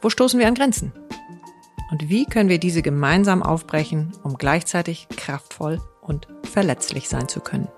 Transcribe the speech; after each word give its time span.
Wo 0.00 0.10
stoßen 0.10 0.38
wir 0.38 0.46
an 0.46 0.54
Grenzen? 0.54 0.92
Und 1.90 2.08
wie 2.08 2.24
können 2.24 2.48
wir 2.48 2.58
diese 2.58 2.82
gemeinsam 2.82 3.42
aufbrechen, 3.42 4.12
um 4.22 4.36
gleichzeitig 4.36 5.08
kraftvoll 5.16 5.80
und 6.00 6.28
verletzlich 6.44 7.08
sein 7.08 7.28
zu 7.28 7.40
können? 7.40 7.68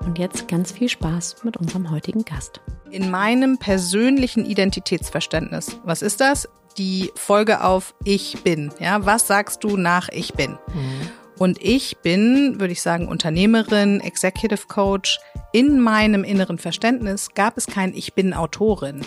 Und 0.00 0.18
jetzt 0.18 0.48
ganz 0.48 0.72
viel 0.72 0.88
Spaß 0.88 1.44
mit 1.44 1.56
unserem 1.56 1.92
heutigen 1.92 2.24
Gast. 2.24 2.60
In 2.90 3.10
meinem 3.10 3.58
persönlichen 3.58 4.44
Identitätsverständnis, 4.44 5.78
was 5.84 6.02
ist 6.02 6.20
das? 6.20 6.48
Die 6.76 7.12
Folge 7.14 7.62
auf 7.62 7.94
Ich 8.02 8.42
bin. 8.42 8.72
Ja, 8.80 9.06
was 9.06 9.28
sagst 9.28 9.62
du 9.62 9.76
nach 9.76 10.08
Ich 10.08 10.34
bin? 10.34 10.52
Mhm. 10.52 11.10
Und 11.38 11.62
ich 11.62 11.98
bin, 11.98 12.58
würde 12.58 12.72
ich 12.72 12.82
sagen, 12.82 13.06
Unternehmerin, 13.06 14.00
Executive 14.00 14.66
Coach. 14.66 15.20
In 15.54 15.80
meinem 15.80 16.24
inneren 16.24 16.56
Verständnis 16.56 17.28
gab 17.34 17.58
es 17.58 17.66
kein 17.66 17.92
Ich 17.94 18.14
bin 18.14 18.32
Autorin. 18.32 19.04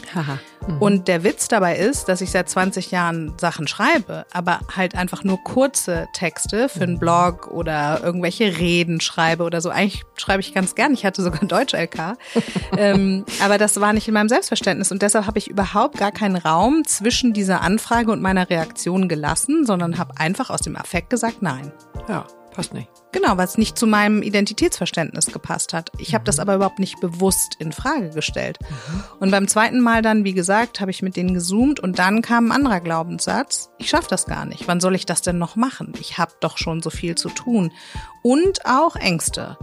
Mhm. 0.67 0.81
Und 0.81 1.07
der 1.07 1.23
Witz 1.23 1.47
dabei 1.47 1.75
ist, 1.75 2.07
dass 2.07 2.21
ich 2.21 2.29
seit 2.29 2.47
20 2.47 2.91
Jahren 2.91 3.33
Sachen 3.39 3.67
schreibe, 3.67 4.27
aber 4.31 4.59
halt 4.75 4.93
einfach 4.95 5.23
nur 5.23 5.43
kurze 5.43 6.07
Texte 6.13 6.69
für 6.69 6.83
einen 6.83 6.93
mhm. 6.93 6.99
Blog 6.99 7.47
oder 7.47 8.01
irgendwelche 8.03 8.57
Reden 8.59 9.01
schreibe 9.01 9.43
oder 9.43 9.59
so. 9.59 9.71
Eigentlich 9.71 10.03
schreibe 10.17 10.41
ich 10.41 10.53
ganz 10.53 10.75
gern. 10.75 10.93
Ich 10.93 11.03
hatte 11.03 11.23
sogar 11.23 11.39
Deutsch-LK. 11.39 12.15
ähm, 12.77 13.25
aber 13.43 13.57
das 13.57 13.81
war 13.81 13.93
nicht 13.93 14.07
in 14.07 14.13
meinem 14.13 14.29
Selbstverständnis. 14.29 14.91
Und 14.91 15.01
deshalb 15.01 15.25
habe 15.25 15.39
ich 15.39 15.49
überhaupt 15.49 15.97
gar 15.97 16.11
keinen 16.11 16.35
Raum 16.35 16.83
zwischen 16.85 17.33
dieser 17.33 17.61
Anfrage 17.61 18.11
und 18.11 18.21
meiner 18.21 18.51
Reaktion 18.51 19.09
gelassen, 19.09 19.65
sondern 19.65 19.97
habe 19.97 20.19
einfach 20.19 20.51
aus 20.51 20.61
dem 20.61 20.75
Affekt 20.75 21.09
gesagt, 21.09 21.41
nein. 21.41 21.71
Ja, 22.07 22.27
passt 22.53 22.73
nicht. 22.73 22.89
Genau, 23.15 23.37
weil 23.37 23.45
es 23.45 23.57
nicht 23.57 23.77
zu 23.77 23.87
meinem 23.87 24.21
Identitätsverständnis 24.21 25.27
gepasst 25.27 25.71
hat. 25.71 25.89
Ich 25.99 26.13
habe 26.13 26.25
das 26.25 26.35
mhm. 26.35 26.41
aber 26.41 26.55
überhaupt 26.55 26.79
nicht 26.79 26.99
bewusst 26.99 27.55
in 27.59 27.71
Frage 27.71 28.09
gestellt. 28.09 28.59
Und 29.21 29.31
beim 29.31 29.47
zweiten 29.47 29.79
Mal 29.79 30.01
dann, 30.01 30.25
wie 30.25 30.33
gesagt, 30.33 30.81
habe 30.81 30.91
ich 30.91 31.01
mit 31.01 31.15
denen 31.15 31.33
gezoomt 31.33 31.79
und 31.79 31.97
dann 31.97 32.21
kam 32.21 32.47
ein 32.47 32.51
anderer 32.51 32.81
Glaubenssatz. 32.81 33.69
Ich 33.77 33.89
schaffe 33.89 34.09
das 34.09 34.25
gar 34.25 34.45
nicht. 34.45 34.67
Wann 34.67 34.81
soll 34.81 34.95
ich 34.95 35.05
das 35.05 35.21
denn 35.21 35.37
noch 35.37 35.55
machen? 35.55 35.93
Ich 36.01 36.17
habe 36.17 36.33
doch 36.41 36.57
schon 36.57 36.81
so 36.81 36.89
viel 36.89 37.15
zu 37.15 37.29
tun. 37.29 37.71
Und 38.21 38.65
auch 38.65 38.97
Ängste. 38.97 39.57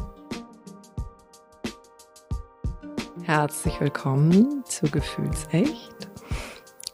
Herzlich 3.22 3.78
willkommen 3.82 4.64
zu 4.64 4.86
Gefühlsecht. 4.86 6.08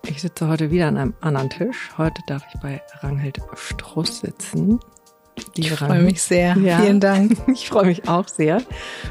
Ich 0.09 0.23
sitze 0.23 0.49
heute 0.49 0.73
wieder 0.73 0.89
an 0.89 0.97
einem 0.97 1.15
anderen 1.21 1.51
Tisch. 1.51 1.91
Heute 1.97 2.21
darf 2.27 2.43
ich 2.53 2.61
bei 2.61 2.83
Ranghild 3.01 3.39
Struss 3.55 4.21
sitzen. 4.21 4.81
Ich 5.59 5.73
freue 5.73 6.03
mich 6.03 6.23
sehr. 6.23 6.57
Ja. 6.59 6.79
Vielen 6.79 7.01
Dank. 7.01 7.37
Ich 7.53 7.69
freue 7.69 7.87
mich 7.87 8.09
auch 8.09 8.29
sehr. 8.29 8.63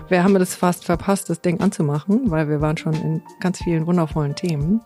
Wir 0.07 0.23
haben 0.23 0.33
das 0.35 0.55
fast 0.55 0.85
verpasst, 0.85 1.29
das 1.29 1.41
Ding 1.41 1.59
anzumachen, 1.59 2.31
weil 2.31 2.47
wir 2.47 2.61
waren 2.61 2.77
schon 2.77 2.93
in 2.93 3.21
ganz 3.39 3.59
vielen 3.59 3.85
wundervollen 3.85 4.35
Themen. 4.35 4.81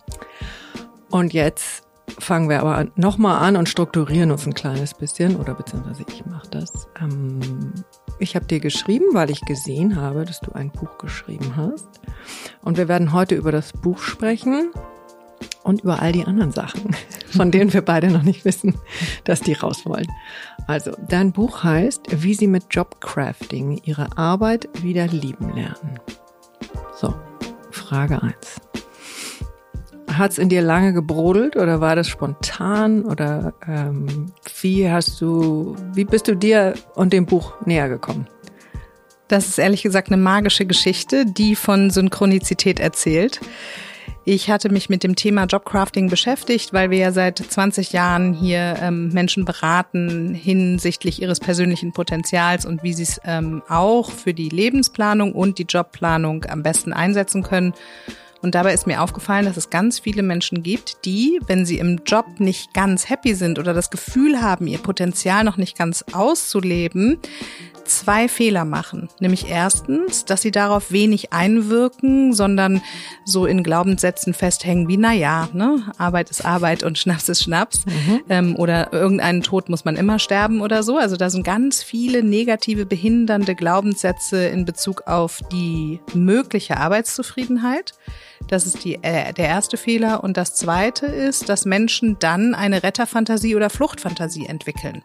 Und 1.10 1.32
jetzt 1.32 1.84
fangen 2.18 2.48
wir 2.48 2.60
aber 2.60 2.88
nochmal 2.96 3.46
an 3.46 3.56
und 3.56 3.68
strukturieren 3.68 4.30
uns 4.30 4.46
ein 4.46 4.54
kleines 4.54 4.94
bisschen, 4.94 5.36
oder 5.36 5.54
beziehungsweise 5.54 6.04
ich 6.08 6.26
mache 6.26 6.48
das. 6.50 6.88
Ähm, 7.00 7.72
ich 8.18 8.34
habe 8.34 8.46
dir 8.46 8.60
geschrieben, 8.60 9.06
weil 9.12 9.30
ich 9.30 9.40
gesehen 9.42 9.96
habe, 9.96 10.24
dass 10.24 10.40
du 10.40 10.52
ein 10.52 10.70
Buch 10.70 10.98
geschrieben 10.98 11.54
hast. 11.56 11.88
Und 12.62 12.76
wir 12.76 12.88
werden 12.88 13.12
heute 13.12 13.34
über 13.34 13.52
das 13.52 13.72
Buch 13.72 13.98
sprechen 13.98 14.70
und 15.62 15.82
über 15.82 16.02
all 16.02 16.12
die 16.12 16.24
anderen 16.24 16.52
Sachen, 16.52 16.94
von 17.28 17.50
denen 17.50 17.72
wir 17.72 17.82
beide 17.82 18.10
noch 18.10 18.22
nicht 18.22 18.44
wissen, 18.44 18.74
dass 19.24 19.40
die 19.40 19.52
raus 19.52 19.86
wollen. 19.86 20.08
Also, 20.66 20.92
dein 21.08 21.32
Buch 21.32 21.64
heißt, 21.64 22.22
wie 22.22 22.34
sie 22.34 22.46
mit 22.46 22.64
Jobcrafting 22.70 23.80
ihre 23.84 24.16
Arbeit 24.16 24.68
wieder 24.82 25.06
lieben 25.06 25.54
lernen. 25.54 25.98
So, 26.94 27.14
Frage 27.70 28.22
eins: 28.22 28.60
Hat 30.12 30.32
es 30.32 30.38
in 30.38 30.48
dir 30.48 30.62
lange 30.62 30.92
gebrodelt 30.92 31.56
oder 31.56 31.80
war 31.80 31.96
das 31.96 32.08
spontan 32.08 33.04
oder 33.04 33.54
ähm, 33.66 34.32
wie 34.60 34.90
hast 34.90 35.20
du, 35.20 35.76
wie 35.94 36.04
bist 36.04 36.28
du 36.28 36.36
dir 36.36 36.74
und 36.94 37.12
dem 37.12 37.26
Buch 37.26 37.54
näher 37.64 37.88
gekommen? 37.88 38.26
Das 39.32 39.48
ist 39.48 39.58
ehrlich 39.58 39.82
gesagt 39.82 40.08
eine 40.08 40.20
magische 40.20 40.66
Geschichte, 40.66 41.24
die 41.24 41.56
von 41.56 41.88
Synchronizität 41.88 42.78
erzählt. 42.78 43.40
Ich 44.24 44.50
hatte 44.50 44.68
mich 44.68 44.88
mit 44.88 45.02
dem 45.02 45.16
Thema 45.16 45.46
Jobcrafting 45.46 46.08
beschäftigt, 46.08 46.72
weil 46.72 46.90
wir 46.90 46.98
ja 46.98 47.12
seit 47.12 47.38
20 47.38 47.92
Jahren 47.92 48.32
hier 48.32 48.76
ähm, 48.80 49.08
Menschen 49.08 49.44
beraten 49.44 50.32
hinsichtlich 50.32 51.20
ihres 51.20 51.40
persönlichen 51.40 51.92
Potenzials 51.92 52.64
und 52.64 52.84
wie 52.84 52.92
sie 52.92 53.02
es 53.02 53.20
ähm, 53.24 53.62
auch 53.68 54.12
für 54.12 54.32
die 54.32 54.48
Lebensplanung 54.48 55.32
und 55.32 55.58
die 55.58 55.66
Jobplanung 55.68 56.44
am 56.44 56.62
besten 56.62 56.92
einsetzen 56.92 57.42
können. 57.42 57.74
Und 58.42 58.54
dabei 58.54 58.74
ist 58.74 58.86
mir 58.86 59.02
aufgefallen, 59.02 59.44
dass 59.44 59.56
es 59.56 59.70
ganz 59.70 59.98
viele 59.98 60.22
Menschen 60.22 60.62
gibt, 60.62 61.04
die, 61.04 61.40
wenn 61.46 61.64
sie 61.64 61.78
im 61.78 62.02
Job 62.06 62.26
nicht 62.38 62.74
ganz 62.74 63.08
happy 63.08 63.34
sind 63.34 63.58
oder 63.58 63.74
das 63.74 63.90
Gefühl 63.90 64.40
haben, 64.40 64.68
ihr 64.68 64.78
Potenzial 64.78 65.42
noch 65.42 65.56
nicht 65.56 65.76
ganz 65.76 66.04
auszuleben, 66.12 67.18
zwei 67.84 68.28
Fehler 68.28 68.64
machen. 68.64 69.08
Nämlich 69.20 69.48
erstens, 69.48 70.24
dass 70.24 70.42
sie 70.42 70.50
darauf 70.50 70.92
wenig 70.92 71.32
einwirken, 71.32 72.32
sondern 72.32 72.82
so 73.24 73.46
in 73.46 73.62
Glaubenssätzen 73.62 74.34
festhängen 74.34 74.88
wie, 74.88 74.96
na 74.96 75.12
ja, 75.12 75.48
ne, 75.52 75.92
Arbeit 75.98 76.30
ist 76.30 76.44
Arbeit 76.44 76.82
und 76.82 76.98
Schnaps 76.98 77.28
ist 77.28 77.42
Schnaps. 77.42 77.84
Mhm. 77.86 78.20
Ähm, 78.28 78.56
oder 78.56 78.92
irgendeinen 78.92 79.42
Tod 79.42 79.68
muss 79.68 79.84
man 79.84 79.96
immer 79.96 80.18
sterben 80.18 80.60
oder 80.60 80.82
so. 80.82 80.98
Also 80.98 81.16
da 81.16 81.30
sind 81.30 81.44
ganz 81.44 81.82
viele 81.82 82.22
negative, 82.22 82.86
behindernde 82.86 83.54
Glaubenssätze 83.54 84.46
in 84.46 84.64
Bezug 84.64 85.06
auf 85.06 85.40
die 85.52 86.00
mögliche 86.14 86.76
Arbeitszufriedenheit. 86.76 87.94
Das 88.48 88.66
ist 88.66 88.84
die, 88.84 88.96
äh, 89.02 89.32
der 89.32 89.46
erste 89.46 89.76
Fehler. 89.76 90.24
Und 90.24 90.36
das 90.36 90.54
zweite 90.54 91.06
ist, 91.06 91.48
dass 91.48 91.64
Menschen 91.64 92.18
dann 92.18 92.54
eine 92.54 92.82
Retterfantasie 92.82 93.56
oder 93.56 93.70
Fluchtfantasie 93.70 94.46
entwickeln. 94.46 95.02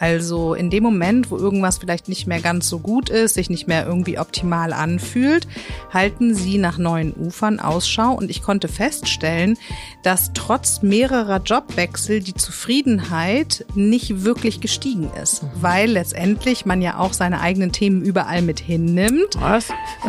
Also 0.00 0.54
in 0.54 0.70
dem 0.70 0.82
Moment, 0.82 1.30
wo 1.30 1.36
irgendwas 1.36 1.76
vielleicht 1.76 2.08
nicht 2.08 2.26
mehr 2.26 2.40
ganz 2.40 2.70
so 2.70 2.78
gut 2.78 3.10
ist, 3.10 3.34
sich 3.34 3.50
nicht 3.50 3.68
mehr 3.68 3.86
irgendwie 3.86 4.18
optimal 4.18 4.72
anfühlt, 4.72 5.46
halten 5.92 6.34
sie 6.34 6.56
nach 6.56 6.78
neuen 6.78 7.12
Ufern 7.12 7.60
Ausschau 7.60 8.12
und 8.12 8.30
ich 8.30 8.42
konnte 8.42 8.66
feststellen, 8.66 9.58
dass 10.02 10.32
trotz 10.32 10.80
mehrerer 10.80 11.42
Jobwechsel 11.42 12.20
die 12.20 12.32
Zufriedenheit 12.32 13.66
nicht 13.74 14.24
wirklich 14.24 14.62
gestiegen 14.62 15.10
ist, 15.22 15.42
mhm. 15.42 15.48
weil 15.56 15.90
letztendlich 15.90 16.64
man 16.64 16.80
ja 16.80 16.98
auch 16.98 17.12
seine 17.12 17.42
eigenen 17.42 17.70
Themen 17.70 18.00
überall 18.00 18.40
mit 18.40 18.58
hinnimmt. 18.58 19.38
Was? 19.38 19.68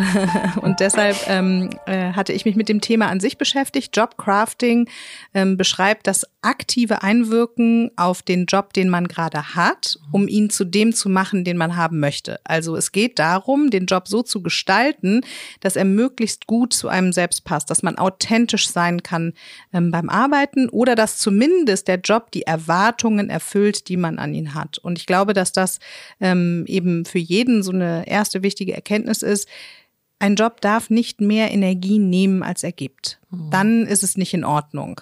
und 0.61 0.79
deshalb 0.79 1.17
ähm, 1.27 1.69
äh, 1.85 2.13
hatte 2.13 2.31
ich 2.31 2.45
mich 2.45 2.55
mit 2.55 2.69
dem 2.69 2.79
Thema 2.79 3.07
an 3.07 3.19
sich 3.19 3.37
beschäftigt. 3.37 3.97
Jobcrafting 3.97 4.87
ähm, 5.33 5.57
beschreibt 5.57 6.07
das 6.07 6.25
aktive 6.41 7.03
Einwirken 7.03 7.91
auf 7.97 8.21
den 8.21 8.45
Job, 8.45 8.71
den 8.71 8.87
man 8.87 9.09
gerade 9.09 9.53
hat 9.53 9.80
hat, 9.81 9.99
um 10.11 10.27
ihn 10.27 10.49
zu 10.49 10.65
dem 10.65 10.93
zu 10.93 11.09
machen, 11.09 11.43
den 11.43 11.57
man 11.57 11.75
haben 11.75 11.99
möchte. 11.99 12.39
Also 12.43 12.75
es 12.75 12.91
geht 12.91 13.19
darum, 13.19 13.69
den 13.69 13.85
Job 13.85 14.07
so 14.07 14.21
zu 14.21 14.41
gestalten, 14.41 15.21
dass 15.59 15.75
er 15.75 15.85
möglichst 15.85 16.47
gut 16.47 16.73
zu 16.73 16.87
einem 16.87 17.13
selbst 17.13 17.43
passt, 17.43 17.69
dass 17.69 17.83
man 17.83 17.97
authentisch 17.97 18.69
sein 18.69 19.03
kann 19.03 19.33
ähm, 19.73 19.91
beim 19.91 20.09
Arbeiten 20.09 20.69
oder 20.69 20.95
dass 20.95 21.17
zumindest 21.17 21.87
der 21.87 21.99
Job 21.99 22.31
die 22.31 22.43
Erwartungen 22.43 23.29
erfüllt, 23.29 23.87
die 23.87 23.97
man 23.97 24.19
an 24.19 24.33
ihn 24.33 24.53
hat. 24.53 24.77
Und 24.77 24.97
ich 24.99 25.05
glaube, 25.05 25.33
dass 25.33 25.51
das 25.51 25.79
ähm, 26.19 26.65
eben 26.67 27.05
für 27.05 27.19
jeden 27.19 27.63
so 27.63 27.71
eine 27.71 28.07
erste 28.07 28.43
wichtige 28.43 28.73
Erkenntnis 28.73 29.21
ist, 29.21 29.47
ein 30.19 30.35
Job 30.35 30.61
darf 30.61 30.91
nicht 30.91 31.19
mehr 31.19 31.51
Energie 31.51 31.97
nehmen, 31.97 32.43
als 32.43 32.63
er 32.63 32.71
gibt. 32.71 33.19
Mhm. 33.31 33.49
Dann 33.49 33.87
ist 33.87 34.03
es 34.03 34.17
nicht 34.17 34.35
in 34.35 34.45
Ordnung. 34.45 35.01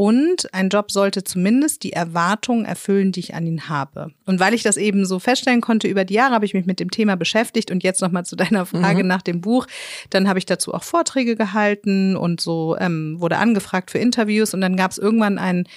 Und 0.00 0.54
ein 0.54 0.70
Job 0.70 0.90
sollte 0.90 1.24
zumindest 1.24 1.82
die 1.82 1.92
Erwartungen 1.92 2.64
erfüllen, 2.64 3.12
die 3.12 3.20
ich 3.20 3.34
an 3.34 3.46
ihn 3.46 3.68
habe. 3.68 4.12
Und 4.24 4.40
weil 4.40 4.54
ich 4.54 4.62
das 4.62 4.78
eben 4.78 5.04
so 5.04 5.18
feststellen 5.18 5.60
konnte 5.60 5.88
über 5.88 6.06
die 6.06 6.14
Jahre, 6.14 6.32
habe 6.32 6.46
ich 6.46 6.54
mich 6.54 6.64
mit 6.64 6.80
dem 6.80 6.90
Thema 6.90 7.16
beschäftigt. 7.16 7.70
Und 7.70 7.82
jetzt 7.82 8.00
nochmal 8.00 8.24
zu 8.24 8.34
deiner 8.34 8.64
Frage 8.64 9.02
mhm. 9.02 9.08
nach 9.08 9.20
dem 9.20 9.42
Buch. 9.42 9.66
Dann 10.08 10.26
habe 10.26 10.38
ich 10.38 10.46
dazu 10.46 10.72
auch 10.72 10.84
Vorträge 10.84 11.36
gehalten 11.36 12.16
und 12.16 12.40
so 12.40 12.78
ähm, 12.80 13.20
wurde 13.20 13.36
angefragt 13.36 13.90
für 13.90 13.98
Interviews. 13.98 14.54
Und 14.54 14.62
dann 14.62 14.74
gab 14.74 14.90
es 14.90 14.96
irgendwann 14.96 15.36
einen 15.36 15.68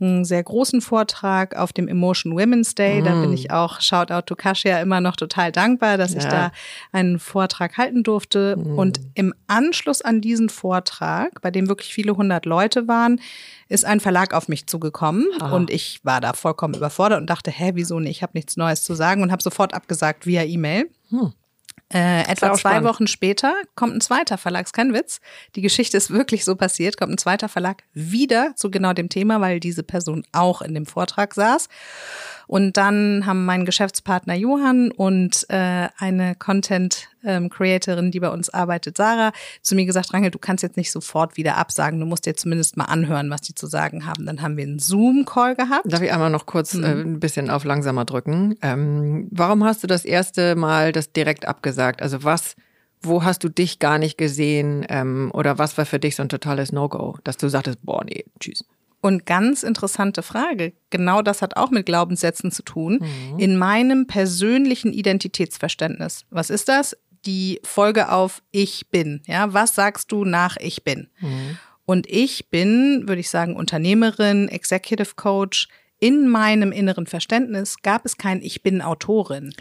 einen 0.00 0.24
sehr 0.24 0.42
großen 0.42 0.80
Vortrag 0.80 1.56
auf 1.56 1.72
dem 1.72 1.88
Emotion 1.88 2.32
Women's 2.32 2.74
Day. 2.74 3.00
Mm. 3.00 3.04
Da 3.04 3.20
bin 3.20 3.30
mm. 3.30 3.34
ich 3.34 3.50
auch, 3.50 3.80
Shoutout 3.80 4.22
to 4.26 4.36
Kasia, 4.36 4.80
immer 4.80 5.00
noch 5.00 5.16
total 5.16 5.52
dankbar, 5.52 5.98
dass 5.98 6.14
ja. 6.14 6.18
ich 6.18 6.24
da 6.24 6.52
einen 6.92 7.18
Vortrag 7.18 7.76
halten 7.76 8.02
durfte. 8.02 8.56
Mm. 8.56 8.78
Und 8.78 9.00
im 9.14 9.34
Anschluss 9.46 10.02
an 10.02 10.20
diesen 10.20 10.48
Vortrag, 10.48 11.40
bei 11.42 11.50
dem 11.50 11.68
wirklich 11.68 11.92
viele 11.92 12.16
hundert 12.16 12.46
Leute 12.46 12.88
waren, 12.88 13.20
ist 13.68 13.84
ein 13.84 14.00
Verlag 14.00 14.34
auf 14.34 14.48
mich 14.48 14.66
zugekommen 14.66 15.26
Aha. 15.40 15.54
und 15.54 15.70
ich 15.70 16.00
war 16.02 16.20
da 16.20 16.32
vollkommen 16.32 16.74
überfordert 16.74 17.20
und 17.20 17.30
dachte, 17.30 17.50
hä, 17.50 17.72
wieso 17.74 18.00
nicht? 18.00 18.10
Ich 18.10 18.22
habe 18.22 18.32
nichts 18.34 18.56
Neues 18.56 18.82
zu 18.82 18.94
sagen 18.94 19.22
und 19.22 19.30
habe 19.30 19.42
sofort 19.42 19.74
abgesagt 19.74 20.26
via 20.26 20.42
E-Mail. 20.42 20.90
Hm. 21.10 21.32
Äh, 21.92 22.22
etwa 22.22 22.52
zwei 22.52 22.56
spannend. 22.56 22.88
Wochen 22.88 23.06
später 23.08 23.54
kommt 23.74 23.94
ein 23.96 24.00
zweiter 24.00 24.38
Verlag, 24.38 24.66
ist 24.66 24.72
kein 24.72 24.94
Witz. 24.94 25.20
Die 25.56 25.60
Geschichte 25.60 25.96
ist 25.96 26.10
wirklich 26.10 26.44
so 26.44 26.54
passiert, 26.54 26.96
kommt 26.96 27.12
ein 27.12 27.18
zweiter 27.18 27.48
Verlag 27.48 27.82
wieder 27.92 28.52
zu 28.54 28.70
genau 28.70 28.92
dem 28.92 29.08
Thema, 29.08 29.40
weil 29.40 29.58
diese 29.58 29.82
Person 29.82 30.24
auch 30.32 30.62
in 30.62 30.74
dem 30.74 30.86
Vortrag 30.86 31.34
saß. 31.34 31.68
Und 32.50 32.76
dann 32.76 33.26
haben 33.26 33.44
mein 33.44 33.64
Geschäftspartner 33.64 34.34
Johann 34.34 34.90
und 34.90 35.46
äh, 35.50 35.86
eine 35.98 36.34
Content-Creatorin, 36.34 38.06
ähm, 38.06 38.10
die 38.10 38.18
bei 38.18 38.28
uns 38.28 38.50
arbeitet, 38.50 38.96
Sarah, 38.96 39.30
zu 39.62 39.76
mir 39.76 39.86
gesagt, 39.86 40.12
Rangel, 40.12 40.32
du 40.32 40.40
kannst 40.40 40.64
jetzt 40.64 40.76
nicht 40.76 40.90
sofort 40.90 41.36
wieder 41.36 41.58
absagen, 41.58 42.00
du 42.00 42.06
musst 42.06 42.26
dir 42.26 42.34
zumindest 42.34 42.76
mal 42.76 42.86
anhören, 42.86 43.30
was 43.30 43.42
die 43.42 43.54
zu 43.54 43.68
sagen 43.68 44.04
haben. 44.04 44.26
Dann 44.26 44.42
haben 44.42 44.56
wir 44.56 44.64
einen 44.64 44.80
Zoom-Call 44.80 45.54
gehabt. 45.54 45.92
Darf 45.92 46.02
ich 46.02 46.12
einmal 46.12 46.30
noch 46.30 46.46
kurz 46.46 46.74
mhm. 46.74 46.82
äh, 46.82 46.88
ein 46.88 47.20
bisschen 47.20 47.50
auf 47.50 47.62
langsamer 47.62 48.04
drücken? 48.04 48.56
Ähm, 48.62 49.28
warum 49.30 49.62
hast 49.62 49.84
du 49.84 49.86
das 49.86 50.04
erste 50.04 50.56
Mal 50.56 50.90
das 50.90 51.12
direkt 51.12 51.46
abgesagt? 51.46 52.02
Also 52.02 52.24
was 52.24 52.56
wo 53.00 53.22
hast 53.22 53.44
du 53.44 53.48
dich 53.48 53.78
gar 53.78 53.98
nicht 53.98 54.18
gesehen 54.18 54.84
ähm, 54.88 55.30
oder 55.32 55.56
was 55.58 55.78
war 55.78 55.86
für 55.86 56.00
dich 56.00 56.16
so 56.16 56.22
ein 56.22 56.28
totales 56.28 56.72
No-Go, 56.72 57.16
dass 57.22 57.36
du 57.36 57.48
sagtest, 57.48 57.78
boah, 57.82 58.04
nee, 58.04 58.24
tschüss. 58.40 58.64
Und 59.00 59.24
ganz 59.24 59.62
interessante 59.62 60.22
Frage. 60.22 60.74
Genau 60.90 61.22
das 61.22 61.40
hat 61.40 61.56
auch 61.56 61.70
mit 61.70 61.86
Glaubenssätzen 61.86 62.50
zu 62.50 62.62
tun. 62.62 63.00
Mhm. 63.00 63.38
In 63.38 63.56
meinem 63.56 64.06
persönlichen 64.06 64.92
Identitätsverständnis. 64.92 66.26
Was 66.30 66.50
ist 66.50 66.68
das? 66.68 66.96
Die 67.24 67.60
Folge 67.64 68.10
auf 68.10 68.42
Ich 68.50 68.88
bin. 68.90 69.22
Ja, 69.26 69.52
was 69.54 69.74
sagst 69.74 70.12
du 70.12 70.24
nach 70.24 70.56
Ich 70.58 70.84
bin? 70.84 71.08
Mhm. 71.20 71.58
Und 71.86 72.08
ich 72.08 72.50
bin, 72.50 73.08
würde 73.08 73.20
ich 73.20 73.30
sagen, 73.30 73.56
Unternehmerin, 73.56 74.48
Executive 74.48 75.14
Coach. 75.16 75.68
In 76.00 76.28
meinem 76.28 76.72
inneren 76.72 77.06
Verständnis 77.06 77.82
gab 77.82 78.06
es 78.06 78.16
kein 78.16 78.40
Ich 78.40 78.62
bin 78.62 78.80
Autorin. 78.80 79.52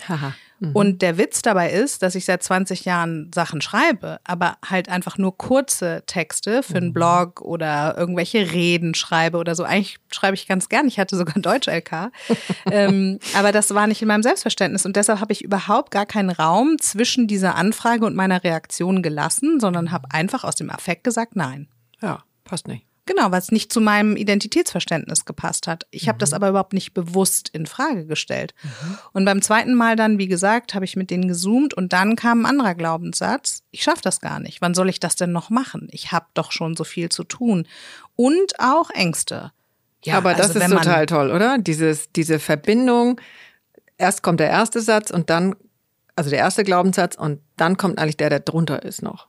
Mhm. 0.60 0.72
Und 0.74 1.02
der 1.02 1.18
Witz 1.18 1.42
dabei 1.42 1.70
ist, 1.72 2.02
dass 2.02 2.16
ich 2.16 2.26
seit 2.26 2.44
20 2.44 2.86
Jahren 2.86 3.32
Sachen 3.34 3.62
schreibe, 3.62 4.20
aber 4.24 4.58
halt 4.66 4.90
einfach 4.90 5.18
nur 5.18 5.38
kurze 5.38 6.04
Texte 6.06 6.64
für 6.64 6.78
einen 6.78 6.88
mhm. 6.88 6.94
Blog 6.94 7.42
oder 7.42 7.96
irgendwelche 7.98 8.52
Reden 8.52 8.94
schreibe 8.94 9.38
oder 9.38 9.56
so. 9.56 9.64
Eigentlich 9.64 9.98
schreibe 10.12 10.36
ich 10.36 10.48
ganz 10.48 10.70
gern. 10.70 10.88
Ich 10.88 11.00
hatte 11.00 11.18
sogar 11.18 11.36
Deutsch-LK. 11.36 12.12
ähm, 12.72 13.20
aber 13.36 13.52
das 13.52 13.74
war 13.74 13.88
nicht 13.88 14.02
in 14.02 14.08
meinem 14.08 14.24
Selbstverständnis. 14.24 14.86
Und 14.86 14.96
deshalb 14.96 15.20
habe 15.20 15.34
ich 15.34 15.44
überhaupt 15.44 15.92
gar 15.92 16.06
keinen 16.06 16.30
Raum 16.30 16.78
zwischen 16.80 17.28
dieser 17.28 17.56
Anfrage 17.56 18.06
und 18.06 18.16
meiner 18.16 18.44
Reaktion 18.44 19.04
gelassen, 19.04 19.60
sondern 19.60 19.92
habe 19.92 20.08
einfach 20.12 20.44
aus 20.44 20.56
dem 20.56 20.70
Affekt 20.70 21.04
gesagt, 21.04 21.36
nein. 21.36 21.68
Ja, 22.02 22.24
passt 22.44 22.68
nicht. 22.68 22.89
Genau, 23.10 23.32
was 23.32 23.52
nicht 23.52 23.74
zu 23.74 23.82
meinem 23.82 24.16
Identitätsverständnis 24.16 25.26
gepasst 25.26 25.66
hat. 25.66 25.88
Ich 25.90 26.04
mhm. 26.04 26.10
habe 26.10 26.20
das 26.20 26.32
aber 26.32 26.50
überhaupt 26.50 26.74
nicht 26.74 26.94
bewusst 26.94 27.50
in 27.50 27.66
Frage 27.66 28.06
gestellt. 28.06 28.54
Mhm. 28.62 28.98
Und 29.14 29.26
beim 29.26 29.42
zweiten 29.42 29.74
Mal 29.74 29.96
dann, 29.96 30.20
wie 30.20 30.28
gesagt, 30.28 30.76
habe 30.76 30.86
ich 30.86 30.96
mit 30.96 31.10
denen 31.10 31.28
gezoomt 31.28 31.74
und 31.74 31.92
dann 31.92 32.16
kam 32.16 32.44
ein 32.44 32.46
anderer 32.46 32.76
Glaubenssatz. 32.76 33.64
Ich 33.72 33.82
schaffe 33.82 34.04
das 34.04 34.22
gar 34.22 34.40
nicht. 34.40 34.62
Wann 34.62 34.76
soll 34.76 34.90
ich 34.90 35.00
das 35.00 35.16
denn 35.16 35.32
noch 35.32 35.50
machen? 35.50 35.88
Ich 35.90 36.12
habe 36.12 36.28
doch 36.36 36.52
schon 36.52 36.76
so 36.76 36.84
viel 36.84 37.10
zu 37.10 37.24
tun. 37.24 37.66
Und 38.16 38.60
auch 38.60 38.92
Ängste. 38.92 39.54
Ja, 40.06 40.18
aber 40.20 40.36
das 40.36 40.56
also 40.56 40.60
ist 40.60 40.70
total 40.70 41.08
toll, 41.08 41.32
oder? 41.32 41.58
Dieses, 41.58 42.12
diese 42.12 42.38
Verbindung. 42.38 43.20
Erst 43.98 44.22
kommt 44.22 44.40
der 44.40 44.50
erste 44.50 44.82
Satz 44.82 45.10
und 45.10 45.32
dann, 45.32 45.56
also 46.16 46.30
der 46.30 46.38
erste 46.38 46.64
Glaubenssatz 46.64 47.16
und 47.16 47.42
dann 47.58 47.76
kommt 47.76 47.98
eigentlich 47.98 48.18
der, 48.18 48.30
der 48.30 48.42
drunter 48.42 48.84
ist 48.84 49.02
noch. 49.02 49.29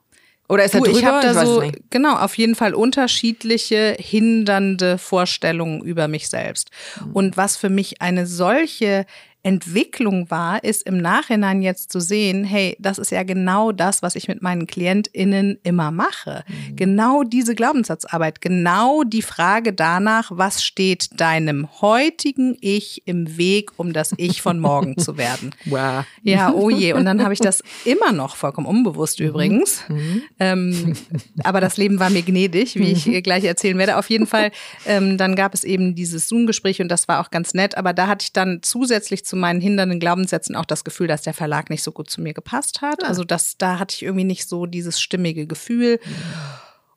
Oder 0.51 0.65
ist 0.65 0.75
er 0.75 0.81
drüber? 0.81 0.99
Ich 0.99 1.05
habe 1.05 1.23
da 1.23 1.31
ich 1.31 1.49
so, 1.49 1.63
genau, 1.91 2.17
auf 2.17 2.37
jeden 2.37 2.57
Fall 2.57 2.75
unterschiedliche 2.75 3.97
hindernde 3.99 4.99
Vorstellungen 4.99 5.81
über 5.81 6.09
mich 6.09 6.29
selbst. 6.29 6.71
Mhm. 7.01 7.13
Und 7.13 7.37
was 7.37 7.57
für 7.57 7.71
mich 7.71 8.03
eine 8.03 8.27
solche 8.27 9.07
Entwicklung 9.43 10.31
war, 10.31 10.63
ist 10.63 10.83
im 10.87 10.99
Nachhinein 10.99 11.63
jetzt 11.63 11.91
zu 11.91 11.99
sehen, 12.01 12.45
hey, 12.45 12.77
das 12.79 12.99
ist 12.99 13.11
ja 13.11 13.23
genau 13.23 13.73
das, 13.73 14.03
was 14.03 14.15
ich 14.15 14.29
mit 14.29 14.43
meinen 14.43 14.67
KlientInnen 14.67 15.59
immer 15.63 15.91
mache. 15.91 16.45
Mhm. 16.47 16.77
Genau 16.77 17.23
diese 17.23 17.55
Glaubenssatzarbeit, 17.55 18.41
genau 18.41 19.03
die 19.03 19.23
Frage 19.23 19.73
danach, 19.73 20.31
was 20.35 20.63
steht 20.63 21.21
deinem 21.21 21.69
heutigen 21.81 22.57
Ich 22.61 23.03
im 23.07 23.39
Weg, 23.39 23.71
um 23.79 23.95
das 23.95 24.13
Ich 24.19 24.43
von 24.43 24.59
morgen 24.61 24.99
zu 24.99 25.17
werden. 25.17 25.55
Wow. 25.67 26.05
Ja, 26.23 26.53
oh 26.53 26.69
je. 26.69 26.95
Und 26.95 27.05
dann 27.05 27.23
habe 27.23 27.33
ich 27.33 27.39
das 27.39 27.63
immer 27.85 28.13
noch 28.13 28.35
vollkommen 28.35 28.67
unbewusst 28.67 29.21
mhm. 29.21 29.27
übrigens. 29.27 29.85
Mhm. 29.89 30.23
Ähm, 30.41 30.97
aber 31.45 31.61
das 31.61 31.77
Leben 31.77 32.01
war 32.01 32.11
mir 32.11 32.23
gnädig, 32.23 32.77
wie 32.77 32.91
ich 32.93 33.07
mhm. 33.07 33.23
gleich 33.23 33.45
erzählen 33.45 33.79
werde. 33.79 33.99
Auf 33.99 34.11
jeden 34.11 34.27
Fall, 34.27 34.51
ähm, 34.87 35.17
dann 35.17 35.37
gab 35.37 35.55
es 35.55 35.65
eben 35.65 35.95
dieses 35.95 36.29
Zoom-Gespräch 36.29 36.81
und 36.81 36.89
das 36.89 37.09
war 37.09 37.21
auch 37.21 37.31
ganz 37.31 37.55
nett. 37.55 37.77
Aber 37.77 37.93
da 37.93 38.09
hatte 38.09 38.25
ich 38.25 38.33
dann 38.33 38.61
zusätzlich 38.63 39.25
zu 39.31 39.37
meinen 39.37 39.61
hindernden 39.61 40.01
Glaubenssätzen 40.01 40.57
auch 40.57 40.65
das 40.65 40.83
Gefühl, 40.83 41.07
dass 41.07 41.23
der 41.23 41.35
Verlag 41.35 41.71
nicht 41.71 41.85
so 41.85 41.93
gut 41.93 42.11
zu 42.11 42.21
mir 42.21 42.35
gepasst 42.35 42.83
hat. 42.83 43.05
Ah. 43.05 43.07
Also 43.07 43.23
das, 43.23 43.57
da 43.57 43.79
hatte 43.79 43.95
ich 43.95 44.03
irgendwie 44.03 44.25
nicht 44.25 44.49
so 44.49 44.67
dieses 44.67 45.01
stimmige 45.01 45.47
Gefühl. 45.47 46.01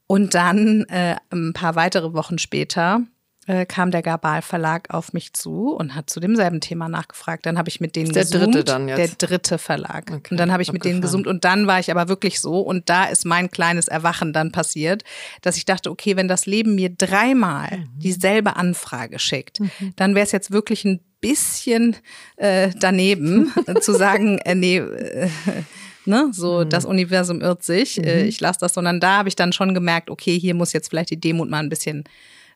Und 0.08 0.34
dann 0.34 0.84
äh, 0.86 1.16
ein 1.30 1.54
paar 1.54 1.76
weitere 1.76 2.14
Wochen 2.14 2.40
später 2.40 3.02
äh, 3.48 3.66
kam 3.66 3.92
der 3.92 4.02
Gabal 4.02 4.42
Verlag 4.42 4.94
auf 4.94 5.14
mich 5.14 5.34
zu 5.34 5.72
und 5.72 5.96
hat 5.96 6.10
zu 6.10 6.20
demselben 6.20 6.62
Thema 6.62 6.88
nachgefragt. 6.90 7.46
Dann 7.46 7.58
habe 7.58 7.70
ich 7.70 7.82
mit 7.82 7.96
denen 7.96 8.12
der 8.12 8.24
gesummt. 8.24 8.56
dritte 8.56 8.64
dann 8.64 8.88
jetzt. 8.88 9.22
Der 9.22 9.28
dritte 9.28 9.58
Verlag. 9.58 10.12
Okay, 10.12 10.28
und 10.32 10.38
dann 10.38 10.52
habe 10.52 10.64
ich 10.64 10.72
mit 10.72 10.86
denen 10.86 11.02
gesummt 11.02 11.28
und 11.28 11.44
dann 11.44 11.68
war 11.68 11.80
ich 11.80 11.92
aber 11.92 12.08
wirklich 12.08 12.40
so 12.40 12.60
und 12.60 12.90
da 12.90 13.06
ist 13.06 13.26
mein 13.26 13.52
kleines 13.52 13.88
Erwachen 13.88 14.34
dann 14.34 14.52
passiert, 14.52 15.04
dass 15.42 15.58
ich 15.58 15.66
dachte, 15.66 15.92
okay, 15.92 16.16
wenn 16.16 16.28
das 16.28 16.46
Leben 16.46 16.76
mir 16.76 16.90
dreimal 16.90 17.80
mhm. 17.80 18.00
dieselbe 18.00 18.56
Anfrage 18.56 19.20
schickt, 19.20 19.60
mhm. 19.60 19.70
dann 19.96 20.16
wäre 20.16 20.26
es 20.26 20.32
jetzt 20.32 20.52
wirklich 20.52 20.86
ein 20.86 21.02
bisschen 21.20 21.96
äh, 22.36 22.70
daneben 22.80 23.54
zu 23.82 23.94
sagen, 23.94 24.40
äh, 24.40 24.56
nee, 24.56 24.78
äh, 24.78 25.30
ne, 26.06 26.30
so 26.32 26.60
mhm. 26.60 26.70
das 26.70 26.86
Universum 26.86 27.42
irrt 27.42 27.64
sich, 27.64 28.04
äh, 28.04 28.24
mhm. 28.24 28.30
ich 28.30 28.40
lasse 28.40 28.60
das, 28.60 28.74
sondern 28.74 29.00
da 29.00 29.18
habe 29.18 29.30
ich 29.30 29.36
dann 29.36 29.54
schon 29.54 29.74
gemerkt, 29.74 30.10
okay, 30.10 30.38
hier 30.38 30.54
muss 30.54 30.74
jetzt 30.74 30.90
vielleicht 30.90 31.10
die 31.10 31.20
Demut 31.20 31.50
mal 31.50 31.60
ein 31.60 31.70
bisschen 31.70 32.04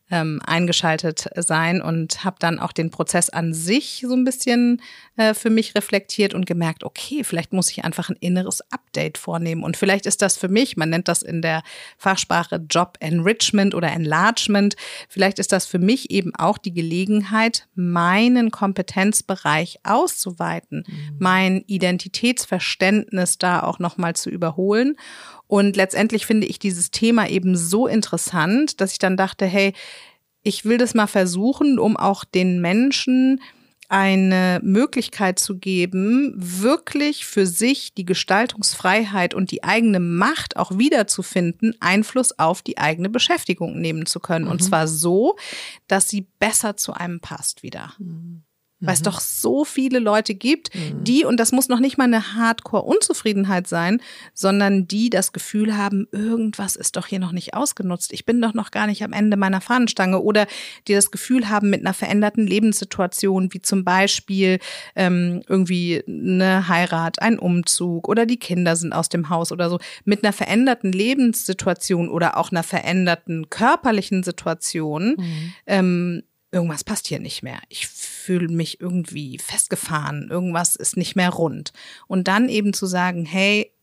ähm, 0.10 0.42
eingeschaltet 0.46 1.28
sein 1.36 1.82
und 1.82 2.24
habe 2.24 2.38
dann 2.40 2.60
auch 2.60 2.72
den 2.72 2.92
Prozess 2.92 3.30
an 3.30 3.54
sich 3.54 4.04
so 4.08 4.14
ein 4.14 4.24
bisschen 4.24 4.82
äh, 5.18 5.34
für 5.34 5.50
mich 5.50 5.76
reflektiert 5.76 6.34
und 6.34 6.46
gemerkt, 6.46 6.84
okay, 6.84 7.24
vielleicht 7.24 7.52
muss 7.52 7.70
ich 7.72 7.84
einfach 7.84 8.10
ein 8.10 8.16
inneres 8.20 8.62
Update 8.72 9.18
vornehmen 9.18 9.64
und 9.64 9.76
vielleicht 9.76 10.06
ist 10.06 10.22
das 10.22 10.38
für 10.38 10.48
mich, 10.48 10.78
man 10.78 10.90
nennt 10.90 11.08
das 11.08 11.22
in 11.22 11.42
der 11.42 11.62
Fachsprache 11.98 12.64
Job 12.70 12.98
Enrichment 13.02 13.76
oder 13.76 13.92
Enlargement, 13.92 14.76
vielleicht 15.10 15.40
ist 15.40 15.52
das 15.52 15.66
für 15.66 15.80
mich 15.80 16.10
eben 16.10 16.34
auch 16.36 16.58
die 16.58 16.74
Gelegenheit, 16.74 17.68
meinen 17.76 18.52
Kompetenzbereich 18.52 19.80
auszuweiten, 19.84 20.86
mhm. 20.88 21.16
mein 21.20 21.64
Identitätsverständnis 21.68 23.38
da 23.38 23.62
auch 23.62 23.80
nochmal 23.80 24.16
zu 24.16 24.30
überholen 24.30 24.96
und 25.48 25.76
letztendlich 25.76 26.26
finde 26.26 26.48
ich 26.48 26.60
dieses 26.60 26.92
Thema 26.92 27.28
eben 27.28 27.56
so 27.56 27.88
interessant, 27.88 28.82
dass 28.82 28.92
ich 28.92 29.00
dann 29.00 29.18
dachte, 29.18 29.46
hey, 29.46 29.74
ich 30.44 30.66
will 30.66 30.78
das 30.78 30.94
mal 30.94 31.08
versuchen, 31.08 31.80
um 31.80 31.98
auch 31.98 32.24
den 32.24 32.62
Menschen 32.62 33.42
eine 33.90 34.60
Möglichkeit 34.64 35.40
zu 35.40 35.58
geben, 35.58 36.34
wirklich 36.36 37.26
für 37.26 37.46
sich 37.46 37.94
die 37.94 38.06
Gestaltungsfreiheit 38.06 39.34
und 39.34 39.52
die 39.52 39.64
eigene 39.64 40.02
Macht 40.02 40.58
auch 40.58 40.78
wiederzufinden, 40.78 41.74
Einfluss 41.80 42.38
auf 42.38 42.62
die 42.62 42.78
eigene 42.78 43.10
Beschäftigung 43.10 43.80
nehmen 43.80 44.06
zu 44.06 44.20
können. 44.20 44.46
Mhm. 44.46 44.52
Und 44.52 44.64
zwar 44.64 44.88
so, 44.88 45.38
dass 45.88 46.10
sie 46.10 46.28
besser 46.40 46.76
zu 46.76 46.94
einem 46.94 47.22
passt 47.22 47.64
wieder. 47.64 47.94
Mhm. 47.98 48.44
Weil 48.80 48.94
es 48.94 49.02
doch 49.02 49.20
so 49.20 49.66
viele 49.66 50.00
Leute 50.00 50.36
gibt, 50.36 50.70
die, 50.94 51.26
und 51.26 51.40
das 51.40 51.52
muss 51.52 51.68
noch 51.68 51.80
nicht 51.80 51.98
mal 51.98 52.04
eine 52.04 52.36
Hardcore-Unzufriedenheit 52.36 53.68
sein, 53.68 54.02
sondern 54.34 54.88
die 54.88 55.10
das 55.10 55.34
Gefühl 55.34 55.76
haben, 55.76 56.08
irgendwas 56.12 56.76
ist 56.76 56.96
doch 56.96 57.08
hier 57.08 57.20
noch 57.20 57.32
nicht 57.32 57.56
ausgenutzt. 57.56 58.14
Ich 58.14 58.26
bin 58.26 58.42
doch 58.42 58.54
noch 58.54 58.70
gar 58.70 58.86
nicht 58.86 59.04
am 59.04 59.14
Ende 59.14 59.36
meiner 59.36 59.62
Fahnenstange. 59.62 60.20
Oder 60.20 60.46
die 60.88 60.94
das 60.94 61.10
Gefühl 61.10 61.50
haben, 61.50 61.70
mit 61.70 61.82
einer 61.82 61.94
veränderten 61.94 62.46
Lebenssituation, 62.46 63.52
wie 63.52 63.62
zum 63.62 63.84
Beispiel 63.84 64.60
ähm, 64.96 65.42
irgendwie 65.48 66.04
eine 66.08 66.68
Heirat, 66.68 67.22
ein 67.22 67.40
Umzug 67.40 68.08
oder 68.08 68.26
die 68.26 68.38
Kinder 68.38 68.76
sind 68.76 68.94
aus 68.94 69.10
dem 69.10 69.30
Haus 69.30 69.52
oder 69.52 69.70
so, 69.70 69.80
mit 70.06 70.24
einer 70.24 70.34
veränderten 70.34 70.92
Lebenssituation 70.92 72.10
oder 72.10 72.38
auch 72.38 72.52
einer 72.52 72.64
veränderten 72.64 73.50
körperlichen 73.50 74.24
Situation, 74.24 75.16
ähm, 75.66 76.24
irgendwas 76.52 76.84
passt 76.84 77.08
hier 77.08 77.20
nicht 77.20 77.44
mehr. 77.44 77.60
Ich 77.70 77.88
fühle 77.88 78.48
mich 78.50 78.80
irgendwie 78.80 79.38
festgefahren, 79.38 80.30
irgendwas 80.30 80.76
ist 80.76 80.98
nicht 80.98 81.16
mehr 81.16 81.30
rund. 81.30 81.74
Und 82.08 82.28
dann 82.28 82.50
eben 82.50 82.74
zu 82.74 82.86
sagen, 82.86 83.26
hey, 83.26 83.74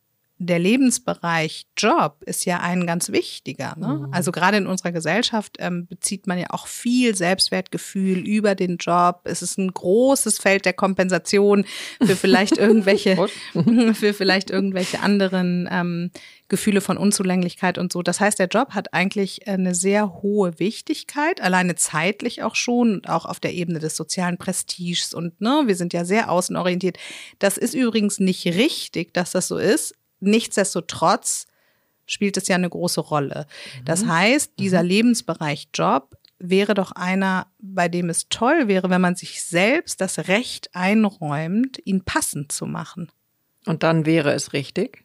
der 0.46 0.58
Lebensbereich 0.58 1.66
Job 1.76 2.22
ist 2.24 2.44
ja 2.44 2.60
ein 2.60 2.86
ganz 2.86 3.12
wichtiger. 3.12 3.74
Ne? 3.78 4.08
Also 4.12 4.32
gerade 4.32 4.56
in 4.56 4.66
unserer 4.66 4.92
Gesellschaft 4.92 5.56
ähm, 5.58 5.86
bezieht 5.86 6.26
man 6.26 6.38
ja 6.38 6.46
auch 6.50 6.66
viel 6.66 7.14
Selbstwertgefühl 7.14 8.18
über 8.18 8.54
den 8.54 8.78
Job. 8.78 9.20
Es 9.24 9.42
ist 9.42 9.58
ein 9.58 9.72
großes 9.72 10.38
Feld 10.38 10.64
der 10.64 10.72
Kompensation 10.72 11.64
für 12.02 12.16
vielleicht 12.16 12.56
irgendwelche, 12.58 13.16
für 13.94 14.14
vielleicht 14.14 14.50
irgendwelche 14.50 15.00
anderen 15.00 15.68
ähm, 15.70 16.10
Gefühle 16.48 16.80
von 16.80 16.98
Unzulänglichkeit 16.98 17.78
und 17.78 17.92
so. 17.92 18.02
Das 18.02 18.20
heißt, 18.20 18.38
der 18.38 18.48
Job 18.48 18.70
hat 18.70 18.92
eigentlich 18.92 19.48
eine 19.48 19.74
sehr 19.74 20.22
hohe 20.22 20.58
Wichtigkeit, 20.58 21.40
alleine 21.40 21.74
zeitlich 21.74 22.42
auch 22.42 22.54
schon 22.54 22.92
und 22.94 23.08
auch 23.08 23.24
auf 23.26 23.40
der 23.40 23.54
Ebene 23.54 23.78
des 23.78 23.96
sozialen 23.96 24.38
Prestiges 24.38 25.14
und 25.14 25.40
ne, 25.40 25.62
wir 25.66 25.76
sind 25.76 25.92
ja 25.92 26.04
sehr 26.04 26.30
außenorientiert. 26.30 26.98
Das 27.38 27.56
ist 27.56 27.74
übrigens 27.74 28.20
nicht 28.20 28.46
richtig, 28.46 29.14
dass 29.14 29.32
das 29.32 29.48
so 29.48 29.58
ist. 29.58 29.94
Nichtsdestotrotz 30.24 31.46
spielt 32.06 32.36
es 32.36 32.48
ja 32.48 32.56
eine 32.56 32.68
große 32.68 33.00
Rolle. 33.00 33.46
Das 33.84 34.04
heißt, 34.06 34.52
dieser 34.58 34.82
Lebensbereich 34.82 35.68
Job 35.72 36.16
wäre 36.38 36.74
doch 36.74 36.92
einer, 36.92 37.46
bei 37.58 37.88
dem 37.88 38.10
es 38.10 38.28
toll 38.28 38.68
wäre, 38.68 38.90
wenn 38.90 39.00
man 39.00 39.16
sich 39.16 39.42
selbst 39.42 40.00
das 40.00 40.28
Recht 40.28 40.74
einräumt, 40.74 41.80
ihn 41.84 42.04
passend 42.04 42.52
zu 42.52 42.66
machen. 42.66 43.10
Und 43.66 43.82
dann 43.82 44.04
wäre 44.04 44.32
es 44.32 44.52
richtig. 44.52 45.04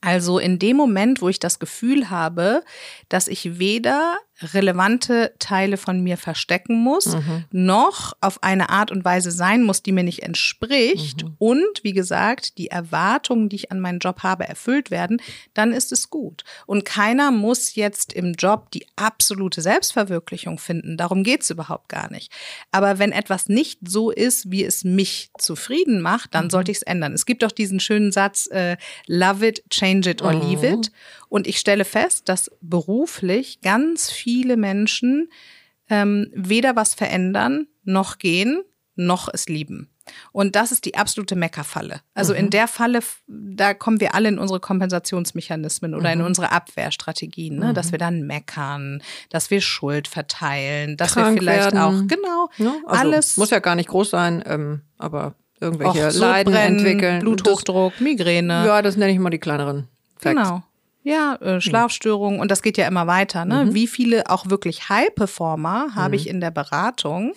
Also 0.00 0.38
in 0.38 0.58
dem 0.58 0.76
Moment, 0.76 1.20
wo 1.20 1.28
ich 1.28 1.38
das 1.38 1.58
Gefühl 1.58 2.08
habe, 2.08 2.64
dass 3.08 3.28
ich 3.28 3.58
weder 3.58 4.16
relevante 4.40 5.34
Teile 5.38 5.76
von 5.76 6.02
mir 6.02 6.16
verstecken 6.16 6.82
muss, 6.82 7.16
noch 7.50 8.14
auf 8.20 8.42
eine 8.42 8.68
Art 8.68 8.90
und 8.90 9.04
Weise 9.04 9.30
sein 9.30 9.62
muss, 9.62 9.82
die 9.82 9.92
mir 9.92 10.02
nicht 10.02 10.22
entspricht 10.22 11.24
und, 11.38 11.82
wie 11.82 11.92
gesagt, 11.92 12.58
die 12.58 12.68
Erwartungen, 12.68 13.48
die 13.48 13.56
ich 13.56 13.72
an 13.72 13.80
meinen 13.80 14.00
Job 14.00 14.22
habe, 14.22 14.48
erfüllt 14.48 14.90
werden, 14.90 15.20
dann 15.54 15.72
ist 15.72 15.92
es 15.92 16.10
gut. 16.10 16.44
Und 16.66 16.84
keiner 16.84 17.30
muss 17.30 17.74
jetzt 17.76 18.12
im 18.12 18.32
Job 18.32 18.70
die 18.72 18.86
absolute 18.96 19.62
Selbstverwirklichung 19.62 20.58
finden. 20.58 20.96
Darum 20.96 21.22
geht's 21.22 21.50
überhaupt 21.50 21.88
gar 21.88 22.10
nicht. 22.10 22.32
Aber 22.72 22.98
wenn 22.98 23.12
etwas 23.12 23.48
nicht 23.48 23.80
so 23.86 24.10
ist, 24.10 24.50
wie 24.50 24.64
es 24.64 24.84
mich 24.84 25.30
zufrieden 25.38 26.00
macht, 26.00 26.34
dann 26.34 26.50
sollte 26.50 26.72
ich 26.72 26.78
es 26.78 26.82
ändern. 26.82 27.12
Es 27.12 27.26
gibt 27.26 27.42
doch 27.42 27.52
diesen 27.52 27.78
schönen 27.80 28.10
Satz, 28.10 28.48
äh, 28.48 28.76
love 29.06 29.46
it, 29.46 29.62
change 29.70 30.10
it 30.10 30.22
or 30.22 30.32
leave 30.32 30.66
it. 30.66 30.90
Und 31.34 31.48
ich 31.48 31.58
stelle 31.58 31.84
fest, 31.84 32.28
dass 32.28 32.48
beruflich 32.60 33.60
ganz 33.60 34.08
viele 34.08 34.56
Menschen 34.56 35.32
ähm, 35.90 36.30
weder 36.32 36.76
was 36.76 36.94
verändern, 36.94 37.66
noch 37.82 38.18
gehen, 38.18 38.62
noch 38.94 39.28
es 39.32 39.48
lieben. 39.48 39.90
Und 40.30 40.54
das 40.54 40.70
ist 40.70 40.84
die 40.84 40.94
absolute 40.94 41.34
Meckerfalle. 41.34 42.02
Also 42.14 42.34
in 42.34 42.50
der 42.50 42.68
Falle, 42.68 43.00
da 43.26 43.74
kommen 43.74 43.98
wir 43.98 44.14
alle 44.14 44.28
in 44.28 44.38
unsere 44.38 44.60
Kompensationsmechanismen 44.60 45.96
oder 45.96 46.12
in 46.12 46.20
unsere 46.20 46.52
Abwehrstrategien, 46.52 47.58
ne? 47.58 47.74
dass 47.74 47.90
wir 47.90 47.98
dann 47.98 48.28
meckern, 48.28 49.02
dass 49.30 49.50
wir 49.50 49.60
Schuld 49.60 50.06
verteilen, 50.06 50.96
dass 50.96 51.14
Krank 51.14 51.34
wir 51.34 51.42
vielleicht 51.42 51.72
werden. 51.72 51.80
auch, 51.80 52.06
genau, 52.06 52.48
Ne? 52.58 52.80
Also, 52.86 53.00
alles. 53.00 53.36
Muss 53.38 53.50
ja 53.50 53.58
gar 53.58 53.74
nicht 53.74 53.88
groß 53.88 54.08
sein, 54.08 54.44
ähm, 54.46 54.82
aber 54.98 55.34
irgendwelche 55.58 56.10
auch 56.10 56.12
Leiden 56.12 56.54
entwickeln. 56.54 57.18
Bluthochdruck, 57.18 58.00
Migräne. 58.00 58.58
Das, 58.58 58.66
ja, 58.68 58.82
das 58.82 58.96
nenne 58.96 59.10
ich 59.10 59.18
mal 59.18 59.30
die 59.30 59.40
kleineren 59.40 59.88
Facts. 60.16 60.36
Genau. 60.36 60.62
Ja, 61.06 61.34
äh, 61.36 61.60
Schlafstörungen 61.60 62.40
und 62.40 62.50
das 62.50 62.62
geht 62.62 62.78
ja 62.78 62.88
immer 62.88 63.06
weiter. 63.06 63.44
Ne? 63.44 63.74
Wie 63.74 63.86
viele 63.86 64.30
auch 64.30 64.48
wirklich 64.48 64.88
High-Performer 64.88 65.94
habe 65.94 66.16
ich 66.16 66.26
in 66.26 66.40
der 66.40 66.50
Beratung, 66.50 67.34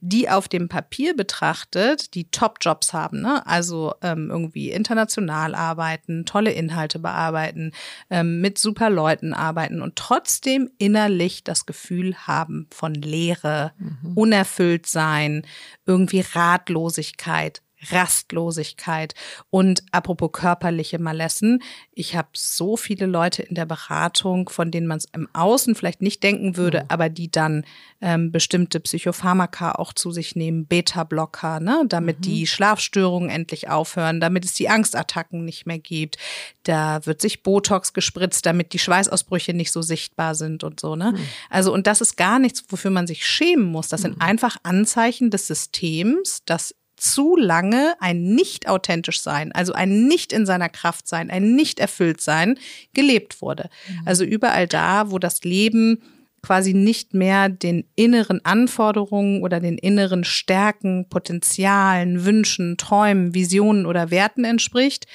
die 0.00 0.30
auf 0.30 0.46
dem 0.46 0.68
Papier 0.68 1.16
betrachtet, 1.16 2.14
die 2.14 2.30
Top-Jobs 2.30 2.92
haben, 2.92 3.20
ne? 3.20 3.44
also 3.44 3.92
ähm, 4.02 4.30
irgendwie 4.30 4.70
international 4.70 5.56
arbeiten, 5.56 6.26
tolle 6.26 6.52
Inhalte 6.52 7.00
bearbeiten, 7.00 7.72
ähm, 8.08 8.40
mit 8.40 8.56
super 8.56 8.88
Leuten 8.88 9.34
arbeiten 9.34 9.82
und 9.82 9.96
trotzdem 9.96 10.70
innerlich 10.78 11.42
das 11.42 11.66
Gefühl 11.66 12.14
haben 12.28 12.68
von 12.70 12.94
Leere, 12.94 13.72
unerfüllt 14.14 14.86
sein, 14.86 15.42
irgendwie 15.86 16.20
Ratlosigkeit, 16.20 17.62
Rastlosigkeit 17.90 19.14
und 19.50 19.82
apropos 19.92 20.30
körperliche 20.32 20.98
Malessen. 20.98 21.62
Ich 21.92 22.16
habe 22.16 22.28
so 22.34 22.76
viele 22.76 23.06
Leute 23.06 23.42
in 23.42 23.54
der 23.54 23.66
Beratung, 23.66 24.48
von 24.48 24.70
denen 24.70 24.86
man 24.86 24.98
es 24.98 25.06
im 25.12 25.28
Außen 25.32 25.74
vielleicht 25.74 26.02
nicht 26.02 26.22
denken 26.22 26.56
würde, 26.56 26.90
aber 26.90 27.08
die 27.08 27.30
dann 27.30 27.64
ähm, 28.00 28.30
bestimmte 28.30 28.80
Psychopharmaka 28.80 29.72
auch 29.72 29.92
zu 29.92 30.10
sich 30.10 30.36
nehmen, 30.36 30.66
Beta-Blocker, 30.66 31.60
ne, 31.60 31.84
damit 31.88 32.24
die 32.24 32.46
Schlafstörungen 32.46 33.30
endlich 33.30 33.68
aufhören, 33.68 34.20
damit 34.20 34.44
es 34.44 34.54
die 34.54 34.68
Angstattacken 34.68 35.44
nicht 35.44 35.66
mehr 35.66 35.78
gibt. 35.78 36.16
Da 36.62 37.04
wird 37.06 37.20
sich 37.20 37.42
Botox 37.42 37.92
gespritzt, 37.92 38.46
damit 38.46 38.72
die 38.72 38.78
Schweißausbrüche 38.78 39.54
nicht 39.54 39.72
so 39.72 39.82
sichtbar 39.82 40.34
sind 40.34 40.64
und 40.64 40.80
so, 40.80 40.96
ne? 40.96 41.14
Also 41.50 41.72
und 41.72 41.86
das 41.86 42.00
ist 42.00 42.16
gar 42.16 42.38
nichts, 42.38 42.64
wofür 42.68 42.90
man 42.90 43.06
sich 43.06 43.26
schämen 43.26 43.66
muss. 43.66 43.88
Das 43.88 44.02
sind 44.02 44.20
einfach 44.20 44.56
Anzeichen 44.62 45.30
des 45.30 45.46
Systems, 45.46 46.42
das 46.44 46.74
zu 47.00 47.36
lange 47.36 47.94
ein 48.00 48.22
nicht 48.34 48.68
authentisch 48.68 49.20
sein, 49.20 49.52
also 49.52 49.72
ein 49.72 50.06
nicht 50.06 50.32
in 50.32 50.46
seiner 50.46 50.68
Kraft 50.68 51.08
sein, 51.08 51.30
ein 51.30 51.54
nicht 51.54 51.80
erfüllt 51.80 52.20
sein, 52.20 52.58
gelebt 52.94 53.40
wurde. 53.40 53.70
Also 54.04 54.24
überall 54.24 54.66
da, 54.66 55.10
wo 55.10 55.18
das 55.18 55.44
Leben 55.44 56.02
quasi 56.42 56.72
nicht 56.72 57.14
mehr 57.14 57.48
den 57.48 57.84
inneren 57.96 58.44
Anforderungen 58.44 59.42
oder 59.42 59.60
den 59.60 59.76
inneren 59.76 60.24
Stärken, 60.24 61.08
Potenzialen, 61.08 62.24
Wünschen, 62.24 62.76
Träumen, 62.76 63.34
Visionen 63.34 63.86
oder 63.86 64.10
Werten 64.10 64.44
entspricht, 64.44 65.06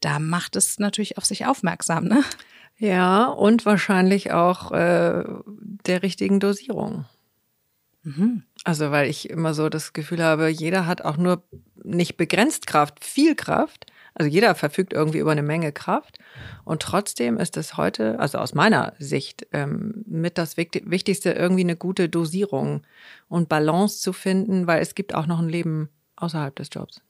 da 0.00 0.18
macht 0.18 0.56
es 0.56 0.78
natürlich 0.78 1.18
auf 1.18 1.24
sich 1.26 1.46
aufmerksam, 1.46 2.04
ne? 2.04 2.22
Ja, 2.78 3.26
und 3.26 3.66
wahrscheinlich 3.66 4.32
auch 4.32 4.72
äh, 4.72 5.22
der 5.86 6.02
richtigen 6.02 6.40
Dosierung. 6.40 7.04
Also, 8.64 8.90
weil 8.90 9.08
ich 9.08 9.30
immer 9.30 9.54
so 9.54 9.68
das 9.68 9.92
Gefühl 9.92 10.22
habe, 10.22 10.48
jeder 10.48 10.86
hat 10.86 11.02
auch 11.02 11.16
nur 11.16 11.42
nicht 11.82 12.16
begrenzt 12.16 12.66
Kraft, 12.66 13.02
viel 13.04 13.34
Kraft. 13.34 13.86
Also 14.12 14.28
jeder 14.30 14.54
verfügt 14.54 14.92
irgendwie 14.92 15.18
über 15.18 15.32
eine 15.32 15.42
Menge 15.42 15.72
Kraft. 15.72 16.18
Und 16.64 16.82
trotzdem 16.82 17.38
ist 17.38 17.56
es 17.56 17.76
heute, 17.76 18.18
also 18.18 18.38
aus 18.38 18.54
meiner 18.54 18.92
Sicht, 18.98 19.46
ähm, 19.52 20.04
mit 20.06 20.36
das 20.36 20.56
Wichti- 20.56 20.82
Wichtigste, 20.84 21.30
irgendwie 21.32 21.62
eine 21.62 21.76
gute 21.76 22.08
Dosierung 22.08 22.82
und 23.28 23.48
Balance 23.48 24.00
zu 24.00 24.12
finden, 24.12 24.66
weil 24.66 24.82
es 24.82 24.94
gibt 24.94 25.14
auch 25.14 25.26
noch 25.26 25.38
ein 25.38 25.48
Leben 25.48 25.88
außerhalb 26.16 26.54
des 26.56 26.68
Jobs. 26.72 27.00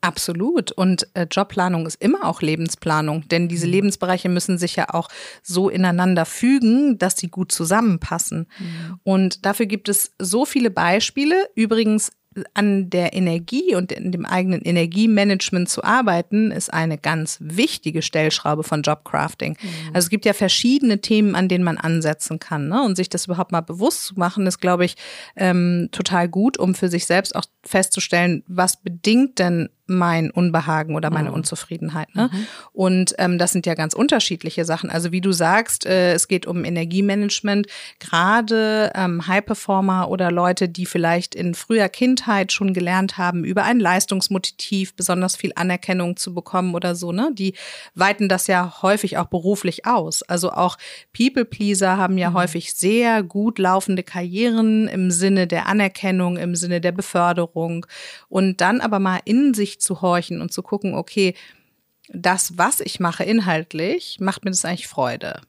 Absolut. 0.00 0.72
Und 0.72 1.08
äh, 1.14 1.26
Jobplanung 1.30 1.86
ist 1.86 2.00
immer 2.00 2.24
auch 2.24 2.42
Lebensplanung, 2.42 3.26
denn 3.28 3.48
diese 3.48 3.66
Lebensbereiche 3.66 4.28
müssen 4.28 4.58
sich 4.58 4.76
ja 4.76 4.92
auch 4.94 5.08
so 5.42 5.68
ineinander 5.68 6.26
fügen, 6.26 6.98
dass 6.98 7.16
sie 7.16 7.28
gut 7.28 7.50
zusammenpassen. 7.50 8.46
Und 9.02 9.44
dafür 9.44 9.66
gibt 9.66 9.88
es 9.88 10.12
so 10.20 10.44
viele 10.44 10.70
Beispiele. 10.70 11.48
Übrigens 11.54 12.12
an 12.54 12.90
der 12.90 13.14
Energie 13.14 13.74
und 13.74 13.92
in 13.92 14.12
dem 14.12 14.26
eigenen 14.26 14.60
Energiemanagement 14.62 15.68
zu 15.68 15.82
arbeiten, 15.84 16.50
ist 16.50 16.72
eine 16.72 16.98
ganz 16.98 17.38
wichtige 17.40 18.02
Stellschraube 18.02 18.62
von 18.62 18.82
Jobcrafting. 18.82 19.56
Also 19.94 20.06
es 20.06 20.10
gibt 20.10 20.24
ja 20.24 20.32
verschiedene 20.32 21.00
Themen, 21.00 21.34
an 21.34 21.48
denen 21.48 21.64
man 21.64 21.78
ansetzen 21.78 22.38
kann. 22.38 22.68
Ne? 22.68 22.82
Und 22.82 22.96
sich 22.96 23.08
das 23.08 23.26
überhaupt 23.26 23.52
mal 23.52 23.62
bewusst 23.62 24.04
zu 24.04 24.14
machen, 24.16 24.46
ist, 24.46 24.60
glaube 24.60 24.84
ich, 24.84 24.96
ähm, 25.36 25.88
total 25.92 26.28
gut, 26.28 26.58
um 26.58 26.74
für 26.74 26.88
sich 26.88 27.06
selbst 27.06 27.34
auch 27.34 27.44
festzustellen, 27.62 28.42
was 28.46 28.82
bedingt 28.82 29.38
denn 29.38 29.70
mein 29.86 30.30
Unbehagen 30.30 30.94
oder 30.96 31.10
meine 31.10 31.28
mhm. 31.28 31.36
Unzufriedenheit. 31.36 32.14
Ne? 32.14 32.30
Mhm. 32.32 32.46
Und 32.72 33.14
ähm, 33.18 33.38
das 33.38 33.52
sind 33.52 33.66
ja 33.66 33.74
ganz 33.74 33.94
unterschiedliche 33.94 34.64
Sachen. 34.64 34.90
Also 34.90 35.12
wie 35.12 35.20
du 35.20 35.32
sagst, 35.32 35.86
äh, 35.86 36.12
es 36.12 36.28
geht 36.28 36.46
um 36.46 36.64
Energiemanagement. 36.64 37.66
Gerade 38.00 38.92
ähm, 38.94 39.26
High-Performer 39.26 40.08
oder 40.10 40.30
Leute, 40.30 40.68
die 40.68 40.86
vielleicht 40.86 41.34
in 41.34 41.54
früher 41.54 41.88
Kindheit 41.88 42.52
schon 42.52 42.74
gelernt 42.74 43.16
haben, 43.18 43.44
über 43.44 43.64
ein 43.64 43.78
Leistungsmotiv 43.78 44.94
besonders 44.94 45.36
viel 45.36 45.52
Anerkennung 45.54 46.16
zu 46.16 46.34
bekommen 46.34 46.74
oder 46.74 46.94
so, 46.94 47.12
ne? 47.12 47.30
Die 47.32 47.54
weiten 47.94 48.28
das 48.28 48.46
ja 48.46 48.82
häufig 48.82 49.18
auch 49.18 49.26
beruflich 49.26 49.86
aus. 49.86 50.22
Also 50.22 50.52
auch 50.52 50.76
People-Pleaser 51.16 51.96
haben 51.96 52.18
ja 52.18 52.30
mhm. 52.30 52.34
häufig 52.34 52.74
sehr 52.74 53.22
gut 53.22 53.58
laufende 53.58 54.02
Karrieren 54.02 54.88
im 54.88 55.10
Sinne 55.10 55.46
der 55.46 55.66
Anerkennung, 55.66 56.36
im 56.36 56.56
Sinne 56.56 56.80
der 56.80 56.92
Beförderung. 56.92 57.86
Und 58.28 58.60
dann 58.60 58.80
aber 58.80 58.98
mal 58.98 59.20
in 59.24 59.54
sich 59.54 59.75
zu 59.78 60.02
horchen 60.02 60.40
und 60.40 60.52
zu 60.52 60.62
gucken, 60.62 60.94
okay, 60.94 61.34
das, 62.08 62.56
was 62.56 62.80
ich 62.80 63.00
mache 63.00 63.24
inhaltlich, 63.24 64.18
macht 64.20 64.44
mir 64.44 64.50
das 64.50 64.64
eigentlich 64.64 64.86
Freude. 64.88 65.40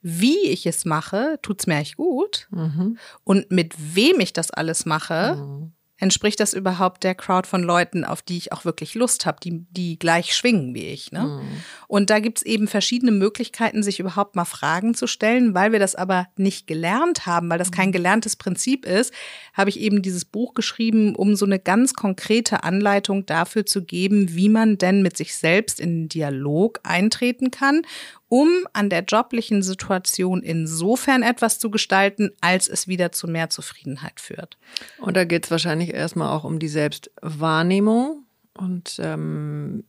Wie 0.00 0.46
ich 0.48 0.64
es 0.66 0.84
mache, 0.84 1.38
tut 1.42 1.60
es 1.60 1.66
mir 1.66 1.76
eigentlich 1.76 1.96
gut. 1.96 2.46
Mhm. 2.50 2.98
Und 3.24 3.50
mit 3.50 3.74
wem 3.94 4.20
ich 4.20 4.32
das 4.32 4.50
alles 4.50 4.86
mache, 4.86 5.36
mhm 5.36 5.72
entspricht 5.98 6.40
das 6.40 6.54
überhaupt 6.54 7.04
der 7.04 7.14
Crowd 7.14 7.46
von 7.46 7.62
Leuten, 7.62 8.04
auf 8.04 8.22
die 8.22 8.36
ich 8.36 8.52
auch 8.52 8.64
wirklich 8.64 8.94
Lust 8.94 9.26
habe, 9.26 9.38
die, 9.42 9.66
die 9.70 9.98
gleich 9.98 10.34
schwingen 10.34 10.74
wie 10.74 10.86
ich. 10.86 11.12
Ne? 11.12 11.24
Mhm. 11.24 11.62
Und 11.88 12.10
da 12.10 12.20
gibt's 12.20 12.42
eben 12.42 12.68
verschiedene 12.68 13.10
Möglichkeiten, 13.10 13.82
sich 13.82 13.98
überhaupt 13.98 14.36
mal 14.36 14.44
Fragen 14.44 14.94
zu 14.94 15.06
stellen. 15.06 15.54
Weil 15.54 15.72
wir 15.72 15.80
das 15.80 15.96
aber 15.96 16.28
nicht 16.36 16.66
gelernt 16.66 17.26
haben, 17.26 17.50
weil 17.50 17.58
das 17.58 17.72
kein 17.72 17.88
mhm. 17.88 17.92
gelerntes 17.92 18.36
Prinzip 18.36 18.86
ist, 18.86 19.12
habe 19.52 19.70
ich 19.70 19.80
eben 19.80 20.00
dieses 20.02 20.24
Buch 20.24 20.54
geschrieben, 20.54 21.16
um 21.16 21.34
so 21.34 21.44
eine 21.44 21.58
ganz 21.58 21.94
konkrete 21.94 22.62
Anleitung 22.62 23.26
dafür 23.26 23.66
zu 23.66 23.84
geben, 23.84 24.34
wie 24.34 24.48
man 24.48 24.78
denn 24.78 25.02
mit 25.02 25.16
sich 25.16 25.34
selbst 25.34 25.80
in 25.80 26.02
den 26.02 26.08
Dialog 26.08 26.80
eintreten 26.84 27.50
kann 27.50 27.82
um 28.28 28.48
an 28.72 28.90
der 28.90 29.04
joblichen 29.04 29.62
Situation 29.62 30.42
insofern 30.42 31.22
etwas 31.22 31.58
zu 31.58 31.70
gestalten, 31.70 32.30
als 32.40 32.68
es 32.68 32.86
wieder 32.86 33.10
zu 33.12 33.26
mehr 33.26 33.50
Zufriedenheit 33.50 34.20
führt. 34.20 34.58
Und 34.98 35.16
da 35.16 35.24
geht 35.24 35.46
es 35.46 35.50
wahrscheinlich 35.50 35.94
erstmal 35.94 36.30
auch 36.30 36.44
um 36.44 36.58
die 36.58 36.68
Selbstwahrnehmung. 36.68 38.24
Und 38.54 39.00
ähm, 39.02 39.84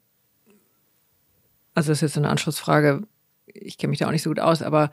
also 1.74 1.90
das 1.90 1.98
ist 1.98 2.02
jetzt 2.02 2.18
eine 2.18 2.30
Anschlussfrage, 2.30 3.04
ich 3.48 3.78
kenne 3.78 3.90
mich 3.90 4.00
da 4.00 4.08
auch 4.08 4.12
nicht 4.12 4.24
so 4.24 4.30
gut 4.30 4.40
aus, 4.40 4.62
aber 4.62 4.92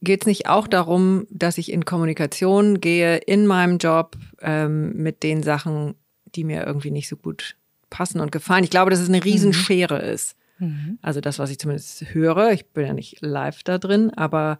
geht 0.00 0.22
es 0.22 0.26
nicht 0.26 0.48
auch 0.48 0.68
darum, 0.68 1.26
dass 1.30 1.58
ich 1.58 1.72
in 1.72 1.84
Kommunikation 1.84 2.80
gehe 2.80 3.16
in 3.16 3.46
meinem 3.46 3.78
Job 3.78 4.16
ähm, 4.40 4.92
mit 4.94 5.22
den 5.22 5.42
Sachen, 5.42 5.96
die 6.34 6.44
mir 6.44 6.64
irgendwie 6.64 6.90
nicht 6.90 7.08
so 7.08 7.16
gut 7.16 7.56
passen 7.90 8.20
und 8.20 8.32
gefallen? 8.32 8.64
Ich 8.64 8.70
glaube, 8.70 8.90
dass 8.90 9.00
es 9.00 9.08
eine 9.08 9.24
Riesenschere 9.24 9.98
mhm. 9.98 10.08
ist. 10.10 10.37
Mhm. 10.58 10.98
Also 11.02 11.20
das, 11.20 11.38
was 11.38 11.50
ich 11.50 11.58
zumindest 11.58 12.14
höre, 12.14 12.52
ich 12.52 12.66
bin 12.66 12.86
ja 12.86 12.92
nicht 12.92 13.20
live 13.20 13.62
da 13.62 13.78
drin, 13.78 14.10
aber 14.14 14.58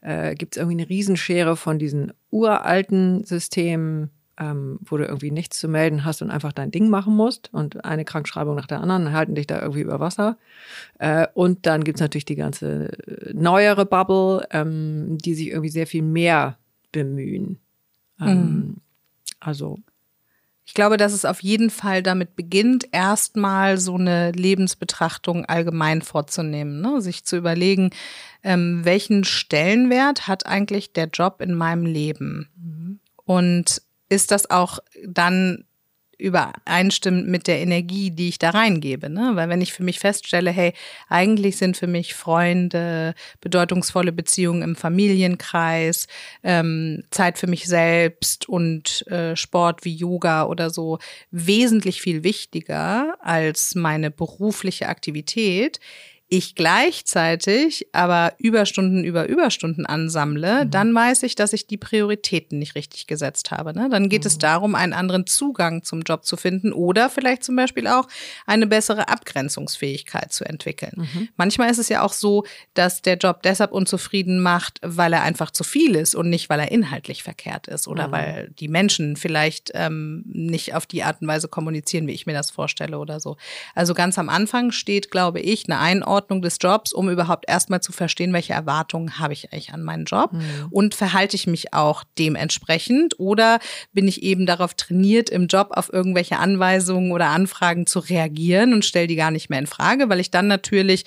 äh, 0.00 0.34
gibt 0.34 0.54
es 0.54 0.60
irgendwie 0.60 0.80
eine 0.80 0.88
Riesenschere 0.88 1.56
von 1.56 1.78
diesen 1.78 2.12
uralten 2.30 3.24
Systemen, 3.24 4.10
ähm, 4.38 4.78
wo 4.82 4.96
du 4.96 5.04
irgendwie 5.04 5.30
nichts 5.30 5.58
zu 5.58 5.68
melden 5.68 6.04
hast 6.04 6.22
und 6.22 6.30
einfach 6.30 6.52
dein 6.52 6.70
Ding 6.70 6.88
machen 6.88 7.14
musst 7.14 7.52
und 7.52 7.84
eine 7.84 8.04
Krankschreibung 8.04 8.54
nach 8.54 8.66
der 8.66 8.80
anderen 8.80 9.12
halten 9.12 9.34
dich 9.34 9.46
da 9.46 9.60
irgendwie 9.60 9.82
über 9.82 10.00
Wasser. 10.00 10.38
Äh, 10.98 11.26
und 11.34 11.66
dann 11.66 11.84
gibt 11.84 11.98
es 11.98 12.00
natürlich 12.00 12.24
die 12.24 12.36
ganze 12.36 12.90
neuere 13.34 13.84
Bubble, 13.84 14.46
ähm, 14.50 15.18
die 15.18 15.34
sich 15.34 15.48
irgendwie 15.48 15.68
sehr 15.68 15.86
viel 15.86 16.02
mehr 16.02 16.56
bemühen. 16.92 17.58
Ähm, 18.20 18.36
mhm. 18.36 18.76
Also 19.40 19.78
ich 20.70 20.74
glaube, 20.74 20.98
dass 20.98 21.12
es 21.12 21.24
auf 21.24 21.42
jeden 21.42 21.68
Fall 21.68 22.00
damit 22.00 22.36
beginnt, 22.36 22.86
erstmal 22.92 23.76
so 23.76 23.96
eine 23.96 24.30
Lebensbetrachtung 24.30 25.44
allgemein 25.44 26.00
vorzunehmen, 26.00 26.80
ne? 26.80 27.00
sich 27.00 27.24
zu 27.24 27.36
überlegen, 27.36 27.90
ähm, 28.44 28.84
welchen 28.84 29.24
Stellenwert 29.24 30.28
hat 30.28 30.46
eigentlich 30.46 30.92
der 30.92 31.08
Job 31.08 31.40
in 31.40 31.54
meinem 31.54 31.86
Leben? 31.86 32.50
Mhm. 32.54 33.00
Und 33.16 33.82
ist 34.08 34.30
das 34.30 34.48
auch 34.48 34.78
dann 35.04 35.64
übereinstimmt 36.20 37.26
mit 37.26 37.46
der 37.46 37.58
Energie, 37.60 38.10
die 38.10 38.28
ich 38.28 38.38
da 38.38 38.50
reingebe. 38.50 39.10
Ne? 39.10 39.32
Weil 39.34 39.48
wenn 39.48 39.60
ich 39.60 39.72
für 39.72 39.82
mich 39.82 39.98
feststelle, 39.98 40.50
hey, 40.50 40.72
eigentlich 41.08 41.56
sind 41.56 41.76
für 41.76 41.86
mich 41.86 42.14
Freunde, 42.14 43.14
bedeutungsvolle 43.40 44.12
Beziehungen 44.12 44.62
im 44.62 44.76
Familienkreis, 44.76 46.06
ähm, 46.42 47.04
Zeit 47.10 47.38
für 47.38 47.46
mich 47.46 47.66
selbst 47.66 48.48
und 48.48 49.06
äh, 49.08 49.34
Sport 49.36 49.84
wie 49.84 49.94
Yoga 49.94 50.44
oder 50.44 50.70
so 50.70 50.98
wesentlich 51.30 52.00
viel 52.00 52.22
wichtiger 52.22 53.16
als 53.20 53.74
meine 53.74 54.10
berufliche 54.10 54.88
Aktivität, 54.88 55.80
ich 56.32 56.54
gleichzeitig 56.54 57.88
aber 57.90 58.34
Überstunden 58.38 59.02
über 59.02 59.28
Überstunden 59.28 59.84
ansammle, 59.84 60.64
mhm. 60.64 60.70
dann 60.70 60.94
weiß 60.94 61.24
ich, 61.24 61.34
dass 61.34 61.52
ich 61.52 61.66
die 61.66 61.76
Prioritäten 61.76 62.60
nicht 62.60 62.76
richtig 62.76 63.08
gesetzt 63.08 63.50
habe. 63.50 63.74
Ne? 63.74 63.88
Dann 63.90 64.08
geht 64.08 64.22
mhm. 64.22 64.28
es 64.28 64.38
darum, 64.38 64.76
einen 64.76 64.92
anderen 64.92 65.26
Zugang 65.26 65.82
zum 65.82 66.02
Job 66.02 66.24
zu 66.24 66.36
finden 66.36 66.72
oder 66.72 67.10
vielleicht 67.10 67.42
zum 67.42 67.56
Beispiel 67.56 67.88
auch 67.88 68.06
eine 68.46 68.68
bessere 68.68 69.08
Abgrenzungsfähigkeit 69.08 70.32
zu 70.32 70.44
entwickeln. 70.44 70.92
Mhm. 70.98 71.28
Manchmal 71.36 71.68
ist 71.68 71.78
es 71.78 71.88
ja 71.88 72.02
auch 72.02 72.12
so, 72.12 72.44
dass 72.74 73.02
der 73.02 73.16
Job 73.16 73.42
deshalb 73.42 73.72
unzufrieden 73.72 74.40
macht, 74.40 74.78
weil 74.82 75.12
er 75.12 75.22
einfach 75.22 75.50
zu 75.50 75.64
viel 75.64 75.96
ist 75.96 76.14
und 76.14 76.30
nicht, 76.30 76.48
weil 76.48 76.60
er 76.60 76.70
inhaltlich 76.70 77.24
verkehrt 77.24 77.66
ist 77.66 77.88
oder 77.88 78.06
mhm. 78.06 78.12
weil 78.12 78.50
die 78.60 78.68
Menschen 78.68 79.16
vielleicht 79.16 79.72
ähm, 79.74 80.22
nicht 80.26 80.76
auf 80.76 80.86
die 80.86 81.02
Art 81.02 81.22
und 81.22 81.26
Weise 81.26 81.48
kommunizieren, 81.48 82.06
wie 82.06 82.12
ich 82.12 82.26
mir 82.26 82.34
das 82.34 82.52
vorstelle 82.52 83.00
oder 83.00 83.18
so. 83.18 83.36
Also 83.74 83.94
ganz 83.94 84.16
am 84.16 84.28
Anfang 84.28 84.70
steht, 84.70 85.10
glaube 85.10 85.40
ich, 85.40 85.68
eine 85.68 85.80
Einordnung 85.80 86.19
Einordnung 86.20 86.42
des 86.42 86.58
Jobs, 86.60 86.92
um 86.92 87.08
überhaupt 87.08 87.48
erstmal 87.48 87.80
zu 87.80 87.92
verstehen, 87.92 88.32
welche 88.32 88.52
Erwartungen 88.52 89.18
habe 89.18 89.32
ich 89.32 89.52
eigentlich 89.52 89.72
an 89.72 89.82
meinen 89.82 90.04
Job 90.04 90.32
mhm. 90.32 90.68
und 90.70 90.94
verhalte 90.94 91.34
ich 91.36 91.46
mich 91.46 91.72
auch 91.72 92.04
dementsprechend 92.18 93.18
oder 93.18 93.58
bin 93.92 94.06
ich 94.06 94.22
eben 94.22 94.46
darauf 94.46 94.74
trainiert, 94.74 95.30
im 95.30 95.46
Job 95.46 95.70
auf 95.72 95.92
irgendwelche 95.92 96.38
Anweisungen 96.38 97.12
oder 97.12 97.28
Anfragen 97.28 97.86
zu 97.86 98.00
reagieren 98.00 98.74
und 98.74 98.84
stelle 98.84 99.06
die 99.06 99.16
gar 99.16 99.30
nicht 99.30 99.48
mehr 99.48 99.58
in 99.58 99.66
Frage, 99.66 100.08
weil 100.08 100.20
ich 100.20 100.30
dann 100.30 100.46
natürlich 100.46 101.04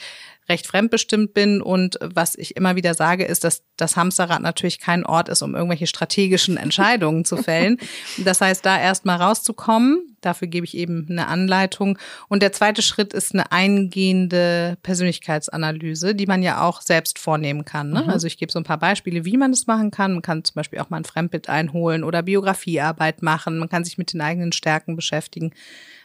recht 0.49 0.67
fremdbestimmt 0.67 1.33
bin. 1.33 1.61
Und 1.61 1.97
was 2.01 2.35
ich 2.35 2.55
immer 2.55 2.75
wieder 2.75 2.93
sage, 2.93 3.25
ist, 3.25 3.43
dass 3.43 3.63
das 3.77 3.95
Hamsterrad 3.95 4.41
natürlich 4.41 4.79
kein 4.79 5.05
Ort 5.05 5.29
ist, 5.29 5.41
um 5.41 5.55
irgendwelche 5.55 5.87
strategischen 5.87 6.57
Entscheidungen 6.57 7.25
zu 7.25 7.37
fällen. 7.37 7.77
Das 8.23 8.41
heißt, 8.41 8.65
da 8.65 8.79
erstmal 8.79 9.17
rauszukommen, 9.17 10.15
dafür 10.21 10.47
gebe 10.47 10.65
ich 10.65 10.77
eben 10.77 11.07
eine 11.09 11.27
Anleitung. 11.27 11.97
Und 12.27 12.41
der 12.41 12.53
zweite 12.53 12.81
Schritt 12.81 13.13
ist 13.13 13.33
eine 13.33 13.51
eingehende 13.51 14.77
Persönlichkeitsanalyse, 14.83 16.15
die 16.15 16.25
man 16.25 16.43
ja 16.43 16.61
auch 16.61 16.81
selbst 16.81 17.19
vornehmen 17.19 17.65
kann. 17.65 17.91
Ne? 17.91 18.03
Mhm. 18.03 18.09
Also 18.09 18.27
ich 18.27 18.37
gebe 18.37 18.51
so 18.51 18.59
ein 18.59 18.63
paar 18.63 18.77
Beispiele, 18.77 19.25
wie 19.25 19.37
man 19.37 19.51
das 19.51 19.67
machen 19.67 19.91
kann. 19.91 20.13
Man 20.13 20.21
kann 20.21 20.43
zum 20.43 20.55
Beispiel 20.55 20.79
auch 20.79 20.89
mal 20.89 20.97
ein 20.97 21.05
Fremdbild 21.05 21.49
einholen 21.49 22.03
oder 22.03 22.23
Biografiearbeit 22.23 23.21
machen. 23.21 23.57
Man 23.57 23.69
kann 23.69 23.83
sich 23.83 23.97
mit 23.97 24.13
den 24.13 24.21
eigenen 24.21 24.51
Stärken 24.51 24.95
beschäftigen. 24.95 25.53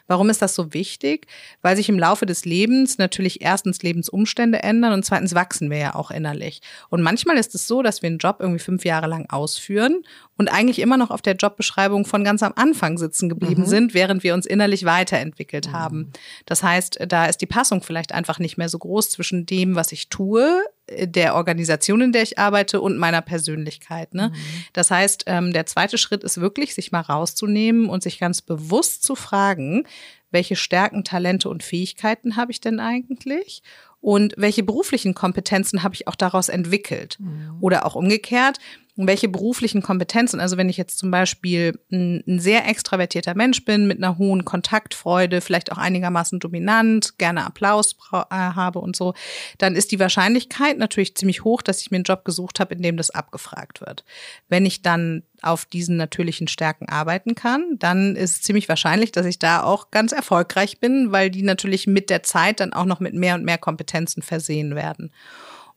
Warum 0.09 0.29
ist 0.31 0.41
das 0.41 0.55
so 0.55 0.73
wichtig? 0.73 1.27
Weil 1.61 1.75
sich 1.75 1.87
im 1.87 1.99
Laufe 1.99 2.25
des 2.25 2.43
Lebens 2.43 2.97
natürlich 2.97 3.41
erstens 3.41 3.83
Lebensumstände 3.83 4.63
ändern 4.63 4.91
und 4.93 5.05
zweitens 5.05 5.35
wachsen 5.35 5.69
wir 5.69 5.77
ja 5.77 5.95
auch 5.95 6.09
innerlich. 6.09 6.61
Und 6.89 7.03
manchmal 7.03 7.37
ist 7.37 7.53
es 7.53 7.67
so, 7.67 7.83
dass 7.83 8.01
wir 8.01 8.07
einen 8.07 8.17
Job 8.17 8.37
irgendwie 8.39 8.59
fünf 8.59 8.85
Jahre 8.85 9.05
lang 9.05 9.27
ausführen 9.29 10.01
und 10.35 10.47
eigentlich 10.47 10.79
immer 10.79 10.97
noch 10.97 11.11
auf 11.11 11.21
der 11.21 11.35
Jobbeschreibung 11.35 12.05
von 12.05 12.23
ganz 12.23 12.41
am 12.41 12.53
Anfang 12.55 12.97
sitzen 12.97 13.29
geblieben 13.29 13.61
mhm. 13.61 13.67
sind, 13.67 13.93
während 13.93 14.23
wir 14.23 14.33
uns 14.33 14.47
innerlich 14.47 14.83
weiterentwickelt 14.83 15.67
mhm. 15.67 15.73
haben. 15.73 16.11
Das 16.47 16.63
heißt, 16.63 16.99
da 17.07 17.27
ist 17.27 17.37
die 17.41 17.45
Passung 17.45 17.83
vielleicht 17.83 18.11
einfach 18.11 18.39
nicht 18.39 18.57
mehr 18.57 18.69
so 18.69 18.79
groß 18.79 19.11
zwischen 19.11 19.45
dem, 19.45 19.75
was 19.75 19.91
ich 19.91 20.09
tue, 20.09 20.63
der 21.01 21.35
Organisation, 21.35 22.01
in 22.01 22.11
der 22.11 22.23
ich 22.23 22.37
arbeite 22.37 22.81
und 22.81 22.97
meiner 22.97 23.21
Persönlichkeit. 23.21 24.13
Ne? 24.13 24.29
Mhm. 24.29 24.35
Das 24.73 24.91
heißt, 24.91 25.23
ähm, 25.27 25.53
der 25.53 25.65
zweite 25.65 25.97
Schritt 25.97 26.23
ist 26.23 26.41
wirklich, 26.41 26.75
sich 26.75 26.91
mal 26.91 27.01
rauszunehmen 27.01 27.89
und 27.89 28.03
sich 28.03 28.19
ganz 28.19 28.41
bewusst 28.41 29.03
zu 29.03 29.15
fragen, 29.15 29.85
welche 30.31 30.55
Stärken, 30.55 31.03
Talente 31.03 31.49
und 31.49 31.63
Fähigkeiten 31.63 32.35
habe 32.35 32.51
ich 32.51 32.61
denn 32.61 32.79
eigentlich? 32.79 33.63
Und 34.01 34.33
welche 34.37 34.63
beruflichen 34.63 35.13
Kompetenzen 35.13 35.83
habe 35.83 35.95
ich 35.95 36.07
auch 36.07 36.15
daraus 36.15 36.49
entwickelt? 36.49 37.17
Mhm. 37.19 37.57
Oder 37.59 37.85
auch 37.85 37.95
umgekehrt, 37.95 38.59
welche 39.07 39.29
beruflichen 39.29 39.81
Kompetenzen, 39.81 40.39
also 40.39 40.57
wenn 40.57 40.69
ich 40.69 40.77
jetzt 40.77 40.97
zum 40.97 41.11
Beispiel 41.11 41.79
ein, 41.91 42.23
ein, 42.27 42.39
sehr 42.39 42.67
extravertierter 42.67 43.35
Mensch 43.35 43.63
bin, 43.63 43.87
mit 43.87 43.97
einer 43.97 44.17
hohen 44.17 44.45
Kontaktfreude, 44.45 45.41
vielleicht 45.41 45.71
auch 45.71 45.77
einigermaßen 45.77 46.39
dominant, 46.39 47.17
gerne 47.17 47.45
Applaus 47.45 47.95
äh, 48.11 48.17
habe 48.29 48.79
und 48.79 48.95
so, 48.95 49.13
dann 49.57 49.75
ist 49.75 49.91
die 49.91 49.99
Wahrscheinlichkeit 49.99 50.77
natürlich 50.77 51.15
ziemlich 51.15 51.43
hoch, 51.43 51.61
dass 51.61 51.81
ich 51.81 51.91
mir 51.91 51.95
einen 51.95 52.03
Job 52.03 52.25
gesucht 52.25 52.59
habe, 52.59 52.75
in 52.75 52.81
dem 52.81 52.97
das 52.97 53.09
abgefragt 53.09 53.81
wird. 53.81 54.03
Wenn 54.49 54.65
ich 54.65 54.81
dann 54.81 55.23
auf 55.41 55.65
diesen 55.65 55.97
natürlichen 55.97 56.47
Stärken 56.47 56.89
arbeiten 56.89 57.35
kann, 57.35 57.77
dann 57.79 58.15
ist 58.15 58.31
es 58.31 58.41
ziemlich 58.41 58.67
wahrscheinlich, 58.67 59.11
dass 59.11 59.25
ich 59.25 59.39
da 59.39 59.63
auch 59.63 59.91
ganz 59.91 60.11
erfolgreich 60.11 60.79
bin, 60.79 61.11
weil 61.11 61.29
die 61.29 61.43
natürlich 61.43 61.87
mit 61.87 62.09
der 62.09 62.23
Zeit 62.23 62.59
dann 62.59 62.73
auch 62.73 62.85
noch 62.85 62.99
mit 62.99 63.13
mehr 63.13 63.35
und 63.35 63.45
mehr 63.45 63.57
Kompetenzen 63.57 64.21
versehen 64.21 64.75
werden. 64.75 65.11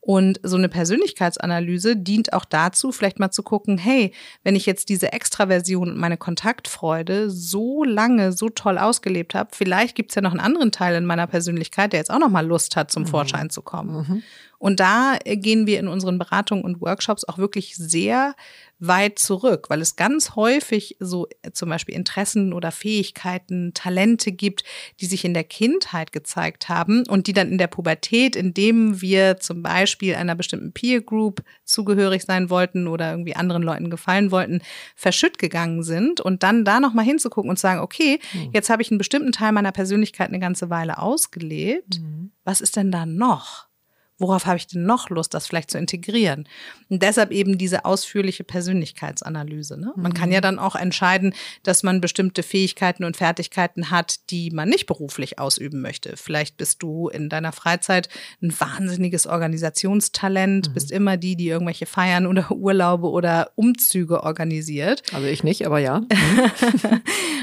Und 0.05 0.41
so 0.43 0.57
eine 0.57 0.67
Persönlichkeitsanalyse 0.67 1.95
dient 1.95 2.33
auch 2.33 2.43
dazu, 2.43 2.91
vielleicht 2.91 3.19
mal 3.19 3.31
zu 3.31 3.41
gucken, 3.41 3.77
hey, 3.77 4.11
wenn 4.43 4.53
ich 4.53 4.65
jetzt 4.65 4.89
diese 4.89 5.13
Extraversion 5.13 5.91
und 5.91 5.97
meine 5.97 6.17
Kontaktfreude 6.17 7.29
so 7.29 7.85
lange, 7.85 8.33
so 8.33 8.49
toll 8.49 8.77
ausgelebt 8.77 9.33
habe, 9.33 9.51
vielleicht 9.53 9.95
gibt's 9.95 10.15
ja 10.15 10.21
noch 10.21 10.31
einen 10.31 10.41
anderen 10.41 10.73
Teil 10.73 10.95
in 10.95 11.05
meiner 11.05 11.25
Persönlichkeit, 11.25 11.93
der 11.93 12.01
jetzt 12.01 12.11
auch 12.11 12.19
noch 12.19 12.29
mal 12.29 12.45
Lust 12.45 12.75
hat, 12.75 12.91
zum 12.91 13.03
mhm. 13.03 13.07
Vorschein 13.07 13.49
zu 13.49 13.61
kommen. 13.61 13.95
Mhm. 13.95 14.23
Und 14.63 14.79
da 14.79 15.17
gehen 15.25 15.67
wir 15.67 15.77
in 15.77 15.89
unseren 15.89 16.17
Beratungen 16.17 16.63
und 16.63 16.79
Workshops 16.79 17.25
auch 17.25 17.37
wirklich 17.37 17.75
sehr 17.75 18.33
weit 18.79 19.19
zurück, 19.19 19.65
weil 19.67 19.81
es 19.81 19.97
ganz 19.97 20.37
häufig 20.37 20.95
so 21.01 21.27
äh, 21.41 21.51
zum 21.51 21.67
Beispiel 21.67 21.93
Interessen 21.93 22.53
oder 22.53 22.71
Fähigkeiten, 22.71 23.73
Talente 23.73 24.31
gibt, 24.31 24.63
die 25.01 25.05
sich 25.05 25.25
in 25.25 25.33
der 25.33 25.43
Kindheit 25.43 26.13
gezeigt 26.13 26.69
haben 26.69 27.03
und 27.09 27.27
die 27.27 27.33
dann 27.33 27.51
in 27.51 27.57
der 27.57 27.67
Pubertät, 27.67 28.37
indem 28.37 29.01
wir 29.01 29.35
zum 29.37 29.63
Beispiel 29.63 30.15
einer 30.15 30.33
bestimmten 30.33 30.71
Peer 30.71 31.01
Group 31.01 31.43
zugehörig 31.65 32.23
sein 32.23 32.49
wollten 32.49 32.87
oder 32.87 33.11
irgendwie 33.11 33.35
anderen 33.35 33.63
Leuten 33.63 33.89
gefallen 33.89 34.31
wollten, 34.31 34.61
verschütt 34.95 35.39
gegangen 35.39 35.83
sind 35.83 36.21
und 36.21 36.41
dann 36.41 36.63
da 36.63 36.79
nochmal 36.79 37.03
hinzugucken 37.03 37.49
und 37.49 37.59
sagen, 37.59 37.81
okay, 37.81 38.17
mhm. 38.31 38.51
jetzt 38.53 38.69
habe 38.69 38.81
ich 38.81 38.91
einen 38.91 38.97
bestimmten 38.97 39.33
Teil 39.33 39.51
meiner 39.51 39.73
Persönlichkeit 39.73 40.29
eine 40.29 40.39
ganze 40.39 40.69
Weile 40.69 40.99
ausgelebt. 40.99 41.99
Mhm. 41.99 42.31
Was 42.45 42.61
ist 42.61 42.77
denn 42.77 42.89
da 42.89 43.05
noch? 43.05 43.72
Worauf 44.17 44.45
habe 44.45 44.57
ich 44.57 44.67
denn 44.67 44.85
noch 44.85 45.09
Lust, 45.09 45.33
das 45.33 45.47
vielleicht 45.47 45.71
zu 45.71 45.77
integrieren? 45.77 46.47
Und 46.89 47.01
deshalb 47.01 47.31
eben 47.31 47.57
diese 47.57 47.85
ausführliche 47.85 48.43
Persönlichkeitsanalyse. 48.43 49.79
Ne? 49.79 49.93
Man 49.95 50.13
kann 50.13 50.31
ja 50.31 50.39
mhm. 50.39 50.43
dann 50.43 50.59
auch 50.59 50.75
entscheiden, 50.75 51.33
dass 51.63 51.83
man 51.83 52.01
bestimmte 52.01 52.43
Fähigkeiten 52.43 53.03
und 53.03 53.17
Fertigkeiten 53.17 53.89
hat, 53.89 54.29
die 54.29 54.51
man 54.51 54.69
nicht 54.69 54.85
beruflich 54.85 55.39
ausüben 55.39 55.81
möchte. 55.81 56.15
Vielleicht 56.17 56.57
bist 56.57 56.83
du 56.83 57.09
in 57.09 57.29
deiner 57.29 57.51
Freizeit 57.51 58.09
ein 58.41 58.53
wahnsinniges 58.57 59.27
Organisationstalent, 59.27 60.69
mhm. 60.69 60.73
bist 60.73 60.91
immer 60.91 61.17
die, 61.17 61.35
die 61.35 61.47
irgendwelche 61.47 61.85
Feiern 61.85 62.27
oder 62.27 62.51
Urlaube 62.63 63.09
oder 63.09 63.51
Umzüge 63.55 64.23
organisiert. 64.23 65.03
Also 65.13 65.27
ich 65.27 65.43
nicht, 65.43 65.65
aber 65.65 65.79
ja. 65.79 66.01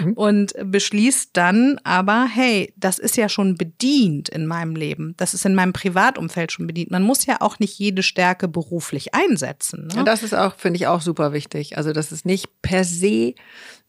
Mhm. 0.00 0.12
und 0.14 0.54
beschließt 0.62 1.30
dann 1.34 1.78
aber, 1.84 2.26
hey, 2.26 2.72
das 2.76 2.98
ist 2.98 3.16
ja 3.16 3.28
schon 3.28 3.56
bedient 3.56 4.28
in 4.28 4.46
meinem 4.46 4.76
Leben. 4.76 5.14
Das 5.16 5.34
ist 5.34 5.44
in 5.44 5.54
meinem 5.54 5.72
Privatumfeld 5.72 6.52
schon 6.52 6.59
bedient. 6.66 6.90
Man 6.90 7.02
muss 7.02 7.26
ja 7.26 7.40
auch 7.40 7.58
nicht 7.58 7.78
jede 7.78 8.02
Stärke 8.02 8.48
beruflich 8.48 9.14
einsetzen. 9.14 9.88
Ne? 9.88 9.96
Ja, 9.96 10.02
das 10.02 10.22
ist 10.22 10.34
auch, 10.34 10.54
finde 10.54 10.78
ich, 10.78 10.86
auch 10.86 11.00
super 11.00 11.32
wichtig. 11.32 11.76
Also 11.76 11.92
das 11.92 12.12
ist 12.12 12.26
nicht 12.26 12.48
per 12.62 12.84
se 12.84 13.34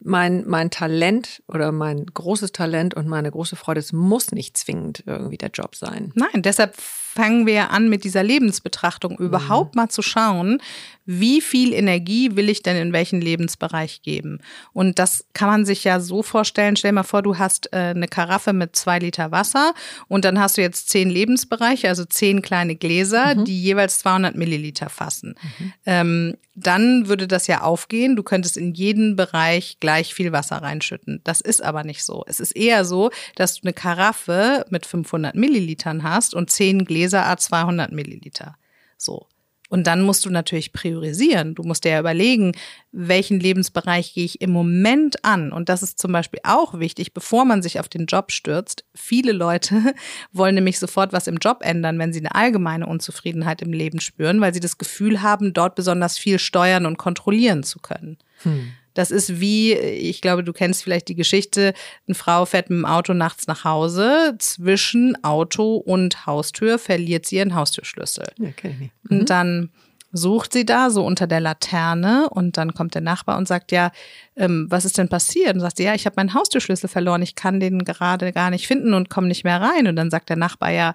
mein, 0.00 0.44
mein 0.46 0.70
Talent 0.70 1.42
oder 1.48 1.72
mein 1.72 2.06
großes 2.06 2.52
Talent 2.52 2.94
und 2.94 3.06
meine 3.06 3.30
große 3.30 3.56
Freude. 3.56 3.80
Es 3.80 3.92
muss 3.92 4.32
nicht 4.32 4.56
zwingend 4.56 5.04
irgendwie 5.06 5.38
der 5.38 5.50
Job 5.50 5.76
sein. 5.76 6.12
Nein, 6.14 6.42
deshalb 6.42 6.76
fangen 7.14 7.46
wir 7.46 7.70
an 7.70 7.88
mit 7.88 8.04
dieser 8.04 8.22
Lebensbetrachtung 8.22 9.18
überhaupt 9.18 9.74
mhm. 9.74 9.82
mal 9.82 9.88
zu 9.88 10.00
schauen, 10.00 10.60
wie 11.04 11.40
viel 11.40 11.72
Energie 11.72 12.36
will 12.36 12.48
ich 12.48 12.62
denn 12.62 12.76
in 12.76 12.92
welchen 12.92 13.20
Lebensbereich 13.20 14.02
geben? 14.02 14.38
Und 14.72 14.98
das 14.98 15.26
kann 15.32 15.48
man 15.48 15.64
sich 15.64 15.84
ja 15.84 16.00
so 16.00 16.22
vorstellen. 16.22 16.76
Stell 16.76 16.92
dir 16.92 16.96
mal 16.96 17.02
vor, 17.02 17.22
du 17.22 17.38
hast 17.38 17.72
äh, 17.72 17.76
eine 17.76 18.06
Karaffe 18.06 18.52
mit 18.52 18.76
zwei 18.76 18.98
Liter 18.98 19.32
Wasser 19.32 19.74
und 20.08 20.24
dann 20.24 20.38
hast 20.38 20.56
du 20.56 20.62
jetzt 20.62 20.88
zehn 20.88 21.10
Lebensbereiche, 21.10 21.88
also 21.88 22.04
zehn 22.04 22.40
kleine 22.40 22.76
Gläser, 22.76 23.34
mhm. 23.34 23.44
die 23.44 23.60
jeweils 23.60 23.98
200 23.98 24.36
Milliliter 24.36 24.88
fassen. 24.88 25.34
Mhm. 25.58 25.72
Ähm, 25.86 26.34
dann 26.54 27.08
würde 27.08 27.26
das 27.26 27.46
ja 27.46 27.62
aufgehen. 27.62 28.14
Du 28.14 28.22
könntest 28.22 28.58
in 28.58 28.74
jeden 28.74 29.16
Bereich 29.16 29.78
gleich 29.80 30.14
viel 30.14 30.32
Wasser 30.32 30.56
reinschütten. 30.56 31.20
Das 31.24 31.40
ist 31.40 31.62
aber 31.62 31.82
nicht 31.82 32.04
so. 32.04 32.24
Es 32.26 32.40
ist 32.40 32.52
eher 32.52 32.84
so, 32.84 33.10
dass 33.36 33.56
du 33.56 33.62
eine 33.62 33.72
Karaffe 33.72 34.66
mit 34.68 34.84
500 34.84 35.34
Millilitern 35.34 36.02
hast 36.02 36.34
und 36.34 36.50
zehn 36.50 36.84
Gläser 36.84 37.01
a 37.10 37.36
200 37.36 37.92
Milliliter. 37.92 38.56
So. 38.96 39.26
Und 39.72 39.86
dann 39.86 40.02
musst 40.02 40.26
du 40.26 40.30
natürlich 40.30 40.74
priorisieren. 40.74 41.54
Du 41.54 41.62
musst 41.62 41.84
dir 41.84 41.92
ja 41.92 42.00
überlegen, 42.00 42.52
welchen 42.90 43.40
Lebensbereich 43.40 44.12
gehe 44.12 44.26
ich 44.26 44.42
im 44.42 44.50
Moment 44.50 45.24
an. 45.24 45.50
Und 45.50 45.70
das 45.70 45.82
ist 45.82 45.98
zum 45.98 46.12
Beispiel 46.12 46.40
auch 46.42 46.78
wichtig, 46.78 47.14
bevor 47.14 47.46
man 47.46 47.62
sich 47.62 47.80
auf 47.80 47.88
den 47.88 48.04
Job 48.04 48.32
stürzt. 48.32 48.84
Viele 48.94 49.32
Leute 49.32 49.94
wollen 50.32 50.56
nämlich 50.56 50.78
sofort 50.78 51.14
was 51.14 51.26
im 51.26 51.38
Job 51.38 51.60
ändern, 51.62 51.98
wenn 51.98 52.12
sie 52.12 52.20
eine 52.20 52.34
allgemeine 52.34 52.86
Unzufriedenheit 52.86 53.62
im 53.62 53.72
Leben 53.72 54.00
spüren, 54.00 54.42
weil 54.42 54.52
sie 54.52 54.60
das 54.60 54.76
Gefühl 54.76 55.22
haben, 55.22 55.54
dort 55.54 55.74
besonders 55.74 56.18
viel 56.18 56.38
steuern 56.38 56.84
und 56.84 56.98
kontrollieren 56.98 57.62
zu 57.62 57.78
können. 57.78 58.18
Hm. 58.42 58.72
Das 58.94 59.10
ist 59.10 59.40
wie, 59.40 59.72
ich 59.72 60.20
glaube, 60.20 60.44
du 60.44 60.52
kennst 60.52 60.82
vielleicht 60.82 61.08
die 61.08 61.14
Geschichte, 61.14 61.74
eine 62.06 62.14
Frau 62.14 62.44
fährt 62.44 62.70
mit 62.70 62.78
dem 62.78 62.86
Auto 62.86 63.14
nachts 63.14 63.46
nach 63.46 63.64
Hause, 63.64 64.34
zwischen 64.38 65.22
Auto 65.24 65.76
und 65.76 66.26
Haustür 66.26 66.78
verliert 66.78 67.26
sie 67.26 67.36
ihren 67.36 67.54
Haustürschlüssel. 67.54 68.26
Okay. 68.40 68.90
Mhm. 69.08 69.18
Und 69.18 69.30
dann 69.30 69.70
sucht 70.12 70.52
sie 70.52 70.66
da 70.66 70.90
so 70.90 71.04
unter 71.04 71.26
der 71.26 71.40
Laterne 71.40 72.28
und 72.28 72.58
dann 72.58 72.74
kommt 72.74 72.94
der 72.94 73.00
Nachbar 73.00 73.38
und 73.38 73.48
sagt, 73.48 73.72
ja, 73.72 73.90
ähm, 74.36 74.66
was 74.68 74.84
ist 74.84 74.98
denn 74.98 75.08
passiert? 75.08 75.54
Und 75.54 75.60
sagt 75.60 75.78
sie, 75.78 75.84
ja, 75.84 75.94
ich 75.94 76.04
habe 76.04 76.14
meinen 76.16 76.34
Haustürschlüssel 76.34 76.88
verloren, 76.88 77.22
ich 77.22 77.34
kann 77.34 77.60
den 77.60 77.84
gerade 77.84 78.32
gar 78.32 78.50
nicht 78.50 78.66
finden 78.66 78.92
und 78.92 79.08
komme 79.08 79.28
nicht 79.28 79.44
mehr 79.44 79.60
rein. 79.60 79.86
Und 79.86 79.96
dann 79.96 80.10
sagt 80.10 80.28
der 80.28 80.36
Nachbar, 80.36 80.70
ja, 80.70 80.94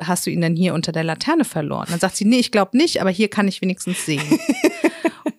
hast 0.00 0.26
du 0.26 0.30
ihn 0.30 0.40
denn 0.40 0.56
hier 0.56 0.74
unter 0.74 0.92
der 0.92 1.04
Laterne 1.04 1.44
verloren? 1.44 1.84
Und 1.84 1.90
dann 1.90 2.00
sagt 2.00 2.16
sie, 2.16 2.24
nee, 2.24 2.38
ich 2.38 2.50
glaube 2.50 2.76
nicht, 2.76 3.00
aber 3.00 3.10
hier 3.10 3.28
kann 3.28 3.48
ich 3.48 3.60
wenigstens 3.60 4.06
sehen. 4.06 4.22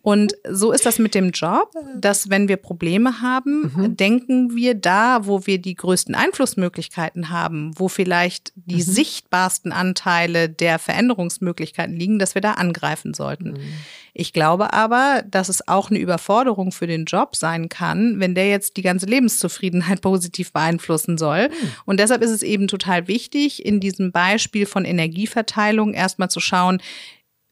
Und 0.02 0.34
so 0.50 0.72
ist 0.72 0.86
das 0.86 0.98
mit 0.98 1.14
dem 1.14 1.30
Job, 1.30 1.72
dass 1.96 2.30
wenn 2.30 2.48
wir 2.48 2.58
Probleme 2.58 3.22
haben, 3.22 3.72
mhm. 3.76 3.98
denken 3.98 4.56
wir 4.56 4.74
da, 4.74 5.28
wo 5.28 5.46
wir 5.46 5.60
die 5.60 5.76
größten 5.76 6.16
Einflussmöglichkeiten 6.16 7.30
haben, 7.30 7.72
wo 7.76 7.88
vielleicht 7.88 8.52
die 8.56 8.76
mhm. 8.76 8.82
sichtbarsten 8.82 9.72
Anteile 9.72 10.50
der 10.50 10.80
Veränderungsmöglichkeiten 10.80 11.96
liegen, 11.96 12.18
dass 12.18 12.34
wir 12.34 12.42
da 12.42 12.54
angreifen 12.54 13.14
sollten. 13.14 13.52
Mhm. 13.52 13.74
Ich 14.14 14.34
glaube 14.34 14.74
aber, 14.74 15.24
dass 15.30 15.50
es 15.50 15.68
auch 15.68 15.90
eine 15.90 16.00
Überforderung 16.00 16.72
für 16.72 16.88
den 16.88 17.06
Job 17.06 17.36
sein 17.36 17.70
kann, 17.70 18.20
wenn 18.20 18.36
der 18.36 18.50
jetzt 18.50 18.78
die 18.78 18.82
ganze 18.82 19.06
Lebenszufriedenheit 19.06 20.02
positiv 20.02 20.52
beeinflussen 20.52 21.20
soll. 21.20 21.50
Mhm. 21.50 21.72
Und 21.86 22.00
deshalb 22.00 22.24
ist 22.24 22.32
es 22.32 22.42
eben 22.42 22.68
total 22.68 23.08
wichtig, 23.08 23.64
in 23.64 23.80
diesem 23.80 24.12
Beispiel 24.12 24.66
von 24.66 24.84
Energieverteilung 24.84 25.94
erstmal 25.94 26.30
zu 26.30 26.40
schauen, 26.40 26.82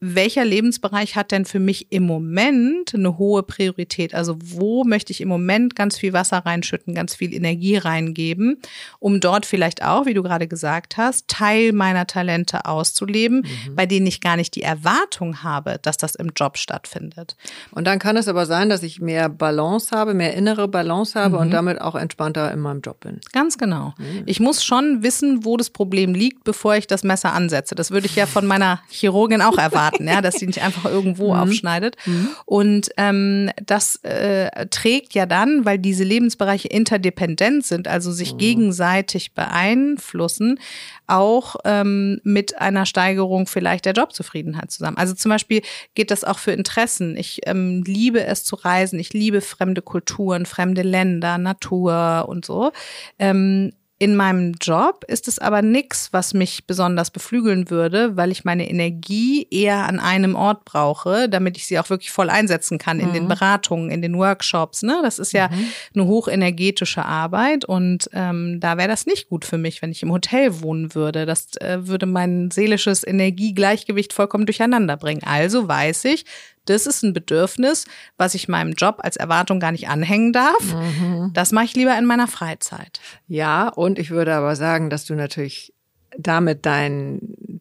welcher 0.00 0.46
Lebensbereich 0.46 1.14
hat 1.14 1.30
denn 1.30 1.44
für 1.44 1.60
mich 1.60 1.92
im 1.92 2.04
Moment 2.04 2.94
eine 2.94 3.18
hohe 3.18 3.42
Priorität? 3.42 4.14
Also 4.14 4.36
wo 4.42 4.82
möchte 4.82 5.12
ich 5.12 5.20
im 5.20 5.28
Moment 5.28 5.76
ganz 5.76 5.98
viel 5.98 6.14
Wasser 6.14 6.38
reinschütten, 6.38 6.94
ganz 6.94 7.14
viel 7.14 7.34
Energie 7.34 7.76
reingeben, 7.76 8.62
um 8.98 9.20
dort 9.20 9.44
vielleicht 9.44 9.84
auch, 9.84 10.06
wie 10.06 10.14
du 10.14 10.22
gerade 10.22 10.48
gesagt 10.48 10.96
hast, 10.96 11.28
Teil 11.28 11.72
meiner 11.72 12.06
Talente 12.06 12.64
auszuleben, 12.64 13.42
mhm. 13.42 13.74
bei 13.74 13.84
denen 13.84 14.06
ich 14.06 14.22
gar 14.22 14.36
nicht 14.36 14.56
die 14.56 14.62
Erwartung 14.62 15.42
habe, 15.42 15.78
dass 15.82 15.98
das 15.98 16.14
im 16.14 16.32
Job 16.34 16.56
stattfindet. 16.56 17.36
Und 17.70 17.86
dann 17.86 17.98
kann 17.98 18.16
es 18.16 18.26
aber 18.26 18.46
sein, 18.46 18.70
dass 18.70 18.82
ich 18.82 19.00
mehr 19.00 19.28
Balance 19.28 19.94
habe, 19.94 20.14
mehr 20.14 20.32
innere 20.32 20.66
Balance 20.66 21.20
habe 21.20 21.34
mhm. 21.34 21.42
und 21.42 21.50
damit 21.50 21.78
auch 21.78 21.94
entspannter 21.94 22.50
in 22.52 22.60
meinem 22.60 22.80
Job 22.80 23.00
bin. 23.00 23.20
Ganz 23.32 23.58
genau. 23.58 23.92
Mhm. 23.98 24.22
Ich 24.24 24.40
muss 24.40 24.64
schon 24.64 25.02
wissen, 25.02 25.44
wo 25.44 25.58
das 25.58 25.68
Problem 25.68 26.14
liegt, 26.14 26.44
bevor 26.44 26.76
ich 26.76 26.86
das 26.86 27.04
Messer 27.04 27.34
ansetze. 27.34 27.74
Das 27.74 27.90
würde 27.90 28.06
ich 28.06 28.16
ja 28.16 28.24
von 28.24 28.46
meiner 28.46 28.80
Chirurgin 28.88 29.42
auch 29.42 29.58
erwarten. 29.58 29.89
Daten, 29.90 30.08
ja, 30.08 30.20
dass 30.20 30.36
sie 30.36 30.46
nicht 30.46 30.62
einfach 30.62 30.84
irgendwo 30.84 31.34
mhm. 31.34 31.40
aufschneidet. 31.40 31.96
Mhm. 32.06 32.28
Und 32.44 32.90
ähm, 32.96 33.50
das 33.64 33.96
äh, 34.02 34.66
trägt 34.66 35.14
ja 35.14 35.26
dann, 35.26 35.64
weil 35.64 35.78
diese 35.78 36.04
Lebensbereiche 36.04 36.68
interdependent 36.68 37.64
sind, 37.64 37.88
also 37.88 38.12
sich 38.12 38.34
mhm. 38.34 38.38
gegenseitig 38.38 39.34
beeinflussen, 39.34 40.58
auch 41.06 41.56
ähm, 41.64 42.20
mit 42.22 42.58
einer 42.58 42.86
Steigerung 42.86 43.46
vielleicht 43.46 43.84
der 43.84 43.94
Jobzufriedenheit 43.94 44.70
zusammen. 44.70 44.96
Also 44.96 45.14
zum 45.14 45.30
Beispiel 45.30 45.62
geht 45.94 46.10
das 46.10 46.24
auch 46.24 46.38
für 46.38 46.52
Interessen. 46.52 47.16
Ich 47.16 47.40
ähm, 47.46 47.82
liebe 47.84 48.24
es 48.24 48.44
zu 48.44 48.56
reisen, 48.56 48.98
ich 48.98 49.12
liebe 49.12 49.40
fremde 49.40 49.82
Kulturen, 49.82 50.46
fremde 50.46 50.82
Länder, 50.82 51.38
Natur 51.38 52.26
und 52.28 52.44
so. 52.44 52.72
Ähm, 53.18 53.72
in 54.00 54.16
meinem 54.16 54.54
Job 54.58 55.04
ist 55.08 55.28
es 55.28 55.38
aber 55.38 55.60
nichts, 55.60 56.08
was 56.10 56.32
mich 56.32 56.66
besonders 56.66 57.10
beflügeln 57.10 57.68
würde, 57.68 58.16
weil 58.16 58.32
ich 58.32 58.46
meine 58.46 58.66
Energie 58.70 59.46
eher 59.50 59.86
an 59.86 60.00
einem 60.00 60.36
Ort 60.36 60.64
brauche, 60.64 61.28
damit 61.28 61.58
ich 61.58 61.66
sie 61.66 61.78
auch 61.78 61.90
wirklich 61.90 62.10
voll 62.10 62.30
einsetzen 62.30 62.78
kann 62.78 62.98
in 62.98 63.10
mhm. 63.10 63.12
den 63.12 63.28
Beratungen, 63.28 63.90
in 63.90 64.00
den 64.00 64.16
Workshops. 64.16 64.82
Ne? 64.82 65.00
Das 65.02 65.18
ist 65.18 65.34
ja 65.34 65.48
mhm. 65.48 65.66
eine 65.94 66.06
hochenergetische 66.06 67.04
Arbeit 67.04 67.66
und 67.66 68.08
ähm, 68.14 68.58
da 68.58 68.78
wäre 68.78 68.88
das 68.88 69.04
nicht 69.04 69.28
gut 69.28 69.44
für 69.44 69.58
mich, 69.58 69.82
wenn 69.82 69.92
ich 69.92 70.02
im 70.02 70.12
Hotel 70.12 70.62
wohnen 70.62 70.94
würde. 70.94 71.26
Das 71.26 71.54
äh, 71.58 71.86
würde 71.86 72.06
mein 72.06 72.50
seelisches 72.50 73.06
Energiegleichgewicht 73.06 74.14
vollkommen 74.14 74.46
durcheinander 74.46 74.96
bringen. 74.96 75.24
Also 75.26 75.68
weiß 75.68 76.06
ich, 76.06 76.24
das 76.70 76.86
ist 76.86 77.02
ein 77.02 77.12
Bedürfnis, 77.12 77.86
was 78.16 78.34
ich 78.34 78.48
meinem 78.48 78.72
Job 78.72 78.96
als 78.98 79.16
Erwartung 79.16 79.60
gar 79.60 79.72
nicht 79.72 79.88
anhängen 79.88 80.32
darf. 80.32 80.74
Mhm. 80.74 81.30
Das 81.34 81.52
mache 81.52 81.66
ich 81.66 81.74
lieber 81.74 81.96
in 81.98 82.06
meiner 82.06 82.28
Freizeit. 82.28 83.00
Ja, 83.26 83.68
und 83.68 83.98
ich 83.98 84.10
würde 84.10 84.34
aber 84.34 84.56
sagen, 84.56 84.90
dass 84.90 85.04
du 85.04 85.14
natürlich 85.14 85.74
damit 86.16 86.66
dein, 86.66 87.60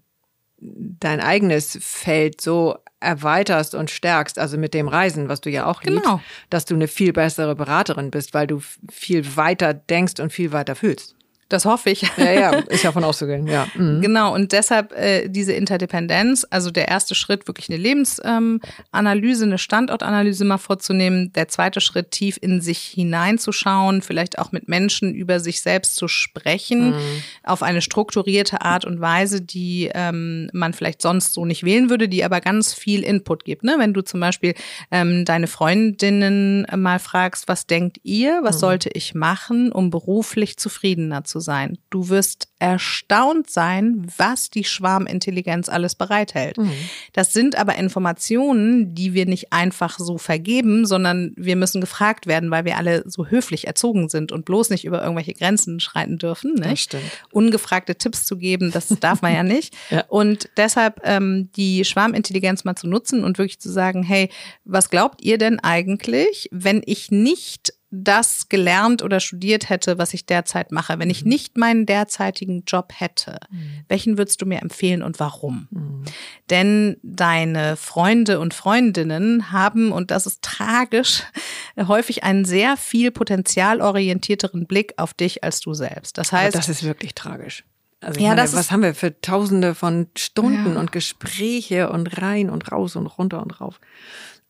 dein 0.60 1.20
eigenes 1.22 1.78
Feld 1.82 2.42
so 2.42 2.78
erweiterst 3.00 3.76
und 3.76 3.90
stärkst, 3.90 4.38
also 4.38 4.58
mit 4.58 4.74
dem 4.74 4.88
Reisen, 4.88 5.30
was 5.30 5.42
du 5.42 5.50
ja 5.50 5.66
auch 5.66 5.84
liebst, 5.84 6.04
genau. 6.04 6.22
dass 6.50 6.66
du 6.66 6.76
eine 6.76 6.88
viel 6.88 7.14
bessere 7.14 7.56
Beraterin 7.56 8.12
bist, 8.12 8.34
weil 8.34 8.48
du 8.48 8.62
viel 8.90 9.38
weiter 9.38 9.74
denkst 9.74 10.20
und 10.20 10.34
viel 10.34 10.52
weiter 10.52 10.76
fühlst. 10.76 11.16
Das 11.50 11.66
hoffe 11.66 11.90
ich. 11.90 12.04
Ja, 12.18 12.32
ja, 12.32 12.52
ist 12.70 12.84
ja 12.84 12.92
von 12.92 13.04
auszugehen, 13.04 13.48
ja. 13.48 13.68
Mhm. 13.74 14.02
Genau, 14.02 14.34
und 14.36 14.52
deshalb 14.52 14.94
äh, 14.94 15.28
diese 15.28 15.54
Interdependenz, 15.54 16.46
also 16.50 16.70
der 16.70 16.88
erste 16.88 17.16
Schritt, 17.16 17.48
wirklich 17.48 17.70
eine 17.70 17.80
Lebensanalyse, 17.80 19.44
ähm, 19.44 19.50
eine 19.50 19.58
Standortanalyse 19.58 20.46
mal 20.46 20.60
vorzunehmen. 20.60 21.34
Der 21.34 21.48
zweite 21.48 21.82
Schritt, 21.82 22.12
tief 22.12 22.38
in 22.40 22.62
sich 22.62 22.80
hineinzuschauen, 22.80 24.04
vielleicht 24.04 24.38
auch 24.38 24.52
mit 24.52 24.68
Menschen 24.68 25.16
über 25.16 25.40
sich 25.40 25.62
selbst 25.62 25.96
zu 25.96 26.08
sprechen, 26.08 26.92
mhm. 26.92 27.24
auf 27.44 27.64
eine 27.64 27.82
strukturierte 27.82 28.62
Art 28.62 28.86
und 28.86 29.02
Weise, 29.02 29.42
die 29.42 29.90
ähm, 29.94 30.52
man 30.54 30.74
vielleicht 30.74 31.02
sonst 31.02 31.34
so 31.34 31.46
nicht 31.46 31.64
wählen 31.64 31.90
würde, 31.90 32.08
die 32.08 32.24
aber 32.24 32.42
ganz 32.42 32.76
viel 32.76 33.04
Input 33.04 33.44
gibt. 33.44 33.64
Ne? 33.64 33.76
Wenn 33.80 33.96
du 33.96 34.04
zum 34.04 34.20
Beispiel 34.20 34.54
ähm, 34.92 35.26
deine 35.26 35.48
Freundinnen 35.48 36.68
mal 36.76 37.00
fragst, 37.00 37.48
was 37.48 37.66
denkt 37.66 37.98
ihr, 38.04 38.42
was 38.44 38.58
mhm. 38.58 38.60
sollte 38.60 38.90
ich 38.94 39.16
machen, 39.16 39.72
um 39.72 39.90
beruflich 39.90 40.58
zufriedener 40.58 41.24
zu 41.24 41.39
sein. 41.40 41.78
Du 41.90 42.10
wirst 42.10 42.50
erstaunt 42.60 43.50
sein, 43.50 44.06
was 44.18 44.50
die 44.50 44.64
Schwarmintelligenz 44.64 45.70
alles 45.70 45.96
bereithält. 45.96 46.58
Mhm. 46.58 46.72
Das 47.14 47.32
sind 47.32 47.58
aber 47.58 47.76
Informationen, 47.76 48.94
die 48.94 49.14
wir 49.14 49.26
nicht 49.26 49.54
einfach 49.54 49.98
so 49.98 50.18
vergeben, 50.18 50.86
sondern 50.86 51.34
wir 51.38 51.56
müssen 51.56 51.82
gefragt 51.82 52.28
werden, 52.28 52.52
weil 52.52 52.66
wir 52.66 52.78
alle 52.78 53.04
so 53.06 53.28
höflich 53.28 53.66
erzogen 53.68 54.10
sind 54.10 54.32
und 54.32 54.46
bloß 54.46 54.70
nicht 54.70 54.86
über 54.86 55.02
irgendwelche 55.02 55.34
Grenzen 55.34 55.80
schreiten 55.80 56.18
dürfen. 56.18 56.54
Nicht? 56.56 56.66
Das 56.66 56.80
stimmt. 56.82 57.04
Ungefragte 57.32 57.96
Tipps 57.96 58.26
zu 58.26 58.38
geben, 58.38 58.72
das 58.72 58.88
darf 59.00 59.22
man 59.22 59.34
ja 59.34 59.44
nicht. 59.44 59.76
ja. 59.90 60.04
Und 60.08 60.50
deshalb 60.58 61.02
ähm, 61.04 61.50
die 61.56 61.86
Schwarmintelligenz 61.86 62.66
mal 62.66 62.76
zu 62.76 62.88
nutzen 62.88 63.24
und 63.24 63.38
wirklich 63.38 63.60
zu 63.60 63.72
sagen, 63.72 64.04
hey, 64.04 64.30
was 64.66 64.90
glaubt 64.90 65.22
ihr 65.22 65.38
denn 65.38 65.60
eigentlich, 65.60 66.50
wenn 66.52 66.82
ich 66.86 67.12
nicht 67.12 67.74
das 67.92 68.50
gelernt 68.50 69.02
oder 69.02 69.20
studiert 69.20 69.70
hätte, 69.70 69.98
was 69.98 70.14
ich 70.14 70.26
derzeit 70.26 70.72
mache, 70.72 71.00
wenn 71.00 71.10
ich 71.10 71.24
mhm. 71.24 71.30
nicht 71.30 71.58
meinen 71.58 71.86
derzeitigen 71.86 72.64
Job 72.66 72.94
hätte, 72.96 73.40
mhm. 73.50 73.84
welchen 73.88 74.18
würdest 74.18 74.42
du 74.42 74.46
mir 74.46 74.62
empfehlen 74.62 75.02
und 75.02 75.20
warum? 75.20 75.68
Mhm. 75.72 76.04
Denn 76.50 76.98
deine 77.02 77.76
Freunde 77.76 78.40
und 78.40 78.54
Freundinnen 78.54 79.52
haben, 79.52 79.92
und 79.92 80.12
das 80.12 80.28
ist 80.28 80.44
tragisch, 80.44 81.24
häufig 81.78 82.24
einen 82.24 82.46
sehr 82.46 82.78
viel 82.78 83.12
potenzialorientierteren 83.12 84.68
Blick 84.68 84.94
auf 84.98 85.14
dich 85.14 85.44
als 85.44 85.60
du 85.60 85.74
selbst. 85.74 86.18
Das 86.18 86.32
heißt, 86.32 86.56
Aber 86.56 86.62
das 86.62 86.70
ist 86.70 86.84
wirklich 86.84 87.16
tragisch. 87.16 87.64
Also 88.02 88.22
ja, 88.22 88.30
meine, 88.30 88.54
was 88.54 88.72
haben 88.72 88.84
wir 88.84 88.96
für 88.96 89.20
Tausende 89.20 89.76
von 89.76 90.08
Stunden 90.18 90.76
ja. 90.76 90.80
und 90.80 90.92
Gespräche 90.92 91.90
und 91.90 92.22
rein 92.22 92.50
und 92.50 92.72
raus 92.72 92.96
und 92.96 93.08
runter 93.08 93.42
und 93.42 93.60
rauf. 93.60 93.82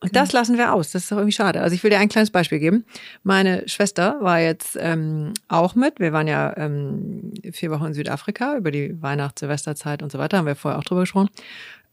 Und 0.01 0.15
das 0.15 0.31
lassen 0.31 0.57
wir 0.57 0.73
aus. 0.73 0.91
Das 0.91 1.03
ist 1.03 1.11
doch 1.11 1.17
irgendwie 1.17 1.33
schade. 1.33 1.61
Also 1.61 1.75
ich 1.75 1.83
will 1.83 1.91
dir 1.91 1.99
ein 1.99 2.07
kleines 2.07 2.31
Beispiel 2.31 2.59
geben. 2.59 2.85
Meine 3.23 3.67
Schwester 3.67 4.17
war 4.21 4.39
jetzt 4.39 4.77
ähm, 4.79 5.33
auch 5.49 5.75
mit. 5.75 5.99
Wir 5.99 6.13
waren 6.13 6.27
ja 6.27 6.55
ähm, 6.55 7.33
vier 7.51 7.69
Wochen 7.71 7.87
in 7.87 7.93
Südafrika 7.93 8.55
über 8.55 8.71
die 8.71 9.01
Weihnachts-, 9.01 9.41
Silvesterzeit 9.41 10.01
und 10.01 10.11
so 10.11 10.17
weiter. 10.17 10.37
Haben 10.37 10.45
wir 10.45 10.55
vorher 10.55 10.79
auch 10.79 10.85
drüber 10.85 11.01
gesprochen. 11.01 11.29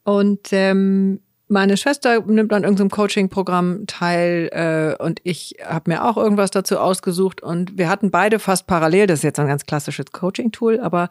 Und 0.05 0.53
ähm, 0.53 1.21
meine 1.49 1.77
Schwester 1.77 2.21
nimmt 2.23 2.53
an 2.53 2.65
irgendeinem 2.65 2.91
Coaching-Programm 2.91 3.87
teil 3.87 4.49
äh, 4.53 5.03
und 5.03 5.21
ich 5.23 5.57
habe 5.65 5.91
mir 5.91 6.05
auch 6.05 6.17
irgendwas 6.17 6.51
dazu 6.51 6.79
ausgesucht 6.79 7.41
und 7.41 7.79
wir 7.79 7.89
hatten 7.89 8.11
beide 8.11 8.39
fast 8.39 8.67
parallel, 8.67 9.07
das 9.07 9.21
ist 9.21 9.25
jetzt 9.25 9.39
ein 9.39 9.47
ganz 9.47 9.65
klassisches 9.65 10.07
Coaching-Tool, 10.13 10.81
aber 10.81 11.09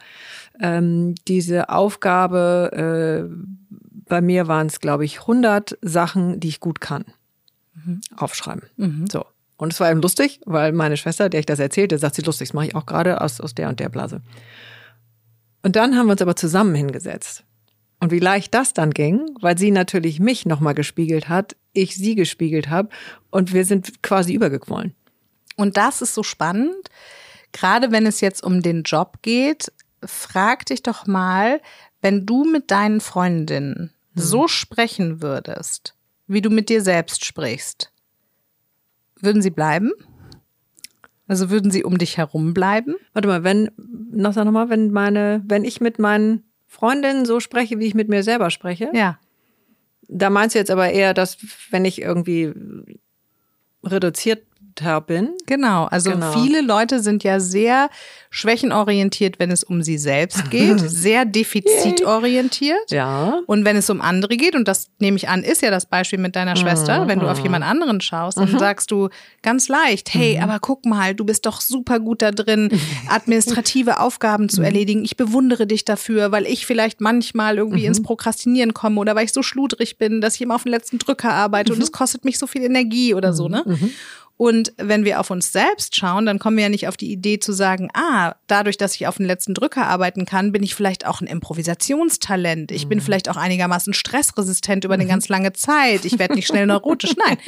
ähm, 0.60 1.14
diese 1.26 1.70
Aufgabe 1.70 3.28
äh, 3.28 3.76
bei 4.08 4.20
mir 4.20 4.46
waren 4.46 4.66
es, 4.66 4.80
glaube 4.80 5.04
ich, 5.04 5.20
100 5.20 5.78
Sachen, 5.82 6.38
die 6.38 6.48
ich 6.48 6.60
gut 6.60 6.80
kann. 6.80 7.04
Mhm. 7.74 8.00
Aufschreiben. 8.16 8.62
Mhm. 8.76 9.06
So. 9.10 9.24
Und 9.56 9.72
es 9.72 9.80
war 9.80 9.90
eben 9.90 10.02
lustig, 10.02 10.40
weil 10.44 10.72
meine 10.72 10.96
Schwester, 10.96 11.28
der 11.28 11.40
ich 11.40 11.46
das 11.46 11.58
erzählte, 11.58 11.98
sagt 11.98 12.14
sie 12.14 12.22
lustig, 12.22 12.48
das 12.48 12.54
mache 12.54 12.66
ich 12.66 12.74
auch 12.74 12.86
gerade 12.86 13.20
aus, 13.20 13.40
aus 13.40 13.54
der 13.54 13.68
und 13.68 13.80
der 13.80 13.88
Blase. 13.88 14.20
Und 15.62 15.76
dann 15.76 15.96
haben 15.96 16.06
wir 16.06 16.12
uns 16.12 16.22
aber 16.22 16.36
zusammen 16.36 16.74
hingesetzt. 16.74 17.45
Und 18.06 18.12
wie 18.12 18.20
leicht 18.20 18.54
das 18.54 18.72
dann 18.72 18.92
ging, 18.92 19.36
weil 19.40 19.58
sie 19.58 19.72
natürlich 19.72 20.20
mich 20.20 20.46
nochmal 20.46 20.74
gespiegelt 20.74 21.28
hat, 21.28 21.56
ich 21.72 21.96
sie 21.96 22.14
gespiegelt 22.14 22.70
habe 22.70 22.88
und 23.30 23.52
wir 23.52 23.64
sind 23.64 24.00
quasi 24.00 24.32
übergequollen. 24.32 24.94
Und 25.56 25.76
das 25.76 26.02
ist 26.02 26.14
so 26.14 26.22
spannend, 26.22 26.88
gerade 27.50 27.90
wenn 27.90 28.06
es 28.06 28.20
jetzt 28.20 28.44
um 28.44 28.62
den 28.62 28.84
Job 28.84 29.18
geht, 29.22 29.72
frag 30.04 30.66
dich 30.66 30.84
doch 30.84 31.08
mal, 31.08 31.60
wenn 32.00 32.26
du 32.26 32.44
mit 32.44 32.70
deinen 32.70 33.00
Freundinnen 33.00 33.92
so 34.14 34.42
hm. 34.42 34.48
sprechen 34.48 35.20
würdest, 35.20 35.96
wie 36.28 36.42
du 36.42 36.48
mit 36.48 36.68
dir 36.68 36.82
selbst 36.82 37.24
sprichst, 37.24 37.92
würden 39.20 39.42
sie 39.42 39.50
bleiben? 39.50 39.90
Also 41.26 41.50
würden 41.50 41.72
sie 41.72 41.82
um 41.82 41.98
dich 41.98 42.18
herum 42.18 42.54
bleiben? 42.54 42.94
Warte 43.14 43.26
mal, 43.26 43.42
wenn, 43.42 43.68
noch 44.12 44.32
sag 44.32 44.44
nochmal, 44.44 44.68
wenn 44.68 44.92
meine, 44.92 45.42
wenn 45.44 45.64
ich 45.64 45.80
mit 45.80 45.98
meinen 45.98 46.44
Freundinnen 46.76 47.24
so 47.24 47.40
spreche, 47.40 47.78
wie 47.78 47.86
ich 47.86 47.94
mit 47.94 48.10
mir 48.10 48.22
selber 48.22 48.50
spreche? 48.50 48.90
Ja. 48.92 49.18
Da 50.08 50.28
meinst 50.28 50.54
du 50.54 50.58
jetzt 50.58 50.70
aber 50.70 50.90
eher, 50.90 51.14
dass 51.14 51.38
wenn 51.70 51.86
ich 51.86 52.02
irgendwie 52.02 52.52
reduziert 53.82 54.44
bin. 55.06 55.30
Genau, 55.46 55.84
also 55.84 56.10
genau. 56.10 56.32
viele 56.32 56.60
Leute 56.60 57.00
sind 57.00 57.24
ja 57.24 57.40
sehr 57.40 57.88
schwächenorientiert, 58.30 59.38
wenn 59.38 59.50
es 59.50 59.64
um 59.64 59.82
sie 59.82 59.96
selbst 59.96 60.50
geht, 60.50 60.78
sehr 60.80 61.24
defizitorientiert. 61.24 62.90
Ja. 62.90 63.40
Und 63.46 63.64
wenn 63.64 63.76
es 63.76 63.88
um 63.88 64.00
andere 64.00 64.36
geht, 64.36 64.54
und 64.54 64.68
das 64.68 64.90
nehme 64.98 65.16
ich 65.16 65.28
an, 65.28 65.42
ist 65.42 65.62
ja 65.62 65.70
das 65.70 65.86
Beispiel 65.86 66.18
mit 66.18 66.36
deiner 66.36 66.56
Schwester, 66.56 67.04
mhm. 67.04 67.08
wenn 67.08 67.20
du 67.20 67.28
auf 67.28 67.38
jemand 67.40 67.64
anderen 67.64 68.00
schaust, 68.00 68.38
dann 68.38 68.52
mhm. 68.52 68.58
sagst 68.58 68.90
du 68.90 69.08
ganz 69.42 69.68
leicht, 69.68 70.12
hey, 70.12 70.36
mhm. 70.36 70.42
aber 70.42 70.58
guck 70.60 70.84
mal, 70.84 71.14
du 71.14 71.24
bist 71.24 71.46
doch 71.46 71.60
super 71.60 71.98
gut 71.98 72.20
da 72.20 72.30
drin, 72.30 72.68
administrative 73.08 74.00
Aufgaben 74.00 74.48
zu 74.48 74.62
erledigen. 74.62 75.04
Ich 75.04 75.16
bewundere 75.16 75.66
dich 75.66 75.84
dafür, 75.84 76.30
weil 76.32 76.46
ich 76.46 76.66
vielleicht 76.66 77.00
manchmal 77.00 77.56
irgendwie 77.56 77.86
ins 77.86 78.02
Prokrastinieren 78.02 78.74
komme 78.74 79.00
oder 79.00 79.14
weil 79.16 79.24
ich 79.24 79.32
so 79.32 79.42
schludrig 79.42 79.96
bin, 79.96 80.20
dass 80.20 80.34
ich 80.34 80.42
immer 80.42 80.56
auf 80.56 80.64
den 80.64 80.72
letzten 80.72 80.98
Drücker 80.98 81.32
arbeite 81.32 81.72
und 81.72 81.82
es 81.82 81.92
kostet 81.92 82.24
mich 82.24 82.38
so 82.38 82.46
viel 82.46 82.62
Energie 82.62 83.14
oder 83.14 83.32
so, 83.32 83.48
ne? 83.48 83.64
Und 84.38 84.74
wenn 84.76 85.04
wir 85.04 85.18
auf 85.18 85.30
uns 85.30 85.50
selbst 85.50 85.96
schauen, 85.96 86.26
dann 86.26 86.38
kommen 86.38 86.58
wir 86.58 86.64
ja 86.64 86.68
nicht 86.68 86.88
auf 86.88 86.98
die 86.98 87.10
Idee 87.10 87.38
zu 87.38 87.52
sagen, 87.52 87.88
ah, 87.94 88.34
dadurch, 88.46 88.76
dass 88.76 88.94
ich 88.94 89.06
auf 89.06 89.16
den 89.16 89.24
letzten 89.24 89.54
Drücker 89.54 89.86
arbeiten 89.86 90.26
kann, 90.26 90.52
bin 90.52 90.62
ich 90.62 90.74
vielleicht 90.74 91.06
auch 91.06 91.22
ein 91.22 91.26
Improvisationstalent. 91.26 92.70
Ich 92.70 92.84
mhm. 92.84 92.90
bin 92.90 93.00
vielleicht 93.00 93.30
auch 93.30 93.36
einigermaßen 93.36 93.94
stressresistent 93.94 94.84
über 94.84 94.94
eine 94.94 95.04
mhm. 95.04 95.08
ganz 95.08 95.28
lange 95.28 95.54
Zeit. 95.54 96.04
Ich 96.04 96.18
werde 96.18 96.34
nicht 96.34 96.46
schnell 96.46 96.66
neurotisch. 96.66 97.14
Nein, 97.26 97.38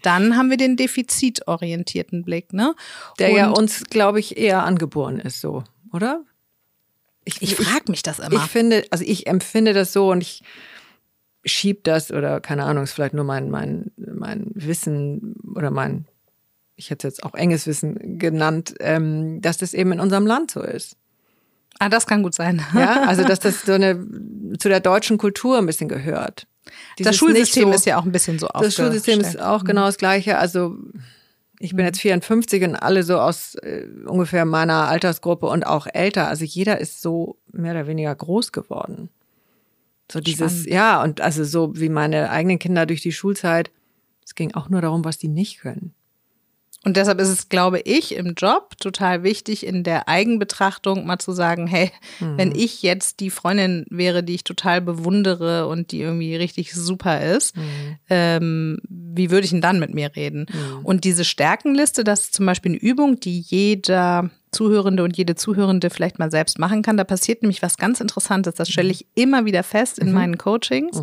dann 0.00 0.36
haben 0.36 0.48
wir 0.48 0.56
den 0.56 0.76
defizitorientierten 0.76 2.24
Blick, 2.24 2.54
ne? 2.54 2.74
Der 3.18 3.30
Und 3.30 3.36
ja 3.36 3.50
uns, 3.50 3.84
glaube 3.84 4.18
ich, 4.18 4.38
eher 4.38 4.64
angeboren 4.64 5.20
ist, 5.20 5.42
so, 5.42 5.64
oder? 5.92 6.24
Ich, 7.24 7.42
ich 7.42 7.56
frage 7.56 7.90
mich 7.90 8.02
das 8.02 8.20
immer. 8.20 8.32
Ich 8.32 8.50
finde, 8.50 8.84
also 8.90 9.04
ich 9.06 9.26
empfinde 9.26 9.74
das 9.74 9.92
so 9.92 10.10
und 10.10 10.22
ich 10.22 10.42
schieb 11.44 11.84
das 11.84 12.10
oder 12.10 12.40
keine 12.40 12.64
Ahnung, 12.64 12.84
ist 12.84 12.92
vielleicht 12.92 13.12
nur 13.12 13.24
mein, 13.24 13.50
mein, 13.50 13.90
mein 13.96 14.50
Wissen 14.54 15.36
oder 15.54 15.70
mein 15.70 16.06
ich 16.78 16.90
hätte 16.90 17.08
jetzt 17.08 17.24
auch 17.24 17.34
enges 17.34 17.66
Wissen 17.66 18.18
genannt, 18.18 18.74
ähm, 18.80 19.42
dass 19.42 19.58
das 19.58 19.74
eben 19.74 19.92
in 19.92 20.00
unserem 20.00 20.26
Land 20.26 20.52
so 20.52 20.62
ist. 20.62 20.96
Ah, 21.80 21.88
das 21.88 22.06
kann 22.06 22.22
gut 22.22 22.34
sein. 22.34 22.62
Ja, 22.74 23.02
also 23.02 23.24
dass 23.24 23.40
das 23.40 23.62
so 23.62 23.72
eine 23.72 24.06
zu 24.58 24.68
der 24.68 24.80
deutschen 24.80 25.18
Kultur 25.18 25.58
ein 25.58 25.66
bisschen 25.66 25.88
gehört. 25.88 26.46
Dieses 26.98 27.10
das 27.10 27.16
Schulsystem 27.16 27.68
so, 27.68 27.74
ist 27.74 27.86
ja 27.86 27.98
auch 27.98 28.04
ein 28.04 28.12
bisschen 28.12 28.38
so 28.38 28.48
Das 28.48 28.74
Schulsystem 28.74 29.20
ist 29.20 29.40
auch 29.40 29.64
genau 29.64 29.86
das 29.86 29.98
gleiche. 29.98 30.38
Also 30.38 30.76
ich 31.58 31.70
bin 31.70 31.80
mhm. 31.80 31.86
jetzt 31.86 32.00
54 32.00 32.62
und 32.62 32.76
alle 32.76 33.02
so 33.02 33.18
aus 33.18 33.56
äh, 33.56 33.86
ungefähr 34.06 34.44
meiner 34.44 34.88
Altersgruppe 34.88 35.46
und 35.46 35.66
auch 35.66 35.88
älter. 35.92 36.28
Also 36.28 36.44
jeder 36.44 36.78
ist 36.78 37.02
so 37.02 37.38
mehr 37.50 37.72
oder 37.72 37.88
weniger 37.88 38.14
groß 38.14 38.52
geworden. 38.52 39.10
So 40.10 40.20
dieses, 40.20 40.52
Spannend. 40.52 40.70
ja, 40.70 41.02
und 41.02 41.20
also 41.20 41.44
so 41.44 41.76
wie 41.76 41.88
meine 41.88 42.30
eigenen 42.30 42.58
Kinder 42.58 42.86
durch 42.86 43.02
die 43.02 43.12
Schulzeit. 43.12 43.70
Es 44.24 44.34
ging 44.34 44.54
auch 44.54 44.68
nur 44.68 44.80
darum, 44.80 45.04
was 45.04 45.18
die 45.18 45.28
nicht 45.28 45.60
können. 45.60 45.94
Und 46.84 46.96
deshalb 46.96 47.20
ist 47.20 47.28
es, 47.28 47.48
glaube 47.48 47.80
ich, 47.80 48.14
im 48.14 48.34
Job 48.34 48.78
total 48.78 49.24
wichtig, 49.24 49.66
in 49.66 49.82
der 49.82 50.08
Eigenbetrachtung 50.08 51.06
mal 51.06 51.18
zu 51.18 51.32
sagen, 51.32 51.66
hey, 51.66 51.90
mhm. 52.20 52.38
wenn 52.38 52.54
ich 52.54 52.82
jetzt 52.82 53.18
die 53.18 53.30
Freundin 53.30 53.84
wäre, 53.90 54.22
die 54.22 54.36
ich 54.36 54.44
total 54.44 54.80
bewundere 54.80 55.66
und 55.66 55.90
die 55.90 56.00
irgendwie 56.00 56.36
richtig 56.36 56.72
super 56.74 57.20
ist, 57.20 57.56
mhm. 57.56 57.96
ähm, 58.08 58.78
wie 58.88 59.30
würde 59.30 59.44
ich 59.44 59.50
denn 59.50 59.60
dann 59.60 59.80
mit 59.80 59.92
mir 59.92 60.14
reden? 60.14 60.46
Mhm. 60.50 60.84
Und 60.84 61.04
diese 61.04 61.24
Stärkenliste, 61.24 62.04
das 62.04 62.20
ist 62.26 62.34
zum 62.34 62.46
Beispiel 62.46 62.72
eine 62.72 62.80
Übung, 62.80 63.18
die 63.18 63.40
jeder 63.40 64.30
Zuhörende 64.52 65.02
und 65.02 65.16
jede 65.16 65.34
Zuhörende 65.34 65.90
vielleicht 65.90 66.18
mal 66.18 66.30
selbst 66.30 66.58
machen 66.58 66.82
kann. 66.82 66.96
Da 66.96 67.04
passiert 67.04 67.42
nämlich 67.42 67.60
was 67.60 67.76
ganz 67.76 68.00
Interessantes. 68.00 68.54
Das 68.54 68.70
stelle 68.70 68.90
ich 68.90 69.06
immer 69.14 69.44
wieder 69.44 69.62
fest 69.62 69.98
in 69.98 70.08
mhm. 70.08 70.14
meinen 70.14 70.38
Coachings. 70.38 71.02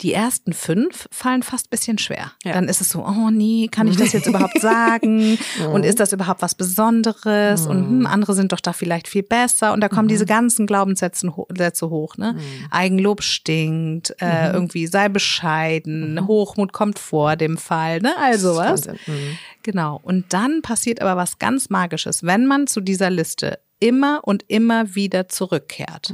Mhm 0.00 0.10
Die 0.10 0.14
ersten 0.14 0.52
fünf 0.52 1.08
fallen 1.10 1.42
fast 1.42 1.66
ein 1.66 1.70
bisschen 1.70 1.98
schwer. 1.98 2.32
Ja. 2.44 2.52
Dann 2.52 2.68
ist 2.68 2.80
es 2.80 2.88
so, 2.88 3.04
oh 3.04 3.30
nee, 3.30 3.68
kann 3.70 3.86
ich 3.86 3.96
das 3.96 4.12
jetzt 4.12 4.26
überhaupt 4.28 4.60
sagen? 4.60 5.38
Und 5.72 5.84
ist 5.84 6.00
das 6.00 6.12
überhaupt 6.12 6.42
was 6.42 6.54
Besonderes? 6.54 7.66
Und 7.66 7.78
hm, 7.78 8.06
andere 8.06 8.34
sind 8.34 8.52
doch 8.52 8.60
da 8.60 8.72
vielleicht 8.72 9.08
viel 9.08 9.22
besser. 9.22 9.72
Und 9.72 9.80
da 9.80 9.88
kommen 9.88 10.08
diese 10.08 10.26
ganzen 10.26 10.66
Glaubenssätze 10.66 11.36
ho 11.36 11.46
Sätze 11.56 11.90
hoch. 11.90 12.16
Ne? 12.16 12.36
Eigenlob 12.70 13.22
stinkt, 13.22 14.14
äh, 14.20 14.52
irgendwie 14.52 14.86
sei 14.86 15.08
bescheiden, 15.08 16.26
Hochmut 16.26 16.72
kommt 16.72 16.98
vor 16.98 17.36
dem 17.36 17.56
Fall, 17.56 18.00
ne? 18.00 18.14
Also 18.18 18.56
was. 18.56 18.86
Mhm. 18.86 19.38
Genau. 19.62 20.00
Und 20.02 20.32
dann 20.32 20.62
passiert 20.62 21.00
aber 21.00 21.16
was 21.16 21.38
ganz 21.38 21.70
Magisches. 21.70 22.22
Wenn 22.22 22.46
man 22.46 22.66
zu 22.66 22.80
dieser 22.80 23.10
Liste 23.10 23.58
immer 23.78 24.20
und 24.24 24.44
immer 24.48 24.94
wieder 24.94 25.28
zurückkehrt, 25.28 26.12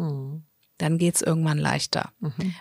dann 0.79 0.99
geht's 0.99 1.23
irgendwann 1.23 1.59
leichter. 1.59 2.11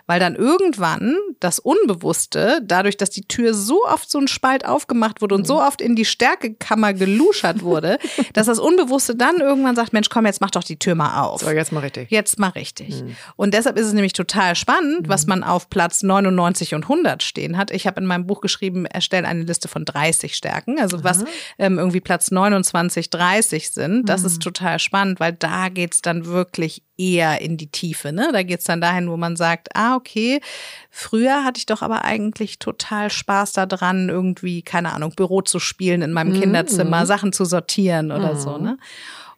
Weil 0.08 0.20
dann 0.20 0.36
irgendwann 0.36 1.18
das 1.40 1.60
Unbewusste, 1.60 2.62
dadurch, 2.64 2.98
dass 2.98 3.10
die 3.10 3.28
Tür 3.28 3.54
so 3.54 3.84
oft 3.86 4.10
so 4.10 4.20
ein 4.20 4.28
Spalt 4.28 4.66
aufgemacht 4.66 5.22
wurde 5.22 5.36
und 5.36 5.46
so 5.46 5.62
oft 5.62 5.82
in 5.82 5.96
die 5.96 6.06
Stärkekammer 6.06 6.94
geluschert 6.94 7.62
wurde, 7.62 7.98
dass 8.34 8.48
das 8.48 8.60
Unbewusste 8.60 9.16
dann 9.16 9.38
irgendwann 9.38 9.76
sagt, 9.76 9.94
Mensch, 9.94 10.10
komm, 10.10 10.26
jetzt 10.26 10.42
mach 10.42 10.52
doch 10.52 10.64
die 10.64 10.80
Tür 10.80 10.96
mal 10.96 11.22
auf. 11.22 11.42
So, 11.42 11.50
jetzt 11.50 11.72
mal 11.72 11.82
richtig. 11.82 12.10
Jetzt 12.10 12.40
mal 12.40 12.50
richtig. 12.50 13.04
Und 13.36 13.54
deshalb 13.54 13.78
ist 13.78 13.88
es 13.88 13.94
nämlich 13.94 14.14
total 14.14 14.56
spannend, 14.56 15.10
was 15.10 15.28
man 15.28 15.44
auf 15.44 15.70
Platz 15.70 16.04
99 16.04 16.74
und 16.76 16.84
100 16.84 17.24
stehen 17.24 17.58
hat. 17.58 17.72
Ich 17.72 17.88
habe 17.88 18.00
in 18.00 18.08
meinem 18.08 18.28
Buch 18.28 18.42
geschrieben, 18.42 18.86
erstelle 18.86 19.28
eine 19.28 19.44
Liste 19.44 19.68
von 19.68 19.86
30 19.86 20.36
Stärken. 20.36 20.80
Also 20.80 21.04
was 21.04 21.26
ähm, 21.60 21.78
irgendwie 21.78 22.02
Platz 22.02 22.32
29, 22.32 23.10
30 23.10 23.72
sind. 23.72 24.10
Das 24.10 24.24
ist 24.24 24.42
total 24.42 24.80
spannend, 24.80 25.20
weil 25.20 25.34
da 25.34 25.70
geht's 25.70 26.02
dann 26.02 26.26
wirklich 26.26 26.85
eher 26.98 27.42
in 27.42 27.58
die 27.58 27.68
Tiefe. 27.68 28.12
Ne? 28.12 28.30
Da 28.32 28.44
geht's 28.44 28.66
dann 28.66 28.82
dahin, 28.82 29.10
wo 29.10 29.18
man 29.18 29.36
sagt, 29.36 29.70
ah, 29.76 29.96
okay, 29.96 30.42
früher 30.90 31.44
hatte 31.44 31.58
ich 31.60 31.66
doch 31.66 31.82
aber 31.82 32.06
eigentlich 32.06 32.60
total 32.60 33.10
Spaß 33.10 33.54
daran, 33.54 34.10
irgendwie, 34.10 34.62
keine 34.62 34.94
Ahnung, 34.94 35.14
Büro 35.16 35.42
zu 35.42 35.60
spielen 35.60 36.02
in 36.02 36.14
meinem 36.14 36.40
Kinderzimmer, 36.40 37.06
Sachen 37.06 37.34
zu 37.34 37.46
sortieren 37.46 38.12
oder 38.12 38.36
so. 38.36 38.58
Ne? 38.58 38.78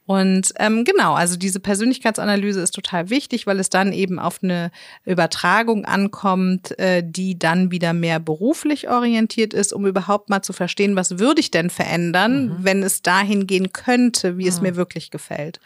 Und 0.07 0.53
ähm, 0.55 0.85
genau, 0.85 1.15
also 1.15 1.35
diese 1.35 1.59
Persönlichkeitsanalyse 1.59 2.61
ist 2.61 2.73
total 2.73 3.09
wichtig, 3.09 3.45
weil 3.45 3.59
es 3.59 3.69
dann 3.69 3.91
eben 3.91 4.19
auf 4.19 4.39
eine 4.41 4.71
Übertragung 5.03 5.83
ankommt, 5.83 6.79
äh, 6.79 7.03
die 7.05 7.37
dann 7.37 7.71
wieder 7.71 7.91
mehr 7.91 8.21
beruflich 8.21 8.89
orientiert 8.89 9.53
ist, 9.53 9.73
um 9.73 9.85
überhaupt 9.85 10.29
mal 10.29 10.41
zu 10.41 10.53
verstehen, 10.53 10.95
was 10.95 11.19
würde 11.19 11.41
ich 11.41 11.51
denn 11.51 11.69
verändern, 11.69 12.55
wenn 12.63 12.83
es 12.83 13.01
dahin 13.01 13.47
gehen 13.47 13.73
könnte, 13.73 14.37
wie 14.37 14.47
es 14.47 14.61
mir 14.61 14.77
wirklich 14.77 15.11
gefällt. 15.11 15.59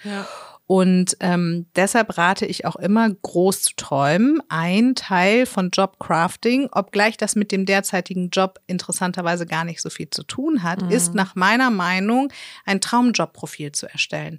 Und 0.68 1.18
ähm, 1.20 1.66
deshalb 1.76 2.18
rate 2.18 2.46
ich 2.46 2.66
auch 2.66 2.78
immer, 2.78 3.10
groß 3.10 3.62
zu 3.64 3.76
träumen. 3.76 4.42
Ein 4.48 4.96
Teil 4.96 5.46
von 5.46 5.70
Jobcrafting, 5.70 6.70
obgleich 6.72 7.18
das 7.18 7.36
mit 7.36 7.52
dem 7.52 7.66
derzeitigen 7.66 8.30
Job 8.30 8.62
interessanterweise 8.68 9.46
gar 9.46 9.66
nicht 9.66 9.82
so 9.82 9.90
viel 9.90 10.10
zu 10.10 10.24
tun 10.24 10.64
hat, 10.64 10.82
ist 10.94 11.14
nach 11.14 11.36
meiner 11.36 11.72
Meinung 11.72 12.32
ein 12.64 12.80
Traumjobprofil 12.80 13.74
zu 13.74 13.86
erstellen. 13.92 14.38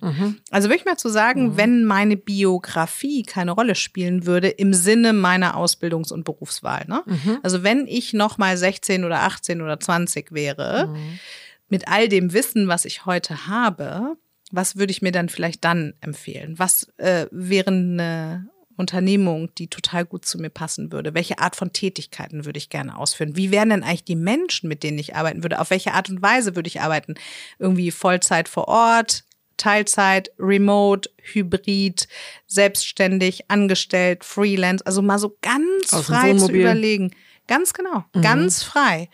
Also 0.50 0.70
wirklich 0.70 0.86
mal 0.86 0.96
zu 0.96 1.10
sagen, 1.10 1.58
wenn 1.58 1.84
meine 1.84 2.16
Biografie 2.16 3.24
keine 3.24 3.50
Rolle 3.52 3.74
spielen 3.74 4.24
würde 4.24 4.48
im 4.48 4.72
Sinne 4.72 5.12
meiner 5.12 5.56
Ausbildungs- 5.58 6.12
und 6.14 6.24
Berufswahl. 6.24 6.84
Ne? 6.88 7.02
Also 7.42 7.62
wenn 7.62 7.86
ich 7.86 8.14
noch 8.14 8.38
mal 8.38 8.56
16 8.56 9.04
oder 9.04 9.24
18 9.24 9.60
oder 9.60 9.78
20 9.78 10.32
wäre, 10.32 10.94
mit 11.68 11.88
all 11.88 12.08
dem 12.08 12.32
Wissen, 12.32 12.68
was 12.68 12.86
ich 12.86 13.04
heute 13.06 13.46
habe, 13.48 14.16
was 14.52 14.76
würde 14.76 14.92
ich 14.92 15.02
mir 15.02 15.12
dann 15.12 15.28
vielleicht 15.28 15.64
dann 15.64 15.94
empfehlen? 16.00 16.58
Was 16.58 16.88
äh, 16.98 17.26
wäre 17.30 17.70
eine 17.70 18.48
Unternehmung, 18.76 19.52
die 19.56 19.68
total 19.68 20.04
gut 20.04 20.24
zu 20.24 20.38
mir 20.38 20.50
passen 20.50 20.92
würde? 20.92 21.14
Welche 21.14 21.38
Art 21.38 21.56
von 21.56 21.72
Tätigkeiten 21.72 22.44
würde 22.44 22.58
ich 22.58 22.68
gerne 22.68 22.96
ausführen? 22.96 23.36
Wie 23.36 23.50
wären 23.50 23.70
denn 23.70 23.82
eigentlich 23.82 24.04
die 24.04 24.16
Menschen, 24.16 24.68
mit 24.68 24.82
denen 24.82 24.98
ich 24.98 25.16
arbeiten 25.16 25.42
würde? 25.42 25.60
Auf 25.60 25.70
welche 25.70 25.94
Art 25.94 26.10
und 26.10 26.22
Weise 26.22 26.54
würde 26.54 26.68
ich 26.68 26.80
arbeiten? 26.80 27.14
Irgendwie 27.58 27.90
Vollzeit 27.90 28.48
vor 28.48 28.68
Ort, 28.68 29.24
Teilzeit, 29.56 30.30
Remote, 30.38 31.10
Hybrid, 31.32 32.08
selbstständig, 32.46 33.50
angestellt, 33.50 34.24
Freelance, 34.24 34.84
also 34.84 35.02
mal 35.02 35.18
so 35.18 35.36
ganz 35.40 35.92
Aus 35.92 36.06
frei 36.06 36.34
zu 36.34 36.52
überlegen. 36.52 37.12
Ganz 37.48 37.74
genau, 37.74 38.04
ganz 38.20 38.62
frei. 38.62 39.08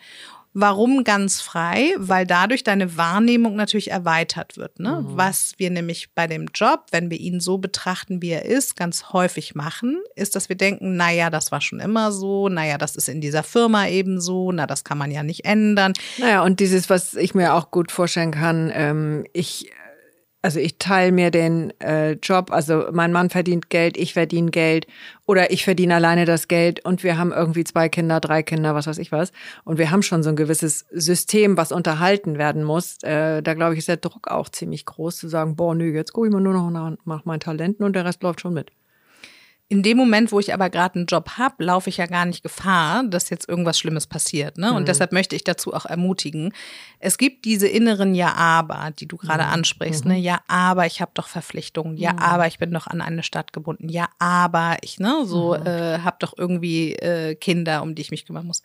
Warum 0.59 1.03
ganz 1.05 1.39
frei? 1.39 1.93
Weil 1.97 2.25
dadurch 2.25 2.63
deine 2.63 2.97
Wahrnehmung 2.97 3.55
natürlich 3.55 3.91
erweitert 3.91 4.57
wird. 4.57 4.79
Ne? 4.79 5.05
Was 5.05 5.53
wir 5.57 5.69
nämlich 5.69 6.13
bei 6.13 6.27
dem 6.27 6.47
Job, 6.53 6.87
wenn 6.91 7.09
wir 7.09 7.17
ihn 7.17 7.39
so 7.39 7.59
betrachten, 7.59 8.21
wie 8.21 8.31
er 8.31 8.43
ist, 8.43 8.75
ganz 8.75 9.13
häufig 9.13 9.55
machen, 9.55 10.01
ist, 10.15 10.35
dass 10.35 10.49
wir 10.49 10.57
denken, 10.57 10.97
naja, 10.97 11.29
das 11.29 11.53
war 11.53 11.61
schon 11.61 11.79
immer 11.79 12.11
so, 12.11 12.49
naja, 12.49 12.77
das 12.77 12.97
ist 12.97 13.07
in 13.07 13.21
dieser 13.21 13.43
Firma 13.43 13.87
eben 13.87 14.19
so, 14.19 14.51
na, 14.51 14.67
das 14.67 14.83
kann 14.83 14.97
man 14.97 15.11
ja 15.11 15.23
nicht 15.23 15.45
ändern. 15.45 15.93
Naja, 16.17 16.43
und 16.43 16.59
dieses, 16.59 16.89
was 16.89 17.13
ich 17.13 17.33
mir 17.33 17.53
auch 17.53 17.71
gut 17.71 17.91
vorstellen 17.91 18.31
kann, 18.31 18.69
ähm, 18.73 19.25
ich, 19.31 19.71
also 20.41 20.59
ich 20.59 20.77
teile 20.77 21.11
mir 21.11 21.31
den 21.31 21.73
äh, 21.81 22.13
Job, 22.13 22.51
also 22.51 22.85
mein 22.91 23.11
Mann 23.11 23.29
verdient 23.29 23.69
Geld, 23.69 23.97
ich 23.97 24.13
verdiene 24.13 24.51
Geld 24.51 24.87
oder 25.25 25.51
ich 25.51 25.65
verdiene 25.65 25.95
alleine 25.95 26.25
das 26.25 26.47
Geld 26.47 26.85
und 26.85 27.03
wir 27.03 27.17
haben 27.17 27.31
irgendwie 27.31 27.63
zwei 27.65 27.89
Kinder, 27.89 28.19
drei 28.19 28.41
Kinder, 28.41 28.73
was 28.73 28.87
weiß 28.87 28.99
ich 28.99 29.11
was. 29.11 29.31
Und 29.65 29.77
wir 29.77 29.91
haben 29.91 30.01
schon 30.01 30.23
so 30.23 30.29
ein 30.29 30.35
gewisses 30.37 30.85
System, 30.91 31.57
was 31.57 31.71
unterhalten 31.71 32.37
werden 32.37 32.63
muss. 32.63 32.97
Äh, 33.03 33.41
da 33.41 33.53
glaube 33.53 33.73
ich, 33.73 33.79
ist 33.79 33.89
der 33.89 33.97
Druck 33.97 34.29
auch 34.29 34.49
ziemlich 34.49 34.85
groß, 34.85 35.17
zu 35.17 35.27
sagen, 35.27 35.55
boah, 35.55 35.75
nö, 35.75 35.93
jetzt 35.93 36.13
gucke 36.13 36.27
ich 36.27 36.33
mal 36.33 36.39
nur 36.39 36.53
noch 36.53 36.69
nach, 36.69 36.95
nach 37.05 37.25
meinen 37.25 37.41
Talenten 37.41 37.85
und 37.85 37.95
der 37.95 38.05
Rest 38.05 38.23
läuft 38.23 38.41
schon 38.41 38.53
mit. 38.53 38.71
In 39.71 39.83
dem 39.83 39.97
Moment, 39.97 40.31
wo 40.31 40.39
ich 40.39 40.51
aber 40.51 40.71
gerade 40.71 40.95
einen 40.95 41.05
Job 41.05 41.37
habe, 41.37 41.63
laufe 41.63 41.91
ich 41.91 41.97
ja 41.97 42.07
gar 42.07 42.25
nicht 42.25 42.41
Gefahr, 42.41 43.03
dass 43.03 43.29
jetzt 43.29 43.47
irgendwas 43.47 43.77
Schlimmes 43.77 44.07
passiert. 44.07 44.57
Ne? 44.57 44.73
Und 44.73 44.87
deshalb 44.87 45.11
möchte 45.11 45.35
ich 45.35 45.43
dazu 45.43 45.75
auch 45.75 45.85
ermutigen. 45.85 46.53
Es 46.97 47.19
gibt 47.19 47.45
diese 47.45 47.67
inneren 47.67 48.15
Ja-Aber, 48.15 48.89
die 48.97 49.07
du 49.07 49.17
gerade 49.17 49.45
ansprichst. 49.45 50.05
Ne? 50.05 50.17
Ja, 50.17 50.41
aber 50.47 50.87
ich 50.87 51.01
habe 51.01 51.11
doch 51.13 51.27
Verpflichtungen. 51.27 51.97
Ja, 51.97 52.17
aber 52.17 52.47
ich 52.47 52.57
bin 52.57 52.71
doch 52.71 52.87
an 52.87 52.99
eine 52.99 53.21
Stadt 53.21 53.53
gebunden. 53.53 53.89
Ja, 53.89 54.09
aber 54.17 54.77
ich 54.81 54.99
ne, 54.99 55.21
so 55.25 55.53
äh, 55.53 55.99
habe 55.99 56.17
doch 56.17 56.33
irgendwie 56.35 56.95
äh, 56.95 57.35
Kinder, 57.35 57.83
um 57.83 57.93
die 57.93 58.01
ich 58.01 58.09
mich 58.09 58.25
kümmern 58.25 58.47
muss. 58.47 58.63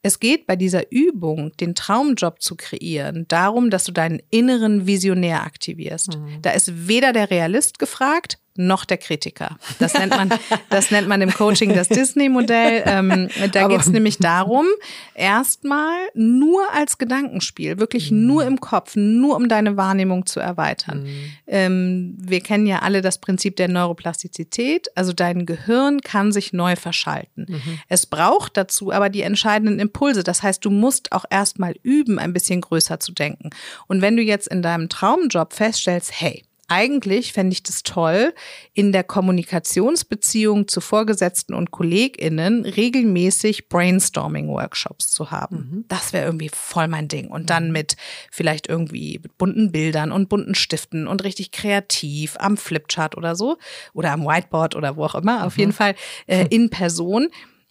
Es 0.00 0.18
geht 0.18 0.46
bei 0.46 0.56
dieser 0.56 0.90
Übung, 0.90 1.52
den 1.58 1.74
Traumjob 1.74 2.40
zu 2.40 2.56
kreieren, 2.56 3.26
darum, 3.28 3.68
dass 3.68 3.84
du 3.84 3.92
deinen 3.92 4.22
inneren 4.30 4.86
Visionär 4.86 5.42
aktivierst. 5.42 6.18
Da 6.40 6.52
ist 6.52 6.88
weder 6.88 7.12
der 7.12 7.30
Realist 7.30 7.78
gefragt, 7.78 8.38
noch 8.58 8.84
der 8.84 8.98
Kritiker. 8.98 9.58
Das 9.78 9.94
nennt 9.94 10.10
man, 10.16 10.30
das 10.70 10.90
nennt 10.90 11.08
man 11.08 11.20
im 11.22 11.32
Coaching 11.32 11.74
das 11.74 11.88
Disney-Modell. 11.88 12.82
Ähm, 12.86 13.28
da 13.52 13.64
Aber- 13.64 13.74
geht 13.74 13.80
es 13.86 13.88
nämlich 13.90 14.18
darum, 14.18 14.66
erstmal 15.14 15.96
nur 16.14 16.62
als 16.72 16.98
Gedankenspiel, 16.98 17.78
wirklich 17.78 18.10
nur 18.10 18.44
im 18.44 18.60
Kopf, 18.60 18.96
nur 18.96 19.36
um 19.36 19.48
deine 19.48 19.76
Wahrnehmung 19.76 20.26
zu 20.26 20.40
erweitern. 20.40 21.06
Ähm, 21.46 22.16
wir 22.18 22.40
kennen 22.40 22.66
ja 22.66 22.80
alle 22.80 23.02
das 23.02 23.18
Prinzip 23.18 23.56
der 23.56 23.68
Neuroplastizität. 23.68 24.88
Also 24.94 25.12
dein 25.12 25.46
Gehirn 25.46 26.00
kann 26.00 26.32
sich 26.32 26.52
neu 26.52 26.76
verschalten. 26.76 27.46
Es 27.88 28.06
braucht 28.06 28.56
dazu 28.56 28.92
aber 28.92 29.08
die 29.08 29.22
entscheidenden 29.22 29.78
Impulse. 29.80 30.22
Das 30.22 30.42
heißt, 30.42 30.64
du 30.64 30.70
musst 30.70 31.12
auch 31.12 31.24
erstmal 31.30 31.74
üben, 31.82 32.18
ein 32.18 32.32
bisschen 32.32 32.60
größer 32.60 33.00
zu 33.00 33.12
denken. 33.12 33.50
Und 33.86 34.02
wenn 34.02 34.16
du 34.16 34.22
jetzt 34.22 34.48
in 34.48 34.62
deinem 34.62 34.88
Traumjob 34.88 35.52
feststellst, 35.52 36.12
hey, 36.14 36.44
eigentlich 36.68 37.32
fände 37.32 37.52
ich 37.52 37.62
das 37.62 37.82
toll, 37.82 38.34
in 38.74 38.92
der 38.92 39.04
Kommunikationsbeziehung 39.04 40.68
zu 40.68 40.80
Vorgesetzten 40.80 41.54
und 41.54 41.70
KollegInnen 41.70 42.64
regelmäßig 42.64 43.68
Brainstorming-Workshops 43.68 45.10
zu 45.10 45.30
haben. 45.30 45.84
Das 45.88 46.12
wäre 46.12 46.26
irgendwie 46.26 46.50
voll 46.52 46.88
mein 46.88 47.08
Ding. 47.08 47.28
Und 47.28 47.50
dann 47.50 47.70
mit 47.70 47.96
vielleicht 48.30 48.68
irgendwie 48.68 49.20
mit 49.22 49.38
bunten 49.38 49.70
Bildern 49.70 50.12
und 50.12 50.28
bunten 50.28 50.54
Stiften 50.54 51.06
und 51.06 51.24
richtig 51.24 51.52
kreativ 51.52 52.36
am 52.38 52.56
Flipchart 52.56 53.16
oder 53.16 53.36
so 53.36 53.58
oder 53.92 54.12
am 54.12 54.24
Whiteboard 54.24 54.74
oder 54.74 54.96
wo 54.96 55.04
auch 55.04 55.14
immer. 55.14 55.46
Auf 55.46 55.58
jeden 55.58 55.72
Fall 55.72 55.94
äh, 56.26 56.46
in 56.50 56.70
Person. 56.70 57.28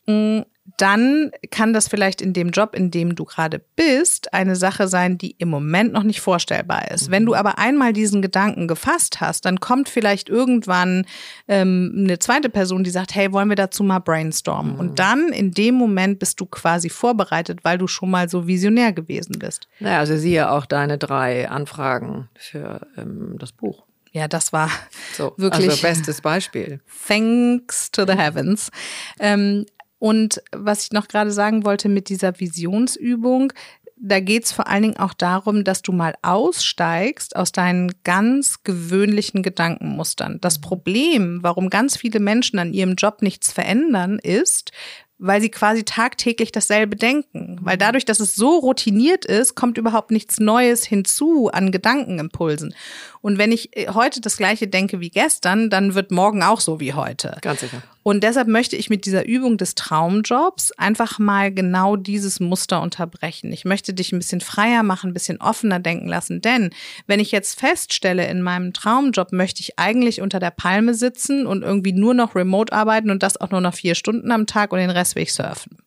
Mm, 0.08 0.42
dann 0.78 1.32
kann 1.52 1.74
das 1.74 1.88
vielleicht 1.88 2.22
in 2.22 2.34
dem 2.34 2.50
Job, 2.50 2.76
in 2.76 2.90
dem 2.90 3.16
du 3.16 3.24
gerade 3.24 3.62
bist, 3.76 4.34
eine 4.34 4.56
Sache 4.56 4.88
sein, 4.88 5.18
die 5.18 5.32
im 5.38 5.50
Moment 5.50 5.94
noch 5.94 6.04
nicht 6.04 6.22
vorstellbar 6.22 6.90
ist. 6.92 7.12
Wenn 7.12 7.26
du 7.26 7.36
aber 7.36 7.60
einmal 7.60 7.94
diesen 7.94 8.22
Gedanken 8.22 8.68
gefasst 8.68 9.22
hast, 9.22 9.46
dann 9.46 9.60
kommt 9.60 9.90
vielleicht 9.90 10.28
irgendwann 10.28 11.06
ähm, 11.48 11.94
eine 11.96 12.18
zweite 12.18 12.50
Person, 12.50 12.84
die 12.84 12.90
sagt, 12.90 13.14
hey, 13.14 13.32
wollen 13.32 13.50
wir 13.50 13.56
dazu 13.56 13.84
mal 13.84 14.00
brainstormen? 14.00 14.76
Und 14.76 14.98
dann 14.98 15.30
in 15.30 15.52
dem 15.52 15.76
Moment 15.76 16.18
bist 16.18 16.40
du 16.40 16.48
quasi 16.48 16.90
vorbereitet, 16.90 17.60
weil 17.64 17.78
du 17.78 17.88
schon 17.88 18.10
mal 18.10 18.28
so 18.28 18.48
visionär 18.48 18.92
gewesen 18.92 19.38
bist. 19.38 19.68
Naja, 19.80 20.00
also 20.00 20.18
siehe 20.18 20.50
auch 20.50 20.66
deine 20.66 20.98
drei 20.98 21.48
Anfragen 21.48 22.28
für 22.34 22.88
ähm, 22.98 23.36
das 23.38 23.52
Buch. 23.52 23.84
Ja, 24.16 24.30
das 24.30 24.54
war 24.54 24.72
So, 25.12 25.34
wirklich 25.36 25.70
Also 25.70 25.82
bestes 25.82 26.22
Beispiel. 26.22 26.80
Thanks 27.06 27.92
to 27.92 28.06
the 28.08 28.14
heavens. 28.14 28.72
Ähm, 29.20 29.66
und 30.00 30.42
was 30.52 30.84
ich 30.84 30.92
noch 30.92 31.08
gerade 31.08 31.32
sagen 31.32 31.66
wollte 31.66 31.90
mit 31.90 32.10
dieser 32.10 32.40
Visionsübung, 32.40 33.54
da 33.98 34.20
geht's 34.20 34.52
vor 34.52 34.68
allen 34.68 34.84
Dingen 34.84 34.98
auch 34.98 35.14
darum, 35.14 35.64
dass 35.64 35.82
du 35.82 35.94
mal 35.94 36.16
aussteigst 36.22 37.36
aus 37.36 37.52
deinen 37.52 37.92
ganz 38.04 38.64
gewöhnlichen 38.64 39.42
Gedankenmustern. 39.42 40.40
Das 40.42 40.60
Problem, 40.60 41.40
warum 41.42 41.70
ganz 41.70 41.96
viele 41.98 42.20
Menschen 42.20 42.60
an 42.60 42.74
ihrem 42.74 42.96
Job 42.96 43.22
nichts 43.22 43.54
verändern, 43.54 44.20
ist, 44.20 44.72
weil 45.18 45.42
sie 45.42 45.50
quasi 45.50 45.84
tagtäglich 45.84 46.52
dasselbe 46.52 46.96
denken. 46.96 47.58
Weil 47.62 47.78
dadurch, 47.78 48.06
dass 48.06 48.20
es 48.20 48.36
so 48.36 48.58
routiniert 48.58 49.26
ist, 49.26 49.56
kommt 49.56 49.78
überhaupt 49.78 50.12
nichts 50.12 50.40
Neues 50.40 50.86
hinzu 50.86 51.50
an 51.52 51.72
Gedankenimpulsen. 51.72 52.74
Und 53.22 53.38
wenn 53.38 53.52
ich 53.52 53.76
äh, 53.76 53.88
heute 53.94 54.22
das 54.22 54.38
gleiche 54.38 54.68
denke 54.68 55.00
wie 55.00 55.10
gestern, 55.10 55.70
dann 55.70 55.96
wird 55.96 56.12
morgen 56.12 56.44
auch 56.44 56.60
so 56.60 56.80
wie 56.80 56.94
heute. 56.94 57.38
Ganz 57.42 57.62
sicher. 57.62 57.82
Und 58.04 58.24
deshalb 58.24 58.48
möchte 58.48 58.76
ich 58.76 58.92
mit 58.92 59.08
dieser 59.08 59.26
Übung 59.26 59.58
des 59.58 59.74
Traumjobs 59.74 60.74
einfach 60.74 61.18
mal 61.18 61.52
genau 61.52 61.96
dieses 61.96 62.40
Muster 62.40 62.84
unterbrechen. 62.84 63.52
Ich 63.52 63.66
möchte 63.66 63.96
dich 63.96 64.12
ein 64.12 64.20
bisschen 64.20 64.42
freier 64.42 64.84
machen, 64.84 65.10
ein 65.10 65.14
bisschen 65.16 65.42
offener 65.42 65.80
denken 65.80 66.08
lassen. 66.08 66.40
Denn 66.40 66.70
wenn 67.08 67.20
ich 67.20 67.32
jetzt 67.32 67.60
feststelle, 67.60 68.28
in 68.28 68.44
meinem 68.44 68.74
Traumjob 68.74 69.32
möchte 69.32 69.62
ich 69.62 69.80
eigentlich 69.80 70.22
unter 70.22 70.40
der 70.40 70.52
Palme 70.52 70.94
sitzen 70.94 71.48
und 71.48 71.64
irgendwie 71.64 71.94
nur 71.94 72.14
noch 72.14 72.36
remote 72.36 72.72
arbeiten 72.74 73.10
und 73.10 73.24
das 73.24 73.42
auch 73.42 73.50
nur 73.50 73.62
noch 73.62 73.74
vier 73.74 73.96
Stunden 73.96 74.32
am 74.32 74.46
Tag 74.46 74.72
und 74.72 74.78
den 74.78 74.92
Rest 74.92 75.05
ich 75.16 75.34
surfen 75.34 75.78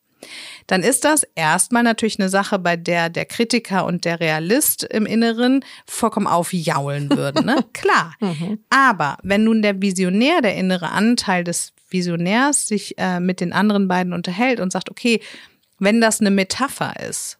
dann 0.66 0.82
ist 0.82 1.04
das 1.04 1.26
erstmal 1.34 1.82
natürlich 1.82 2.18
eine 2.18 2.28
Sache, 2.28 2.58
bei 2.58 2.76
der 2.76 3.08
der 3.08 3.24
Kritiker 3.24 3.86
und 3.86 4.04
der 4.04 4.20
Realist 4.20 4.84
im 4.84 5.06
Inneren 5.06 5.64
vollkommen 5.86 6.26
aufjaulen 6.26 7.10
würden. 7.10 7.46
Ne? 7.46 7.64
Klar. 7.72 8.14
Mhm. 8.20 8.60
Aber 8.68 9.16
wenn 9.22 9.44
nun 9.44 9.62
der 9.62 9.80
Visionär, 9.80 10.42
der 10.42 10.56
innere 10.56 10.90
Anteil 10.90 11.44
des 11.44 11.72
Visionärs 11.88 12.68
sich 12.68 12.98
äh, 12.98 13.18
mit 13.18 13.40
den 13.40 13.52
anderen 13.52 13.88
beiden 13.88 14.12
unterhält 14.12 14.60
und 14.60 14.72
sagt, 14.72 14.90
okay, 14.90 15.20
wenn 15.78 16.00
das 16.00 16.20
eine 16.20 16.30
Metapher 16.30 16.94
ist, 17.08 17.38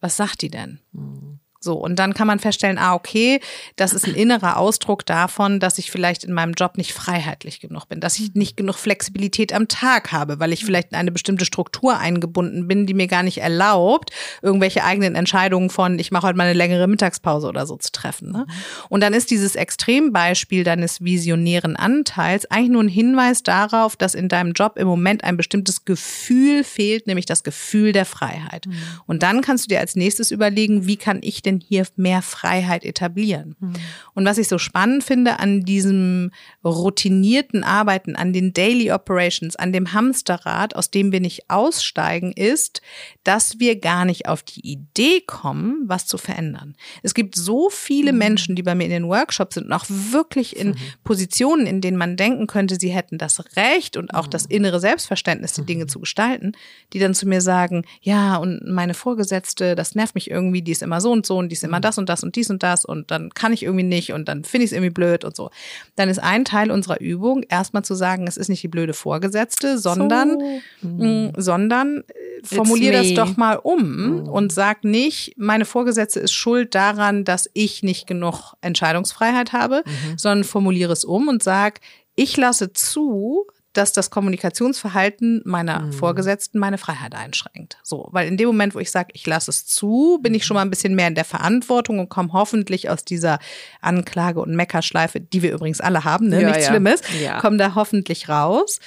was 0.00 0.16
sagt 0.16 0.42
die 0.42 0.50
denn? 0.50 0.80
Mhm. 0.92 1.38
So, 1.64 1.74
und 1.74 1.98
dann 1.98 2.14
kann 2.14 2.26
man 2.26 2.38
feststellen, 2.38 2.78
ah, 2.78 2.94
okay, 2.94 3.40
das 3.76 3.92
ist 3.92 4.06
ein 4.06 4.14
innerer 4.14 4.58
Ausdruck 4.58 5.04
davon, 5.06 5.60
dass 5.60 5.78
ich 5.78 5.90
vielleicht 5.90 6.22
in 6.22 6.32
meinem 6.32 6.52
Job 6.52 6.76
nicht 6.76 6.92
freiheitlich 6.92 7.60
genug 7.60 7.88
bin, 7.88 8.00
dass 8.00 8.18
ich 8.18 8.34
nicht 8.34 8.56
genug 8.56 8.76
Flexibilität 8.76 9.52
am 9.52 9.66
Tag 9.66 10.12
habe, 10.12 10.38
weil 10.38 10.52
ich 10.52 10.64
vielleicht 10.64 10.92
in 10.92 10.98
eine 10.98 11.10
bestimmte 11.10 11.44
Struktur 11.44 11.98
eingebunden 11.98 12.68
bin, 12.68 12.86
die 12.86 12.94
mir 12.94 13.06
gar 13.06 13.22
nicht 13.22 13.38
erlaubt, 13.38 14.10
irgendwelche 14.42 14.84
eigenen 14.84 15.14
Entscheidungen 15.14 15.70
von, 15.70 15.98
ich 15.98 16.10
mache 16.10 16.26
heute 16.28 16.36
mal 16.36 16.44
eine 16.44 16.52
längere 16.52 16.86
Mittagspause 16.86 17.48
oder 17.48 17.66
so 17.66 17.76
zu 17.76 17.90
treffen. 17.90 18.30
Ne? 18.30 18.46
Und 18.90 19.00
dann 19.00 19.14
ist 19.14 19.30
dieses 19.30 19.56
Extrembeispiel 19.56 20.64
deines 20.64 21.02
visionären 21.02 21.76
Anteils 21.76 22.50
eigentlich 22.50 22.70
nur 22.70 22.82
ein 22.82 22.88
Hinweis 22.88 23.42
darauf, 23.42 23.96
dass 23.96 24.14
in 24.14 24.28
deinem 24.28 24.52
Job 24.52 24.76
im 24.76 24.86
Moment 24.86 25.24
ein 25.24 25.38
bestimmtes 25.38 25.84
Gefühl 25.86 26.62
fehlt, 26.62 27.06
nämlich 27.06 27.26
das 27.26 27.42
Gefühl 27.42 27.92
der 27.92 28.04
Freiheit. 28.04 28.66
Mhm. 28.66 28.74
Und 29.06 29.22
dann 29.22 29.40
kannst 29.40 29.64
du 29.64 29.68
dir 29.68 29.80
als 29.80 29.96
nächstes 29.96 30.30
überlegen, 30.30 30.86
wie 30.86 30.96
kann 30.96 31.20
ich 31.22 31.40
denn 31.40 31.53
denn 31.58 31.66
hier 31.66 31.86
mehr 31.96 32.22
Freiheit 32.22 32.84
etablieren? 32.84 33.56
Mhm. 33.58 33.72
Und 34.14 34.24
was 34.24 34.38
ich 34.38 34.48
so 34.48 34.58
spannend 34.58 35.04
finde 35.04 35.38
an 35.38 35.62
diesem 35.62 36.30
routinierten 36.70 37.64
Arbeiten, 37.64 38.16
an 38.16 38.32
den 38.32 38.52
Daily 38.52 38.90
Operations, 38.90 39.56
an 39.56 39.72
dem 39.72 39.92
Hamsterrad, 39.92 40.74
aus 40.74 40.90
dem 40.90 41.12
wir 41.12 41.20
nicht 41.20 41.50
aussteigen, 41.50 42.32
ist, 42.32 42.80
dass 43.22 43.58
wir 43.58 43.78
gar 43.78 44.04
nicht 44.04 44.28
auf 44.28 44.42
die 44.42 44.60
Idee 44.60 45.20
kommen, 45.20 45.84
was 45.86 46.06
zu 46.06 46.18
verändern. 46.18 46.74
Es 47.02 47.14
gibt 47.14 47.36
so 47.36 47.68
viele 47.70 48.12
mhm. 48.12 48.18
Menschen, 48.18 48.56
die 48.56 48.62
bei 48.62 48.74
mir 48.74 48.84
in 48.84 48.90
den 48.90 49.08
Workshops 49.08 49.54
sind 49.54 49.66
und 49.66 49.72
auch 49.72 49.86
wirklich 49.88 50.56
in 50.56 50.68
mhm. 50.68 50.76
Positionen, 51.04 51.66
in 51.66 51.80
denen 51.80 51.96
man 51.96 52.16
denken 52.16 52.46
könnte, 52.46 52.76
sie 52.80 52.90
hätten 52.90 53.18
das 53.18 53.44
Recht 53.56 53.96
und 53.96 54.14
auch 54.14 54.26
das 54.26 54.48
mhm. 54.48 54.56
innere 54.56 54.80
Selbstverständnis, 54.80 55.52
die 55.52 55.66
Dinge 55.66 55.86
zu 55.86 56.00
gestalten, 56.00 56.52
die 56.92 56.98
dann 56.98 57.14
zu 57.14 57.26
mir 57.26 57.40
sagen, 57.40 57.84
ja, 58.00 58.36
und 58.36 58.66
meine 58.66 58.94
Vorgesetzte, 58.94 59.74
das 59.74 59.94
nervt 59.94 60.14
mich 60.14 60.30
irgendwie, 60.30 60.62
die 60.62 60.72
ist 60.72 60.82
immer 60.82 61.00
so 61.00 61.12
und 61.12 61.26
so 61.26 61.36
und 61.36 61.50
die 61.50 61.54
ist 61.54 61.64
immer 61.64 61.80
das 61.80 61.98
und 61.98 62.08
das 62.08 62.22
und 62.22 62.36
dies 62.36 62.48
und 62.50 62.62
das 62.62 62.84
und 62.84 63.10
dann 63.10 63.30
kann 63.30 63.52
ich 63.52 63.62
irgendwie 63.62 63.84
nicht 63.84 64.12
und 64.12 64.28
dann 64.28 64.44
finde 64.44 64.64
ich 64.64 64.70
es 64.70 64.72
irgendwie 64.72 64.90
blöd 64.90 65.24
und 65.24 65.36
so. 65.36 65.50
Dann 65.96 66.08
ist 66.08 66.18
ein 66.18 66.44
Teil 66.44 66.53
unserer 66.70 67.00
Übung 67.00 67.42
erstmal 67.48 67.84
zu 67.84 67.94
sagen, 67.94 68.26
es 68.26 68.36
ist 68.36 68.48
nicht 68.48 68.62
die 68.62 68.68
blöde 68.68 68.94
Vorgesetzte, 68.94 69.78
sondern, 69.78 70.38
so. 70.80 70.88
mh, 70.88 71.06
mm, 71.06 71.32
sondern 71.36 72.04
äh, 72.08 72.44
formulier 72.44 72.92
das 72.92 73.14
doch 73.14 73.36
mal 73.36 73.56
um 73.56 74.22
mhm. 74.22 74.28
und 74.28 74.52
sag 74.52 74.84
nicht, 74.84 75.34
meine 75.36 75.64
Vorgesetzte 75.64 76.20
ist 76.20 76.32
schuld 76.32 76.74
daran, 76.74 77.24
dass 77.24 77.50
ich 77.52 77.82
nicht 77.82 78.06
genug 78.06 78.54
Entscheidungsfreiheit 78.60 79.52
habe, 79.52 79.82
mhm. 79.84 80.18
sondern 80.18 80.44
formuliere 80.44 80.92
es 80.92 81.04
um 81.04 81.28
und 81.28 81.42
sag, 81.42 81.80
ich 82.16 82.36
lasse 82.36 82.72
zu, 82.72 83.46
dass 83.74 83.92
das 83.92 84.10
Kommunikationsverhalten 84.10 85.42
meiner 85.44 85.80
mhm. 85.80 85.92
Vorgesetzten 85.92 86.58
meine 86.58 86.78
Freiheit 86.78 87.14
einschränkt. 87.14 87.78
So, 87.82 88.08
weil 88.12 88.28
in 88.28 88.36
dem 88.36 88.46
Moment, 88.46 88.74
wo 88.74 88.78
ich 88.78 88.90
sage, 88.90 89.10
ich 89.12 89.26
lasse 89.26 89.50
es 89.50 89.66
zu, 89.66 90.18
bin 90.22 90.34
ich 90.34 90.46
schon 90.46 90.54
mal 90.54 90.62
ein 90.62 90.70
bisschen 90.70 90.94
mehr 90.94 91.08
in 91.08 91.14
der 91.14 91.24
Verantwortung 91.24 91.98
und 91.98 92.08
komme 92.08 92.32
hoffentlich 92.32 92.88
aus 92.88 93.04
dieser 93.04 93.38
Anklage- 93.80 94.40
und 94.40 94.54
Meckerschleife, 94.54 95.20
die 95.20 95.42
wir 95.42 95.52
übrigens 95.52 95.80
alle 95.80 96.04
haben, 96.04 96.28
ne? 96.28 96.40
Ja, 96.40 96.48
nichts 96.48 96.64
ja. 96.64 96.70
Schlimmes, 96.70 97.02
ja. 97.22 97.40
komme 97.40 97.56
da 97.56 97.74
hoffentlich 97.74 98.28
raus. 98.28 98.80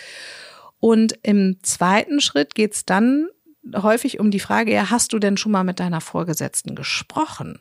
Und 0.80 1.18
im 1.24 1.58
zweiten 1.64 2.22
Schritt 2.22 2.56
geht's 2.56 2.86
dann 2.86 3.28
häufig 3.76 4.20
um 4.20 4.32
die 4.32 4.40
Frage, 4.40 4.72
ja, 4.74 4.90
hast 4.90 5.14
du 5.14 5.20
denn 5.20 5.38
schon 5.38 5.52
mal 5.52 5.64
mit 5.64 5.80
deiner 5.80 6.02
Vorgesetzten 6.02 6.76
gesprochen? 6.76 7.60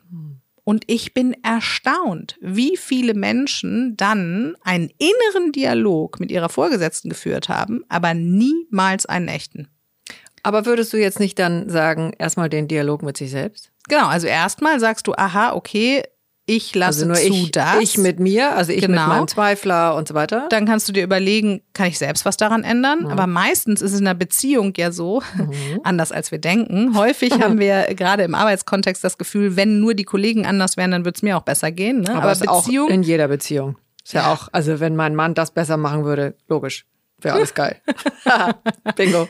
Und 0.67 0.83
ich 0.87 1.13
bin 1.13 1.33
erstaunt, 1.43 2.35
wie 2.41 2.75
viele 2.75 3.13
Menschen 3.13 3.95
dann 3.95 4.57
einen 4.63 4.89
inneren 4.97 5.53
Dialog 5.53 6.19
mit 6.19 6.29
ihrer 6.29 6.49
Vorgesetzten 6.49 7.07
geführt 7.07 7.47
haben, 7.47 7.85
aber 7.87 8.13
niemals 8.13 9.05
einen 9.05 9.29
echten. 9.29 9.69
Aber 10.43 10.65
würdest 10.65 10.91
du 10.91 10.97
jetzt 10.97 11.21
nicht 11.21 11.39
dann 11.39 11.69
sagen, 11.69 12.11
erstmal 12.19 12.49
den 12.49 12.67
Dialog 12.67 13.01
mit 13.01 13.15
sich 13.15 13.31
selbst? 13.31 13.71
Genau, 13.87 14.07
also 14.07 14.27
erstmal 14.27 14.81
sagst 14.81 15.07
du, 15.07 15.13
aha, 15.13 15.53
okay, 15.53 16.03
ich 16.49 16.73
lasse 16.73 17.01
also 17.01 17.07
nur 17.07 17.15
zu 17.15 17.43
ich, 17.43 17.51
das. 17.51 17.81
Ich 17.81 17.97
mit 17.97 18.21
mir, 18.21 18.55
also 18.55 18.71
ich 18.71 18.79
genau. 18.79 19.01
mit 19.01 19.07
meinem 19.09 19.27
Zweifler 19.27 19.95
und 19.95 20.07
so 20.07 20.13
weiter. 20.13 20.47
Dann 20.49 20.65
kannst 20.65 20.87
du 20.87 20.93
dir 20.93 21.03
überlegen, 21.03 21.61
kann 21.73 21.87
ich 21.87 21.97
selbst 21.97 22.23
was 22.23 22.37
daran 22.37 22.63
ändern? 22.63 23.01
Mhm. 23.01 23.07
Aber 23.07 23.27
meistens 23.27 23.81
ist 23.81 23.91
es 23.91 23.99
in 23.99 24.07
einer 24.07 24.15
Beziehung 24.15 24.73
ja 24.77 24.93
so, 24.93 25.21
mhm. 25.35 25.81
anders 25.83 26.13
als 26.13 26.31
wir 26.31 26.39
denken. 26.39 26.97
Häufig 26.97 27.33
haben 27.41 27.59
wir 27.59 27.93
gerade 27.95 28.23
im 28.23 28.33
Arbeitskontext 28.33 29.03
das 29.03 29.17
Gefühl, 29.17 29.57
wenn 29.57 29.81
nur 29.81 29.93
die 29.93 30.05
Kollegen 30.05 30.45
anders 30.45 30.77
wären, 30.77 30.91
dann 30.91 31.03
würde 31.03 31.17
es 31.17 31.21
mir 31.21 31.35
auch 31.37 31.41
besser 31.41 31.71
gehen. 31.71 31.99
Ne? 32.01 32.11
Aber, 32.15 32.31
Aber 32.31 32.35
Beziehung. 32.35 32.89
In 32.89 33.03
jeder 33.03 33.27
Beziehung. 33.27 33.75
Ist 34.05 34.13
ja, 34.13 34.21
ja 34.21 34.33
auch, 34.33 34.47
also 34.53 34.79
wenn 34.79 34.95
mein 34.95 35.15
Mann 35.15 35.33
das 35.33 35.51
besser 35.51 35.75
machen 35.75 36.05
würde, 36.05 36.35
logisch. 36.47 36.85
Wäre 37.19 37.35
alles 37.35 37.53
geil. 37.53 37.81
Bingo. 38.95 39.27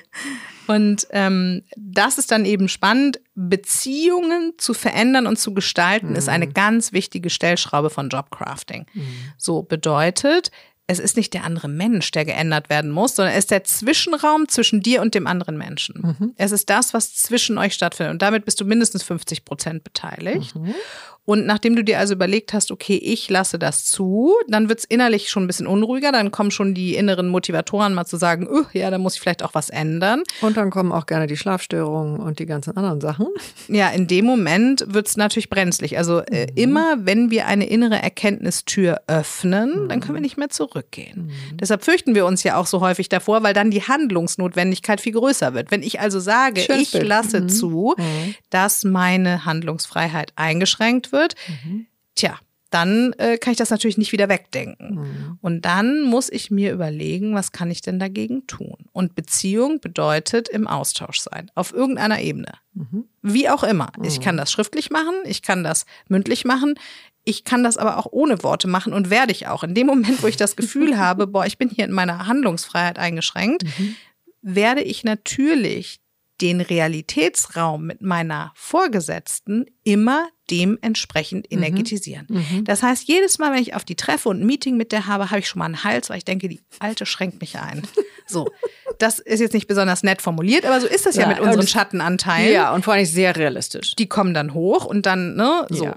Und 0.68 1.08
ähm, 1.12 1.64
das 1.76 2.18
ist 2.18 2.32
dann 2.32 2.46
eben 2.46 2.70
spannend. 2.70 3.20
Beziehungen 3.36 4.54
zu 4.58 4.74
verändern 4.74 5.28
und 5.28 5.38
zu 5.38 5.54
gestalten 5.54 6.10
mhm. 6.10 6.16
ist 6.16 6.30
eine 6.30 6.48
mhm. 6.48 6.54
ganz 6.54 6.92
wichtige 6.92 7.30
Stellschraube 7.30 7.90
von 7.90 8.10
Jobcrafting. 8.10 8.86
Mhm. 8.94 9.08
So 9.38 9.64
bedeutet, 9.64 10.52
es 10.88 11.00
ist 11.00 11.18
nicht 11.18 11.34
der 11.34 11.44
andere 11.44 11.68
Mensch, 11.68 12.12
der 12.12 12.24
geändert 12.24 12.70
werden 12.70 12.92
muss, 12.92 13.16
sondern 13.16 13.34
es 13.34 13.40
ist 13.40 13.52
der 13.52 13.66
Zwischenraum 13.66 14.48
zwischen 14.48 14.82
dir 14.82 15.02
und 15.02 15.16
dem 15.16 15.28
anderen 15.28 15.58
Menschen. 15.58 16.16
Mhm. 16.18 16.34
Es 16.38 16.54
ist 16.54 16.70
das, 16.70 16.94
was 16.94 17.14
zwischen 17.14 17.58
euch 17.58 17.74
stattfindet. 17.74 18.14
Und 18.14 18.22
damit 18.22 18.46
bist 18.46 18.62
du 18.62 18.66
mindestens 18.66 19.04
50 19.04 19.44
Prozent 19.44 19.84
beteiligt. 19.84 20.56
Mhm. 20.56 20.74
Und 21.28 21.46
nachdem 21.46 21.76
du 21.76 21.84
dir 21.84 22.00
also 22.00 22.14
überlegt 22.14 22.54
hast, 22.54 22.72
okay, 22.72 22.96
ich 22.96 23.30
lasse 23.30 23.60
das 23.60 23.84
zu, 23.84 24.34
dann 24.48 24.70
wird's 24.70 24.86
innerlich 24.86 25.30
schon 25.30 25.44
ein 25.44 25.48
bisschen 25.48 25.68
unruhiger, 25.68 26.14
dann 26.14 26.32
kommen 26.32 26.52
schon 26.52 26.74
die 26.74 26.96
inneren 26.96 27.28
Motivatoren 27.28 27.94
mal 27.94 28.06
zu 28.06 28.16
sagen, 28.16 28.48
uh, 28.48 28.64
ja, 28.72 28.90
da 28.90 28.98
muss 28.98 29.16
ich 29.16 29.20
vielleicht 29.20 29.44
auch 29.44 29.54
was 29.54 29.70
ändern. 29.70 30.24
Und 30.40 30.56
dann 30.56 30.70
kommen 30.70 30.94
auch 30.94 31.06
gerne 31.06 31.28
die 31.28 31.36
Schlafstörungen 31.36 32.22
und 32.22 32.40
die 32.40 32.46
ganzen 32.46 32.78
anderen 32.78 33.02
Sachen. 33.02 33.28
Ja, 33.68 33.90
in 33.90 34.08
dem 34.08 34.24
Moment 34.24 34.86
wird's 34.88 35.18
natürlich 35.18 35.50
brenzlig. 35.50 35.98
Also 35.98 36.22
äh, 36.22 36.46
mhm. 36.46 36.52
immer, 36.56 36.96
wenn 37.00 37.30
wir 37.30 37.48
eine 37.48 37.68
innere 37.68 38.02
Erkenntnistür 38.02 39.02
öffnen, 39.08 39.84
mhm. 39.84 39.90
dann 39.90 40.00
können 40.00 40.14
wir 40.14 40.22
nicht 40.22 40.38
mehr 40.38 40.50
zurückgehen. 40.50 41.26
Mhm. 41.26 41.58
Deshalb 41.58 41.84
fürchten 41.84 42.16
wir 42.16 42.26
uns 42.26 42.44
ja 42.44 42.56
auch 42.56 42.68
so 42.68 42.80
häufig 42.80 43.10
davor, 43.10 43.44
weil 43.44 43.54
dann 43.54 43.70
die 43.70 43.82
Handlungsnotwendigkeit 43.82 45.02
viel 45.02 45.12
größer 45.12 45.54
wird. 45.54 45.72
Wenn 45.72 45.84
ich 45.84 46.00
also 46.00 46.22
sage, 46.22 46.62
Schön 46.62 46.80
ich 46.80 46.94
lasse 46.94 47.42
mhm. 47.42 47.50
zu, 47.50 47.96
mhm. 47.98 48.36
dass 48.50 48.86
meine 48.86 49.44
Handlungsfreiheit 49.44 50.32
eingeschränkt 50.38 51.12
wird, 51.12 51.17
wird, 51.18 51.36
mhm. 51.66 51.88
tja, 52.16 52.40
dann 52.70 53.14
äh, 53.14 53.38
kann 53.38 53.52
ich 53.52 53.58
das 53.58 53.70
natürlich 53.70 53.98
nicht 53.98 54.12
wieder 54.12 54.30
wegdenken. 54.30 54.96
Mhm. 54.96 55.40
Und 55.42 55.62
dann 55.62 56.04
muss 56.04 56.30
ich 56.30 56.52
mir 56.52 56.74
überlegen, 56.74 57.34
was 57.34 57.52
kann 57.52 57.72
ich 57.72 57.82
denn 57.82 58.00
dagegen 58.00 58.46
tun? 58.48 58.76
Und 58.92 59.16
Beziehung 59.16 59.80
bedeutet 59.80 60.50
im 60.50 60.68
Austausch 60.68 61.20
sein, 61.20 61.50
auf 61.56 61.74
irgendeiner 61.74 62.20
Ebene. 62.20 62.54
Mhm. 62.74 63.06
Wie 63.22 63.50
auch 63.50 63.64
immer. 63.64 63.92
Mhm. 63.98 64.04
Ich 64.04 64.20
kann 64.20 64.38
das 64.38 64.52
schriftlich 64.52 64.90
machen, 64.90 65.14
ich 65.26 65.42
kann 65.42 65.64
das 65.64 65.86
mündlich 66.10 66.44
machen, 66.46 66.76
ich 67.24 67.44
kann 67.44 67.64
das 67.64 67.78
aber 67.78 67.98
auch 67.98 68.08
ohne 68.12 68.44
Worte 68.44 68.68
machen 68.68 68.94
und 68.94 69.10
werde 69.10 69.32
ich 69.32 69.48
auch. 69.48 69.64
In 69.64 69.74
dem 69.74 69.88
Moment, 69.88 70.22
wo 70.22 70.28
ich 70.28 70.38
das 70.38 70.56
Gefühl 70.56 70.98
habe, 71.00 71.28
boah, 71.28 71.46
ich 71.46 71.58
bin 71.58 71.70
hier 71.70 71.86
in 71.86 71.92
meiner 71.92 72.28
Handlungsfreiheit 72.28 73.00
eingeschränkt, 73.00 73.64
mhm. 73.64 73.96
werde 74.42 74.82
ich 74.82 75.04
natürlich 75.04 76.00
den 76.42 76.62
Realitätsraum 76.62 77.86
mit 77.86 78.02
meiner 78.02 78.52
Vorgesetzten 78.56 79.66
immer 79.84 80.28
dementsprechend 80.50 81.52
mhm. 81.52 81.58
energetisieren. 81.58 82.28
Mhm. 82.30 82.64
Das 82.64 82.84
heißt, 82.84 83.08
jedes 83.08 83.38
Mal, 83.40 83.52
wenn 83.54 83.62
ich 83.62 83.76
auf 83.76 83.84
die 83.84 83.96
treffe 83.96 84.30
und 84.30 84.42
ein 84.42 84.46
Meeting 84.46 84.78
mit 84.78 84.92
der 84.92 85.08
habe, 85.08 85.30
habe 85.30 85.40
ich 85.40 85.48
schon 85.48 85.60
mal 85.60 85.66
einen 85.66 85.84
Hals, 85.84 86.10
weil 86.10 86.18
ich 86.18 86.26
denke, 86.26 86.48
die 86.48 86.62
Alte 86.80 87.06
schränkt 87.06 87.42
mich 87.42 87.58
ein. 87.58 87.84
So, 88.30 88.50
das 89.00 89.20
ist 89.20 89.40
jetzt 89.40 89.54
nicht 89.54 89.68
besonders 89.68 90.04
nett 90.04 90.22
formuliert, 90.22 90.66
aber 90.66 90.82
so 90.82 90.88
ist 90.88 91.06
das 91.06 91.16
ja, 91.16 91.22
ja 91.22 91.28
mit 91.30 91.40
unseren 91.40 91.66
Schattenanteilen. 91.66 92.52
Ja, 92.52 92.74
und 92.74 92.84
vor 92.84 92.94
allem 92.94 93.06
sehr 93.06 93.34
realistisch. 93.38 93.96
Die 93.96 94.10
kommen 94.10 94.34
dann 94.34 94.54
hoch 94.54 94.84
und 94.84 95.06
dann, 95.06 95.38
ne, 95.38 95.66
so. 95.70 95.86
Ja. 95.86 95.96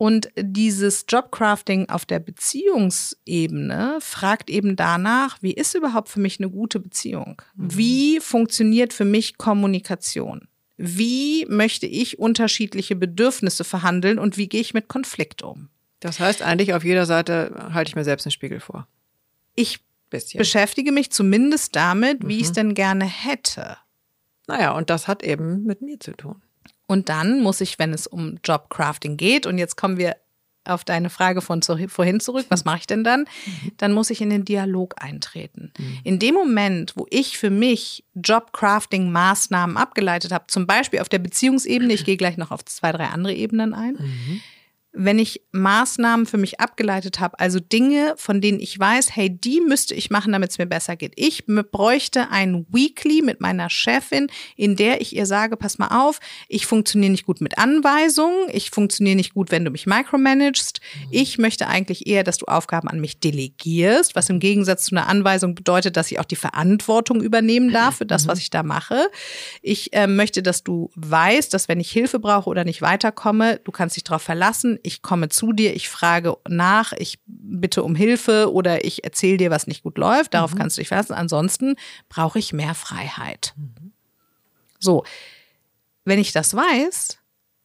Und 0.00 0.30
dieses 0.34 1.04
Jobcrafting 1.10 1.90
auf 1.90 2.06
der 2.06 2.20
Beziehungsebene 2.20 3.98
fragt 4.00 4.48
eben 4.48 4.74
danach, 4.74 5.36
wie 5.42 5.52
ist 5.52 5.74
überhaupt 5.74 6.08
für 6.08 6.20
mich 6.20 6.40
eine 6.40 6.48
gute 6.48 6.80
Beziehung? 6.80 7.42
Mhm. 7.54 7.76
Wie 7.76 8.20
funktioniert 8.20 8.94
für 8.94 9.04
mich 9.04 9.36
Kommunikation? 9.36 10.48
Wie 10.78 11.44
möchte 11.50 11.84
ich 11.84 12.18
unterschiedliche 12.18 12.96
Bedürfnisse 12.96 13.62
verhandeln 13.62 14.18
und 14.18 14.38
wie 14.38 14.48
gehe 14.48 14.62
ich 14.62 14.72
mit 14.72 14.88
Konflikt 14.88 15.42
um? 15.42 15.68
Das 16.00 16.18
heißt, 16.18 16.40
eigentlich 16.40 16.72
auf 16.72 16.82
jeder 16.82 17.04
Seite 17.04 17.68
halte 17.74 17.90
ich 17.90 17.96
mir 17.96 18.04
selbst 18.04 18.24
einen 18.24 18.32
Spiegel 18.32 18.60
vor. 18.60 18.88
Ich 19.54 19.80
Bisschen. 20.08 20.38
beschäftige 20.38 20.92
mich 20.92 21.12
zumindest 21.12 21.76
damit, 21.76 22.26
wie 22.26 22.36
ich 22.36 22.44
Mhm. 22.44 22.46
es 22.46 22.52
denn 22.52 22.74
gerne 22.74 23.04
hätte. 23.04 23.76
Naja, 24.46 24.72
und 24.72 24.88
das 24.88 25.08
hat 25.08 25.22
eben 25.22 25.64
mit 25.64 25.82
mir 25.82 26.00
zu 26.00 26.12
tun. 26.12 26.40
Und 26.90 27.08
dann 27.08 27.40
muss 27.40 27.60
ich, 27.60 27.78
wenn 27.78 27.92
es 27.92 28.08
um 28.08 28.40
Jobcrafting 28.44 29.16
geht, 29.16 29.46
und 29.46 29.58
jetzt 29.58 29.76
kommen 29.76 29.96
wir 29.96 30.16
auf 30.64 30.82
deine 30.82 31.08
Frage 31.08 31.40
von 31.40 31.62
zu, 31.62 31.88
vorhin 31.88 32.18
zurück, 32.18 32.46
was 32.48 32.64
mache 32.64 32.78
ich 32.78 32.86
denn 32.88 33.04
dann? 33.04 33.26
Dann 33.76 33.92
muss 33.92 34.10
ich 34.10 34.20
in 34.20 34.28
den 34.28 34.44
Dialog 34.44 34.96
eintreten. 35.00 35.72
In 36.02 36.18
dem 36.18 36.34
Moment, 36.34 36.94
wo 36.96 37.06
ich 37.08 37.38
für 37.38 37.50
mich 37.50 38.04
Jobcrafting-Maßnahmen 38.16 39.76
abgeleitet 39.76 40.32
habe, 40.32 40.46
zum 40.48 40.66
Beispiel 40.66 40.98
auf 40.98 41.08
der 41.08 41.20
Beziehungsebene, 41.20 41.92
ich 41.92 42.04
gehe 42.04 42.16
gleich 42.16 42.36
noch 42.36 42.50
auf 42.50 42.64
zwei, 42.64 42.90
drei 42.90 43.06
andere 43.06 43.34
Ebenen 43.34 43.72
ein, 43.72 43.96
wenn 44.92 45.20
ich 45.20 45.42
Maßnahmen 45.52 46.26
für 46.26 46.36
mich 46.36 46.58
abgeleitet 46.58 47.20
habe, 47.20 47.38
also 47.38 47.60
Dinge, 47.60 48.14
von 48.16 48.40
denen 48.40 48.58
ich 48.58 48.76
weiß, 48.76 49.14
hey, 49.14 49.30
die 49.30 49.60
müsste 49.60 49.94
ich 49.94 50.10
machen, 50.10 50.32
damit 50.32 50.50
es 50.50 50.58
mir 50.58 50.66
besser 50.66 50.96
geht. 50.96 51.12
Ich 51.14 51.44
bräuchte 51.46 52.30
ein 52.30 52.66
Weekly 52.70 53.22
mit 53.22 53.40
meiner 53.40 53.70
Chefin, 53.70 54.26
in 54.56 54.74
der 54.74 55.00
ich 55.00 55.14
ihr 55.14 55.26
sage, 55.26 55.56
pass 55.56 55.78
mal 55.78 56.04
auf, 56.04 56.18
ich 56.48 56.66
funktioniere 56.66 57.12
nicht 57.12 57.24
gut 57.24 57.40
mit 57.40 57.56
Anweisungen, 57.56 58.48
ich 58.52 58.70
funktioniere 58.70 59.14
nicht 59.14 59.34
gut, 59.34 59.52
wenn 59.52 59.64
du 59.64 59.70
mich 59.70 59.86
micromanagst. 59.86 60.80
Ich 61.10 61.38
möchte 61.38 61.68
eigentlich 61.68 62.08
eher, 62.08 62.24
dass 62.24 62.38
du 62.38 62.46
Aufgaben 62.46 62.88
an 62.88 63.00
mich 63.00 63.20
delegierst, 63.20 64.16
was 64.16 64.28
im 64.28 64.40
Gegensatz 64.40 64.86
zu 64.86 64.96
einer 64.96 65.06
Anweisung 65.06 65.54
bedeutet, 65.54 65.96
dass 65.96 66.10
ich 66.10 66.18
auch 66.18 66.24
die 66.24 66.36
Verantwortung 66.36 67.22
übernehmen 67.22 67.72
darf 67.72 67.98
für 67.98 68.06
das, 68.06 68.26
was 68.26 68.40
ich 68.40 68.50
da 68.50 68.64
mache. 68.64 69.08
Ich 69.62 69.92
äh, 69.92 70.08
möchte, 70.08 70.42
dass 70.42 70.64
du 70.64 70.90
weißt, 70.96 71.54
dass 71.54 71.68
wenn 71.68 71.78
ich 71.78 71.92
Hilfe 71.92 72.18
brauche 72.18 72.50
oder 72.50 72.64
nicht 72.64 72.82
weiterkomme, 72.82 73.60
du 73.62 73.70
kannst 73.70 73.94
dich 73.94 74.04
darauf 74.04 74.22
verlassen. 74.22 74.78
Ich 74.82 75.02
komme 75.02 75.28
zu 75.28 75.52
dir, 75.52 75.74
ich 75.74 75.88
frage 75.88 76.36
nach, 76.48 76.92
ich 76.92 77.18
bitte 77.26 77.82
um 77.82 77.94
Hilfe 77.94 78.52
oder 78.52 78.84
ich 78.84 79.04
erzähle 79.04 79.36
dir, 79.36 79.50
was 79.50 79.66
nicht 79.66 79.82
gut 79.82 79.98
läuft. 79.98 80.34
Darauf 80.34 80.54
kannst 80.54 80.76
du 80.76 80.80
dich 80.80 80.88
verlassen. 80.88 81.14
Ansonsten 81.14 81.76
brauche 82.08 82.38
ich 82.38 82.52
mehr 82.52 82.74
Freiheit. 82.74 83.54
So, 84.78 85.04
wenn 86.04 86.18
ich 86.18 86.32
das 86.32 86.54
weiß 86.54 87.18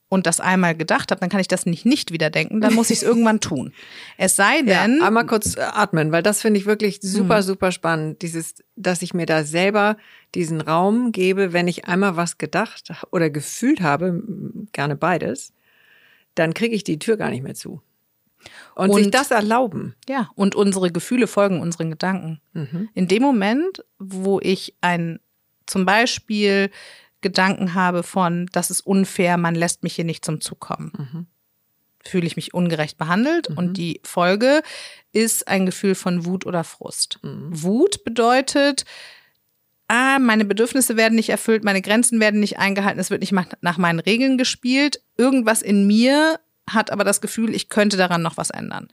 und 0.10 0.28
das 0.28 0.40
einmal 0.40 0.76
gedacht 0.76 1.12
habe, 1.12 1.20
dann 1.20 1.30
kann 1.30 1.40
ich 1.40 1.48
das 1.48 1.66
nicht 1.66 1.86
nicht 1.86 2.12
wieder 2.12 2.30
denken, 2.30 2.62
dann 2.62 2.74
muss 2.74 2.90
ich 2.90 2.98
es 2.98 3.04
irgendwann 3.10 3.40
tun. 3.40 3.74
Es 4.18 4.36
sei 4.36 4.62
denn, 4.62 5.00
ja, 5.00 5.06
einmal 5.06 5.26
kurz 5.26 5.58
äh, 5.58 5.62
atmen, 5.62 6.12
weil 6.12 6.24
das 6.24 6.42
finde 6.42 6.60
ich 6.60 6.66
wirklich 6.66 7.00
super, 7.02 7.42
super 7.44 7.72
spannend. 7.72 8.22
Dieses, 8.22 8.56
dass 8.76 9.02
ich 9.02 9.14
mir 9.14 9.26
da 9.26 9.44
selber 9.44 9.98
diesen 10.36 10.62
Raum 10.62 11.12
gebe, 11.12 11.54
wenn 11.54 11.68
ich 11.68 11.86
einmal 11.86 12.16
was 12.18 12.38
gedacht 12.38 12.92
oder 13.12 13.30
gefühlt 13.30 13.82
habe, 13.82 14.22
gerne 14.74 14.96
beides, 14.96 15.54
dann 16.36 16.54
kriege 16.54 16.76
ich 16.76 16.84
die 16.84 17.00
Tür 17.00 17.18
gar 17.18 17.30
nicht 17.30 17.44
mehr 17.44 17.56
zu. 17.56 17.82
Und, 18.76 18.94
sich 18.94 19.06
Und- 19.06 19.16
das 19.16 19.32
erlauben. 19.32 19.96
Ja, 20.08 20.30
und 20.36 20.54
unsere 20.56 20.92
Gefühle 20.92 21.28
folgen 21.28 21.60
unseren 21.62 21.90
Gedanken. 21.90 22.42
In 22.94 23.08
dem 23.08 23.24
Moment, 23.24 23.84
wo 23.98 24.40
ich 24.40 24.76
ein 24.82 25.20
zum 25.66 25.86
Beispiel 25.86 26.70
Gedanken 27.22 27.74
habe 27.74 28.04
von, 28.04 28.48
das 28.52 28.70
ist 28.70 28.82
unfair, 28.82 29.38
man 29.38 29.56
lässt 29.56 29.82
mich 29.82 29.96
hier 29.96 30.06
nicht 30.06 30.24
zum 30.24 30.42
Zug 30.42 30.60
kommen, 30.60 31.28
fühle 32.04 32.28
ich 32.28 32.36
mich 32.36 32.54
ungerecht 32.54 33.00
behandelt 33.00 33.48
und 33.48 33.78
die 33.78 34.00
Folge 34.04 34.62
ist 35.12 35.48
ein 35.48 35.66
Gefühl 35.66 35.96
von 35.96 36.26
Wut 36.26 36.46
oder 36.46 36.64
Frust. 36.64 37.20
Wut 37.24 38.04
bedeutet, 38.04 38.86
ah, 39.88 40.20
meine 40.20 40.46
Bedürfnisse 40.46 40.98
werden 40.98 41.16
nicht 41.16 41.30
erfüllt, 41.30 41.64
meine 41.64 41.82
Grenzen 41.82 42.20
werden 42.20 42.40
nicht 42.40 42.58
eingehalten, 42.60 43.00
es 43.00 43.10
wird 43.12 43.22
nicht 43.22 43.32
nach- 43.32 43.48
nach 43.62 43.78
meinen 43.78 44.00
Regeln 44.00 44.38
gespielt. 44.38 45.02
Irgendwas 45.18 45.62
in 45.62 45.86
mir 45.88 46.40
hat 46.68 46.90
aber 46.92 47.04
das 47.04 47.22
Gefühl, 47.22 47.54
ich 47.54 47.70
könnte 47.70 47.96
daran 47.96 48.24
noch 48.24 48.38
was 48.38 48.50
ändern. 48.50 48.88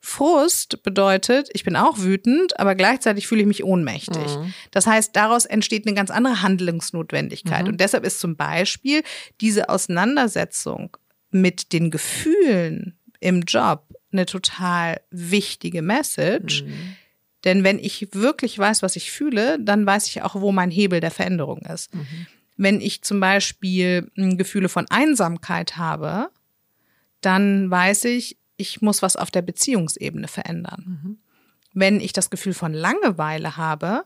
Frust 0.00 0.82
bedeutet, 0.84 1.48
ich 1.54 1.64
bin 1.64 1.74
auch 1.74 1.98
wütend, 1.98 2.60
aber 2.60 2.76
gleichzeitig 2.76 3.26
fühle 3.26 3.40
ich 3.40 3.46
mich 3.48 3.64
ohnmächtig. 3.64 4.22
Das 4.70 4.86
heißt, 4.86 5.16
daraus 5.16 5.44
entsteht 5.44 5.86
eine 5.86 5.96
ganz 5.96 6.10
andere 6.12 6.42
Handlungsnotwendigkeit. 6.42 7.66
Und 7.68 7.80
deshalb 7.80 8.04
ist 8.04 8.20
zum 8.20 8.36
Beispiel 8.36 9.02
diese 9.40 9.68
Auseinandersetzung 9.68 10.96
mit 11.32 11.72
den 11.72 11.90
Gefühlen 11.90 12.96
im 13.18 13.42
Job 13.42 13.82
eine 14.12 14.26
total 14.26 15.00
wichtige 15.10 15.82
Message. 15.82 16.64
Denn 17.46 17.64
wenn 17.64 17.78
ich 17.78 18.08
wirklich 18.12 18.58
weiß, 18.58 18.82
was 18.82 18.96
ich 18.96 19.10
fühle, 19.10 19.58
dann 19.58 19.86
weiß 19.86 20.08
ich 20.08 20.20
auch, 20.22 20.34
wo 20.34 20.52
mein 20.52 20.70
Hebel 20.70 21.00
der 21.00 21.12
Veränderung 21.12 21.60
ist. 21.60 21.90
Wenn 22.56 22.80
ich 22.80 23.02
zum 23.02 23.20
Beispiel 23.20 24.10
m, 24.16 24.36
Gefühle 24.36 24.68
von 24.68 24.86
Einsamkeit 24.90 25.76
habe, 25.78 26.28
dann 27.20 27.70
weiß 27.70 28.04
ich, 28.06 28.36
ich 28.56 28.82
muss 28.82 29.00
was 29.00 29.16
auf 29.16 29.30
der 29.30 29.42
Beziehungsebene 29.42 30.28
verändern. 30.28 31.18
Wenn 31.72 32.00
ich 32.00 32.12
das 32.12 32.30
Gefühl 32.30 32.54
von 32.54 32.72
Langeweile 32.72 33.56
habe, 33.56 34.04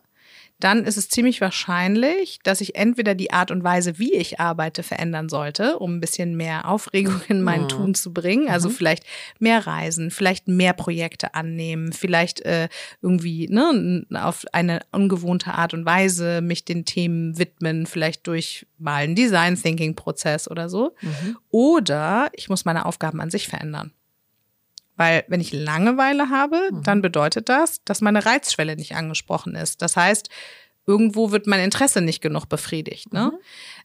dann 0.61 0.85
ist 0.85 0.97
es 0.97 1.09
ziemlich 1.09 1.41
wahrscheinlich, 1.41 2.39
dass 2.43 2.61
ich 2.61 2.77
entweder 2.77 3.15
die 3.15 3.33
Art 3.33 3.51
und 3.51 3.65
Weise, 3.65 3.99
wie 3.99 4.15
ich 4.15 4.39
arbeite, 4.41 4.83
verändern 4.83 5.29
sollte, 5.29 5.79
um 5.79 5.97
ein 5.97 6.01
bisschen 6.01 6.37
mehr 6.37 6.69
Aufregung 6.69 7.21
in 7.29 7.43
mein 7.43 7.69
Tun 7.69 7.95
zu 7.95 8.13
bringen. 8.13 8.49
Also 8.49 8.69
vielleicht 8.69 9.05
mehr 9.39 9.67
reisen, 9.67 10.11
vielleicht 10.11 10.49
mehr 10.49 10.73
Projekte 10.73 11.35
annehmen, 11.35 11.93
vielleicht 11.93 12.41
äh, 12.43 12.69
irgendwie 13.03 13.49
ne, 13.49 14.07
auf 14.15 14.45
eine 14.53 14.81
ungewohnte 14.93 15.55
Art 15.55 15.75
und 15.75 15.85
Weise 15.85 16.41
mich 16.41 16.65
den 16.65 16.85
Themen 16.85 17.39
widmen, 17.39 17.87
vielleicht 17.87 18.27
durch 18.27 18.67
mal 18.79 19.03
einen 19.03 19.15
Design 19.15 19.57
Thinking 19.61 19.95
Prozess 19.95 20.51
oder 20.51 20.69
so. 20.69 20.95
Oder 21.51 22.31
ich 22.35 22.49
muss 22.49 22.65
meine 22.65 22.87
Aufgaben 22.87 23.21
an 23.21 23.31
sich 23.31 23.49
verändern. 23.49 23.93
Weil 25.01 25.25
wenn 25.29 25.41
ich 25.41 25.55
Langeweile 25.55 26.29
habe, 26.29 26.61
dann 26.85 27.01
bedeutet 27.01 27.49
das, 27.49 27.83
dass 27.87 28.03
meine 28.03 28.27
Reizschwelle 28.27 28.77
nicht 28.77 28.95
angesprochen 28.97 29.55
ist. 29.55 29.81
Das 29.81 29.97
heißt, 29.97 30.29
irgendwo 30.87 31.31
wird 31.31 31.47
mein 31.47 31.61
Interesse 31.61 32.03
nicht 32.03 32.21
genug 32.21 32.51
befriedigt. 32.51 33.11
Ne? 33.11 33.33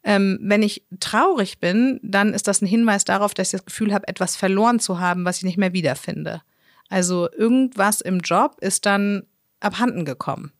Ähm, 0.03 0.37
wenn 0.41 0.61
ich 0.61 0.85
traurig 0.99 1.61
bin, 1.61 2.01
dann 2.03 2.33
ist 2.33 2.49
das 2.49 2.61
ein 2.61 2.65
Hinweis 2.65 3.05
darauf, 3.05 3.33
dass 3.33 3.47
ich 3.47 3.51
das 3.53 3.65
Gefühl 3.65 3.93
habe, 3.93 4.09
etwas 4.09 4.35
verloren 4.35 4.81
zu 4.81 4.99
haben, 4.99 5.23
was 5.23 5.37
ich 5.37 5.43
nicht 5.43 5.57
mehr 5.57 5.71
wiederfinde. 5.71 6.41
Also 6.89 7.31
irgendwas 7.31 8.01
im 8.01 8.19
Job 8.19 8.57
ist 8.59 8.85
dann 8.85 9.23
abhanden 9.61 10.03
gekommen. 10.03 10.51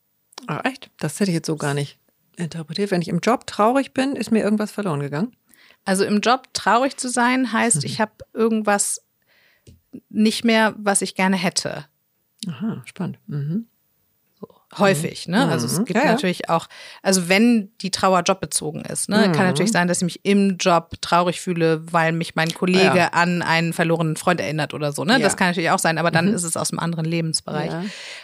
Ah, 0.46 0.62
echt? 0.64 0.90
Das 1.00 1.20
hätte 1.20 1.32
ich 1.32 1.34
jetzt 1.34 1.48
so 1.48 1.56
gar 1.56 1.74
nicht 1.74 1.98
interpretiert. 2.38 2.90
Wenn 2.90 3.02
ich 3.02 3.08
im 3.08 3.20
Job 3.20 3.46
traurig 3.46 3.92
bin, 3.92 4.16
ist 4.16 4.32
mir 4.32 4.42
irgendwas 4.42 4.72
verloren 4.72 5.00
gegangen. 5.00 5.36
Also 5.84 6.04
im 6.04 6.20
Job 6.20 6.48
traurig 6.54 6.96
zu 6.96 7.10
sein, 7.10 7.52
heißt, 7.52 7.84
ich 7.84 8.00
habe 8.00 8.12
irgendwas 8.32 9.05
nicht 10.08 10.44
mehr, 10.44 10.74
was 10.78 11.02
ich 11.02 11.14
gerne 11.14 11.36
hätte. 11.36 11.86
Aha, 12.48 12.82
spannend. 12.84 13.18
Mhm. 13.26 13.66
Häufig, 14.78 15.28
ne? 15.28 15.48
Also 15.48 15.64
es 15.64 15.78
Mhm. 15.78 15.84
gibt 15.86 15.96
Ja, 15.98 16.04
ja. 16.04 16.12
natürlich 16.12 16.50
auch, 16.50 16.66
also 17.00 17.28
wenn 17.28 17.70
die 17.80 17.90
Trauer 17.92 18.20
jobbezogen 18.22 18.82
ist, 18.82 19.08
ne, 19.08 19.28
Mhm. 19.28 19.32
kann 19.32 19.46
natürlich 19.46 19.70
sein, 19.72 19.86
dass 19.88 19.98
ich 19.98 20.04
mich 20.04 20.24
im 20.24 20.56
Job 20.58 20.96
traurig 21.00 21.40
fühle, 21.40 21.80
weil 21.92 22.12
mich 22.12 22.34
mein 22.34 22.52
Kollege 22.52 22.96
Ja. 22.98 23.08
an 23.12 23.40
einen 23.42 23.72
verlorenen 23.72 24.16
Freund 24.16 24.40
erinnert 24.40 24.74
oder 24.74 24.92
so, 24.92 25.04
ne? 25.04 25.18
Das 25.20 25.36
kann 25.36 25.48
natürlich 25.48 25.70
auch 25.70 25.78
sein, 25.78 25.96
aber 25.98 26.10
dann 26.10 26.28
ist 26.28 26.42
es 26.42 26.56
aus 26.56 26.72
einem 26.72 26.80
anderen 26.80 27.06
Lebensbereich. 27.06 27.72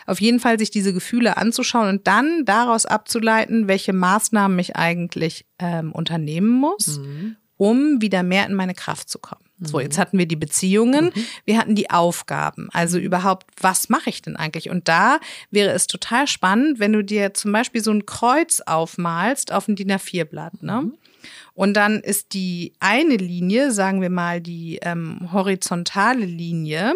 Auf 0.07 0.21
jeden 0.21 0.41
Fall 0.41 0.59
sich 0.59 0.71
diese 0.71 0.93
Gefühle 0.93 1.37
anzuschauen 1.39 1.89
und 1.89 2.07
dann 2.09 2.45
daraus 2.45 2.87
abzuleiten, 2.87 3.69
welche 3.69 3.93
Maßnahmen 3.93 4.59
ich 4.59 4.77
eigentlich 4.77 5.47
ähm, 5.61 5.93
unternehmen 5.93 6.51
muss, 6.51 6.99
Mhm. 6.99 7.37
um 7.57 8.03
wieder 8.03 8.25
mehr 8.25 8.47
in 8.47 8.55
meine 8.55 8.75
Kraft 8.75 9.09
zu 9.09 9.21
kommen. 9.21 9.42
So, 9.67 9.81
jetzt 9.81 9.99
hatten 9.99 10.19
wir 10.19 10.27
die 10.27 10.37
Beziehungen, 10.37 11.13
wir 11.45 11.59
hatten 11.59 11.75
die 11.75 11.91
Aufgaben. 11.91 12.69
Also 12.73 12.99
überhaupt, 12.99 13.47
was 13.61 13.89
mache 13.89 14.11
ich 14.11 14.23
denn 14.23 14.37
eigentlich? 14.37 14.71
Und 14.71 14.89
da 14.89 15.21
wäre 15.51 15.71
es 15.71 15.87
total 15.87 16.27
spannend, 16.27 16.81
wenn 16.81 16.93
du 16.93 17.03
dir 17.03 17.35
zum 17.35 17.53
Beispiel 17.53 17.83
so 17.83 17.91
ein 17.91 18.07
Kreuz 18.07 18.61
aufmalst 18.61 19.53
auf 19.53 19.69
ein 19.69 19.77
DIN 19.77 19.93
A4-Blatt. 19.93 20.63
Ne? 20.63 20.93
Und 21.55 21.75
dann 21.75 22.01
ist 22.01 22.35
die 22.35 22.73
eine 22.81 23.17
Linie, 23.17 23.73
sagen 23.73 24.01
wir 24.01 24.11
mal 24.11 24.41
die 24.41 24.79
ähm, 24.83 25.29
horizontale 25.33 26.25
Linie, 26.25 26.95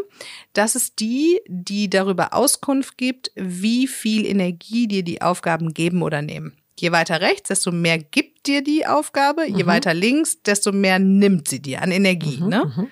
das 0.53 0.75
ist 0.75 1.01
die, 1.01 1.41
die 1.47 1.91
darüber 1.91 2.33
Auskunft 2.35 2.97
gibt, 2.97 3.31
wie 3.35 3.87
viel 3.87 4.27
Energie 4.27 4.89
dir 4.89 5.03
die 5.03 5.23
Aufgaben 5.23 5.75
geben 5.75 6.03
oder 6.03 6.23
nehmen. 6.23 6.57
Je 6.79 6.93
weiter 6.93 7.21
rechts, 7.21 7.49
desto 7.49 7.73
mehr 7.73 7.99
gibt 7.99 8.47
dir 8.47 8.63
die 8.63 8.87
Aufgabe, 8.87 9.47
je 9.47 9.65
weiter 9.67 9.95
links, 9.95 10.43
desto 10.43 10.73
mehr 10.73 10.99
nimmt 10.99 11.49
sie 11.49 11.61
dir 11.61 11.83
an 11.83 11.91
Energie. 11.91 12.39
ne? 12.49 12.89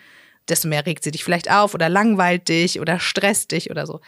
Desto 0.49 0.68
mehr 0.68 0.85
regt 0.87 1.05
sie 1.05 1.11
dich 1.11 1.24
vielleicht 1.24 1.51
auf 1.51 1.74
oder 1.74 1.89
langweilt 1.89 2.49
dich 2.49 2.80
oder 2.80 2.99
stresst 2.99 3.53
dich 3.53 3.70
oder 3.70 3.87
so. 3.87 4.01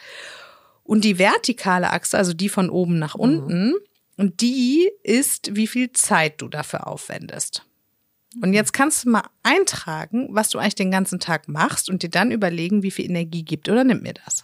Und 0.83 1.03
die 1.03 1.19
vertikale 1.19 1.91
Achse, 1.91 2.17
also 2.17 2.33
die 2.33 2.49
von 2.49 2.69
oben 2.69 2.97
nach 2.99 3.15
unten, 3.15 3.73
und 4.17 4.41
die 4.41 4.89
ist, 5.03 5.55
wie 5.55 5.67
viel 5.67 5.91
Zeit 5.91 6.41
du 6.41 6.47
dafür 6.47 6.87
aufwendest. 6.87 7.63
Und 8.41 8.53
jetzt 8.53 8.73
kannst 8.73 9.05
du 9.05 9.09
mal 9.09 9.23
eintragen, 9.43 10.27
was 10.31 10.49
du 10.49 10.57
eigentlich 10.57 10.75
den 10.75 10.91
ganzen 10.91 11.19
Tag 11.19 11.47
machst 11.47 11.89
und 11.89 12.03
dir 12.03 12.09
dann 12.09 12.31
überlegen, 12.31 12.83
wie 12.83 12.91
viel 12.91 13.05
Energie 13.05 13.43
gibt 13.43 13.69
oder 13.69 13.83
nimmt 13.83 14.03
mir 14.03 14.13
das. 14.13 14.43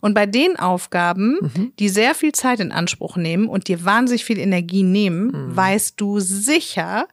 Und 0.00 0.14
bei 0.14 0.26
den 0.26 0.58
Aufgaben, 0.58 1.38
mhm. 1.40 1.72
die 1.78 1.88
sehr 1.88 2.14
viel 2.14 2.32
Zeit 2.32 2.60
in 2.60 2.72
Anspruch 2.72 3.16
nehmen 3.16 3.48
und 3.48 3.68
dir 3.68 3.84
wahnsinnig 3.84 4.24
viel 4.24 4.38
Energie 4.38 4.82
nehmen, 4.82 5.26
mhm. 5.26 5.56
weißt 5.56 6.00
du 6.00 6.20
sicher, 6.20 7.08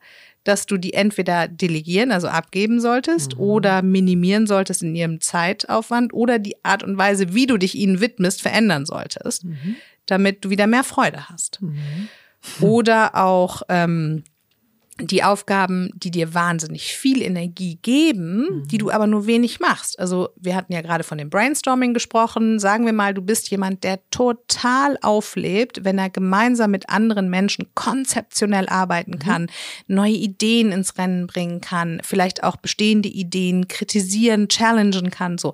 dass 0.46 0.68
du 0.68 0.78
die 0.78 0.94
entweder 0.94 1.48
delegieren, 1.48 2.12
also 2.12 2.28
abgeben 2.28 2.80
solltest, 2.80 3.36
mhm. 3.36 3.42
oder 3.42 3.82
minimieren 3.82 4.48
solltest 4.48 4.84
in 4.84 4.96
ihrem 4.96 5.20
Zeitaufwand 5.20 6.14
oder 6.14 6.40
die 6.40 6.64
Art 6.64 6.84
und 6.84 6.98
Weise, 6.98 7.34
wie 7.34 7.48
du 7.48 7.58
dich 7.58 7.76
ihnen 7.76 8.00
widmest, 8.00 8.42
verändern 8.42 8.86
solltest, 8.86 9.46
mhm. 9.46 9.76
damit 10.06 10.46
du 10.46 10.50
wieder 10.50 10.68
mehr 10.68 10.84
Freude 10.84 11.30
hast. 11.30 11.62
Mhm. 11.62 12.10
Oder 12.62 13.16
auch 13.16 13.64
ähm, 13.70 14.24
die 15.00 15.24
Aufgaben, 15.24 15.90
die 15.94 16.10
dir 16.10 16.34
wahnsinnig 16.34 16.96
viel 16.96 17.22
Energie 17.22 17.78
geben, 17.82 18.48
mhm. 18.50 18.68
die 18.68 18.78
du 18.78 18.92
aber 18.92 19.08
nur 19.08 19.28
wenig 19.28 19.60
machst. 19.60 20.00
Also 20.00 20.30
wir 20.38 20.56
hatten 20.56 20.72
ja 20.72 20.82
gerade 20.82 21.04
von 21.04 21.18
dem 21.18 21.30
Brainstorming 21.30 21.94
gesprochen. 21.94 22.60
Sagen 22.60 22.86
wir 22.86 22.94
mal, 22.94 23.14
du 23.14 23.22
bist 23.22 23.50
jemand, 23.50 23.84
der 23.84 24.00
total 24.10 24.98
auflebt, 25.02 25.84
wenn 25.84 25.98
er 25.98 26.10
gemeinsam 26.10 26.72
mit 26.72 26.90
anderen 26.90 27.30
Menschen 27.30 27.68
konzeptionell 27.76 28.70
arbeiten 28.70 29.12
mhm. 29.12 29.20
kann, 29.20 29.48
neue 29.88 30.14
Ideen 30.14 30.72
ins 30.72 30.98
Rennen 30.98 31.28
bringen 31.28 31.60
kann, 31.60 32.00
vielleicht 32.02 32.44
auch 32.44 32.56
bestehende 32.56 33.10
Ideen 33.10 33.68
kritisieren, 33.68 34.48
challengen 34.48 35.10
kann. 35.10 35.38
So, 35.38 35.54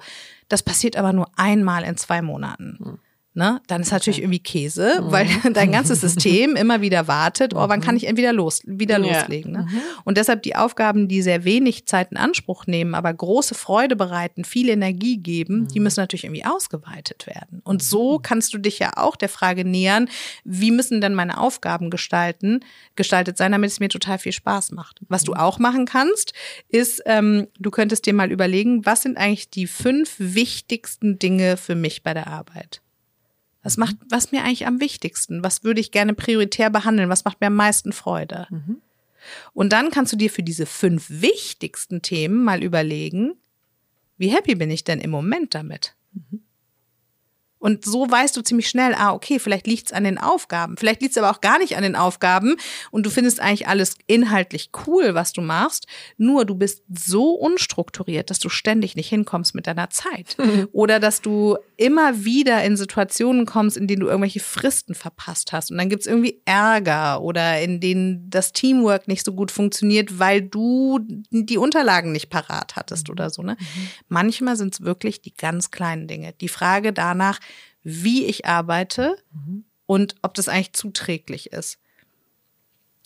das 0.49 0.61
passiert 0.61 0.97
aber 0.97 1.13
nur 1.13 1.31
einmal 1.35 1.83
in 1.83 1.97
zwei 1.97 2.21
Monaten. 2.21 2.77
Mhm 2.79 2.99
ne, 3.33 3.61
dann 3.67 3.81
ist 3.81 3.87
okay. 3.87 3.95
natürlich 3.95 4.19
irgendwie 4.19 4.39
Käse, 4.39 5.01
mhm. 5.01 5.11
weil 5.11 5.27
dein 5.53 5.71
ganzes 5.71 6.01
System 6.01 6.55
immer 6.55 6.81
wieder 6.81 7.07
wartet, 7.07 7.53
oh, 7.53 7.69
wann 7.69 7.81
kann 7.81 7.95
mhm. 7.95 7.97
ich 7.97 8.07
entweder 8.07 8.33
los, 8.33 8.61
wieder 8.65 8.99
ja. 8.99 9.19
loslegen. 9.19 9.53
Ne? 9.53 9.67
Mhm. 9.69 9.81
Und 10.03 10.17
deshalb 10.17 10.43
die 10.43 10.55
Aufgaben, 10.55 11.07
die 11.07 11.21
sehr 11.21 11.43
wenig 11.43 11.85
Zeit 11.85 12.11
in 12.11 12.17
Anspruch 12.17 12.67
nehmen, 12.67 12.93
aber 12.93 13.13
große 13.13 13.55
Freude 13.55 13.95
bereiten, 13.95 14.43
viel 14.43 14.69
Energie 14.69 15.17
geben, 15.17 15.61
mhm. 15.61 15.67
die 15.69 15.79
müssen 15.79 16.01
natürlich 16.01 16.25
irgendwie 16.25 16.45
ausgeweitet 16.45 17.27
werden. 17.27 17.61
Und 17.63 17.81
so 17.81 18.17
mhm. 18.17 18.21
kannst 18.21 18.53
du 18.53 18.57
dich 18.57 18.79
ja 18.79 18.91
auch 18.97 19.15
der 19.15 19.29
Frage 19.29 19.63
nähern, 19.63 20.09
wie 20.43 20.71
müssen 20.71 20.99
denn 20.99 21.13
meine 21.13 21.39
Aufgaben 21.39 21.89
gestalten, 21.89 22.61
gestaltet 22.95 23.37
sein, 23.37 23.53
damit 23.53 23.71
es 23.71 23.79
mir 23.79 23.89
total 23.89 24.17
viel 24.17 24.33
Spaß 24.33 24.71
macht. 24.71 24.99
Was 25.07 25.23
du 25.23 25.31
mhm. 25.31 25.39
auch 25.39 25.59
machen 25.59 25.85
kannst, 25.85 26.33
ist, 26.67 27.01
ähm, 27.05 27.47
du 27.59 27.71
könntest 27.71 28.05
dir 28.05 28.13
mal 28.13 28.31
überlegen, 28.31 28.85
was 28.85 29.03
sind 29.03 29.17
eigentlich 29.17 29.49
die 29.49 29.67
fünf 29.67 30.15
wichtigsten 30.17 31.17
Dinge 31.17 31.55
für 31.55 31.75
mich 31.75 32.03
bei 32.03 32.13
der 32.13 32.27
Arbeit? 32.27 32.81
Was 33.63 33.77
macht, 33.77 33.95
was 34.09 34.31
mir 34.31 34.43
eigentlich 34.43 34.65
am 34.65 34.79
wichtigsten? 34.79 35.43
Was 35.43 35.63
würde 35.63 35.81
ich 35.81 35.91
gerne 35.91 36.13
prioritär 36.13 36.69
behandeln? 36.69 37.09
Was 37.09 37.25
macht 37.25 37.41
mir 37.41 37.47
am 37.47 37.55
meisten 37.55 37.93
Freude? 37.93 38.47
Mhm. 38.49 38.81
Und 39.53 39.71
dann 39.71 39.91
kannst 39.91 40.11
du 40.13 40.17
dir 40.17 40.31
für 40.31 40.43
diese 40.43 40.65
fünf 40.65 41.07
wichtigsten 41.09 42.01
Themen 42.01 42.43
mal 42.43 42.63
überlegen, 42.63 43.35
wie 44.17 44.29
happy 44.29 44.55
bin 44.55 44.71
ich 44.71 44.83
denn 44.83 44.99
im 44.99 45.11
Moment 45.11 45.53
damit? 45.53 45.95
Mhm. 46.13 46.41
Und 47.61 47.85
so 47.85 48.09
weißt 48.09 48.35
du 48.35 48.41
ziemlich 48.41 48.67
schnell, 48.67 48.95
ah, 48.95 49.13
okay, 49.13 49.37
vielleicht 49.37 49.67
liegt's 49.67 49.93
an 49.93 50.03
den 50.03 50.17
Aufgaben. 50.17 50.77
Vielleicht 50.77 51.01
liegt's 51.01 51.17
aber 51.17 51.29
auch 51.29 51.41
gar 51.41 51.59
nicht 51.59 51.77
an 51.77 51.83
den 51.83 51.95
Aufgaben 51.95 52.55
und 52.89 53.05
du 53.05 53.11
findest 53.11 53.39
eigentlich 53.39 53.67
alles 53.67 53.95
inhaltlich 54.07 54.71
cool, 54.87 55.13
was 55.13 55.31
du 55.31 55.41
machst. 55.41 55.85
Nur 56.17 56.45
du 56.45 56.55
bist 56.55 56.81
so 56.89 57.33
unstrukturiert, 57.33 58.31
dass 58.31 58.39
du 58.39 58.49
ständig 58.49 58.95
nicht 58.95 59.09
hinkommst 59.09 59.53
mit 59.53 59.67
deiner 59.67 59.91
Zeit. 59.91 60.35
Oder 60.71 60.99
dass 60.99 61.21
du 61.21 61.57
immer 61.77 62.25
wieder 62.25 62.63
in 62.63 62.77
Situationen 62.77 63.45
kommst, 63.45 63.77
in 63.77 63.87
denen 63.87 64.01
du 64.01 64.07
irgendwelche 64.07 64.39
Fristen 64.39 64.95
verpasst 64.95 65.51
hast. 65.51 65.69
Und 65.69 65.77
dann 65.77 65.89
gibt's 65.89 66.07
irgendwie 66.07 66.41
Ärger 66.45 67.21
oder 67.21 67.61
in 67.61 67.79
denen 67.79 68.27
das 68.29 68.53
Teamwork 68.53 69.07
nicht 69.07 69.23
so 69.23 69.33
gut 69.33 69.51
funktioniert, 69.51 70.17
weil 70.17 70.41
du 70.41 70.99
die 71.29 71.57
Unterlagen 71.57 72.11
nicht 72.11 72.29
parat 72.29 72.75
hattest 72.75 73.09
oder 73.11 73.29
so. 73.29 73.43
Ne? 73.43 73.55
Mhm. 73.59 73.87
Manchmal 74.07 74.55
sind's 74.55 74.81
wirklich 74.81 75.21
die 75.21 75.33
ganz 75.35 75.69
kleinen 75.69 76.07
Dinge. 76.07 76.33
Die 76.41 76.47
Frage 76.47 76.91
danach, 76.91 77.39
wie 77.83 78.25
ich 78.25 78.45
arbeite 78.45 79.17
mhm. 79.31 79.65
und 79.85 80.15
ob 80.21 80.33
das 80.33 80.47
eigentlich 80.47 80.73
zuträglich 80.73 81.51
ist. 81.51 81.79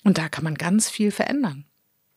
Und 0.03 0.17
da 0.17 0.29
kann 0.29 0.43
man 0.43 0.55
ganz 0.55 0.89
viel 0.89 1.11
verändern. 1.11 1.65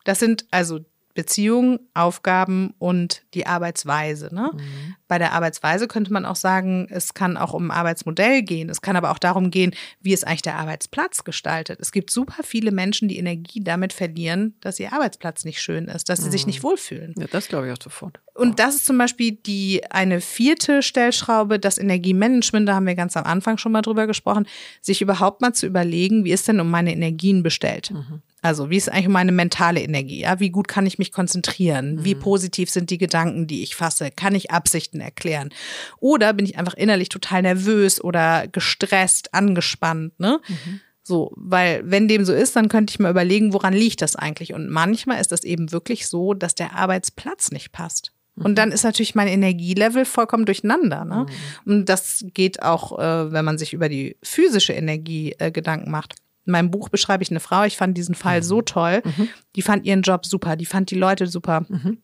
Das 0.04 0.18
sind 0.18 0.46
also 0.50 0.84
Beziehungen, 1.18 1.80
Aufgaben 1.94 2.74
und 2.78 3.24
die 3.34 3.44
Arbeitsweise. 3.44 4.32
Ne? 4.32 4.52
Mhm. 4.54 4.94
Bei 5.08 5.18
der 5.18 5.32
Arbeitsweise 5.32 5.88
könnte 5.88 6.12
man 6.12 6.24
auch 6.24 6.36
sagen, 6.36 6.86
es 6.90 7.12
kann 7.12 7.36
auch 7.36 7.54
um 7.54 7.72
ein 7.72 7.76
Arbeitsmodell 7.76 8.42
gehen. 8.42 8.68
Es 8.68 8.82
kann 8.82 8.94
aber 8.94 9.10
auch 9.10 9.18
darum 9.18 9.50
gehen, 9.50 9.74
wie 10.00 10.12
es 10.12 10.22
eigentlich 10.22 10.42
der 10.42 10.54
Arbeitsplatz 10.54 11.24
gestaltet. 11.24 11.80
Es 11.80 11.90
gibt 11.90 12.10
super 12.10 12.44
viele 12.44 12.70
Menschen, 12.70 13.08
die 13.08 13.18
Energie 13.18 13.64
damit 13.64 13.92
verlieren, 13.92 14.54
dass 14.60 14.78
ihr 14.78 14.92
Arbeitsplatz 14.92 15.44
nicht 15.44 15.60
schön 15.60 15.86
ist, 15.86 16.08
dass 16.08 16.20
sie 16.20 16.26
mhm. 16.26 16.30
sich 16.30 16.46
nicht 16.46 16.62
wohlfühlen. 16.62 17.16
Ja, 17.18 17.26
das 17.26 17.48
glaube 17.48 17.66
ich 17.66 17.72
auch 17.72 17.82
sofort. 17.82 18.20
Und 18.34 18.60
das 18.60 18.76
ist 18.76 18.86
zum 18.86 18.96
Beispiel 18.96 19.32
die 19.32 19.82
eine 19.90 20.20
vierte 20.20 20.82
Stellschraube, 20.82 21.58
das 21.58 21.78
Energiemanagement, 21.78 22.68
da 22.68 22.76
haben 22.76 22.86
wir 22.86 22.94
ganz 22.94 23.16
am 23.16 23.24
Anfang 23.24 23.58
schon 23.58 23.72
mal 23.72 23.82
drüber 23.82 24.06
gesprochen, 24.06 24.46
sich 24.80 25.02
überhaupt 25.02 25.40
mal 25.40 25.52
zu 25.52 25.66
überlegen, 25.66 26.24
wie 26.24 26.30
ist 26.30 26.46
denn 26.46 26.60
um 26.60 26.70
meine 26.70 26.92
Energien 26.92 27.42
bestellt. 27.42 27.90
Mhm. 27.90 28.22
Also, 28.41 28.70
wie 28.70 28.76
ist 28.76 28.89
eigentlich 28.89 29.09
meine 29.09 29.32
mentale 29.32 29.80
Energie? 29.80 30.20
Ja, 30.20 30.39
wie 30.39 30.51
gut 30.51 30.68
kann 30.68 30.86
ich 30.86 30.99
mich 30.99 31.11
konzentrieren? 31.11 31.97
Mhm. 31.97 32.05
Wie 32.05 32.14
positiv 32.14 32.70
sind 32.70 32.91
die 32.91 32.99
Gedanken, 32.99 33.47
die 33.47 33.62
ich 33.62 33.74
fasse? 33.74 34.11
Kann 34.11 34.34
ich 34.34 34.51
Absichten 34.53 35.01
erklären? 35.01 35.51
Oder 35.99 36.32
bin 36.32 36.47
ich 36.47 36.57
einfach 36.57 36.74
innerlich 36.74 37.09
total 37.09 37.43
nervös 37.43 38.03
oder 38.03 38.47
gestresst, 38.47 39.34
angespannt, 39.34 40.18
ne? 40.20 40.41
Mhm. 40.47 40.80
So, 41.03 41.32
weil 41.36 41.82
wenn 41.91 42.07
dem 42.07 42.24
so 42.26 42.34
ist, 42.34 42.55
dann 42.55 42.68
könnte 42.68 42.91
ich 42.93 42.99
mal 42.99 43.11
überlegen, 43.11 43.55
woran 43.55 43.72
liegt 43.72 44.03
das 44.03 44.14
eigentlich? 44.14 44.53
Und 44.53 44.68
manchmal 44.68 45.20
ist 45.20 45.32
das 45.32 45.43
eben 45.43 45.72
wirklich 45.72 46.07
so, 46.07 46.34
dass 46.34 46.55
der 46.55 46.74
Arbeitsplatz 46.74 47.51
nicht 47.51 47.72
passt. 47.72 48.12
Und 48.36 48.57
dann 48.57 48.72
ist 48.72 48.84
natürlich 48.84 49.14
mein 49.14 49.26
Energielevel 49.26 50.05
vollkommen 50.05 50.45
durcheinander. 50.45 51.05
Ne? 51.05 51.26
Mhm. 51.64 51.72
Und 51.72 51.89
das 51.89 52.24
geht 52.34 52.62
auch, 52.62 52.99
äh, 52.99 53.32
wenn 53.32 53.45
man 53.45 53.59
sich 53.59 53.72
über 53.72 53.89
die 53.89 54.16
physische 54.22 54.74
Energie 54.74 55.34
äh, 55.39 55.51
Gedanken 55.51 55.91
macht 55.91 56.14
in 56.49 56.53
meinem 56.53 56.70
Buch 56.70 56.88
beschreibe 56.88 57.22
ich 57.22 57.30
eine 57.30 57.40
Frau, 57.40 57.64
ich 57.64 57.76
fand 57.76 57.96
diesen 57.96 58.14
Fall 58.14 58.38
mhm. 58.38 58.44
so 58.44 58.62
toll. 58.62 59.03
Mhm. 59.05 59.28
Die 59.55 59.62
fand 59.62 59.84
ihren 59.84 60.03
Job 60.03 60.26
super, 60.26 60.57
die 60.57 60.66
fand 60.66 60.90
die 60.90 60.96
Leute 60.96 61.26
super. 61.26 61.66
Mhm. 61.68 61.99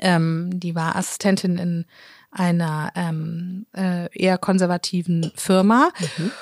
Ähm, 0.00 0.50
die 0.52 0.74
war 0.74 0.96
Assistentin 0.96 1.56
in 1.56 1.86
einer 2.32 2.90
ähm, 2.96 3.66
äh, 3.76 4.08
eher 4.12 4.36
konservativen 4.36 5.30
Firma. 5.36 5.90
Mhm. 6.18 6.32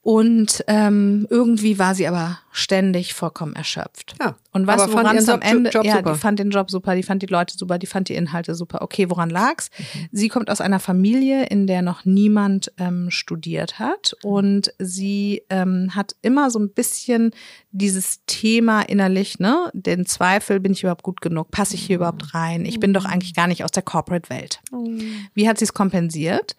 Und 0.00 0.64
ähm, 0.68 1.26
irgendwie 1.28 1.78
war 1.78 1.94
sie 1.94 2.06
aber 2.06 2.38
ständig 2.50 3.14
vollkommen 3.14 3.54
erschöpft. 3.54 4.14
Ja, 4.20 4.36
und 4.52 4.66
was 4.66 4.90
woran 4.90 5.16
es 5.16 5.28
am 5.28 5.42
Ende, 5.42 5.70
Job 5.70 5.84
ja, 5.84 5.96
super. 5.96 6.12
die 6.12 6.18
fand 6.18 6.38
den 6.38 6.50
Job 6.50 6.70
super, 6.70 6.94
die 6.94 7.02
fand 7.02 7.22
die 7.22 7.26
Leute 7.26 7.56
super, 7.56 7.78
die 7.78 7.86
fand 7.86 8.08
die 8.08 8.14
Inhalte 8.14 8.54
super. 8.54 8.82
Okay, 8.82 9.10
woran 9.10 9.28
lag's? 9.28 9.70
Mhm. 9.76 10.08
Sie 10.12 10.28
kommt 10.28 10.50
aus 10.50 10.60
einer 10.60 10.80
Familie, 10.80 11.46
in 11.46 11.66
der 11.66 11.82
noch 11.82 12.04
niemand 12.04 12.72
ähm, 12.78 13.10
studiert 13.10 13.78
hat 13.78 14.14
und 14.22 14.72
sie 14.78 15.42
ähm, 15.50 15.94
hat 15.94 16.16
immer 16.22 16.50
so 16.50 16.58
ein 16.58 16.70
bisschen 16.70 17.32
dieses 17.70 18.24
Thema 18.26 18.82
innerlich, 18.82 19.38
ne, 19.38 19.70
den 19.74 20.06
Zweifel, 20.06 20.58
bin 20.60 20.72
ich 20.72 20.82
überhaupt 20.82 21.02
gut 21.02 21.20
genug? 21.20 21.50
Passe 21.50 21.74
ich 21.74 21.82
hier 21.82 21.96
mhm. 21.96 22.02
überhaupt 22.02 22.34
rein? 22.34 22.64
Ich 22.64 22.80
bin 22.80 22.92
doch 22.92 23.04
mhm. 23.04 23.10
eigentlich 23.10 23.34
gar 23.34 23.46
nicht 23.46 23.62
aus 23.62 23.72
der 23.72 23.82
Corporate 23.82 24.30
Welt. 24.30 24.60
Mhm. 24.72 25.28
Wie 25.34 25.48
hat 25.48 25.58
sie 25.58 25.64
es 25.64 25.74
kompensiert? 25.74 26.56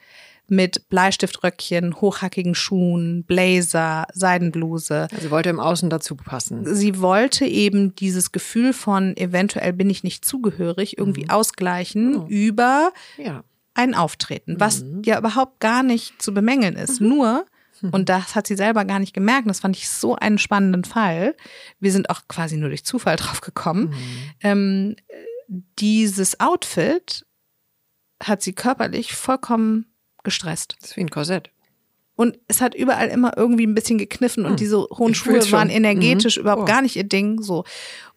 Mit 0.49 0.89
Bleistiftröckchen, 0.89 2.01
hochhackigen 2.01 2.55
Schuhen, 2.55 3.23
Blazer, 3.23 4.07
Seidenbluse. 4.13 5.07
Also 5.11 5.21
sie 5.21 5.31
wollte 5.31 5.49
im 5.49 5.59
Außen 5.59 5.89
dazu 5.89 6.15
passen. 6.15 6.75
Sie 6.75 6.99
wollte 6.99 7.45
eben 7.45 7.95
dieses 7.95 8.31
Gefühl 8.31 8.73
von 8.73 9.15
eventuell 9.17 9.73
bin 9.73 9.89
ich 9.89 10.03
nicht 10.03 10.25
zugehörig 10.25 10.97
irgendwie 10.97 11.25
mhm. 11.25 11.29
ausgleichen 11.29 12.15
oh. 12.15 12.27
über 12.27 12.91
ja. 13.17 13.43
ein 13.73 13.93
Auftreten, 13.93 14.59
was 14.59 14.83
mhm. 14.83 15.01
ja 15.05 15.17
überhaupt 15.17 15.59
gar 15.59 15.83
nicht 15.83 16.21
zu 16.21 16.33
bemängeln 16.33 16.75
ist. 16.75 17.01
Mhm. 17.01 17.09
Nur 17.09 17.45
mhm. 17.81 17.89
und 17.91 18.09
das 18.09 18.35
hat 18.35 18.47
sie 18.47 18.55
selber 18.55 18.85
gar 18.85 18.99
nicht 18.99 19.13
gemerkt. 19.13 19.49
Das 19.49 19.59
fand 19.59 19.77
ich 19.77 19.89
so 19.89 20.15
einen 20.15 20.37
spannenden 20.37 20.83
Fall. 20.83 21.35
Wir 21.79 21.91
sind 21.91 22.09
auch 22.09 22.21
quasi 22.27 22.57
nur 22.57 22.69
durch 22.69 22.85
Zufall 22.85 23.15
drauf 23.17 23.41
gekommen. 23.41 23.89
Mhm. 23.89 23.95
Ähm, 24.41 24.95
dieses 25.79 26.39
Outfit 26.39 27.25
hat 28.21 28.41
sie 28.41 28.53
körperlich 28.53 29.13
vollkommen 29.13 29.85
gestresst. 30.23 30.75
Das 30.79 30.91
ist 30.91 30.97
wie 30.97 31.01
ein 31.01 31.09
Korsett. 31.09 31.51
Und 32.15 32.37
es 32.49 32.59
hat 32.59 32.75
überall 32.75 33.07
immer 33.07 33.37
irgendwie 33.37 33.65
ein 33.65 33.75
bisschen 33.75 33.97
gekniffen 33.97 34.43
und 34.43 34.51
hm. 34.51 34.57
diese 34.57 34.77
hohen 34.77 35.15
Schuhe 35.15 35.39
waren 35.53 35.69
energetisch 35.69 36.35
mhm. 36.35 36.41
überhaupt 36.41 36.63
oh. 36.63 36.65
gar 36.65 36.81
nicht 36.81 36.97
ihr 36.97 37.05
Ding, 37.05 37.41
so. 37.41 37.63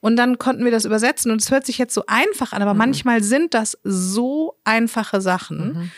Und 0.01 0.17
dann 0.17 0.39
konnten 0.39 0.65
wir 0.65 0.73
das 0.73 0.85
übersetzen 0.85 1.31
und 1.31 1.41
es 1.41 1.53
hört 1.53 1.65
sich 1.65 1.79
jetzt 1.79 1.95
so 1.95 2.03
einfach 2.09 2.53
an, 2.53 2.63
aber 2.63 2.75
mhm. 2.75 2.79
manchmal 2.79 3.23
sind 3.23 3.55
das 3.55 3.79
so 3.85 4.59
einfache 4.65 5.21
Sachen. 5.21 5.59
Mhm. 5.59 5.91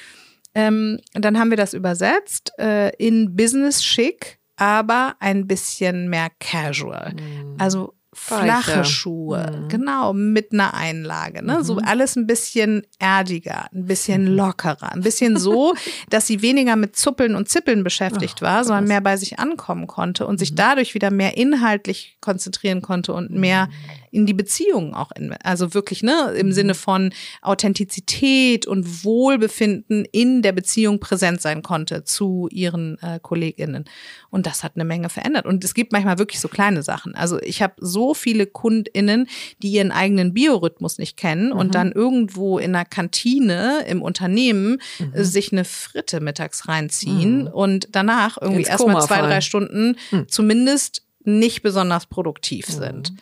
Ähm, 0.54 1.00
dann 1.14 1.38
haben 1.38 1.48
wir 1.48 1.56
das 1.56 1.72
übersetzt 1.72 2.52
äh, 2.58 2.94
in 2.96 3.36
Business 3.36 3.80
Chic, 3.80 4.38
aber 4.56 5.16
ein 5.20 5.46
bisschen 5.46 6.10
mehr 6.10 6.28
casual. 6.38 7.14
Mhm. 7.14 7.56
Also 7.58 7.94
flache 8.14 8.84
Schuhe, 8.84 9.50
mhm. 9.52 9.68
genau, 9.68 10.12
mit 10.12 10.52
einer 10.52 10.74
Einlage, 10.74 11.44
ne? 11.44 11.58
Mhm. 11.58 11.64
So 11.64 11.78
alles 11.78 12.16
ein 12.16 12.26
bisschen 12.26 12.86
erdiger, 12.98 13.66
ein 13.72 13.86
bisschen 13.86 14.30
mhm. 14.30 14.36
lockerer, 14.36 14.92
ein 14.92 15.02
bisschen 15.02 15.36
so, 15.36 15.74
dass 16.10 16.26
sie 16.26 16.42
weniger 16.42 16.76
mit 16.76 16.96
Zuppeln 16.96 17.34
und 17.34 17.48
Zippeln 17.48 17.84
beschäftigt 17.84 18.36
Ach, 18.38 18.42
war, 18.42 18.64
sondern 18.64 18.86
mehr 18.86 19.00
bei 19.00 19.16
sich 19.16 19.38
ankommen 19.38 19.86
konnte 19.86 20.26
und 20.26 20.38
sich 20.38 20.52
mhm. 20.52 20.56
dadurch 20.56 20.94
wieder 20.94 21.10
mehr 21.10 21.36
inhaltlich 21.36 22.16
konzentrieren 22.20 22.82
konnte 22.82 23.12
und 23.12 23.30
mehr 23.30 23.66
mhm. 23.66 23.72
In 24.14 24.26
die 24.26 24.34
Beziehungen 24.34 24.94
auch, 24.94 25.10
in, 25.12 25.32
also 25.42 25.74
wirklich, 25.74 26.02
ne, 26.02 26.32
im 26.36 26.46
mhm. 26.46 26.52
Sinne 26.52 26.74
von 26.74 27.12
Authentizität 27.42 28.66
und 28.66 29.04
Wohlbefinden 29.04 30.04
in 30.12 30.40
der 30.42 30.52
Beziehung 30.52 31.00
präsent 31.00 31.40
sein 31.40 31.62
konnte 31.62 32.04
zu 32.04 32.48
ihren 32.50 32.98
äh, 33.02 33.18
KollegInnen. 33.20 33.84
Und 34.30 34.46
das 34.46 34.62
hat 34.62 34.72
eine 34.76 34.84
Menge 34.84 35.08
verändert. 35.08 35.46
Und 35.46 35.64
es 35.64 35.74
gibt 35.74 35.92
manchmal 35.92 36.18
wirklich 36.18 36.40
so 36.40 36.48
kleine 36.48 36.82
Sachen. 36.82 37.14
Also 37.14 37.40
ich 37.40 37.60
habe 37.62 37.74
so 37.78 38.14
viele 38.14 38.46
KundInnen, 38.46 39.26
die 39.62 39.72
ihren 39.72 39.90
eigenen 39.90 40.32
Biorhythmus 40.32 40.98
nicht 40.98 41.16
kennen 41.16 41.48
mhm. 41.48 41.56
und 41.56 41.74
dann 41.74 41.90
irgendwo 41.90 42.58
in 42.58 42.74
einer 42.74 42.84
Kantine 42.84 43.84
im 43.88 44.00
Unternehmen 44.00 44.80
mhm. 44.98 45.12
äh, 45.12 45.24
sich 45.24 45.52
eine 45.52 45.64
Fritte 45.64 46.20
mittags 46.20 46.68
reinziehen 46.68 47.42
mhm. 47.42 47.48
und 47.48 47.88
danach 47.90 48.38
irgendwie 48.40 48.62
erstmal 48.62 49.02
zwei, 49.02 49.20
drei 49.20 49.40
Stunden 49.40 49.96
mhm. 50.12 50.28
zumindest 50.28 51.02
nicht 51.24 51.62
besonders 51.62 52.06
produktiv 52.06 52.66
sind. 52.66 53.12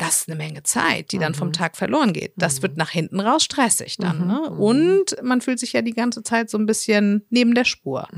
Das 0.00 0.22
ist 0.22 0.30
eine 0.30 0.38
Menge 0.38 0.62
Zeit, 0.62 1.12
die 1.12 1.18
dann 1.18 1.34
vom 1.34 1.48
mhm. 1.48 1.52
Tag 1.52 1.76
verloren 1.76 2.14
geht. 2.14 2.32
Das 2.36 2.56
mhm. 2.56 2.62
wird 2.62 2.76
nach 2.78 2.88
hinten 2.88 3.20
raus 3.20 3.44
stressig 3.44 3.98
dann. 3.98 4.22
Mhm. 4.22 4.26
Ne? 4.26 4.50
Mhm. 4.50 4.58
Und 4.58 5.16
man 5.22 5.42
fühlt 5.42 5.58
sich 5.58 5.74
ja 5.74 5.82
die 5.82 5.92
ganze 5.92 6.22
Zeit 6.22 6.48
so 6.48 6.56
ein 6.56 6.64
bisschen 6.64 7.26
neben 7.28 7.54
der 7.54 7.66
Spur. 7.66 8.08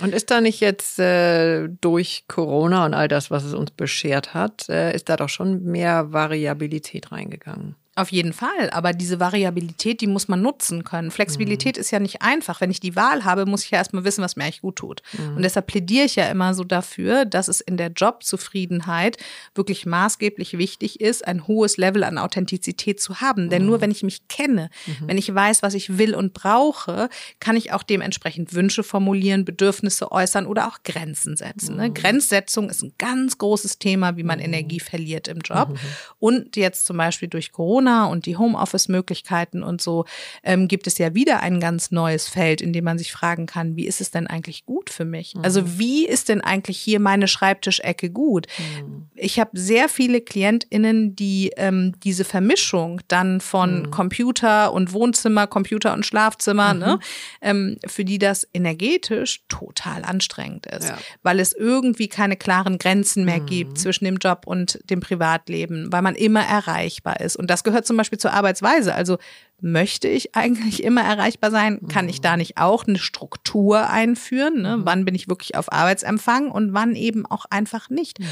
Und 0.00 0.14
ist 0.14 0.30
da 0.30 0.40
nicht 0.40 0.60
jetzt 0.60 1.00
äh, 1.00 1.66
durch 1.80 2.26
Corona 2.28 2.86
und 2.86 2.94
all 2.94 3.08
das, 3.08 3.32
was 3.32 3.42
es 3.42 3.54
uns 3.54 3.72
beschert 3.72 4.34
hat, 4.34 4.68
äh, 4.68 4.94
ist 4.94 5.08
da 5.08 5.16
doch 5.16 5.28
schon 5.28 5.64
mehr 5.64 6.12
Variabilität 6.12 7.10
reingegangen? 7.10 7.74
Auf 7.94 8.10
jeden 8.10 8.32
Fall, 8.32 8.70
aber 8.70 8.94
diese 8.94 9.20
Variabilität, 9.20 10.00
die 10.00 10.06
muss 10.06 10.26
man 10.26 10.40
nutzen 10.40 10.82
können. 10.82 11.10
Flexibilität 11.10 11.76
mhm. 11.76 11.80
ist 11.82 11.90
ja 11.90 12.00
nicht 12.00 12.22
einfach. 12.22 12.62
Wenn 12.62 12.70
ich 12.70 12.80
die 12.80 12.96
Wahl 12.96 13.26
habe, 13.26 13.44
muss 13.44 13.64
ich 13.64 13.70
ja 13.70 13.76
erstmal 13.76 14.02
wissen, 14.04 14.24
was 14.24 14.34
mir 14.34 14.44
eigentlich 14.44 14.62
gut 14.62 14.76
tut. 14.76 15.02
Mhm. 15.12 15.36
Und 15.36 15.42
deshalb 15.42 15.66
plädiere 15.66 16.06
ich 16.06 16.16
ja 16.16 16.24
immer 16.30 16.54
so 16.54 16.64
dafür, 16.64 17.26
dass 17.26 17.48
es 17.48 17.60
in 17.60 17.76
der 17.76 17.88
Jobzufriedenheit 17.88 19.18
wirklich 19.54 19.84
maßgeblich 19.84 20.56
wichtig 20.56 21.02
ist, 21.02 21.26
ein 21.26 21.46
hohes 21.46 21.76
Level 21.76 22.02
an 22.04 22.16
Authentizität 22.16 22.98
zu 22.98 23.20
haben. 23.20 23.44
Mhm. 23.44 23.50
Denn 23.50 23.66
nur 23.66 23.82
wenn 23.82 23.90
ich 23.90 24.02
mich 24.02 24.26
kenne, 24.26 24.70
mhm. 24.86 25.08
wenn 25.08 25.18
ich 25.18 25.34
weiß, 25.34 25.62
was 25.62 25.74
ich 25.74 25.98
will 25.98 26.14
und 26.14 26.32
brauche, 26.32 27.10
kann 27.40 27.56
ich 27.56 27.72
auch 27.72 27.82
dementsprechend 27.82 28.54
Wünsche 28.54 28.84
formulieren, 28.84 29.44
Bedürfnisse 29.44 30.10
äußern 30.10 30.46
oder 30.46 30.66
auch 30.66 30.78
Grenzen 30.82 31.36
setzen. 31.36 31.76
Ne? 31.76 31.90
Mhm. 31.90 31.94
Grenzsetzung 31.94 32.70
ist 32.70 32.82
ein 32.82 32.94
ganz 32.96 33.36
großes 33.36 33.78
Thema, 33.78 34.16
wie 34.16 34.22
man 34.22 34.38
mhm. 34.38 34.46
Energie 34.46 34.80
verliert 34.80 35.28
im 35.28 35.40
Job. 35.40 35.78
Und 36.18 36.56
jetzt 36.56 36.86
zum 36.86 36.96
Beispiel 36.96 37.28
durch 37.28 37.52
Corona 37.52 37.81
Corona 37.82 38.06
und 38.06 38.26
die 38.26 38.36
Homeoffice-Möglichkeiten 38.36 39.62
und 39.62 39.80
so, 39.80 40.04
ähm, 40.42 40.68
gibt 40.68 40.86
es 40.86 40.98
ja 40.98 41.14
wieder 41.14 41.40
ein 41.40 41.60
ganz 41.60 41.90
neues 41.90 42.28
Feld, 42.28 42.60
in 42.60 42.72
dem 42.72 42.84
man 42.84 42.98
sich 42.98 43.12
fragen 43.12 43.46
kann, 43.46 43.76
wie 43.76 43.86
ist 43.86 44.00
es 44.00 44.10
denn 44.10 44.26
eigentlich 44.26 44.64
gut 44.66 44.90
für 44.90 45.04
mich? 45.04 45.34
Mhm. 45.34 45.44
Also 45.44 45.78
wie 45.78 46.06
ist 46.06 46.28
denn 46.28 46.40
eigentlich 46.40 46.78
hier 46.78 47.00
meine 47.00 47.28
Schreibtischecke 47.28 48.10
gut? 48.10 48.46
Mhm. 48.58 49.06
Ich 49.14 49.38
habe 49.38 49.50
sehr 49.54 49.88
viele 49.88 50.20
KlientInnen, 50.20 51.16
die 51.16 51.52
ähm, 51.56 51.94
diese 52.02 52.24
Vermischung 52.24 53.00
dann 53.08 53.40
von 53.40 53.82
mhm. 53.82 53.90
Computer 53.90 54.72
und 54.72 54.92
Wohnzimmer, 54.92 55.46
Computer 55.46 55.92
und 55.92 56.06
Schlafzimmer, 56.06 56.74
ne, 56.74 56.96
mhm. 56.96 57.00
ähm, 57.40 57.78
für 57.86 58.04
die 58.04 58.18
das 58.18 58.46
energetisch 58.54 59.42
total 59.48 60.04
anstrengend 60.04 60.66
ist, 60.66 60.88
ja. 60.88 60.98
weil 61.22 61.40
es 61.40 61.52
irgendwie 61.52 62.08
keine 62.08 62.36
klaren 62.36 62.78
Grenzen 62.78 63.24
mehr 63.24 63.40
gibt 63.40 63.72
mhm. 63.72 63.76
zwischen 63.76 64.04
dem 64.04 64.16
Job 64.16 64.42
und 64.46 64.78
dem 64.88 65.00
Privatleben, 65.00 65.92
weil 65.92 66.02
man 66.02 66.14
immer 66.14 66.44
erreichbar 66.44 67.20
ist. 67.20 67.36
Und 67.36 67.50
das 67.50 67.64
gehört 67.64 67.71
gehört 67.72 67.86
zum 67.86 67.96
Beispiel 67.96 68.18
zur 68.18 68.32
Arbeitsweise. 68.34 68.94
Also 68.94 69.16
möchte 69.62 70.08
ich 70.08 70.34
eigentlich 70.34 70.82
immer 70.84 71.02
erreichbar 71.02 71.50
sein? 71.50 71.80
Kann 71.88 72.08
ich 72.08 72.20
da 72.20 72.32
mhm. 72.32 72.38
nicht 72.38 72.58
auch 72.58 72.86
eine 72.86 72.98
Struktur 72.98 73.88
einführen? 73.88 74.60
Ne? 74.60 74.76
Mhm. 74.76 74.82
Wann 74.84 75.04
bin 75.04 75.14
ich 75.14 75.28
wirklich 75.28 75.54
auf 75.54 75.72
Arbeitsempfang 75.72 76.50
und 76.50 76.74
wann 76.74 76.94
eben 76.94 77.24
auch 77.24 77.46
einfach 77.48 77.88
nicht? 77.88 78.20
Mhm. 78.20 78.26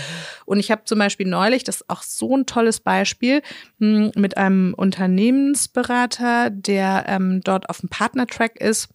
Und 0.45 0.59
ich 0.59 0.71
habe 0.71 0.85
zum 0.85 0.99
Beispiel 0.99 1.27
neulich, 1.27 1.65
das 1.65 1.77
ist 1.77 1.89
auch 1.91 2.03
so 2.03 2.37
ein 2.37 2.47
tolles 2.47 2.81
Beispiel, 2.81 3.43
hm, 3.79 4.13
mit 4.15 4.37
einem 4.37 4.75
Unternehmensberater, 4.75 6.51
der 6.51 7.05
ähm, 7.09 7.41
dort 7.43 7.71
auf 7.71 7.81
dem 7.81 7.89
Partnertrack 7.89 8.61
ist 8.61 8.89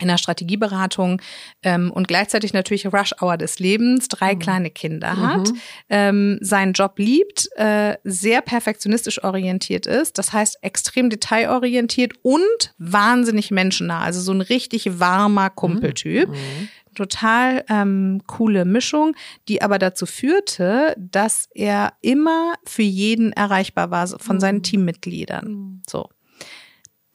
in 0.00 0.08
der 0.08 0.18
Strategieberatung 0.18 1.22
ähm, 1.62 1.90
und 1.92 2.08
gleichzeitig 2.08 2.52
natürlich 2.52 2.86
Rush 2.86 3.14
Hour 3.20 3.36
des 3.36 3.58
Lebens, 3.60 4.08
drei 4.08 4.34
mhm. 4.34 4.38
kleine 4.40 4.70
Kinder 4.70 5.16
hat, 5.16 5.48
mhm. 5.48 5.60
ähm, 5.88 6.38
seinen 6.40 6.72
Job 6.72 6.98
liebt, 6.98 7.48
äh, 7.56 7.96
sehr 8.02 8.40
perfektionistisch 8.42 9.22
orientiert 9.22 9.86
ist, 9.86 10.18
das 10.18 10.32
heißt 10.32 10.58
extrem 10.62 11.10
detailorientiert 11.10 12.14
und 12.22 12.74
wahnsinnig 12.78 13.50
menschennah, 13.50 14.00
also 14.00 14.20
so 14.20 14.32
ein 14.32 14.40
richtig 14.40 14.98
warmer 14.98 15.50
Kumpeltyp. 15.50 16.28
Mhm. 16.28 16.34
mhm. 16.34 16.68
Total 16.94 17.64
ähm, 17.68 18.22
coole 18.28 18.64
Mischung, 18.64 19.16
die 19.48 19.62
aber 19.62 19.80
dazu 19.80 20.06
führte, 20.06 20.94
dass 20.96 21.48
er 21.52 21.94
immer 22.02 22.54
für 22.64 22.82
jeden 22.82 23.32
erreichbar 23.32 23.90
war 23.90 24.06
von 24.06 24.38
seinen 24.38 24.58
mhm. 24.58 24.62
Teammitgliedern. 24.62 25.48
Mhm. 25.48 25.82
So 25.88 26.08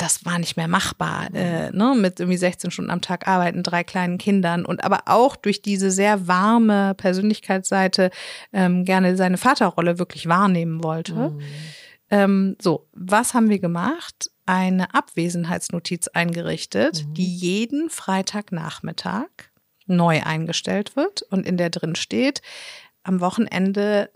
das 0.01 0.25
war 0.25 0.39
nicht 0.39 0.57
mehr 0.57 0.67
machbar, 0.67 1.27
äh, 1.33 1.71
ne, 1.71 1.93
mit 1.95 2.19
irgendwie 2.19 2.37
16 2.37 2.71
Stunden 2.71 2.91
am 2.91 3.01
Tag 3.01 3.27
arbeiten, 3.27 3.63
drei 3.63 3.83
kleinen 3.83 4.17
Kindern 4.17 4.65
und 4.65 4.83
aber 4.83 5.03
auch 5.05 5.35
durch 5.35 5.61
diese 5.61 5.91
sehr 5.91 6.27
warme 6.27 6.95
Persönlichkeitsseite 6.95 8.09
ähm, 8.53 8.85
gerne 8.85 9.17
seine 9.17 9.37
Vaterrolle 9.37 9.99
wirklich 9.99 10.27
wahrnehmen 10.27 10.83
wollte. 10.83 11.13
Mhm. 11.13 11.41
Ähm, 12.11 12.55
so, 12.61 12.87
was 12.93 13.33
haben 13.33 13.49
wir 13.49 13.59
gemacht? 13.59 14.31
Eine 14.45 14.93
Abwesenheitsnotiz 14.95 16.07
eingerichtet, 16.07 17.05
mhm. 17.05 17.13
die 17.13 17.35
jeden 17.35 17.89
Freitagnachmittag 17.89 19.27
neu 19.85 20.21
eingestellt 20.23 20.95
wird 20.95 21.23
und 21.23 21.45
in 21.45 21.57
der 21.57 21.69
drin 21.69 21.95
steht, 21.95 22.41
am 23.03 23.19
Wochenende 23.19 24.09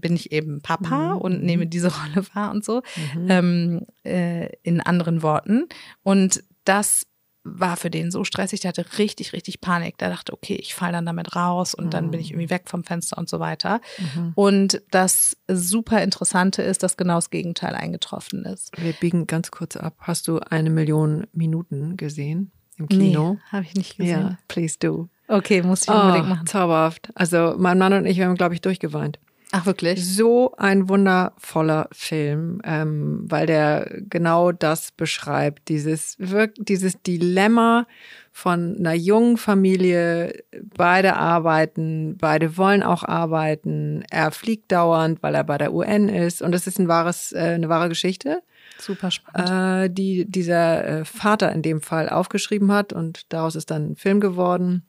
bin 0.00 0.14
ich 0.14 0.32
eben 0.32 0.60
Papa 0.60 1.14
mhm. 1.14 1.20
und 1.20 1.42
nehme 1.42 1.66
diese 1.66 1.88
Rolle 2.14 2.26
wahr 2.34 2.50
und 2.50 2.64
so, 2.64 2.82
mhm. 3.14 3.26
ähm, 3.30 3.86
äh, 4.04 4.48
in 4.62 4.80
anderen 4.80 5.22
Worten. 5.22 5.66
Und 6.02 6.42
das 6.64 7.06
war 7.44 7.76
für 7.76 7.90
den 7.90 8.10
so 8.10 8.24
stressig, 8.24 8.60
der 8.60 8.70
hatte 8.70 8.98
richtig, 8.98 9.34
richtig 9.34 9.60
Panik. 9.60 9.98
Der 9.98 10.08
dachte, 10.08 10.32
okay, 10.32 10.54
ich 10.54 10.74
falle 10.74 10.92
dann 10.92 11.06
damit 11.06 11.36
raus 11.36 11.74
und 11.74 11.86
mhm. 11.86 11.90
dann 11.90 12.10
bin 12.10 12.20
ich 12.20 12.30
mhm. 12.30 12.40
irgendwie 12.40 12.50
weg 12.50 12.62
vom 12.66 12.84
Fenster 12.84 13.18
und 13.18 13.28
so 13.28 13.38
weiter. 13.38 13.80
Mhm. 13.98 14.32
Und 14.34 14.82
das 14.90 15.36
super 15.46 16.02
Interessante 16.02 16.62
ist, 16.62 16.82
dass 16.82 16.96
genau 16.96 17.16
das 17.16 17.28
Gegenteil 17.28 17.74
eingetroffen 17.74 18.44
ist. 18.46 18.70
Wir 18.80 18.94
biegen 18.94 19.26
ganz 19.26 19.50
kurz 19.50 19.76
ab. 19.76 19.94
Hast 19.98 20.26
du 20.26 20.38
eine 20.38 20.70
Million 20.70 21.26
Minuten 21.32 21.98
gesehen 21.98 22.50
im 22.78 22.88
Kino? 22.88 23.34
Nee, 23.34 23.40
habe 23.52 23.64
ich 23.64 23.74
nicht 23.74 23.98
gesehen. 23.98 24.20
Ja, 24.20 24.38
please 24.48 24.76
do. 24.78 25.10
Okay, 25.28 25.62
muss 25.62 25.82
ich 25.82 25.88
unbedingt 25.88 26.26
oh, 26.26 26.30
machen. 26.30 26.46
Zauberhaft. 26.46 27.10
Also 27.14 27.54
mein 27.58 27.78
Mann 27.78 27.92
und 27.92 28.06
ich, 28.06 28.16
wir 28.16 28.26
haben, 28.26 28.36
glaube 28.36 28.54
ich, 28.54 28.62
durchgeweint. 28.62 29.18
Ach, 29.56 29.66
wirklich? 29.66 30.04
So 30.04 30.52
ein 30.56 30.88
wundervoller 30.88 31.88
Film, 31.92 32.60
ähm, 32.64 33.20
weil 33.22 33.46
der 33.46 33.88
genau 34.10 34.50
das 34.50 34.90
beschreibt, 34.90 35.68
dieses, 35.68 36.16
dieses 36.58 37.00
Dilemma 37.02 37.86
von 38.32 38.74
einer 38.76 38.94
jungen 38.94 39.36
Familie, 39.36 40.42
beide 40.76 41.14
arbeiten, 41.14 42.18
beide 42.18 42.56
wollen 42.56 42.82
auch 42.82 43.04
arbeiten, 43.04 44.02
er 44.10 44.32
fliegt 44.32 44.72
dauernd, 44.72 45.22
weil 45.22 45.36
er 45.36 45.44
bei 45.44 45.56
der 45.56 45.72
UN 45.72 46.08
ist 46.08 46.42
und 46.42 46.50
das 46.50 46.66
ist 46.66 46.80
ein 46.80 46.88
wahres, 46.88 47.30
äh, 47.30 47.52
eine 47.54 47.68
wahre 47.68 47.88
Geschichte. 47.88 48.42
Super 48.80 49.12
spannend. 49.12 49.84
Äh, 49.84 49.88
die 49.88 50.28
dieser 50.28 50.84
äh, 50.84 51.04
Vater 51.04 51.52
in 51.52 51.62
dem 51.62 51.80
Fall 51.80 52.08
aufgeschrieben 52.08 52.72
hat 52.72 52.92
und 52.92 53.32
daraus 53.32 53.54
ist 53.54 53.70
dann 53.70 53.92
ein 53.92 53.96
Film 53.96 54.18
geworden. 54.18 54.84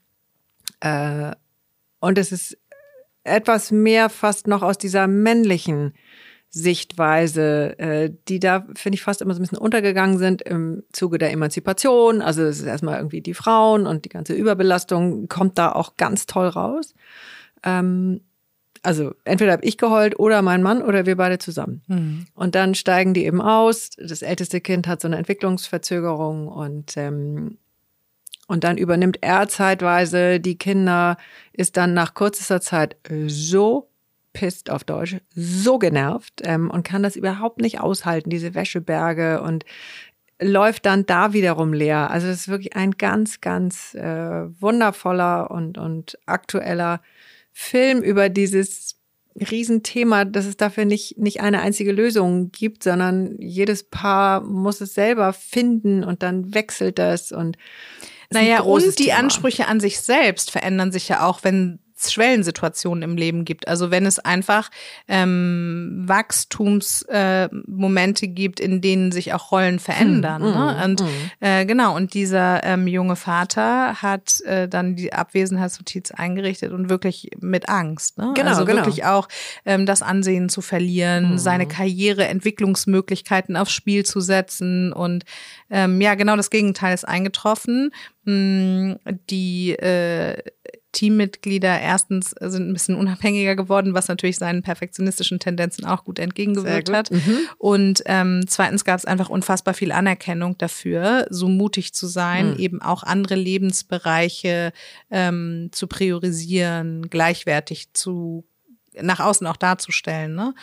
Äh, 0.80 1.34
und 2.00 2.18
es 2.18 2.32
ist 2.32 2.58
etwas 3.26 3.72
mehr 3.72 4.10
fast 4.10 4.48
noch 4.48 4.62
aus 4.62 4.78
dieser 4.78 5.08
männlichen 5.08 5.94
Sichtweise, 6.50 7.78
äh, 7.80 8.12
die 8.30 8.40
da, 8.40 8.66
finde 8.76 8.96
ich, 8.96 9.04
fast 9.04 9.22
immer 9.22 9.34
so 9.34 9.40
ein 9.40 9.44
bisschen 9.44 9.58
untergegangen 9.58 10.18
sind 10.18 10.42
im 10.42 10.84
Zuge 10.94 11.18
der 11.18 11.32
Emanzipation. 11.32 12.22
Also 12.22 12.44
es 12.44 12.60
ist 12.60 12.66
erstmal 12.66 12.98
irgendwie 12.98 13.22
die 13.22 13.34
Frauen 13.34 13.86
und 13.86 14.06
die 14.06 14.10
ganze 14.10 14.34
Überbelastung 14.34 15.28
kommt 15.28 15.58
da 15.58 15.74
auch 15.74 15.98
ganz 15.98 16.28
toll 16.28 16.48
raus. 16.48 16.94
Ähm, 17.64 18.22
also 18.84 19.16
entweder 19.26 19.52
habe 19.52 19.66
ich 19.66 19.78
geheult 19.78 20.18
oder 20.18 20.42
mein 20.42 20.64
Mann 20.64 20.82
oder 20.82 21.06
wir 21.06 21.18
beide 21.18 21.40
zusammen. 21.40 21.82
Mhm. 21.88 22.28
Und 22.36 22.56
dann 22.56 22.76
steigen 22.76 23.14
die 23.14 23.26
eben 23.26 23.42
aus. 23.42 23.90
Das 23.98 24.22
älteste 24.22 24.62
Kind 24.62 24.88
hat 24.88 25.02
so 25.02 25.08
eine 25.08 25.18
Entwicklungsverzögerung 25.18 26.48
und 26.48 26.96
ähm, 26.96 27.58
und 28.48 28.64
dann 28.64 28.78
übernimmt 28.78 29.18
er 29.22 29.48
zeitweise 29.48 30.40
die 30.40 30.58
Kinder, 30.58 31.18
ist 31.54 31.78
dann 31.78 31.94
nach 31.94 32.14
kürzester 32.14 32.62
Zeit 32.62 32.96
so 33.28 33.90
pisst 34.34 34.70
auf 34.70 34.84
Deutsch, 34.84 35.18
so 35.34 35.80
genervt 35.80 36.42
ähm, 36.44 36.70
und 36.70 36.84
kann 36.84 37.02
das 37.02 37.16
überhaupt 37.16 37.62
nicht 37.62 37.80
aushalten, 37.80 38.30
diese 38.30 38.54
Wäscheberge 38.54 39.42
und 39.42 39.66
läuft 40.40 40.86
dann 40.86 41.06
da 41.06 41.34
wiederum 41.34 41.74
leer. 41.74 42.12
Also 42.12 42.28
das 42.28 42.42
ist 42.42 42.48
wirklich 42.50 42.76
ein 42.76 42.92
ganz, 42.92 43.40
ganz 43.42 43.96
äh, 43.96 44.62
wundervoller 44.62 45.50
und, 45.50 45.78
und 45.78 46.20
aktueller 46.26 47.02
Film 47.54 48.02
über 48.02 48.28
dieses 48.28 49.00
Riesenthema, 49.40 50.26
dass 50.26 50.46
es 50.46 50.58
dafür 50.58 50.86
nicht, 50.86 51.18
nicht 51.18 51.42
eine 51.42 51.62
einzige 51.62 51.92
Lösung 51.92 52.52
gibt, 52.52 52.84
sondern 52.84 53.38
jedes 53.40 53.84
Paar 53.84 54.42
muss 54.42 54.82
es 54.82 54.94
selber 54.94 55.34
finden 55.34 56.04
und 56.04 56.24
dann 56.24 56.54
wechselt 56.54 57.00
das 57.00 57.32
und 57.32 57.58
naja, 58.32 58.62
und 58.62 59.00
die. 59.00 59.14
Ansprüche 59.14 59.68
an 59.68 59.80
sich 59.80 60.00
selbst 60.02 60.52
verändern 60.52 60.92
sich 60.92 61.08
ja 61.08 61.26
auch, 61.26 61.44
wenn 61.44 61.80
Schwellensituationen 62.12 63.04
im 63.04 63.18
Leben 63.18 63.46
gibt. 63.46 63.68
Also 63.68 63.92
wenn 63.92 64.06
es 64.06 64.20
einfach 64.20 64.70
ähm, 65.08 66.04
Wachstumsmomente 66.06 68.26
äh, 68.26 68.30
gibt, 68.30 68.60
in 68.60 68.82
denen 68.82 69.12
sich 69.12 69.34
auch 69.34 69.52
Rollen 69.52 69.80
verändern. 69.80 70.44
Hm, 70.44 70.52
ne? 70.52 70.84
Und 70.84 71.02
hm. 71.02 71.08
äh, 71.40 71.66
genau, 71.66 71.96
und 71.96 72.14
dieser 72.14 72.64
ähm, 72.64 72.88
junge 72.88 73.16
Vater 73.16 74.02
hat 74.02 74.42
äh, 74.42 74.68
dann 74.68 74.96
die 74.96 75.14
Abwesenheitsnotiz 75.14 76.12
eingerichtet 76.12 76.72
und 76.72 76.90
wirklich 76.90 77.30
mit 77.40 77.70
Angst. 77.70 78.18
Ne? 78.18 78.34
Genau, 78.36 78.50
also 78.50 78.66
genau. 78.66 78.80
wirklich 78.80 79.06
auch 79.06 79.28
ähm, 79.66 79.86
das 79.86 80.02
Ansehen 80.02 80.50
zu 80.50 80.62
verlieren, 80.62 81.32
hm. 81.32 81.38
seine 81.38 81.68
Karriere, 81.68 82.28
Entwicklungsmöglichkeiten 82.28 83.56
aufs 83.56 83.74
Spiel 83.74 84.06
zu 84.06 84.20
setzen. 84.20 84.94
Und 84.94 85.26
ähm, 85.70 86.02
ja, 86.02 86.16
genau 86.16 86.36
das 86.36 86.50
Gegenteil 86.50 86.94
ist 86.94 87.08
eingetroffen. 87.08 87.92
Hm, 88.26 88.98
die 89.30 89.74
äh, 89.74 90.42
Teammitglieder 90.96 91.82
erstens 91.82 92.34
sind 92.40 92.70
ein 92.70 92.74
bisschen 92.74 92.96
unabhängiger 92.96 93.58
geworden, 93.58 93.94
was 93.94 94.08
natürlich 94.08 94.38
seinen 94.38 94.64
perfektionistischen 94.64 95.40
Tendenzen 95.40 95.86
auch 95.86 96.06
gut 96.06 96.20
entgegengewirkt 96.20 96.88
gut. 96.88 96.96
hat. 96.96 97.12
Mhm. 97.12 97.38
Und 97.58 98.04
ähm, 98.06 98.46
zweitens 98.48 98.86
gab 98.86 98.98
es 98.98 99.06
einfach 99.06 99.30
unfassbar 99.30 99.74
viel 99.74 99.92
Anerkennung 99.92 100.58
dafür, 100.58 101.28
so 101.30 101.50
mutig 101.50 101.94
zu 101.94 102.08
sein, 102.08 102.52
mhm. 102.52 102.60
eben 102.60 102.82
auch 102.82 103.04
andere 103.04 103.36
Lebensbereiche 103.36 104.72
ähm, 105.12 105.68
zu 105.74 105.88
priorisieren, 105.88 107.10
gleichwertig 107.10 107.92
zu 107.92 108.46
nach 109.02 109.20
außen 109.20 109.46
auch 109.48 109.58
darzustellen. 109.58 110.34
Ne? 110.34 110.54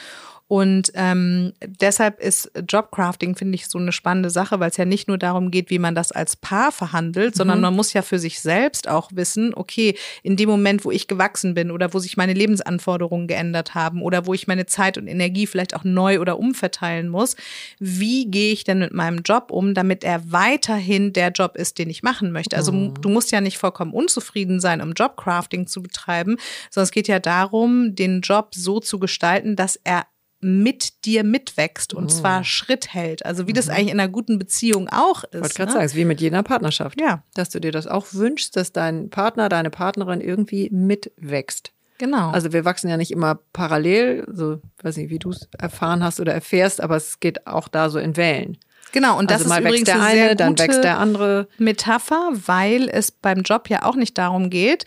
Und 0.53 0.93
ähm, 0.97 1.55
deshalb 1.65 2.21
ist 2.21 2.53
Jobcrafting, 2.69 3.37
finde 3.37 3.55
ich, 3.55 3.69
so 3.69 3.79
eine 3.79 3.91
spannende 3.91 4.29
Sache, 4.29 4.61
weil 4.61 4.69
es 4.69 4.77
ja 4.77 4.85
nicht 4.85 5.09
nur 5.09 5.17
darum 5.17 5.51
geht, 5.51 5.71
wie 5.71 5.79
man 5.79 5.95
das 5.95 6.13
als 6.13 6.37
Paar 6.37 6.73
verhandelt, 6.73 7.35
sondern 7.35 7.57
mhm. 7.57 7.63
man 7.63 7.75
muss 7.75 7.95
ja 7.95 8.03
für 8.03 8.19
sich 8.19 8.39
selbst 8.39 8.87
auch 8.87 9.09
wissen, 9.15 9.55
okay, 9.55 9.97
in 10.23 10.37
dem 10.37 10.51
Moment, 10.51 10.85
wo 10.85 10.91
ich 10.91 11.09
gewachsen 11.09 11.55
bin 11.55 11.71
oder 11.71 11.95
wo 11.95 12.01
sich 12.01 12.19
meine 12.19 12.35
Lebensanforderungen 12.35 13.29
geändert 13.29 13.75
haben 13.75 14.03
oder 14.03 14.27
wo 14.27 14.35
ich 14.35 14.47
meine 14.47 14.67
Zeit 14.67 14.99
und 14.99 15.07
Energie 15.07 15.47
vielleicht 15.47 15.75
auch 15.75 15.85
neu 15.85 16.21
oder 16.21 16.39
umverteilen 16.39 17.09
muss, 17.09 17.35
wie 17.79 18.31
gehe 18.31 18.53
ich 18.53 18.65
denn 18.65 18.81
mit 18.81 18.93
meinem 18.93 19.23
Job 19.25 19.51
um, 19.51 19.73
damit 19.73 20.05
er 20.05 20.33
weiterhin 20.33 21.15
der 21.15 21.31
Job 21.31 21.57
ist, 21.57 21.79
den 21.79 21.89
ich 21.89 22.03
machen 22.03 22.31
möchte. 22.31 22.59
Also 22.59 22.73
mhm. 22.73 23.01
du 23.01 23.09
musst 23.09 23.33
ja 23.33 23.41
nicht 23.41 23.57
vollkommen 23.57 23.95
unzufrieden 23.95 24.61
sein, 24.61 24.83
um 24.83 24.93
Jobcrafting 24.93 25.67
zu 25.67 25.83
betreiben, 25.83 26.37
sondern 26.69 26.85
es 26.85 26.93
geht 26.93 27.09
ja 27.09 27.21
darum, 27.21 27.95
den 27.95 28.21
Job 28.21 28.51
so 28.55 28.81
zu 28.81 28.99
gestalten, 28.99 29.57
dass 29.57 29.81
er 29.83 30.05
mit 30.43 31.05
dir 31.05 31.25
mitwächst 31.25 31.95
und 31.95 32.05
mhm. 32.05 32.09
zwar 32.09 32.45
Schritt 32.45 32.93
hält. 32.93 33.25
Also 33.25 33.47
wie 33.47 33.53
das 33.53 33.67
mhm. 33.67 33.73
eigentlich 33.73 33.93
in 33.93 34.01
einer 34.01 34.11
guten 34.11 34.39
Beziehung 34.39 34.89
auch 34.91 35.25
ist. 35.25 35.35
Ich 35.35 35.41
wollte 35.41 35.55
gerade 35.55 35.71
ne? 35.71 35.73
sagen, 35.73 35.85
es 35.85 35.93
ist 35.93 35.99
wie 35.99 36.05
mit 36.05 36.21
jeder 36.21 36.43
Partnerschaft. 36.43 37.01
Ja. 37.01 37.23
Dass 37.35 37.51
du 37.51 37.61
dir 37.61 37.73
das 37.73 37.87
auch 37.87 38.07
wünschst, 38.13 38.57
dass 38.57 38.73
dein 38.73 39.09
Partner, 39.09 39.49
deine 39.49 39.71
Partnerin 39.71 40.21
irgendwie 40.21 40.69
mitwächst. 40.71 41.73
Genau. 41.99 42.31
Also 42.31 42.53
wir 42.53 42.65
wachsen 42.65 42.89
ja 42.89 42.97
nicht 42.97 43.13
immer 43.13 43.39
parallel, 43.53 44.27
so 44.33 44.61
weiß 44.83 44.97
nicht, 44.97 45.11
wie 45.11 45.21
du 45.21 45.31
es 45.31 45.49
erfahren 45.57 46.03
hast 46.03 46.19
oder 46.19 46.35
erfährst, 46.35 46.81
aber 46.81 46.97
es 46.97 47.21
geht 47.21 47.47
auch 47.47 47.69
da 47.69 47.91
so 47.91 48.01
in 48.01 48.17
Wellen. 48.17 48.59
Genau, 48.91 49.19
und 49.19 49.31
das 49.31 49.43
also 49.43 49.55
ist 49.55 49.61
übrigens 49.61 49.85
der 49.85 50.03
eine, 50.03 50.23
eine, 50.23 50.37
dann 50.37 50.59
wächst 50.59 50.83
der 50.85 50.99
andere. 50.99 51.49
Metapher, 51.59 52.31
weil 52.47 52.89
es 52.89 53.11
beim 53.11 53.43
Job 53.43 53.69
ja 53.69 53.85
auch 53.85 53.95
nicht 53.95 54.19
darum 54.19 54.51
geht, 54.51 54.85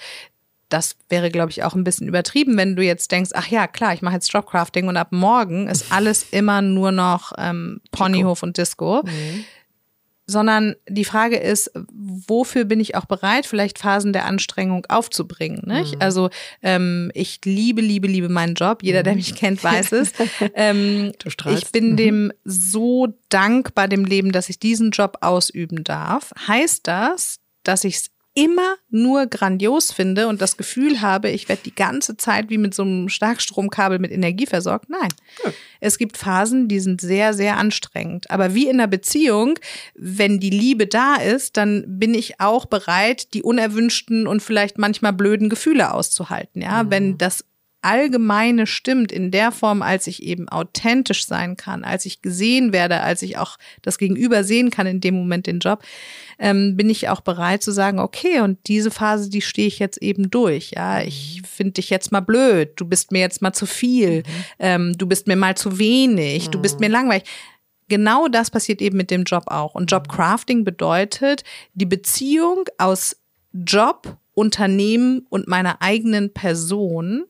das 0.70 0.96
wäre, 1.10 1.30
glaube 1.30 1.52
ich, 1.52 1.64
auch 1.64 1.76
ein 1.76 1.84
bisschen 1.84 2.08
übertrieben, 2.08 2.58
wenn 2.58 2.76
du 2.76 2.84
jetzt 2.84 3.12
denkst, 3.12 3.32
ach 3.34 3.48
ja, 3.48 3.68
klar, 3.68 3.94
ich 3.94 4.02
mache 4.02 4.16
jetzt 4.16 4.32
Jobcrafting 4.34 4.88
und 4.88 4.98
ab 4.98 5.10
morgen 5.12 5.68
ist 5.68 5.92
alles 5.92 6.26
immer 6.32 6.62
nur 6.62 6.92
noch 6.92 7.34
ähm, 7.38 7.82
Ponyhof 7.92 8.44
und 8.44 8.58
Disco. 8.58 9.04
Mhm. 9.04 9.46
Sondern 10.28 10.76
die 10.90 11.06
Frage 11.06 11.38
ist, 11.38 11.72
wofür 11.94 12.66
bin 12.66 12.80
ich 12.80 12.96
auch 12.96 13.06
bereit, 13.06 13.46
vielleicht 13.46 13.78
Phasen 13.78 14.12
der 14.12 14.26
Anstrengung 14.26 14.84
aufzubringen? 14.90 15.62
Nicht? 15.68 15.96
Mhm. 15.96 16.02
Also 16.02 16.30
ähm, 16.64 17.12
ich 17.14 17.42
liebe, 17.46 17.82
liebe, 17.82 18.08
liebe 18.08 18.28
meinen 18.28 18.56
Job. 18.56 18.82
Jeder, 18.82 19.04
der 19.04 19.14
mhm. 19.14 19.18
mich 19.18 19.36
kennt, 19.36 19.64
weiß 19.64 19.92
es. 19.92 20.14
Ähm, 20.56 21.12
ich 21.24 21.72
bin 21.72 21.92
mhm. 21.92 21.98
dem 21.98 22.34
so 22.44 23.08
dankbar, 23.30 23.88
dem 23.88 24.04
Leben, 24.04 24.32
dass 24.32 24.50
ich 24.50 24.58
diesen 24.58 24.90
Job 24.90 25.18
ausüben 25.22 25.84
darf. 25.84 26.34
Heißt 26.48 26.88
das, 26.88 27.40
dass 27.64 27.84
ich 27.84 27.98
es 27.98 28.15
immer 28.36 28.76
nur 28.90 29.28
grandios 29.28 29.94
finde 29.94 30.28
und 30.28 30.42
das 30.42 30.58
Gefühl 30.58 31.02
habe, 31.02 31.30
ich 31.30 31.48
werde 31.48 31.62
die 31.64 31.74
ganze 31.74 32.18
Zeit 32.18 32.50
wie 32.50 32.58
mit 32.58 32.74
so 32.74 32.84
einem 32.84 33.08
Starkstromkabel 33.08 33.98
mit 33.98 34.12
Energie 34.12 34.46
versorgt. 34.46 34.90
Nein. 34.90 35.10
Ja. 35.44 35.54
Es 35.80 35.98
gibt 35.98 36.18
Phasen, 36.18 36.68
die 36.68 36.82
sind 36.82 37.00
sehr, 37.00 37.34
sehr 37.34 37.58
anstrengend. 37.58 38.30
Aber 38.30 38.54
wie 38.54 38.66
in 38.68 38.76
einer 38.76 38.88
Beziehung, 38.88 39.58
wenn 39.96 40.42
die 40.42 40.50
Liebe 40.50 40.86
da 40.86 41.16
ist, 41.16 41.56
dann 41.56 41.86
bin 41.88 42.14
ich 42.14 42.42
auch 42.42 42.66
bereit, 42.66 43.34
die 43.34 43.42
unerwünschten 43.42 44.28
und 44.28 44.44
vielleicht 44.44 44.78
manchmal 44.78 45.14
blöden 45.14 45.48
Gefühle 45.48 45.94
auszuhalten. 45.94 46.62
Ja, 46.62 46.84
mhm. 46.84 46.92
wenn 46.92 47.18
das 47.18 47.46
Allgemeine 47.86 48.66
stimmt 48.66 49.12
in 49.12 49.30
der 49.30 49.52
Form, 49.52 49.84
als 49.84 50.08
ich 50.08 50.24
eben 50.24 50.50
authentisch 50.50 51.28
sein 51.28 51.56
kann, 51.56 51.84
als 51.84 52.08
ich 52.08 52.24
gesehen 52.24 52.74
werde, 52.74 53.02
als 53.02 53.22
ich 53.22 53.38
auch 53.38 53.58
das 53.84 54.00
Gegenüber 54.00 54.44
sehen 54.44 54.72
kann 54.72 54.88
in 54.88 55.02
dem 55.02 55.14
Moment 55.14 55.46
den 55.46 55.60
Job, 55.60 55.84
ähm, 56.40 56.76
bin 56.76 56.90
ich 56.90 57.10
auch 57.10 57.22
bereit 57.22 57.62
zu 57.62 57.72
sagen, 57.72 58.00
okay, 58.00 58.40
und 58.40 58.58
diese 58.66 58.90
Phase, 58.90 59.30
die 59.30 59.42
stehe 59.42 59.68
ich 59.68 59.78
jetzt 59.78 60.02
eben 60.02 60.32
durch. 60.32 60.72
Ja, 60.72 61.02
ich 61.02 61.44
finde 61.48 61.74
dich 61.74 61.92
jetzt 61.92 62.12
mal 62.12 62.22
blöd, 62.22 62.72
du 62.76 62.86
bist 62.86 63.12
mir 63.12 63.20
jetzt 63.20 63.44
mal 63.44 63.54
zu 63.54 63.68
viel, 63.68 64.18
mhm. 64.18 64.24
ähm, 64.58 64.98
du 64.98 65.06
bist 65.06 65.28
mir 65.28 65.36
mal 65.36 65.56
zu 65.56 65.78
wenig, 65.78 66.48
mhm. 66.48 66.52
du 66.52 66.62
bist 66.62 66.80
mir 66.80 66.90
mhm. 66.90 66.94
langweilig 66.94 67.24
genau 67.88 68.28
das 68.28 68.50
passiert 68.50 68.82
eben 68.82 68.98
mit 68.98 69.12
dem 69.12 69.26
Job 69.26 69.44
auch. 69.46 69.76
Und 69.76 69.92
Jobcrafting 69.92 70.64
bedeutet 70.64 71.44
die 71.76 71.86
Beziehung 71.86 72.66
aus 72.80 73.16
Job, 73.54 74.18
Unternehmen 74.34 75.28
und 75.30 75.48
meiner 75.48 75.84
eigenen 75.84 76.34
Person 76.34 77.26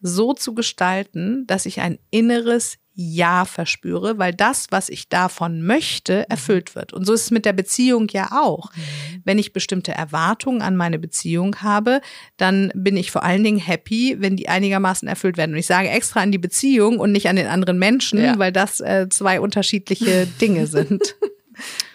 so 0.00 0.32
zu 0.32 0.54
gestalten, 0.54 1.46
dass 1.46 1.66
ich 1.66 1.80
ein 1.80 1.98
inneres 2.10 2.78
Ja 2.94 3.44
verspüre, 3.44 4.18
weil 4.18 4.34
das, 4.34 4.66
was 4.70 4.88
ich 4.88 5.08
davon 5.08 5.62
möchte, 5.62 6.18
mhm. 6.18 6.24
erfüllt 6.28 6.74
wird. 6.74 6.92
Und 6.92 7.06
so 7.06 7.12
ist 7.12 7.24
es 7.24 7.30
mit 7.30 7.44
der 7.44 7.52
Beziehung 7.52 8.08
ja 8.10 8.30
auch. 8.32 8.74
Mhm. 8.74 9.22
Wenn 9.24 9.38
ich 9.38 9.52
bestimmte 9.52 9.92
Erwartungen 9.92 10.62
an 10.62 10.76
meine 10.76 10.98
Beziehung 10.98 11.56
habe, 11.56 12.00
dann 12.36 12.72
bin 12.74 12.96
ich 12.96 13.10
vor 13.10 13.22
allen 13.22 13.44
Dingen 13.44 13.58
happy, 13.58 14.16
wenn 14.18 14.36
die 14.36 14.48
einigermaßen 14.48 15.06
erfüllt 15.08 15.36
werden. 15.36 15.52
Und 15.52 15.58
ich 15.58 15.66
sage 15.66 15.88
extra 15.88 16.20
an 16.20 16.32
die 16.32 16.38
Beziehung 16.38 16.98
und 16.98 17.12
nicht 17.12 17.28
an 17.28 17.36
den 17.36 17.46
anderen 17.46 17.78
Menschen, 17.78 18.22
ja. 18.22 18.38
weil 18.38 18.52
das 18.52 18.80
äh, 18.80 19.08
zwei 19.10 19.40
unterschiedliche 19.40 20.26
Dinge 20.40 20.66
sind. 20.66 21.16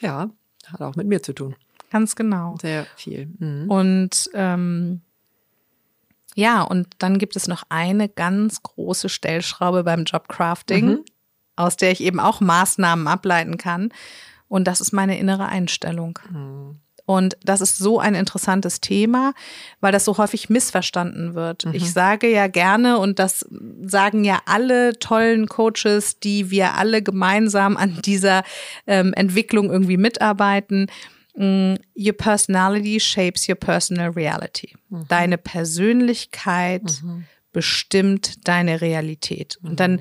Ja, 0.02 0.30
hat 0.68 0.82
auch 0.82 0.96
mit 0.96 1.08
mir 1.08 1.22
zu 1.22 1.34
tun. 1.34 1.56
Ganz 1.92 2.16
genau. 2.16 2.56
Sehr 2.62 2.86
viel. 2.98 3.30
Mhm. 3.40 3.70
Und 3.70 4.30
ähm, 4.34 5.02
ja, 6.36 6.62
und 6.62 6.88
dann 6.98 7.18
gibt 7.18 7.38
es 7.38 7.48
noch 7.48 7.64
eine 7.70 8.10
ganz 8.10 8.62
große 8.62 9.08
Stellschraube 9.08 9.86
beim 9.86 10.04
Jobcrafting, 10.04 10.86
mhm. 10.86 11.06
aus 11.56 11.78
der 11.78 11.92
ich 11.92 12.02
eben 12.02 12.20
auch 12.20 12.42
Maßnahmen 12.42 13.08
ableiten 13.08 13.58
kann. 13.58 13.90
Und 14.50 14.66
das 14.66 14.82
ist 14.82 14.92
meine 14.92 15.18
innere 15.18 15.46
Einstellung. 15.48 16.20
Mhm. 16.30 16.82
Und 17.06 17.38
das 17.44 17.62
ist 17.62 17.78
so 17.78 18.00
ein 18.00 18.16
interessantes 18.16 18.82
Thema, 18.82 19.34
weil 19.80 19.92
das 19.92 20.06
so 20.06 20.18
häufig 20.18 20.50
missverstanden 20.50 21.36
wird. 21.36 21.66
Mhm. 21.66 21.74
Ich 21.74 21.94
sage 21.94 22.30
ja 22.30 22.48
gerne, 22.48 22.98
und 22.98 23.20
das 23.20 23.46
sagen 23.86 24.26
ja 24.26 24.42
alle 24.46 24.98
tollen 25.00 25.48
Coaches, 25.48 26.20
die 26.20 26.50
wir 26.50 26.74
alle 26.74 27.02
gemeinsam 27.02 27.78
an 27.78 28.02
dieser 28.04 28.44
ähm, 28.88 29.14
Entwicklung 29.14 29.72
irgendwie 29.72 29.98
mitarbeiten, 29.98 30.88
your 31.38 32.14
personality 32.14 33.00
shapes 33.00 33.48
your 33.48 33.56
personal 33.56 34.12
reality. 34.12 34.74
Mhm. 34.90 35.06
Deine 35.08 35.38
Persönlichkeit 35.38 37.02
mhm. 37.04 37.26
bestimmt 37.52 38.48
deine 38.48 38.82
Realität. 38.82 39.58
Und 39.62 39.80
dann 39.82 39.94
mhm. 39.94 40.00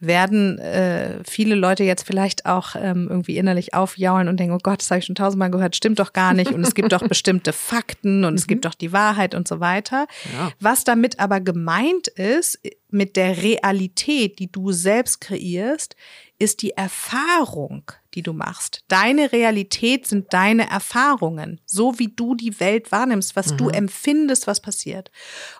werden 0.00 0.58
äh, 0.58 1.22
viele 1.24 1.54
Leute 1.54 1.84
jetzt 1.84 2.04
vielleicht 2.04 2.46
auch 2.46 2.74
ähm, 2.76 3.06
irgendwie 3.08 3.36
innerlich 3.36 3.72
aufjaulen 3.72 4.26
und 4.26 4.40
denken, 4.40 4.54
oh 4.54 4.60
Gott, 4.62 4.80
das 4.80 4.90
habe 4.90 4.98
ich 4.98 5.04
schon 5.04 5.14
tausendmal 5.14 5.50
gehört, 5.50 5.76
stimmt 5.76 6.00
doch 6.00 6.12
gar 6.12 6.34
nicht. 6.34 6.50
Und 6.50 6.66
es 6.66 6.74
gibt 6.74 6.92
doch 6.92 7.02
bestimmte 7.08 7.52
Fakten 7.52 8.24
und 8.24 8.34
es 8.34 8.48
gibt 8.48 8.64
mhm. 8.64 8.68
doch 8.68 8.74
die 8.74 8.92
Wahrheit 8.92 9.36
und 9.36 9.46
so 9.46 9.60
weiter. 9.60 10.06
Ja. 10.32 10.50
Was 10.58 10.82
damit 10.82 11.20
aber 11.20 11.40
gemeint 11.40 12.08
ist, 12.08 12.58
mit 12.90 13.16
der 13.16 13.42
Realität, 13.42 14.38
die 14.38 14.50
du 14.50 14.72
selbst 14.72 15.20
kreierst, 15.20 15.96
ist 16.38 16.62
die 16.62 16.70
Erfahrung, 16.70 17.90
die 18.14 18.22
du 18.22 18.32
machst. 18.32 18.84
Deine 18.88 19.32
Realität 19.32 20.06
sind 20.06 20.32
deine 20.32 20.68
Erfahrungen, 20.68 21.60
so 21.64 21.98
wie 21.98 22.08
du 22.08 22.34
die 22.34 22.58
Welt 22.60 22.92
wahrnimmst, 22.92 23.36
was 23.36 23.52
mhm. 23.52 23.56
du 23.56 23.68
empfindest, 23.68 24.46
was 24.46 24.60
passiert. 24.60 25.10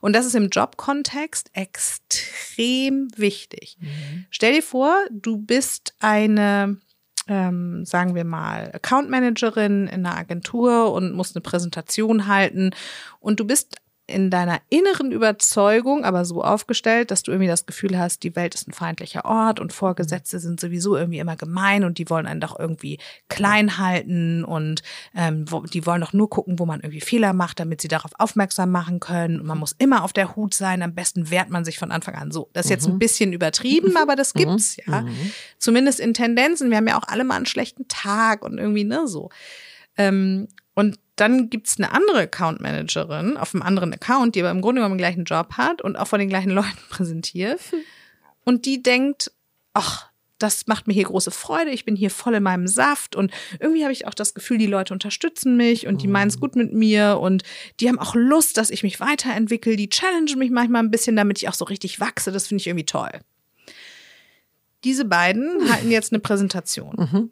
Und 0.00 0.14
das 0.14 0.26
ist 0.26 0.34
im 0.34 0.48
Jobkontext 0.48 1.50
extrem 1.52 3.08
wichtig. 3.16 3.76
Mhm. 3.80 4.26
Stell 4.30 4.54
dir 4.54 4.62
vor, 4.62 4.96
du 5.10 5.38
bist 5.38 5.94
eine 6.00 6.78
ähm, 7.26 7.86
sagen 7.86 8.14
wir 8.14 8.24
mal, 8.24 8.70
Account 8.74 9.08
Managerin 9.08 9.86
in 9.86 10.04
einer 10.04 10.16
Agentur 10.16 10.92
und 10.92 11.14
musst 11.14 11.34
eine 11.34 11.40
Präsentation 11.40 12.26
halten 12.26 12.72
und 13.18 13.40
du 13.40 13.46
bist 13.46 13.76
in 14.06 14.30
deiner 14.30 14.60
inneren 14.68 15.12
Überzeugung 15.12 16.04
aber 16.04 16.26
so 16.26 16.44
aufgestellt, 16.44 17.10
dass 17.10 17.22
du 17.22 17.30
irgendwie 17.30 17.48
das 17.48 17.64
Gefühl 17.64 17.98
hast, 17.98 18.22
die 18.22 18.36
Welt 18.36 18.54
ist 18.54 18.68
ein 18.68 18.74
feindlicher 18.74 19.24
Ort 19.24 19.60
und 19.60 19.72
Vorgesetzte 19.72 20.38
sind 20.40 20.60
sowieso 20.60 20.94
irgendwie 20.94 21.20
immer 21.20 21.36
gemein 21.36 21.84
und 21.84 21.96
die 21.96 22.10
wollen 22.10 22.26
einen 22.26 22.40
doch 22.40 22.58
irgendwie 22.58 22.98
klein 23.28 23.78
halten 23.78 24.44
und 24.44 24.82
ähm, 25.14 25.46
wo, 25.50 25.62
die 25.62 25.86
wollen 25.86 26.02
doch 26.02 26.12
nur 26.12 26.28
gucken, 26.28 26.58
wo 26.58 26.66
man 26.66 26.80
irgendwie 26.80 27.00
Fehler 27.00 27.32
macht, 27.32 27.60
damit 27.60 27.80
sie 27.80 27.88
darauf 27.88 28.10
aufmerksam 28.18 28.70
machen 28.70 29.00
können. 29.00 29.40
Und 29.40 29.46
man 29.46 29.58
muss 29.58 29.74
immer 29.78 30.04
auf 30.04 30.12
der 30.12 30.36
Hut 30.36 30.52
sein. 30.52 30.82
Am 30.82 30.94
besten 30.94 31.30
wehrt 31.30 31.48
man 31.48 31.64
sich 31.64 31.78
von 31.78 31.90
Anfang 31.90 32.14
an 32.14 32.30
so. 32.30 32.50
Das 32.52 32.66
ist 32.66 32.70
jetzt 32.70 32.86
ein 32.86 32.98
bisschen 32.98 33.32
übertrieben, 33.32 33.96
aber 34.00 34.16
das 34.16 34.34
gibt's 34.34 34.76
ja. 34.84 35.06
Zumindest 35.58 35.98
in 36.00 36.12
Tendenzen. 36.12 36.68
Wir 36.68 36.76
haben 36.76 36.88
ja 36.88 36.98
auch 36.98 37.08
alle 37.08 37.24
mal 37.24 37.36
einen 37.36 37.46
schlechten 37.46 37.88
Tag 37.88 38.44
und 38.44 38.58
irgendwie 38.58 38.84
ne 38.84 39.08
so. 39.08 39.30
Ähm, 39.96 40.48
und 40.74 40.98
dann 41.16 41.48
gibt's 41.48 41.78
eine 41.78 41.92
andere 41.92 42.20
Account 42.20 42.60
Managerin 42.60 43.36
auf 43.36 43.54
einem 43.54 43.62
anderen 43.62 43.92
Account, 43.92 44.34
die 44.34 44.40
aber 44.40 44.50
im 44.50 44.60
Grunde 44.60 44.80
genommen 44.80 44.96
den 44.96 45.04
gleichen 45.04 45.24
Job 45.24 45.54
hat 45.56 45.82
und 45.82 45.96
auch 45.96 46.08
von 46.08 46.18
den 46.18 46.28
gleichen 46.28 46.50
Leuten 46.52 46.82
präsentiert. 46.88 47.60
Und 48.44 48.66
die 48.66 48.82
denkt, 48.82 49.32
ach, 49.72 50.08
das 50.38 50.66
macht 50.66 50.86
mir 50.86 50.92
hier 50.92 51.04
große 51.04 51.30
Freude, 51.30 51.70
ich 51.70 51.84
bin 51.84 51.94
hier 51.96 52.10
voll 52.10 52.34
in 52.34 52.42
meinem 52.42 52.66
Saft 52.66 53.14
und 53.14 53.32
irgendwie 53.60 53.84
habe 53.84 53.92
ich 53.92 54.06
auch 54.06 54.14
das 54.14 54.34
Gefühl, 54.34 54.58
die 54.58 54.66
Leute 54.66 54.92
unterstützen 54.92 55.56
mich 55.56 55.86
und 55.86 56.02
die 56.02 56.08
meinen 56.08 56.28
es 56.28 56.40
gut 56.40 56.56
mit 56.56 56.72
mir 56.72 57.18
und 57.20 57.44
die 57.80 57.88
haben 57.88 57.98
auch 57.98 58.14
Lust, 58.14 58.56
dass 58.56 58.70
ich 58.70 58.82
mich 58.82 58.98
weiterentwickle, 58.98 59.76
die 59.76 59.88
challengen 59.88 60.38
mich 60.38 60.50
manchmal 60.50 60.82
ein 60.82 60.90
bisschen, 60.90 61.14
damit 61.16 61.38
ich 61.38 61.48
auch 61.48 61.54
so 61.54 61.64
richtig 61.64 62.00
wachse, 62.00 62.32
das 62.32 62.48
finde 62.48 62.60
ich 62.60 62.66
irgendwie 62.66 62.84
toll. 62.84 63.10
Diese 64.82 65.04
beiden 65.04 65.70
halten 65.72 65.90
jetzt 65.90 66.12
eine 66.12 66.20
Präsentation. 66.20 67.30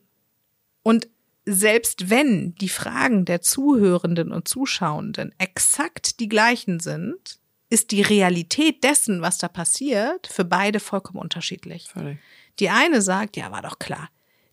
Und 0.85 1.09
selbst 1.45 2.11
wenn 2.11 2.55
die 2.57 2.69
Fragen 2.69 3.25
der 3.25 3.41
Zuhörenden 3.41 4.33
und 4.33 4.49
Zuschauenden 4.49 5.35
exakt 5.39 6.21
die 6.21 6.29
gleichen 6.29 6.81
sind, 6.81 7.39
ist 7.69 7.91
die 7.91 8.03
Realität 8.03 8.85
dessen, 8.85 9.23
was 9.23 9.39
da 9.39 9.49
passiert, 9.49 10.27
für 10.27 10.45
beide 10.45 10.79
vollkommen 10.79 11.19
unterschiedlich. 11.19 11.89
Völlig. 11.89 12.19
Die 12.59 12.69
eine 12.69 13.01
sagt, 13.01 13.37
ja, 13.37 13.51
war 13.51 13.63
doch 13.63 13.79
klar. 13.79 14.11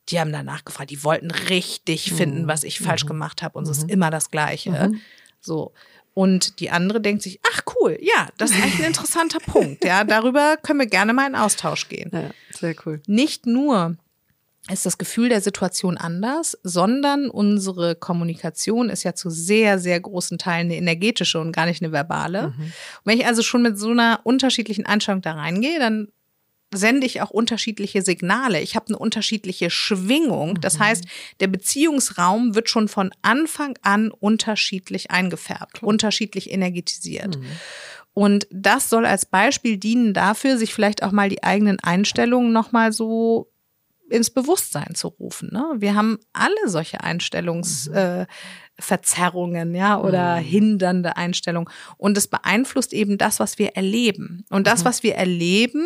Die 0.07 0.19
haben 0.19 0.31
danach 0.31 0.65
gefragt, 0.65 0.89
die 0.89 1.03
wollten 1.03 1.29
richtig 1.29 2.13
finden, 2.13 2.47
was 2.47 2.63
ich 2.63 2.79
falsch 2.79 3.05
gemacht 3.05 3.43
habe 3.43 3.57
und 3.59 3.67
es 3.67 3.79
ist 3.79 3.91
immer 3.91 4.09
das 4.09 4.31
Gleiche. 4.31 4.93
So. 5.41 5.73
Und 6.15 6.59
die 6.59 6.71
andere 6.71 6.99
denkt 6.99 7.21
sich, 7.21 7.39
ach 7.43 7.61
cool, 7.75 7.97
ja, 8.01 8.27
das 8.37 8.51
ist 8.51 8.57
eigentlich 8.61 8.79
ein 8.79 8.87
interessanter 8.87 9.39
Punkt. 9.45 9.85
Ja, 9.85 10.03
darüber 10.03 10.57
können 10.57 10.79
wir 10.79 10.87
gerne 10.87 11.13
mal 11.13 11.27
in 11.27 11.35
Austausch 11.35 11.87
gehen. 11.89 12.09
Ja, 12.11 12.31
sehr 12.51 12.75
cool. 12.85 13.01
Nicht 13.05 13.45
nur 13.45 13.97
ist 14.71 14.85
das 14.85 14.97
Gefühl 14.97 15.29
der 15.29 15.41
Situation 15.41 15.97
anders, 15.97 16.57
sondern 16.63 17.29
unsere 17.29 17.95
Kommunikation 17.95 18.89
ist 18.89 19.03
ja 19.03 19.15
zu 19.15 19.29
sehr, 19.29 19.79
sehr 19.79 19.99
großen 19.99 20.37
Teilen 20.37 20.67
eine 20.67 20.77
energetische 20.77 21.39
und 21.39 21.51
gar 21.51 21.65
nicht 21.65 21.81
eine 21.81 21.91
verbale. 21.91 22.47
Und 22.57 22.73
wenn 23.05 23.19
ich 23.19 23.25
also 23.25 23.41
schon 23.41 23.61
mit 23.61 23.77
so 23.79 23.91
einer 23.91 24.21
unterschiedlichen 24.23 24.85
Einstellung 24.85 25.21
da 25.21 25.33
reingehe, 25.33 25.79
dann 25.79 26.09
sende 26.73 27.07
ich 27.07 27.21
auch 27.21 27.31
unterschiedliche 27.31 28.01
Signale. 28.01 28.61
Ich 28.61 28.75
habe 28.75 28.87
eine 28.89 28.99
unterschiedliche 28.99 29.69
Schwingung. 29.69 30.61
Das 30.61 30.79
heißt, 30.79 31.05
der 31.39 31.47
Beziehungsraum 31.47 32.53
wird 32.53 32.69
schon 32.69 32.87
von 32.87 33.11
Anfang 33.21 33.77
an 33.81 34.11
unterschiedlich 34.11 35.09
eingefärbt, 35.09 35.81
unterschiedlich 35.81 36.51
energetisiert. 36.51 37.39
Und 38.13 38.47
das 38.51 38.89
soll 38.89 39.05
als 39.05 39.25
Beispiel 39.25 39.77
dienen 39.77 40.13
dafür, 40.13 40.57
sich 40.57 40.73
vielleicht 40.73 41.03
auch 41.03 41.11
mal 41.11 41.29
die 41.29 41.43
eigenen 41.43 41.79
Einstellungen 41.79 42.51
nochmal 42.51 42.91
so 42.91 43.51
ins 44.09 44.29
Bewusstsein 44.29 44.95
zu 44.95 45.07
rufen. 45.09 45.49
Ne? 45.51 45.65
Wir 45.77 45.95
haben 45.95 46.17
alle 46.33 46.55
solche 46.67 47.01
Einstellungsverzerrungen, 47.03 48.23
äh, 48.23 48.25
Verzerrungen, 48.81 49.75
ja, 49.75 49.99
oder 49.99 50.35
hindernde 50.35 51.17
Einstellungen. 51.17 51.69
Und 51.97 52.17
es 52.17 52.27
beeinflusst 52.27 52.93
eben 52.93 53.17
das, 53.17 53.39
was 53.41 53.59
wir 53.59 53.75
erleben. 53.75 54.45
Und 54.49 54.67
das, 54.67 54.85
was 54.85 55.03
wir 55.03 55.15
erleben, 55.15 55.83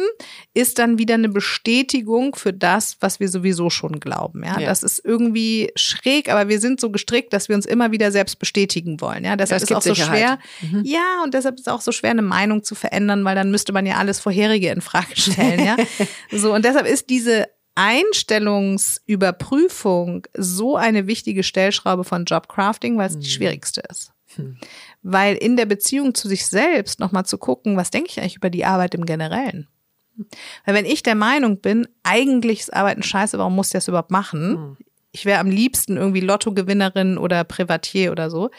ist 0.54 0.78
dann 0.78 1.00
wieder 1.00 1.16
eine 1.16 1.30
Bestätigung 1.30 2.36
für 2.36 2.54
das, 2.54 2.98
was 3.00 3.20
wir 3.20 3.30
sowieso 3.30 3.72
schon 3.72 4.00
glauben. 4.00 4.44
Ja, 4.44 4.60
Ja. 4.60 4.68
das 4.68 4.84
ist 4.84 5.04
irgendwie 5.04 5.72
schräg, 5.76 6.30
aber 6.32 6.50
wir 6.50 6.60
sind 6.60 6.80
so 6.80 6.92
gestrickt, 6.92 7.34
dass 7.34 7.50
wir 7.50 7.56
uns 7.56 7.66
immer 7.66 7.92
wieder 7.92 8.12
selbst 8.12 8.38
bestätigen 8.38 9.02
wollen. 9.02 9.26
Ja, 9.26 9.36
deshalb 9.36 9.64
es 9.64 9.70
ist 9.72 9.76
auch 9.76 9.82
so 9.82 9.96
Sicherheit. 9.96 10.40
schwer. 10.62 10.82
Ja, 10.84 11.24
und 11.24 11.34
deshalb 11.34 11.56
ist 11.56 11.62
es 11.68 11.74
auch 11.74 11.82
so 11.82 11.92
schwer, 11.92 12.12
eine 12.12 12.22
Meinung 12.22 12.64
zu 12.64 12.76
verändern, 12.76 13.26
weil 13.26 13.34
dann 13.36 13.50
müsste 13.50 13.74
man 13.74 13.88
ja 13.88 13.96
alles 13.96 14.20
vorherige 14.20 14.70
in 14.70 14.82
Frage 14.82 15.16
stellen. 15.20 15.66
Ja, 15.66 15.78
so 16.32 16.54
und 16.54 16.64
deshalb 16.64 16.86
ist 16.86 17.10
diese 17.10 17.48
Einstellungsüberprüfung 17.76 20.28
so 20.36 20.76
eine 20.76 21.08
wichtige 21.08 21.44
Stellschraube 21.44 22.04
von 22.04 22.26
Jobcrafting, 22.26 22.98
weil 22.98 23.08
es 23.08 23.18
die 23.18 23.30
schwierigste 23.30 23.82
ist. 23.90 24.12
Weil 25.02 25.36
in 25.36 25.58
der 25.58 25.66
Beziehung 25.66 26.16
zu 26.16 26.28
sich 26.28 26.46
selbst 26.46 27.00
nochmal 27.00 27.26
zu 27.26 27.38
gucken, 27.38 27.78
was 27.78 27.92
denke 27.92 28.10
ich 28.10 28.20
eigentlich 28.20 28.38
über 28.38 28.50
die 28.50 28.66
Arbeit 28.66 28.96
im 28.96 29.06
Generellen? 29.06 29.68
Weil 30.66 30.76
wenn 30.76 30.86
ich 30.86 31.04
der 31.04 31.16
Meinung 31.16 31.60
bin, 31.60 31.88
eigentlich 32.04 32.62
ist 32.62 32.74
Arbeiten 32.74 33.04
scheiße, 33.04 33.38
warum 33.38 33.56
muss 33.56 33.68
ich 33.68 33.74
das 33.74 33.88
überhaupt 33.88 34.12
machen? 34.12 34.78
Ich 35.12 35.26
wäre 35.26 35.40
am 35.40 35.50
liebsten 35.50 35.98
irgendwie 35.98 36.22
Lottogewinnerin 36.22 37.18
oder 37.18 37.44
Privatier 37.44 38.12
oder 38.12 38.30
so. 38.30 38.50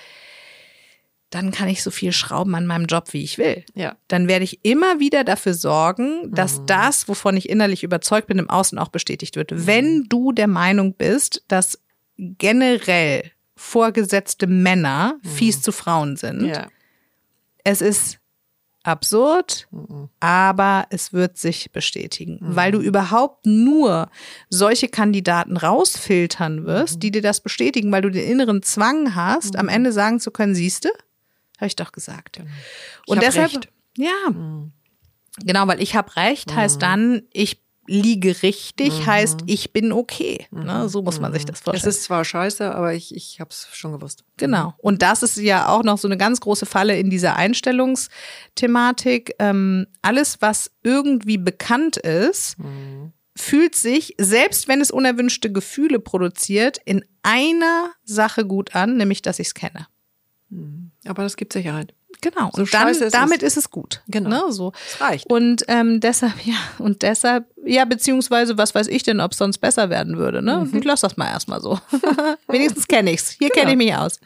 Dann 1.34 1.50
kann 1.50 1.68
ich 1.68 1.82
so 1.82 1.90
viel 1.90 2.12
schrauben 2.12 2.54
an 2.54 2.64
meinem 2.66 2.86
Job, 2.86 3.12
wie 3.12 3.24
ich 3.24 3.38
will. 3.38 3.64
Ja. 3.74 3.96
dann 4.08 4.28
werde 4.28 4.44
ich 4.44 4.64
immer 4.64 5.00
wieder 5.00 5.24
dafür 5.24 5.54
sorgen, 5.54 6.30
dass 6.32 6.64
das, 6.66 7.08
wovon 7.08 7.36
ich 7.36 7.48
innerlich 7.48 7.82
überzeugt 7.82 8.28
bin, 8.28 8.38
im 8.38 8.48
Außen 8.48 8.78
auch 8.78 8.88
bestätigt 8.88 9.34
wird. 9.34 9.50
Wenn 9.66 10.04
du 10.08 10.30
der 10.32 10.46
Meinung 10.46 10.94
bist, 10.94 11.42
dass 11.48 11.80
generell 12.16 13.30
vorgesetzte 13.56 14.46
Männer 14.46 15.18
fies 15.24 15.60
zu 15.62 15.72
Frauen 15.72 16.16
sind, 16.16 16.44
Ja. 16.46 16.68
es 17.64 17.80
ist 17.80 18.18
absurd, 18.82 19.66
aber 20.20 20.86
es 20.90 21.12
wird 21.14 21.38
sich 21.38 21.72
bestätigen, 21.72 22.38
weil 22.42 22.70
du 22.70 22.80
überhaupt 22.80 23.46
nur 23.46 24.10
solche 24.50 24.88
Kandidaten 24.88 25.56
rausfiltern 25.56 26.66
wirst, 26.66 27.02
die 27.02 27.10
dir 27.10 27.22
das 27.22 27.40
bestätigen, 27.40 27.90
weil 27.90 28.02
du 28.02 28.10
den 28.10 28.28
inneren 28.30 28.62
Zwang 28.62 29.14
hast, 29.14 29.56
am 29.56 29.68
Ende 29.68 29.90
sagen 29.90 30.20
zu 30.20 30.30
können, 30.30 30.54
siehste, 30.54 30.90
habe 31.64 31.68
ich 31.68 31.76
doch 31.76 31.92
gesagt. 31.92 32.40
Und 33.06 33.16
hab 33.16 33.24
deshalb, 33.24 33.54
recht. 33.54 33.68
ja, 33.96 34.30
genau, 35.44 35.66
weil 35.66 35.82
ich 35.82 35.96
habe 35.96 36.14
recht, 36.16 36.54
heißt 36.54 36.80
dann, 36.82 37.22
ich 37.32 37.60
liege 37.86 38.42
richtig, 38.42 39.06
heißt, 39.06 39.40
ich 39.46 39.72
bin 39.74 39.92
okay. 39.92 40.46
Ne? 40.50 40.88
So 40.88 41.02
muss 41.02 41.20
man 41.20 41.32
sich 41.34 41.44
das 41.44 41.58
Es 41.58 41.62
vorstellen. 41.64 41.90
ist 41.90 42.04
zwar 42.04 42.24
scheiße, 42.24 42.74
aber 42.74 42.94
ich, 42.94 43.14
ich 43.14 43.40
habe 43.40 43.50
es 43.50 43.68
schon 43.72 43.92
gewusst. 43.92 44.24
Genau. 44.38 44.72
Und 44.78 45.02
das 45.02 45.22
ist 45.22 45.36
ja 45.36 45.68
auch 45.68 45.82
noch 45.82 45.98
so 45.98 46.08
eine 46.08 46.16
ganz 46.16 46.40
große 46.40 46.64
Falle 46.64 46.96
in 46.98 47.10
dieser 47.10 47.36
Einstellungsthematik. 47.36 49.34
Ähm, 49.38 49.86
alles, 50.00 50.40
was 50.40 50.70
irgendwie 50.82 51.36
bekannt 51.36 51.98
ist, 51.98 52.56
fühlt 53.36 53.74
sich, 53.74 54.14
selbst 54.18 54.66
wenn 54.66 54.80
es 54.80 54.90
unerwünschte 54.90 55.52
Gefühle 55.52 55.98
produziert, 56.00 56.78
in 56.86 57.04
einer 57.22 57.90
Sache 58.04 58.46
gut 58.46 58.74
an, 58.74 58.96
nämlich, 58.96 59.20
dass 59.20 59.38
ich 59.38 59.48
es 59.48 59.54
kenne. 59.54 59.86
Aber 61.06 61.22
das 61.22 61.36
gibt 61.36 61.52
Sicherheit. 61.52 61.94
Genau. 62.20 62.50
So 62.54 62.62
und 62.62 62.72
dann, 62.72 62.88
es 62.88 63.12
damit 63.12 63.42
ist 63.42 63.56
es 63.56 63.70
gut. 63.70 64.02
Genau. 64.08 64.30
Ne, 64.30 64.52
so. 64.52 64.72
Es 64.88 65.00
reicht. 65.00 65.30
Und 65.30 65.64
ähm, 65.68 66.00
deshalb, 66.00 66.34
ja, 66.44 66.56
und 66.78 67.02
deshalb, 67.02 67.46
ja, 67.64 67.84
beziehungsweise, 67.84 68.56
was 68.56 68.74
weiß 68.74 68.86
ich 68.86 69.02
denn, 69.02 69.20
ob 69.20 69.32
es 69.32 69.38
sonst 69.38 69.58
besser 69.58 69.90
werden 69.90 70.16
würde, 70.16 70.40
ne? 70.40 70.68
Ich 70.72 70.84
lass 70.84 71.02
das 71.02 71.16
mal 71.16 71.28
erstmal 71.28 71.60
so. 71.60 71.78
Wenigstens 72.48 72.88
kenne 72.88 73.12
ich's. 73.12 73.30
Hier 73.30 73.50
kenne 73.50 73.72
ich 73.72 73.76
mich 73.76 73.94
aus. 73.94 74.20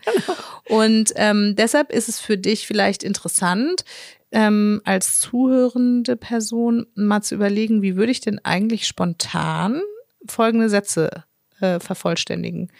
Und 0.68 1.12
ähm, 1.16 1.56
deshalb 1.56 1.90
ist 1.90 2.08
es 2.08 2.20
für 2.20 2.38
dich 2.38 2.66
vielleicht 2.66 3.02
interessant, 3.02 3.84
ähm, 4.30 4.80
als 4.84 5.18
zuhörende 5.18 6.16
Person 6.16 6.86
mal 6.94 7.22
zu 7.22 7.34
überlegen, 7.34 7.82
wie 7.82 7.96
würde 7.96 8.12
ich 8.12 8.20
denn 8.20 8.38
eigentlich 8.44 8.86
spontan 8.86 9.80
folgende 10.26 10.68
Sätze 10.68 11.24
äh, 11.60 11.80
vervollständigen. 11.80 12.70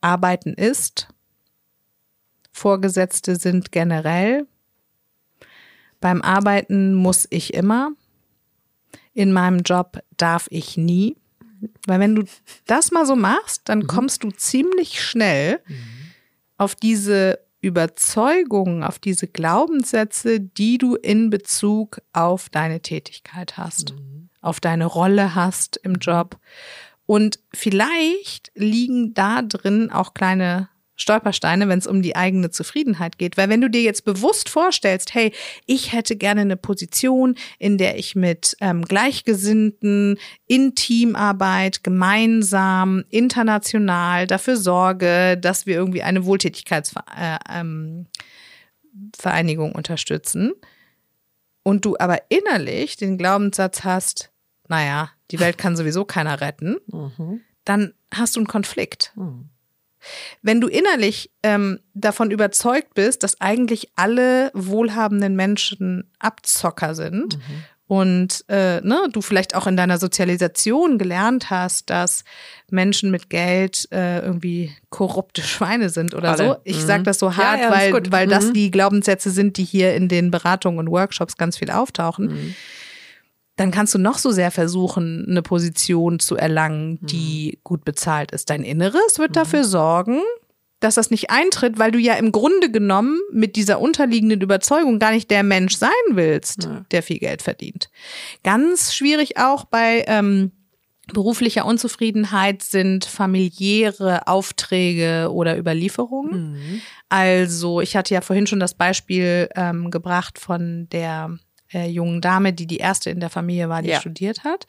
Arbeiten 0.00 0.52
ist, 0.52 1.08
Vorgesetzte 2.54 3.34
sind 3.34 3.72
generell, 3.72 4.46
beim 6.00 6.22
Arbeiten 6.22 6.94
muss 6.94 7.26
ich 7.30 7.52
immer, 7.52 7.90
in 9.12 9.32
meinem 9.32 9.58
Job 9.58 9.98
darf 10.16 10.46
ich 10.50 10.76
nie. 10.76 11.16
Weil 11.84 11.98
wenn 11.98 12.14
du 12.14 12.22
das 12.66 12.92
mal 12.92 13.06
so 13.06 13.16
machst, 13.16 13.62
dann 13.64 13.88
kommst 13.88 14.22
du 14.22 14.30
ziemlich 14.30 15.02
schnell 15.02 15.60
auf 16.56 16.76
diese 16.76 17.40
Überzeugungen, 17.60 18.84
auf 18.84 19.00
diese 19.00 19.26
Glaubenssätze, 19.26 20.38
die 20.38 20.78
du 20.78 20.94
in 20.94 21.30
Bezug 21.30 22.02
auf 22.12 22.50
deine 22.50 22.82
Tätigkeit 22.82 23.56
hast, 23.56 23.94
auf 24.42 24.60
deine 24.60 24.86
Rolle 24.86 25.34
hast 25.34 25.76
im 25.78 25.94
Job. 25.94 26.38
Und 27.06 27.40
vielleicht 27.52 28.52
liegen 28.54 29.12
da 29.12 29.42
drin 29.42 29.90
auch 29.90 30.14
kleine 30.14 30.68
Stolpersteine, 30.96 31.68
wenn 31.68 31.78
es 31.78 31.86
um 31.86 32.02
die 32.02 32.14
eigene 32.16 32.50
Zufriedenheit 32.50 33.18
geht. 33.18 33.36
Weil 33.36 33.48
wenn 33.48 33.60
du 33.60 33.68
dir 33.68 33.82
jetzt 33.82 34.04
bewusst 34.04 34.48
vorstellst, 34.48 35.14
hey, 35.14 35.32
ich 35.66 35.92
hätte 35.92 36.16
gerne 36.16 36.42
eine 36.42 36.56
Position, 36.56 37.34
in 37.58 37.78
der 37.78 37.98
ich 37.98 38.14
mit 38.14 38.56
ähm, 38.60 38.84
Gleichgesinnten 38.84 40.18
in 40.46 40.74
Teamarbeit 40.74 41.82
gemeinsam, 41.82 43.04
international 43.10 44.26
dafür 44.26 44.56
sorge, 44.56 45.36
dass 45.36 45.66
wir 45.66 45.74
irgendwie 45.74 46.02
eine 46.02 46.24
Wohltätigkeits 46.24 46.94
äh, 47.18 47.38
ähm, 47.52 48.06
unterstützen 49.74 50.52
und 51.64 51.84
du 51.84 51.96
aber 51.98 52.22
innerlich 52.28 52.96
den 52.96 53.18
Glaubenssatz 53.18 53.82
hast, 53.84 54.30
naja, 54.68 55.10
die 55.30 55.40
Welt 55.40 55.58
kann 55.58 55.76
sowieso 55.76 56.04
keiner 56.04 56.40
retten, 56.40 56.76
Mhm. 56.86 57.40
dann 57.64 57.94
hast 58.12 58.36
du 58.36 58.40
einen 58.40 58.46
Konflikt. 58.46 59.12
Mhm. 59.16 59.48
Wenn 60.42 60.60
du 60.60 60.68
innerlich 60.68 61.30
ähm, 61.42 61.80
davon 61.94 62.30
überzeugt 62.30 62.94
bist, 62.94 63.22
dass 63.22 63.40
eigentlich 63.40 63.88
alle 63.96 64.50
wohlhabenden 64.54 65.36
Menschen 65.36 66.10
Abzocker 66.18 66.94
sind 66.94 67.38
und 67.86 68.44
äh, 68.48 68.80
ne, 68.80 69.08
du 69.12 69.20
vielleicht 69.20 69.54
auch 69.54 69.66
in 69.66 69.76
deiner 69.76 69.98
Sozialisation 69.98 70.96
gelernt 70.96 71.50
hast, 71.50 71.90
dass 71.90 72.24
Menschen 72.70 73.10
mit 73.10 73.28
Geld 73.28 73.86
äh, 73.92 74.20
irgendwie 74.20 74.74
korrupte 74.88 75.42
Schweine 75.42 75.90
sind 75.90 76.14
oder 76.14 76.30
Alle. 76.30 76.38
so. 76.38 76.56
Ich 76.64 76.78
Mhm. 76.78 76.86
sag 76.86 77.04
das 77.04 77.18
so 77.18 77.26
Ja, 77.26 77.36
hart, 77.36 77.60
ja, 77.60 77.64
ist 77.66 77.92
weil, 77.92 78.12
weil 78.12 78.26
das 78.26 78.46
Mhm. 78.46 78.52
die 78.54 78.70
Glaubenssätze 78.70 79.30
sind, 79.30 79.58
die 79.58 79.64
hier 79.64 79.94
in 79.94 80.08
den 80.08 80.30
Beratungen 80.30 80.78
und 80.78 80.90
Workshops 80.90 81.36
ganz 81.36 81.58
viel 81.58 81.70
auftauchen 81.70 82.26
Mhm. 82.26 82.54
Dann 83.56 83.70
kannst 83.70 83.94
du 83.94 83.98
noch 83.98 84.18
so 84.18 84.30
sehr 84.32 84.50
versuchen, 84.50 85.26
eine 85.28 85.42
Position 85.42 86.18
zu 86.18 86.36
erlangen, 86.36 86.98
die 87.02 87.60
gut 87.62 87.84
bezahlt 87.84 88.32
ist. 88.32 88.50
Dein 88.50 88.64
Inneres 88.64 89.18
wird 89.18 89.36
dafür 89.36 89.64
sorgen, 89.64 90.20
dass 90.80 90.96
das 90.96 91.10
nicht 91.10 91.30
eintritt, 91.30 91.78
weil 91.78 91.92
du 91.92 91.98
ja 91.98 92.14
im 92.14 92.32
Grunde 92.32 92.70
genommen 92.70 93.18
mit 93.32 93.56
dieser 93.56 93.80
unterliegenden 93.80 94.40
Überzeugung 94.40 94.98
gar 94.98 95.12
nicht 95.12 95.30
der 95.30 95.42
Mensch 95.42 95.76
sein 95.76 95.90
willst, 96.10 96.64
Ja. 96.64 96.84
der 96.90 97.02
viel 97.02 97.18
Geld 97.18 97.42
verdient. 97.42 97.88
Ganz 98.42 98.92
schwierig 98.94 99.38
auch 99.38 99.64
bei 99.64 100.04
ähm, 100.08 100.52
beruflicher 101.12 101.64
Unzufriedenheit 101.64 102.62
sind 102.62 103.04
familiäre 103.04 104.26
Aufträge 104.26 105.30
oder 105.30 105.56
Überlieferungen. 105.58 106.52
Mhm. 106.54 106.80
Also 107.08 107.80
ich 107.80 107.96
hatte 107.96 108.14
ja 108.14 108.20
vorhin 108.20 108.46
schon 108.46 108.60
das 108.60 108.74
Beispiel 108.74 109.48
ähm, 109.54 109.90
gebracht 109.90 110.38
von 110.38 110.88
der 110.90 111.38
äh, 111.74 111.86
jungen 111.88 112.20
Dame, 112.20 112.52
die 112.52 112.66
die 112.66 112.76
erste 112.78 113.10
in 113.10 113.20
der 113.20 113.30
Familie 113.30 113.68
war, 113.68 113.82
die 113.82 113.90
Ja. 113.90 114.00
studiert 114.00 114.44
hat. 114.44 114.66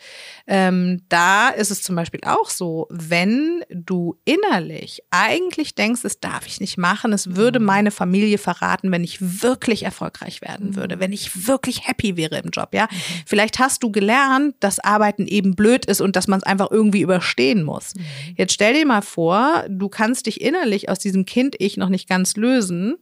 Ähm, 0.48 1.02
da 1.10 1.50
ist 1.50 1.72
es 1.72 1.82
zum 1.84 1.96
Beispiel 1.96 2.22
auch 2.26 2.50
so, 2.50 2.88
wenn 2.90 3.64
du 3.70 4.18
innerlich 4.26 5.02
eigentlich 5.12 5.76
denkst, 5.76 6.02
das 6.02 6.20
darf 6.20 6.48
ich 6.48 6.60
nicht 6.60 6.78
machen, 6.78 7.14
es 7.14 7.36
würde 7.36 7.60
Mhm. 7.60 7.66
meine 7.66 7.92
Familie 7.92 8.38
verraten, 8.38 8.92
wenn 8.92 9.04
ich 9.04 9.20
wirklich 9.44 9.84
erfolgreich 9.84 10.42
werden 10.42 10.76
würde, 10.76 11.00
wenn 11.00 11.14
ich 11.14 11.48
wirklich 11.48 11.88
happy 11.88 12.18
wäre 12.18 12.38
im 12.40 12.50
Job, 12.50 12.70
ja. 12.74 12.88
Vielleicht 13.26 13.60
hast 13.60 13.84
du 13.84 13.92
gelernt, 13.92 14.56
dass 14.60 14.80
Arbeiten 14.80 15.28
eben 15.28 15.56
blöd 15.56 15.86
ist 15.86 16.02
und 16.02 16.16
dass 16.16 16.28
man 16.28 16.40
es 16.40 16.44
einfach 16.44 16.72
irgendwie 16.72 17.02
überstehen 17.02 17.64
muss. 17.64 17.94
Jetzt 18.36 18.54
stell 18.54 18.74
dir 18.74 18.86
mal 18.86 19.02
vor, 19.02 19.64
du 19.70 19.90
kannst 19.90 20.26
dich 20.26 20.42
innerlich 20.42 20.90
aus 20.90 21.00
diesem 21.00 21.26
Kind-Ich 21.26 21.78
noch 21.78 21.90
nicht 21.90 22.10
ganz 22.10 22.36
lösen 22.36 22.96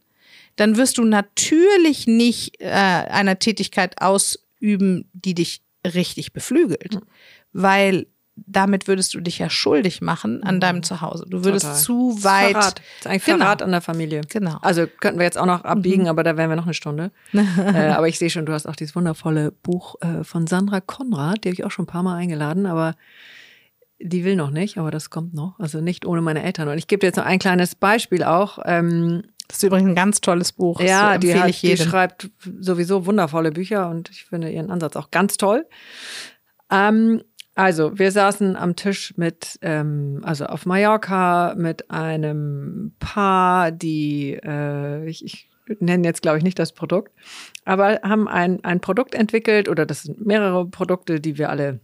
dann 0.56 0.76
wirst 0.76 0.98
du 0.98 1.04
natürlich 1.04 2.06
nicht 2.06 2.60
äh, 2.60 2.66
einer 2.68 3.38
Tätigkeit 3.38 4.00
ausüben, 4.00 5.08
die 5.12 5.34
dich 5.34 5.62
richtig 5.84 6.32
beflügelt. 6.32 6.98
Weil 7.52 8.06
damit 8.36 8.88
würdest 8.88 9.14
du 9.14 9.20
dich 9.20 9.38
ja 9.38 9.48
schuldig 9.48 10.00
machen 10.00 10.42
an 10.42 10.60
deinem 10.60 10.82
Zuhause. 10.82 11.24
Du 11.28 11.44
würdest 11.44 11.66
Total. 11.66 11.78
zu 11.80 12.24
weit. 12.24 12.50
Verrat. 12.50 12.78
Das 12.78 12.84
ist 13.00 13.06
eigentlich 13.06 13.24
Genau. 13.24 13.38
Verrat 13.38 13.62
an 13.62 13.70
der 13.70 13.80
Familie. 13.80 14.22
Genau. 14.28 14.58
Also 14.60 14.86
könnten 14.86 15.20
wir 15.20 15.24
jetzt 15.24 15.38
auch 15.38 15.46
noch 15.46 15.62
abbiegen, 15.62 16.08
aber 16.08 16.24
da 16.24 16.36
wären 16.36 16.50
wir 16.50 16.56
noch 16.56 16.64
eine 16.64 16.74
Stunde. 16.74 17.12
äh, 17.32 17.90
aber 17.90 18.08
ich 18.08 18.18
sehe 18.18 18.30
schon, 18.30 18.44
du 18.44 18.52
hast 18.52 18.66
auch 18.66 18.76
dieses 18.76 18.96
wundervolle 18.96 19.52
Buch 19.52 19.96
äh, 20.00 20.24
von 20.24 20.46
Sandra 20.46 20.80
Konrad, 20.80 21.44
die 21.44 21.50
habe 21.50 21.54
ich 21.54 21.64
auch 21.64 21.70
schon 21.70 21.84
ein 21.84 21.88
paar 21.88 22.02
Mal 22.02 22.16
eingeladen, 22.16 22.66
aber 22.66 22.96
die 24.00 24.24
will 24.24 24.34
noch 24.34 24.50
nicht, 24.50 24.78
aber 24.78 24.90
das 24.90 25.10
kommt 25.10 25.34
noch. 25.34 25.58
Also 25.60 25.80
nicht 25.80 26.04
ohne 26.04 26.20
meine 26.20 26.42
Eltern. 26.42 26.68
Und 26.68 26.78
ich 26.78 26.88
gebe 26.88 27.00
dir 27.00 27.06
jetzt 27.06 27.16
noch 27.16 27.24
ein 27.24 27.38
kleines 27.38 27.76
Beispiel 27.76 28.24
auch. 28.24 28.58
Ähm, 28.64 29.22
Das 29.48 29.58
ist 29.58 29.62
übrigens 29.62 29.90
ein 29.90 29.94
ganz 29.94 30.20
tolles 30.20 30.52
Buch. 30.52 30.80
Ja, 30.80 31.18
die, 31.18 31.38
hat, 31.38 31.48
ich 31.48 31.60
die 31.60 31.76
schreibt 31.76 32.30
sowieso 32.60 33.06
wundervolle 33.06 33.52
Bücher 33.52 33.90
und 33.90 34.10
ich 34.10 34.24
finde 34.24 34.50
ihren 34.50 34.70
Ansatz 34.70 34.96
auch 34.96 35.10
ganz 35.10 35.36
toll. 35.36 35.66
Ähm, 36.70 37.22
also, 37.54 37.98
wir 37.98 38.10
saßen 38.10 38.56
am 38.56 38.74
Tisch 38.74 39.14
mit, 39.16 39.58
ähm, 39.62 40.20
also 40.24 40.46
auf 40.46 40.66
Mallorca 40.66 41.54
mit 41.56 41.90
einem 41.90 42.94
Paar, 42.98 43.70
die, 43.70 44.32
äh, 44.42 45.08
ich, 45.08 45.24
ich 45.24 45.50
nenne 45.78 46.06
jetzt 46.06 46.22
glaube 46.22 46.38
ich 46.38 46.44
nicht 46.44 46.58
das 46.58 46.72
Produkt, 46.72 47.12
aber 47.64 48.00
haben 48.02 48.28
ein, 48.28 48.64
ein 48.64 48.80
Produkt 48.80 49.14
entwickelt 49.14 49.68
oder 49.68 49.86
das 49.86 50.02
sind 50.02 50.26
mehrere 50.26 50.66
Produkte, 50.66 51.20
die 51.20 51.38
wir 51.38 51.48
alle 51.48 51.80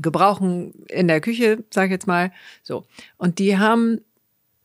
gebrauchen 0.00 0.84
in 0.88 1.08
der 1.08 1.20
Küche, 1.20 1.64
sage 1.70 1.86
ich 1.86 1.92
jetzt 1.92 2.06
mal. 2.06 2.30
So. 2.62 2.84
Und 3.16 3.38
die 3.38 3.58
haben 3.58 4.02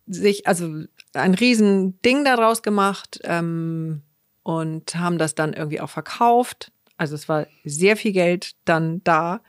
sich 0.06 0.48
also 0.48 0.84
ein 1.14 1.34
riesen 1.34 2.02
Ding 2.02 2.26
daraus 2.26 2.62
gemacht 2.62 3.20
ähm, 3.24 4.02
und 4.44 4.96
haben 4.96 5.18
das 5.18 5.36
dann 5.36 5.54
irgendwie 5.54 5.82
auch 5.82 5.90
verkauft. 5.90 6.72
Also 6.98 7.16
es 7.16 7.30
war 7.30 7.48
sehr 7.64 7.98
viel 7.98 8.12
Geld 8.12 8.56
dann 8.66 9.04
da. 9.04 9.42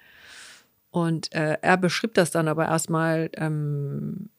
Und 0.91 1.33
äh, 1.35 1.59
er 1.61 1.77
beschrieb 1.77 2.15
das 2.15 2.31
dann 2.31 2.47
aber 2.47 2.67
erstmal, 2.67 3.31
ähm, 3.37 4.31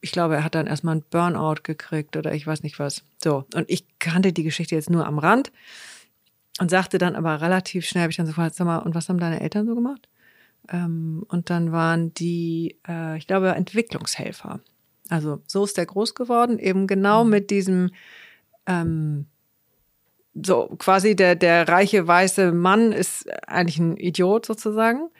ich 0.00 0.12
glaube, 0.12 0.36
er 0.36 0.44
hat 0.44 0.54
dann 0.54 0.68
erstmal 0.68 0.92
einen 0.92 1.04
Burnout 1.10 1.62
gekriegt 1.64 2.16
oder 2.16 2.32
ich 2.32 2.46
weiß 2.46 2.62
nicht 2.62 2.78
was. 2.78 3.02
So, 3.22 3.46
und 3.54 3.68
ich 3.68 3.86
kannte 3.98 4.32
die 4.32 4.44
Geschichte 4.44 4.76
jetzt 4.76 4.90
nur 4.90 5.06
am 5.06 5.18
Rand 5.18 5.50
und 6.60 6.70
sagte 6.70 6.98
dann 6.98 7.16
aber 7.16 7.40
relativ 7.40 7.84
schnell, 7.84 8.02
habe 8.02 8.10
ich 8.12 8.16
dann 8.16 8.26
so 8.26 8.30
gefragt, 8.30 8.54
sag 8.54 8.66
mal, 8.66 8.78
und 8.78 8.94
was 8.94 9.08
haben 9.08 9.18
deine 9.18 9.40
Eltern 9.40 9.66
so 9.66 9.74
gemacht? 9.74 10.08
Ähm, 10.68 11.24
und 11.28 11.50
dann 11.50 11.72
waren 11.72 12.14
die, 12.14 12.78
äh, 12.88 13.18
ich 13.18 13.26
glaube, 13.26 13.48
Entwicklungshelfer. 13.48 14.60
Also 15.10 15.42
so 15.46 15.64
ist 15.64 15.76
der 15.76 15.86
groß 15.86 16.14
geworden, 16.14 16.58
eben 16.58 16.86
genau 16.86 17.24
mit 17.24 17.50
diesem, 17.50 17.90
ähm, 18.66 19.26
so 20.34 20.74
quasi 20.78 21.14
der, 21.14 21.34
der 21.36 21.68
reiche 21.68 22.06
weiße 22.06 22.52
Mann 22.52 22.92
ist 22.92 23.28
eigentlich 23.46 23.78
ein 23.78 23.96
Idiot 23.96 24.46
sozusagen. 24.46 25.10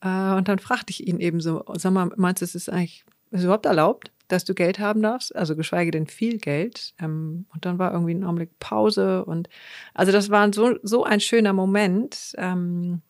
Äh, 0.00 0.34
und 0.34 0.48
dann 0.48 0.58
fragte 0.58 0.90
ich 0.90 1.06
ihn 1.06 1.20
eben 1.20 1.40
so, 1.40 1.64
sag 1.74 1.92
mal, 1.92 2.10
meinst 2.16 2.42
du, 2.42 2.44
es 2.44 2.54
ist 2.54 2.68
eigentlich, 2.68 3.04
ist 3.30 3.40
es 3.40 3.44
überhaupt 3.44 3.66
erlaubt, 3.66 4.10
dass 4.28 4.44
du 4.44 4.54
Geld 4.54 4.78
haben 4.78 5.02
darfst? 5.02 5.34
Also 5.34 5.56
geschweige 5.56 5.90
denn 5.90 6.06
viel 6.06 6.38
Geld. 6.38 6.94
Ähm, 7.00 7.46
und 7.52 7.64
dann 7.66 7.78
war 7.78 7.92
irgendwie 7.92 8.14
ein 8.14 8.24
Augenblick 8.24 8.58
Pause 8.60 9.24
und 9.24 9.48
also 9.94 10.12
das 10.12 10.30
war 10.30 10.52
so, 10.52 10.76
so 10.82 11.04
ein 11.04 11.20
schöner 11.20 11.52
Moment. 11.52 12.34
Ähm, 12.38 13.02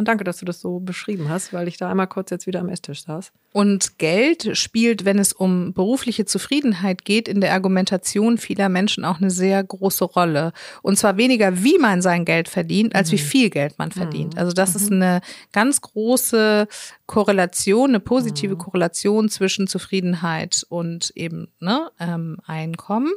und 0.00 0.08
danke, 0.08 0.24
dass 0.24 0.38
du 0.38 0.46
das 0.46 0.62
so 0.62 0.80
beschrieben 0.80 1.28
hast, 1.28 1.52
weil 1.52 1.68
ich 1.68 1.76
da 1.76 1.90
einmal 1.90 2.06
kurz 2.06 2.30
jetzt 2.30 2.46
wieder 2.46 2.60
am 2.60 2.70
Esstisch 2.70 3.04
saß. 3.04 3.32
Und 3.52 3.98
Geld 3.98 4.56
spielt, 4.56 5.04
wenn 5.04 5.18
es 5.18 5.34
um 5.34 5.74
berufliche 5.74 6.24
Zufriedenheit 6.24 7.04
geht, 7.04 7.28
in 7.28 7.42
der 7.42 7.52
Argumentation 7.52 8.38
vieler 8.38 8.70
Menschen 8.70 9.04
auch 9.04 9.20
eine 9.20 9.30
sehr 9.30 9.62
große 9.62 10.06
Rolle. 10.06 10.54
Und 10.80 10.96
zwar 10.96 11.18
weniger, 11.18 11.62
wie 11.62 11.76
man 11.76 12.00
sein 12.00 12.24
Geld 12.24 12.48
verdient, 12.48 12.94
als 12.94 13.12
wie 13.12 13.18
viel 13.18 13.50
Geld 13.50 13.78
man 13.78 13.92
verdient. 13.92 14.38
Also 14.38 14.52
das 14.52 14.74
ist 14.74 14.90
eine 14.90 15.20
ganz 15.52 15.82
große 15.82 16.66
Korrelation, 17.04 17.90
eine 17.90 18.00
positive 18.00 18.56
Korrelation 18.56 19.28
zwischen 19.28 19.66
Zufriedenheit 19.66 20.64
und 20.70 21.12
eben 21.14 21.48
ne, 21.60 21.90
ähm, 22.00 22.38
Einkommen. 22.46 23.12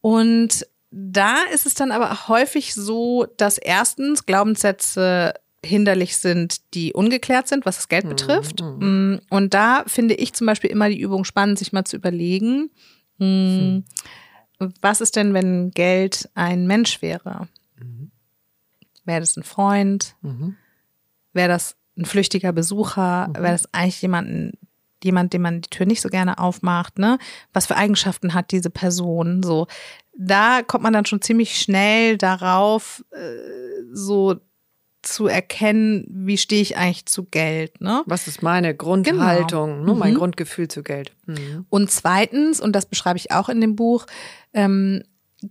Und 0.00 0.64
da 0.90 1.36
ist 1.52 1.66
es 1.66 1.74
dann 1.74 1.92
aber 1.92 2.28
häufig 2.28 2.74
so, 2.74 3.26
dass 3.36 3.58
erstens 3.58 4.26
Glaubenssätze 4.26 5.34
hinderlich 5.64 6.16
sind, 6.16 6.74
die 6.74 6.92
ungeklärt 6.94 7.46
sind, 7.46 7.66
was 7.66 7.76
das 7.76 7.88
Geld 7.88 8.04
betrifft. 8.08 8.62
Mm, 8.80 9.16
Und 9.28 9.52
da 9.54 9.84
finde 9.86 10.14
ich 10.14 10.32
zum 10.32 10.46
Beispiel 10.46 10.70
immer 10.70 10.88
die 10.88 10.98
Übung 11.00 11.24
spannend, 11.24 11.58
sich 11.58 11.72
mal 11.72 11.84
zu 11.84 11.96
überlegen, 11.96 12.70
mm, 13.18 13.80
was 14.80 15.00
ist 15.00 15.16
denn, 15.16 15.32
wenn 15.34 15.70
Geld 15.70 16.28
ein 16.34 16.66
Mensch 16.66 17.02
wäre? 17.02 17.48
Wäre 19.04 19.20
das 19.20 19.36
ein 19.36 19.42
Freund? 19.42 20.16
Wäre 21.32 21.48
das 21.48 21.76
ein 21.96 22.04
flüchtiger 22.04 22.52
Besucher? 22.52 23.28
Wäre 23.34 23.52
das 23.52 23.72
eigentlich 23.72 24.02
jemanden, 24.02 24.58
jemand, 25.02 25.32
dem 25.32 25.42
man 25.42 25.60
die 25.62 25.70
Tür 25.70 25.86
nicht 25.86 26.00
so 26.02 26.08
gerne 26.08 26.38
aufmacht, 26.38 26.98
ne? 26.98 27.18
Was 27.52 27.66
für 27.66 27.76
Eigenschaften 27.76 28.34
hat 28.34 28.50
diese 28.50 28.70
Person? 28.70 29.42
So, 29.42 29.66
da 30.22 30.62
kommt 30.62 30.82
man 30.84 30.92
dann 30.92 31.06
schon 31.06 31.22
ziemlich 31.22 31.58
schnell 31.58 32.18
darauf, 32.18 33.02
äh, 33.10 33.18
so 33.92 34.36
zu 35.02 35.26
erkennen, 35.26 36.04
wie 36.10 36.36
stehe 36.36 36.60
ich 36.60 36.76
eigentlich 36.76 37.06
zu 37.06 37.24
Geld, 37.24 37.80
ne? 37.80 38.02
Was 38.04 38.28
ist 38.28 38.42
meine 38.42 38.74
Grundhaltung, 38.74 39.84
ne, 39.86 39.94
mein 39.94 40.12
Mhm. 40.12 40.18
Grundgefühl 40.18 40.68
zu 40.68 40.82
Geld? 40.82 41.12
Mhm. 41.24 41.64
Und 41.70 41.90
zweitens, 41.90 42.60
und 42.60 42.72
das 42.76 42.84
beschreibe 42.84 43.16
ich 43.16 43.32
auch 43.32 43.48
in 43.48 43.62
dem 43.62 43.76
Buch, 43.76 44.04
ähm, 44.52 45.02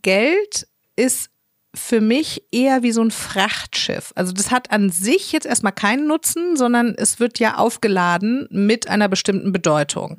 Geld 0.03 0.67
ist 0.95 1.31
für 1.75 2.01
mich 2.01 2.43
eher 2.51 2.81
wie 2.81 2.91
so 2.91 3.01
ein 3.01 3.11
Frachtschiff. 3.11 4.11
Also 4.15 4.33
das 4.33 4.49
hat 4.49 4.71
an 4.71 4.89
sich 4.89 5.31
jetzt 5.31 5.45
erstmal 5.45 5.71
keinen 5.71 6.07
Nutzen, 6.07 6.57
sondern 6.57 6.95
es 6.97 7.19
wird 7.19 7.37
ja 7.37 7.57
aufgeladen 7.57 8.47
mit 8.49 8.89
einer 8.89 9.07
bestimmten 9.07 9.51
Bedeutung. 9.51 10.17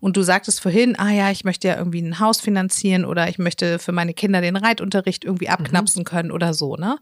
Und 0.00 0.16
du 0.16 0.22
sagtest 0.22 0.60
vorhin, 0.60 0.98
ah 0.98 1.10
ja, 1.10 1.30
ich 1.30 1.44
möchte 1.44 1.68
ja 1.68 1.76
irgendwie 1.76 2.02
ein 2.02 2.18
Haus 2.18 2.40
finanzieren 2.40 3.04
oder 3.04 3.28
ich 3.28 3.38
möchte 3.38 3.78
für 3.78 3.92
meine 3.92 4.14
Kinder 4.14 4.40
den 4.40 4.56
Reitunterricht 4.56 5.24
irgendwie 5.24 5.48
abknapsen 5.48 6.04
können 6.04 6.32
oder 6.32 6.54
so, 6.54 6.76
ne? 6.76 6.98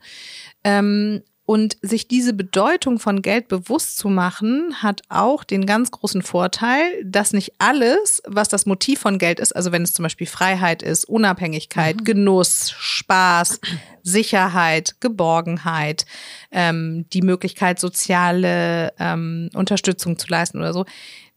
Ähm, 0.64 1.22
Und 1.48 1.78
sich 1.80 2.08
diese 2.08 2.34
Bedeutung 2.34 2.98
von 2.98 3.22
Geld 3.22 3.48
bewusst 3.48 3.96
zu 3.96 4.10
machen, 4.10 4.82
hat 4.82 5.00
auch 5.08 5.44
den 5.44 5.64
ganz 5.64 5.90
großen 5.90 6.20
Vorteil, 6.20 7.02
dass 7.02 7.32
nicht 7.32 7.54
alles, 7.56 8.20
was 8.26 8.50
das 8.50 8.66
Motiv 8.66 9.00
von 9.00 9.16
Geld 9.16 9.40
ist, 9.40 9.56
also 9.56 9.72
wenn 9.72 9.80
es 9.80 9.94
zum 9.94 10.02
Beispiel 10.02 10.26
Freiheit 10.26 10.82
ist, 10.82 11.06
Unabhängigkeit, 11.06 12.00
mhm. 12.00 12.04
Genuss, 12.04 12.74
Spaß, 12.76 13.60
Sicherheit, 14.02 14.96
Geborgenheit, 15.00 16.04
ähm, 16.50 17.06
die 17.14 17.22
Möglichkeit, 17.22 17.78
soziale 17.78 18.92
ähm, 18.98 19.48
Unterstützung 19.54 20.18
zu 20.18 20.26
leisten 20.28 20.58
oder 20.58 20.74
so, 20.74 20.84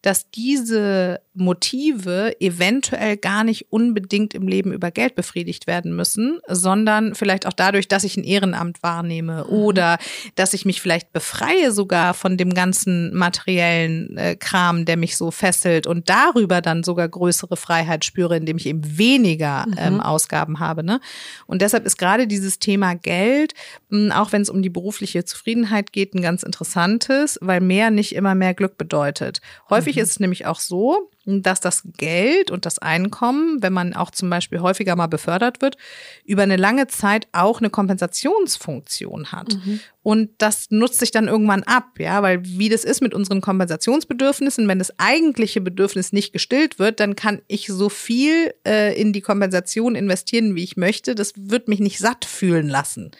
dass 0.01 0.29
diese 0.31 1.21
Motive 1.33 2.35
eventuell 2.41 3.15
gar 3.15 3.43
nicht 3.43 3.71
unbedingt 3.71 4.33
im 4.33 4.47
Leben 4.47 4.73
über 4.73 4.91
Geld 4.91 5.15
befriedigt 5.15 5.65
werden 5.65 5.95
müssen, 5.95 6.39
sondern 6.47 7.15
vielleicht 7.15 7.47
auch 7.47 7.53
dadurch, 7.53 7.87
dass 7.87 8.03
ich 8.03 8.17
ein 8.17 8.23
Ehrenamt 8.23 8.83
wahrnehme 8.83 9.45
mhm. 9.45 9.53
oder 9.53 9.97
dass 10.35 10.53
ich 10.53 10.65
mich 10.65 10.81
vielleicht 10.81 11.13
befreie 11.13 11.71
sogar 11.71 12.13
von 12.13 12.35
dem 12.35 12.53
ganzen 12.53 13.15
materiellen 13.15 14.17
äh, 14.17 14.35
Kram, 14.35 14.85
der 14.85 14.97
mich 14.97 15.15
so 15.15 15.31
fesselt 15.31 15.87
und 15.87 16.09
darüber 16.09 16.61
dann 16.61 16.83
sogar 16.83 17.07
größere 17.07 17.55
Freiheit 17.55 18.03
spüre, 18.03 18.35
indem 18.35 18.57
ich 18.57 18.65
eben 18.65 18.97
weniger 18.97 19.65
mhm. 19.67 19.75
ähm, 19.77 20.01
Ausgaben 20.01 20.59
habe. 20.59 20.83
Ne? 20.83 20.99
Und 21.47 21.61
deshalb 21.61 21.85
ist 21.85 21.97
gerade 21.97 22.27
dieses 22.27 22.59
Thema 22.59 22.95
Geld, 22.95 23.53
mh, 23.89 24.01
hm, 24.01 24.11
auch 24.11 24.31
wenn 24.33 24.41
es 24.41 24.49
um 24.49 24.61
die 24.61 24.69
berufliche 24.69 25.23
Zufriedenheit 25.23 25.93
geht, 25.93 26.13
ein 26.13 26.21
ganz 26.21 26.43
interessantes, 26.43 27.37
weil 27.41 27.61
mehr 27.61 27.91
nicht 27.91 28.15
immer 28.15 28.35
mehr 28.35 28.53
Glück 28.53 28.77
bedeutet. 28.77 29.39
Häufig 29.69 29.90
Häufig 29.91 30.03
ist 30.03 30.11
es 30.11 30.19
nämlich 30.21 30.45
auch 30.45 30.61
so, 30.61 31.11
dass 31.25 31.59
das 31.59 31.83
Geld 31.97 32.49
und 32.49 32.65
das 32.65 32.79
Einkommen, 32.79 33.61
wenn 33.61 33.73
man 33.73 33.93
auch 33.93 34.09
zum 34.09 34.29
Beispiel 34.29 34.61
häufiger 34.61 34.95
mal 34.95 35.07
befördert 35.07 35.61
wird, 35.61 35.75
über 36.23 36.43
eine 36.43 36.55
lange 36.55 36.87
Zeit 36.87 37.27
auch 37.33 37.59
eine 37.59 37.69
Kompensationsfunktion 37.69 39.33
hat. 39.33 39.53
Mhm. 39.53 39.81
Und 40.01 40.29
das 40.37 40.67
nutzt 40.71 40.99
sich 40.99 41.11
dann 41.11 41.27
irgendwann 41.27 41.63
ab, 41.63 41.99
ja, 41.99 42.23
weil 42.23 42.39
wie 42.45 42.69
das 42.69 42.85
ist 42.85 43.01
mit 43.01 43.13
unseren 43.13 43.41
Kompensationsbedürfnissen, 43.41 44.65
wenn 44.69 44.79
das 44.79 44.97
eigentliche 44.97 45.59
Bedürfnis 45.59 46.13
nicht 46.13 46.31
gestillt 46.31 46.79
wird, 46.79 47.01
dann 47.01 47.17
kann 47.17 47.41
ich 47.47 47.67
so 47.67 47.89
viel 47.89 48.53
äh, 48.65 48.97
in 48.99 49.11
die 49.11 49.21
Kompensation 49.21 49.95
investieren, 49.95 50.55
wie 50.55 50.63
ich 50.63 50.77
möchte. 50.77 51.15
Das 51.15 51.33
wird 51.35 51.67
mich 51.67 51.81
nicht 51.81 51.99
satt 51.99 52.23
fühlen 52.23 52.69
lassen. 52.69 53.11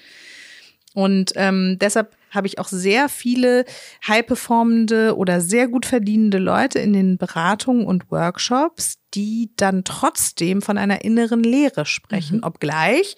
Und 0.93 1.34
ähm, 1.35 1.77
deshalb 1.80 2.15
habe 2.32 2.48
ich 2.48 2.58
auch 2.58 2.68
sehr 2.68 3.10
viele 3.10 3.66
high-performende 4.08 5.16
oder 5.16 5.41
sehr 5.41 5.68
gut 5.68 5.86
verdienende 5.86 6.40
Leute 6.40 6.80
in 6.80 6.94
den 6.94 7.18
Beratungen 7.18 7.86
und 7.86 8.10
Workshops, 8.10 8.98
die 9.14 9.52
dann 9.58 9.84
trotzdem 9.84 10.62
von 10.62 10.78
einer 10.78 11.03
inneren 11.03 11.44
Lehre 11.44 11.86
sprechen, 11.86 12.38
mhm. 12.38 12.44
obgleich 12.44 13.18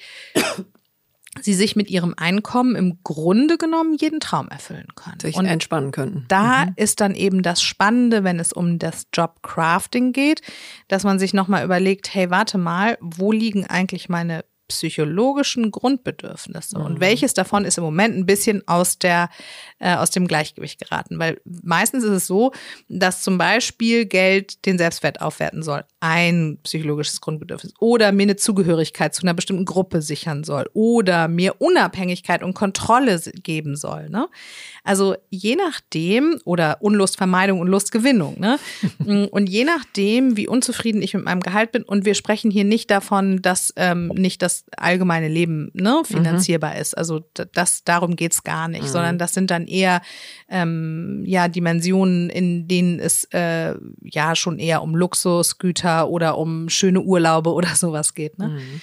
sie 1.41 1.53
sich 1.53 1.75
mit 1.75 1.89
ihrem 1.89 2.13
Einkommen 2.15 2.75
im 2.75 2.99
Grunde 3.03 3.57
genommen 3.57 3.95
jeden 3.95 4.19
Traum 4.19 4.47
erfüllen 4.49 4.87
können. 4.95 5.19
Sich 5.19 5.35
und 5.35 5.45
entspannen 5.45 5.91
können. 5.91 6.25
Da 6.27 6.65
mhm. 6.65 6.73
ist 6.75 7.01
dann 7.01 7.15
eben 7.15 7.41
das 7.41 7.61
Spannende, 7.61 8.23
wenn 8.23 8.39
es 8.39 8.53
um 8.53 8.77
das 8.77 9.07
Jobcrafting 9.13 10.13
geht, 10.13 10.41
dass 10.87 11.03
man 11.03 11.19
sich 11.19 11.33
nochmal 11.33 11.63
überlegt, 11.63 12.13
hey, 12.13 12.29
warte 12.29 12.57
mal, 12.57 12.97
wo 13.01 13.31
liegen 13.31 13.65
eigentlich 13.65 14.09
meine 14.09 14.45
psychologischen 14.67 15.71
Grundbedürfnisse. 15.71 16.79
Mhm. 16.79 16.85
Und 16.85 16.99
welches 16.99 17.33
davon 17.33 17.65
ist 17.65 17.77
im 17.77 17.83
Moment 17.83 18.15
ein 18.15 18.25
bisschen 18.25 18.67
aus 18.67 18.97
der, 18.97 19.29
äh, 19.79 19.95
aus 19.95 20.11
dem 20.11 20.27
Gleichgewicht 20.27 20.79
geraten? 20.79 21.19
Weil 21.19 21.41
meistens 21.43 22.03
ist 22.03 22.11
es 22.11 22.27
so, 22.27 22.51
dass 22.87 23.21
zum 23.21 23.37
Beispiel 23.37 24.05
Geld 24.05 24.65
den 24.65 24.77
Selbstwert 24.77 25.21
aufwerten 25.21 25.63
soll. 25.63 25.83
Ein 25.99 26.59
psychologisches 26.63 27.21
Grundbedürfnis. 27.21 27.73
Oder 27.79 28.11
mir 28.11 28.23
eine 28.23 28.35
Zugehörigkeit 28.35 29.13
zu 29.13 29.23
einer 29.23 29.33
bestimmten 29.33 29.65
Gruppe 29.65 30.01
sichern 30.01 30.43
soll. 30.43 30.69
Oder 30.73 31.27
mir 31.27 31.61
Unabhängigkeit 31.61 32.43
und 32.43 32.53
Kontrolle 32.53 33.19
geben 33.43 33.75
soll. 33.75 34.09
Ne? 34.09 34.27
Also 34.83 35.15
je 35.29 35.55
nachdem, 35.55 36.39
oder 36.45 36.77
Unlustvermeidung 36.81 37.59
und 37.59 37.67
Lustgewinnung, 37.67 38.39
ne? 38.39 38.59
und 39.31 39.47
je 39.47 39.63
nachdem, 39.63 40.37
wie 40.37 40.47
unzufrieden 40.47 41.01
ich 41.01 41.13
mit 41.13 41.25
meinem 41.25 41.41
Gehalt 41.41 41.71
bin, 41.71 41.83
und 41.83 42.05
wir 42.05 42.15
sprechen 42.15 42.51
hier 42.51 42.63
nicht 42.63 42.91
davon, 42.91 43.41
dass 43.41 43.73
ähm, 43.75 44.07
nicht 44.07 44.41
das 44.41 44.52
allgemeine 44.77 45.27
Leben 45.27 45.71
ne, 45.73 46.01
mhm. 46.01 46.05
finanzierbar 46.05 46.73
mhm. 46.75 46.81
ist. 46.81 46.97
Also 46.97 47.21
das, 47.53 47.83
darum 47.83 48.15
geht's 48.15 48.43
gar 48.43 48.67
nicht, 48.67 48.83
mhm. 48.83 48.87
sondern 48.87 49.17
das 49.17 49.33
sind 49.33 49.51
dann 49.51 49.67
eher 49.67 50.01
ähm, 50.49 51.23
ja, 51.25 51.47
Dimensionen, 51.47 52.29
in 52.29 52.67
denen 52.67 52.99
es 52.99 53.25
äh, 53.31 53.75
ja 54.01 54.35
schon 54.35 54.59
eher 54.59 54.81
um 54.81 54.95
Luxusgüter 54.95 56.09
oder 56.09 56.37
um 56.37 56.69
schöne 56.69 57.01
Urlaube 57.01 57.51
oder 57.51 57.75
sowas 57.75 58.13
geht. 58.13 58.37
Ne? 58.39 58.49
Mhm. 58.49 58.81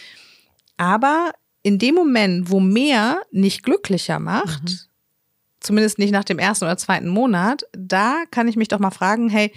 Aber 0.76 1.32
in 1.62 1.78
dem 1.78 1.94
Moment, 1.94 2.51
wo 2.51 2.60
mehr 2.60 3.20
nicht 3.30 3.62
glücklicher 3.62 4.18
macht, 4.18 4.64
mhm 4.64 4.78
zumindest 5.60 5.98
nicht 5.98 6.10
nach 6.10 6.24
dem 6.24 6.38
ersten 6.38 6.64
oder 6.64 6.76
zweiten 6.76 7.09
Monat, 7.09 7.64
da 7.72 8.24
kann 8.30 8.48
ich 8.48 8.56
mich 8.56 8.68
doch 8.68 8.78
mal 8.78 8.90
fragen, 8.90 9.28
hey, 9.28 9.52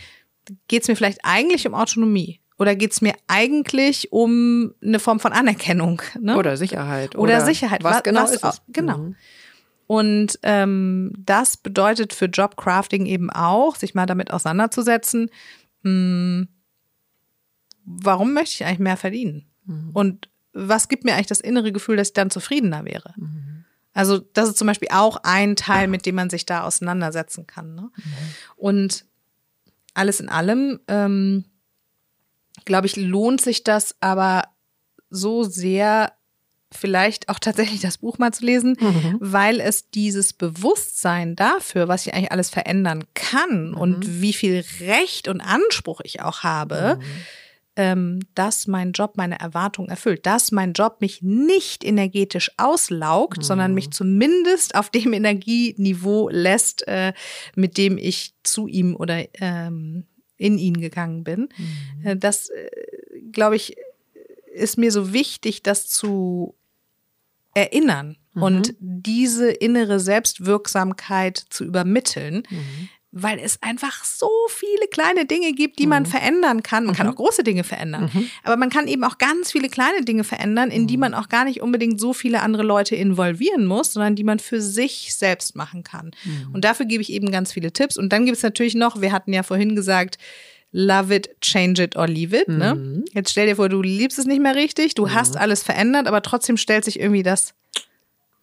geht 0.67 0.83
es 0.83 0.87
mir 0.87 0.95
vielleicht 0.95 1.19
eigentlich 1.23 1.65
um 1.65 1.73
Autonomie? 1.73 2.41
Oder 2.63 2.77
geht 2.77 2.93
es 2.93 3.01
mir 3.01 3.13
eigentlich 3.27 4.13
um 4.13 4.73
eine 4.81 4.99
Form 4.99 5.19
von 5.19 5.33
Anerkennung? 5.33 6.01
Ne? 6.17 6.37
Oder 6.37 6.55
Sicherheit. 6.55 7.13
Oder, 7.15 7.23
oder 7.23 7.41
Sicherheit. 7.41 7.83
Was, 7.83 7.95
was 7.95 8.03
genau 8.03 8.23
was, 8.23 8.31
ist 8.31 8.43
es? 8.45 8.61
Genau. 8.69 8.99
Mhm. 8.99 9.15
Und 9.85 10.39
ähm, 10.43 11.11
das 11.17 11.57
bedeutet 11.57 12.13
für 12.13 12.27
Jobcrafting 12.27 13.05
eben 13.05 13.29
auch, 13.29 13.75
sich 13.75 13.95
mal 13.95 14.05
damit 14.05 14.31
auseinanderzusetzen, 14.31 15.29
mh, 15.81 15.89
hm, 15.89 16.47
warum 17.83 18.33
möchte 18.33 18.53
ich 18.53 18.65
eigentlich 18.65 18.79
mehr 18.79 18.95
verdienen? 18.95 19.45
Mhm. 19.65 19.89
Und 19.91 20.29
was 20.53 20.87
gibt 20.87 21.03
mir 21.03 21.15
eigentlich 21.15 21.27
das 21.27 21.41
innere 21.41 21.73
Gefühl, 21.73 21.97
dass 21.97 22.07
ich 22.07 22.13
dann 22.13 22.29
zufriedener 22.29 22.85
wäre? 22.85 23.13
Mhm. 23.17 23.65
Also 23.93 24.19
das 24.19 24.47
ist 24.47 24.57
zum 24.57 24.67
Beispiel 24.67 24.87
auch 24.93 25.17
ein 25.23 25.57
Teil, 25.57 25.89
mit 25.89 26.05
dem 26.05 26.15
man 26.15 26.29
sich 26.29 26.45
da 26.45 26.63
auseinandersetzen 26.63 27.45
kann. 27.45 27.75
Ne? 27.75 27.91
Mhm. 27.93 28.13
Und 28.55 29.05
alles 29.93 30.21
in 30.21 30.29
allem, 30.29 30.79
ähm, 30.87 31.43
glaube 32.65 32.87
ich, 32.87 32.95
lohnt 32.95 33.41
sich 33.41 33.63
das 33.63 33.95
aber 33.99 34.43
so 35.09 35.43
sehr, 35.43 36.13
vielleicht 36.71 37.29
auch 37.29 37.39
tatsächlich 37.39 37.81
das 37.81 37.99
Buch 37.99 38.17
mal 38.17 38.33
zu 38.33 38.45
lesen, 38.45 38.77
mhm. 38.79 39.17
weil 39.19 39.59
es 39.59 39.89
dieses 39.91 40.33
Bewusstsein 40.33 41.35
dafür, 41.35 41.87
was 41.87 42.05
ich 42.07 42.13
eigentlich 42.13 42.31
alles 42.31 42.49
verändern 42.49 43.03
kann 43.13 43.71
mhm. 43.71 43.77
und 43.77 44.21
wie 44.21 44.33
viel 44.33 44.63
Recht 44.79 45.27
und 45.27 45.41
Anspruch 45.41 46.01
ich 46.03 46.21
auch 46.21 46.41
habe, 46.43 46.97
mhm 46.99 47.03
ähm, 47.75 48.19
dass 48.35 48.67
mein 48.67 48.91
Job 48.91 49.13
meine 49.17 49.39
Erwartungen 49.39 49.89
erfüllt, 49.89 50.25
dass 50.25 50.51
mein 50.51 50.73
Job 50.73 50.97
mich 50.99 51.21
nicht 51.21 51.83
energetisch 51.83 52.51
auslaugt, 52.57 53.39
mhm. 53.39 53.43
sondern 53.43 53.73
mich 53.73 53.91
zumindest 53.91 54.75
auf 54.75 54.89
dem 54.89 55.13
Energieniveau 55.13 56.29
lässt, 56.29 56.87
äh, 56.87 57.13
mit 57.55 57.77
dem 57.77 57.97
ich 57.97 58.35
zu 58.43 58.67
ihm 58.67 58.95
oder 58.95 59.23
ähm, 59.41 60.05
in 60.37 60.57
ihn 60.57 60.79
gegangen 60.79 61.23
bin. 61.23 61.49
Mhm. 61.57 62.07
Äh, 62.07 62.17
das, 62.17 62.49
äh, 62.49 62.69
glaube 63.31 63.55
ich, 63.55 63.75
ist 64.53 64.77
mir 64.77 64.91
so 64.91 65.13
wichtig, 65.13 65.63
das 65.63 65.87
zu 65.87 66.55
erinnern 67.53 68.17
mhm. 68.33 68.43
und 68.43 68.75
diese 68.79 69.49
innere 69.51 69.99
Selbstwirksamkeit 69.99 71.37
zu 71.49 71.63
übermitteln, 71.63 72.43
mhm 72.49 72.89
weil 73.15 73.37
es 73.39 73.61
einfach 73.61 74.03
so 74.03 74.29
viele 74.49 74.87
kleine 74.89 75.25
Dinge 75.25 75.53
gibt, 75.53 75.77
die 75.77 75.85
man 75.85 76.03
mhm. 76.03 76.07
verändern 76.07 76.63
kann. 76.63 76.83
Man 76.83 76.93
mhm. 76.93 76.97
kann 76.97 77.07
auch 77.07 77.15
große 77.15 77.43
Dinge 77.43 77.63
verändern, 77.63 78.09
mhm. 78.11 78.29
aber 78.43 78.57
man 78.57 78.71
kann 78.71 78.87
eben 78.87 79.03
auch 79.03 79.19
ganz 79.19 79.51
viele 79.51 79.69
kleine 79.69 80.03
Dinge 80.03 80.23
verändern, 80.23 80.71
in 80.71 80.87
die 80.87 80.97
mhm. 80.97 81.01
man 81.01 81.13
auch 81.13 81.29
gar 81.29 81.45
nicht 81.45 81.61
unbedingt 81.61 82.01
so 82.01 82.13
viele 82.13 82.41
andere 82.41 82.63
Leute 82.63 82.95
involvieren 82.95 83.65
muss, 83.65 83.93
sondern 83.93 84.15
die 84.15 84.23
man 84.23 84.39
für 84.39 84.59
sich 84.59 85.15
selbst 85.15 85.55
machen 85.55 85.83
kann. 85.83 86.11
Mhm. 86.23 86.53
Und 86.53 86.65
dafür 86.65 86.87
gebe 86.87 87.03
ich 87.03 87.11
eben 87.11 87.31
ganz 87.31 87.53
viele 87.53 87.71
Tipps. 87.71 87.97
Und 87.97 88.11
dann 88.11 88.25
gibt 88.25 88.37
es 88.37 88.43
natürlich 88.43 88.73
noch, 88.73 88.99
wir 88.99 89.11
hatten 89.11 89.31
ja 89.31 89.43
vorhin 89.43 89.75
gesagt, 89.75 90.17
Love 90.75 91.13
it, 91.13 91.29
change 91.39 91.83
it 91.83 91.95
or 91.95 92.07
leave 92.07 92.35
it. 92.35 92.47
Ne? 92.47 92.73
Mhm. 92.73 93.05
Jetzt 93.13 93.29
stell 93.29 93.45
dir 93.45 93.57
vor, 93.57 93.69
du 93.69 93.83
liebst 93.83 94.17
es 94.17 94.25
nicht 94.25 94.41
mehr 94.41 94.55
richtig, 94.55 94.95
du 94.95 95.11
hast 95.11 95.37
alles 95.37 95.61
verändert, 95.61 96.07
aber 96.07 96.23
trotzdem 96.23 96.57
stellt 96.57 96.83
sich 96.83 96.99
irgendwie 96.99 97.21
das 97.21 97.53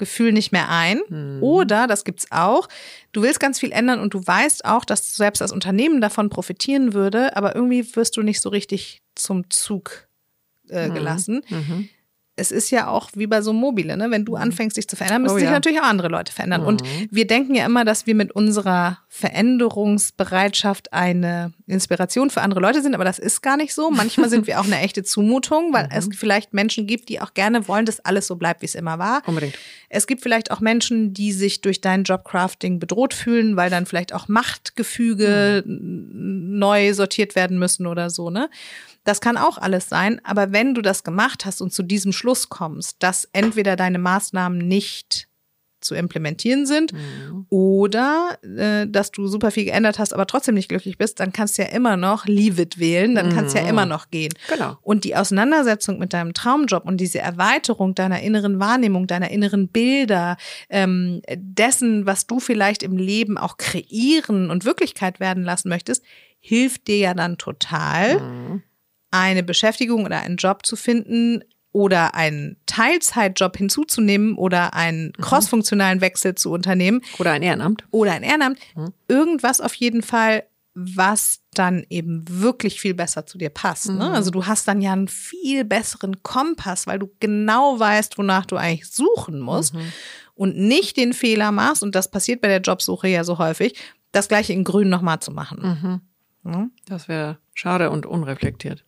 Gefühl 0.01 0.33
nicht 0.33 0.51
mehr 0.51 0.69
ein. 0.69 1.01
Mhm. 1.09 1.43
Oder, 1.43 1.87
das 1.87 2.03
gibt's 2.03 2.27
auch, 2.31 2.69
du 3.13 3.23
willst 3.23 3.39
ganz 3.39 3.61
viel 3.61 3.71
ändern 3.71 4.01
und 4.01 4.13
du 4.15 4.27
weißt 4.27 4.65
auch, 4.65 4.85
dass 4.85 5.15
selbst 5.15 5.41
das 5.41 5.53
Unternehmen 5.53 6.01
davon 6.01 6.29
profitieren 6.29 6.93
würde, 6.93 7.37
aber 7.37 7.55
irgendwie 7.55 7.95
wirst 7.95 8.17
du 8.17 8.23
nicht 8.23 8.41
so 8.41 8.49
richtig 8.49 9.03
zum 9.15 9.49
Zug 9.51 10.09
äh, 10.69 10.87
hm. 10.87 10.95
gelassen. 10.95 11.43
Mhm 11.49 11.89
es 12.41 12.51
ist 12.51 12.71
ja 12.71 12.89
auch 12.89 13.11
wie 13.15 13.27
bei 13.27 13.43
so 13.43 13.53
Mobile, 13.53 13.97
ne? 13.97 14.11
Wenn 14.11 14.25
du 14.25 14.33
mhm. 14.33 14.43
anfängst, 14.43 14.77
dich 14.77 14.89
zu 14.89 14.97
verändern, 14.97 15.23
müssen 15.23 15.35
oh, 15.35 15.39
sich 15.39 15.45
ja. 15.45 15.53
natürlich 15.53 15.81
auch 15.81 15.85
andere 15.85 16.09
Leute 16.09 16.33
verändern. 16.33 16.63
Mhm. 16.63 16.67
Und 16.67 16.83
wir 17.11 17.27
denken 17.27 17.55
ja 17.55 17.67
immer, 17.67 17.85
dass 17.85 18.07
wir 18.07 18.15
mit 18.15 18.33
unserer 18.33 18.99
Veränderungsbereitschaft 19.09 20.93
eine 20.93 21.53
Inspiration 21.67 22.31
für 22.31 22.41
andere 22.41 22.61
Leute 22.61 22.81
sind, 22.81 22.95
aber 22.95 23.05
das 23.05 23.19
ist 23.19 23.43
gar 23.43 23.57
nicht 23.57 23.75
so. 23.75 23.91
Manchmal 23.91 24.31
sind 24.31 24.47
wir 24.47 24.59
auch 24.59 24.65
eine 24.65 24.81
echte 24.81 25.03
Zumutung, 25.03 25.73
weil 25.73 25.85
mhm. 25.85 25.91
es 25.93 26.09
vielleicht 26.15 26.55
Menschen 26.55 26.87
gibt, 26.87 27.09
die 27.11 27.21
auch 27.21 27.35
gerne 27.35 27.69
wollen, 27.69 27.85
dass 27.85 28.01
alles 28.01 28.27
so 28.27 28.37
bleibt, 28.37 28.63
wie 28.63 28.67
es 28.67 28.75
immer 28.75 28.99
war. 28.99 29.23
Unbedingt. 29.27 29.55
Es 29.91 30.07
gibt 30.07 30.23
vielleicht 30.23 30.51
auch 30.51 30.61
Menschen, 30.61 31.13
die 31.13 31.33
sich 31.33 31.61
durch 31.61 31.81
dein 31.81 32.05
Jobcrafting 32.05 32.79
bedroht 32.79 33.13
fühlen, 33.13 33.57
weil 33.57 33.69
dann 33.69 33.85
vielleicht 33.85 34.15
auch 34.15 34.29
Machtgefüge 34.29 35.63
mhm. 35.67 36.59
neu 36.59 36.95
sortiert 36.95 37.35
werden 37.35 37.59
müssen 37.59 37.87
oder 37.87 38.09
so, 38.09 38.31
ne? 38.31 38.49
Das 39.05 39.23
kann 39.23 39.39
auch 39.39 39.57
alles 39.57 39.89
sein, 39.89 40.21
aber 40.25 40.53
wenn 40.53 40.75
du 40.75 40.83
das 40.83 41.05
gemacht 41.05 41.47
hast 41.47 41.63
und 41.63 41.73
zu 41.73 41.83
diesem 41.83 42.13
Schluss 42.13 42.30
kommst, 42.49 42.97
dass 43.01 43.29
entweder 43.33 43.77
deine 43.77 43.99
Maßnahmen 43.99 44.59
nicht 44.59 45.29
zu 45.81 45.95
implementieren 45.95 46.67
sind 46.67 46.93
mhm. 46.93 47.47
oder 47.49 48.39
äh, 48.43 48.87
dass 48.87 49.11
du 49.11 49.27
super 49.27 49.51
viel 49.51 49.65
geändert 49.65 49.99
hast, 49.99 50.13
aber 50.13 50.27
trotzdem 50.27 50.55
nicht 50.55 50.69
glücklich 50.69 50.99
bist, 50.99 51.21
dann 51.21 51.33
kannst 51.33 51.57
du 51.57 51.63
ja 51.63 51.69
immer 51.69 51.97
noch 51.97 52.27
Leave 52.27 52.63
it 52.63 52.79
wählen, 52.79 53.15
dann 53.15 53.31
mhm. 53.31 53.35
kannst 53.35 53.55
du 53.55 53.61
ja 53.61 53.69
immer 53.69 53.87
noch 53.87 54.11
gehen. 54.11 54.33
Genau. 54.49 54.77
Und 54.83 55.05
die 55.05 55.17
Auseinandersetzung 55.17 55.99
mit 55.99 56.13
deinem 56.13 56.35
Traumjob 56.35 56.85
und 56.85 56.99
diese 56.99 57.21
Erweiterung 57.21 57.95
deiner 57.95 58.21
inneren 58.21 58.61
Wahrnehmung, 58.61 59.07
deiner 59.07 59.31
inneren 59.31 59.69
Bilder, 59.69 60.37
ähm, 60.69 61.23
dessen, 61.35 62.07
was 62.07 62.27
du 62.27 62.41
vielleicht 62.41 62.83
im 62.83 62.97
Leben 62.97 63.39
auch 63.39 63.57
kreieren 63.57 64.51
und 64.51 64.65
Wirklichkeit 64.65 65.19
werden 65.19 65.43
lassen 65.43 65.71
möchtest, 65.71 66.05
hilft 66.41 66.89
dir 66.89 66.99
ja 66.99 67.15
dann 67.15 67.39
total, 67.39 68.21
mhm. 68.21 68.63
eine 69.11 69.43
Beschäftigung 69.43 70.05
oder 70.05 70.21
einen 70.21 70.37
Job 70.37 70.67
zu 70.67 70.77
finden, 70.77 71.43
oder 71.73 72.15
einen 72.15 72.57
Teilzeitjob 72.67 73.57
hinzuzunehmen 73.57 74.35
oder 74.37 74.75
einen 74.75 75.07
mhm. 75.07 75.23
crossfunktionalen 75.23 76.01
Wechsel 76.01 76.35
zu 76.35 76.51
unternehmen. 76.51 77.01
Oder 77.19 77.33
ein 77.33 77.43
Ehrenamt. 77.43 77.85
Oder 77.91 78.13
ein 78.13 78.23
Ehrenamt. 78.23 78.59
Mhm. 78.75 78.93
Irgendwas 79.09 79.61
auf 79.61 79.75
jeden 79.75 80.03
Fall, 80.03 80.45
was 80.75 81.41
dann 81.53 81.85
eben 81.89 82.25
wirklich 82.29 82.81
viel 82.81 82.95
besser 82.95 83.27
zu 83.27 83.39
dir 83.39 83.51
passt. 83.51 83.89
Ne? 83.89 83.95
Mhm. 83.95 84.15
Also 84.15 84.31
du 84.31 84.47
hast 84.47 84.67
dann 84.69 84.81
ja 84.81 84.93
einen 84.93 85.09
viel 85.09 85.65
besseren 85.65 86.23
Kompass, 86.23 86.87
weil 86.87 86.99
du 86.99 87.11
genau 87.21 87.79
weißt, 87.79 88.19
wonach 88.19 88.47
du 88.47 88.57
eigentlich 88.57 88.89
suchen 88.89 89.41
musst 89.41 89.75
mhm. 89.75 89.93
und 90.35 90.57
nicht 90.57 90.97
den 90.97 91.13
Fehler 91.13 91.53
machst, 91.53 91.83
und 91.83 91.95
das 91.95 92.11
passiert 92.11 92.41
bei 92.41 92.49
der 92.49 92.61
Jobsuche 92.61 93.09
ja 93.09 93.25
so 93.25 93.39
häufig, 93.39 93.75
das 94.13 94.29
gleiche 94.29 94.53
in 94.53 94.65
grün 94.65 94.89
nochmal 94.89 95.21
zu 95.21 95.33
machen. 95.33 96.03
Mhm. 96.43 96.71
Das 96.87 97.09
wäre 97.09 97.39
schade 97.55 97.91
und 97.91 98.07
unreflektiert. 98.07 98.85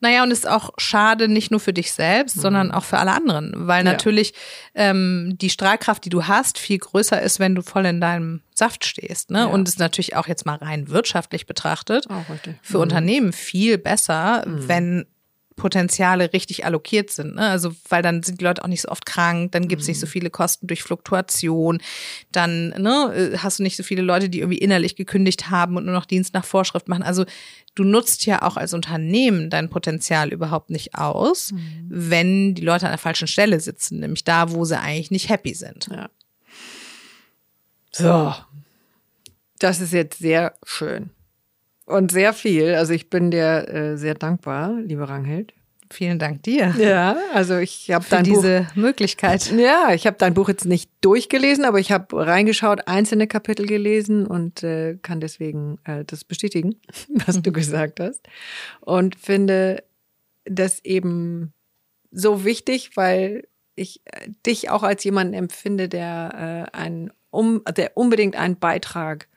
Naja, 0.00 0.22
und 0.22 0.30
ist 0.30 0.46
auch 0.46 0.70
schade 0.76 1.28
nicht 1.28 1.50
nur 1.50 1.60
für 1.60 1.72
dich 1.72 1.92
selbst, 1.92 2.36
mhm. 2.36 2.40
sondern 2.40 2.70
auch 2.72 2.84
für 2.84 2.98
alle 2.98 3.12
anderen, 3.12 3.52
weil 3.66 3.84
ja. 3.84 3.92
natürlich 3.92 4.34
ähm, 4.74 5.36
die 5.40 5.50
Strahlkraft, 5.50 6.04
die 6.04 6.10
du 6.10 6.26
hast, 6.26 6.58
viel 6.58 6.78
größer 6.78 7.20
ist, 7.22 7.40
wenn 7.40 7.54
du 7.54 7.62
voll 7.62 7.86
in 7.86 8.00
deinem 8.00 8.42
Saft 8.54 8.84
stehst. 8.84 9.30
Ne? 9.30 9.40
Ja. 9.40 9.44
Und 9.46 9.68
ist 9.68 9.78
natürlich 9.78 10.16
auch 10.16 10.26
jetzt 10.26 10.44
mal 10.44 10.56
rein 10.56 10.88
wirtschaftlich 10.88 11.46
betrachtet 11.46 12.06
für 12.62 12.76
mhm. 12.76 12.82
Unternehmen 12.82 13.32
viel 13.32 13.78
besser, 13.78 14.44
mhm. 14.46 14.68
wenn 14.68 15.06
Potenziale 15.56 16.32
richtig 16.32 16.64
allokiert 16.64 17.10
sind. 17.10 17.36
Ne? 17.36 17.42
Also, 17.42 17.74
weil 17.88 18.02
dann 18.02 18.22
sind 18.22 18.40
die 18.40 18.44
Leute 18.44 18.64
auch 18.64 18.68
nicht 18.68 18.82
so 18.82 18.88
oft 18.88 19.06
krank, 19.06 19.52
dann 19.52 19.68
gibt 19.68 19.82
es 19.82 19.88
mhm. 19.88 19.92
nicht 19.92 20.00
so 20.00 20.06
mhm. 20.06 20.10
viele 20.10 20.30
Kosten 20.30 20.66
durch 20.66 20.82
Fluktuation, 20.82 21.80
dann 22.32 22.70
ne, 22.70 23.12
äh, 23.14 23.38
hast 23.38 23.58
du 23.58 23.62
nicht 23.62 23.76
so 23.76 23.82
viele 23.82 24.02
Leute, 24.02 24.28
die 24.28 24.40
irgendwie 24.40 24.58
innerlich 24.58 24.96
gekündigt 24.96 25.50
haben 25.50 25.76
und 25.76 25.84
nur 25.84 25.94
noch 25.94 26.06
Dienst 26.06 26.34
nach 26.34 26.44
Vorschrift 26.44 26.88
machen. 26.88 27.04
Also 27.04 27.24
du 27.74 27.84
nutzt 27.84 28.26
ja 28.26 28.42
auch 28.42 28.56
als 28.56 28.74
Unternehmen 28.74 29.48
dein 29.48 29.70
Potenzial 29.70 30.32
überhaupt 30.32 30.70
nicht 30.70 30.96
aus, 30.96 31.52
mhm. 31.52 31.86
wenn 31.88 32.54
die 32.54 32.62
Leute 32.62 32.86
an 32.86 32.92
der 32.92 32.98
falschen 32.98 33.28
Stelle 33.28 33.60
sitzen, 33.60 34.00
nämlich 34.00 34.24
da, 34.24 34.50
wo 34.50 34.64
sie 34.64 34.78
eigentlich 34.78 35.12
nicht 35.12 35.28
happy 35.28 35.54
sind. 35.54 35.88
Ja. 35.90 36.10
So. 37.92 38.34
Das 39.60 39.80
ist 39.80 39.92
jetzt 39.92 40.18
sehr 40.18 40.54
schön. 40.64 41.10
Und 41.86 42.10
sehr 42.10 42.32
viel. 42.32 42.74
Also 42.74 42.92
ich 42.92 43.10
bin 43.10 43.30
dir 43.30 43.68
äh, 43.68 43.96
sehr 43.96 44.14
dankbar, 44.14 44.80
liebe 44.80 45.08
Ranghild. 45.08 45.52
Vielen 45.90 46.18
Dank 46.18 46.42
dir. 46.42 46.74
Ja, 46.78 47.16
also 47.32 47.58
ich 47.58 47.90
habe 47.90 48.04
dein 48.08 48.24
diese 48.24 48.62
Buch, 48.62 48.76
Möglichkeit. 48.76 49.52
Ja, 49.52 49.92
ich 49.92 50.06
habe 50.06 50.16
dein 50.18 50.34
Buch 50.34 50.48
jetzt 50.48 50.64
nicht 50.64 50.90
durchgelesen, 51.02 51.64
aber 51.64 51.78
ich 51.78 51.92
habe 51.92 52.26
reingeschaut, 52.26 52.88
einzelne 52.88 53.26
Kapitel 53.26 53.66
gelesen 53.66 54.26
und 54.26 54.62
äh, 54.62 54.96
kann 55.02 55.20
deswegen 55.20 55.78
äh, 55.84 56.04
das 56.04 56.24
bestätigen, 56.24 56.76
was 57.26 57.42
du 57.42 57.52
gesagt 57.52 58.00
hast. 58.00 58.26
Und 58.80 59.14
finde 59.16 59.84
das 60.44 60.84
eben 60.84 61.52
so 62.10 62.44
wichtig, 62.44 62.96
weil 62.96 63.46
ich 63.76 64.00
äh, 64.06 64.30
dich 64.46 64.70
auch 64.70 64.82
als 64.82 65.04
jemanden 65.04 65.34
empfinde, 65.34 65.88
der 65.88 66.70
äh, 66.72 66.76
einen 66.76 67.12
um, 67.30 67.62
der 67.76 67.96
unbedingt 67.96 68.36
einen 68.36 68.58
Beitrag 68.58 69.28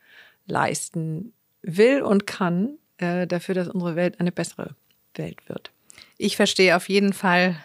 leisten 0.46 1.34
will 1.68 2.02
und 2.02 2.26
kann 2.26 2.78
äh, 2.98 3.28
dafür, 3.28 3.54
dass 3.54 3.68
unsere 3.68 3.96
Welt 3.96 4.20
eine 4.20 4.32
bessere 4.32 4.76
Welt 5.16 5.48
wird. 5.48 5.72
Ich 6.18 6.36
verstehe 6.36 6.76
auf 6.76 6.90
jeden 6.90 7.14
Fall 7.14 7.56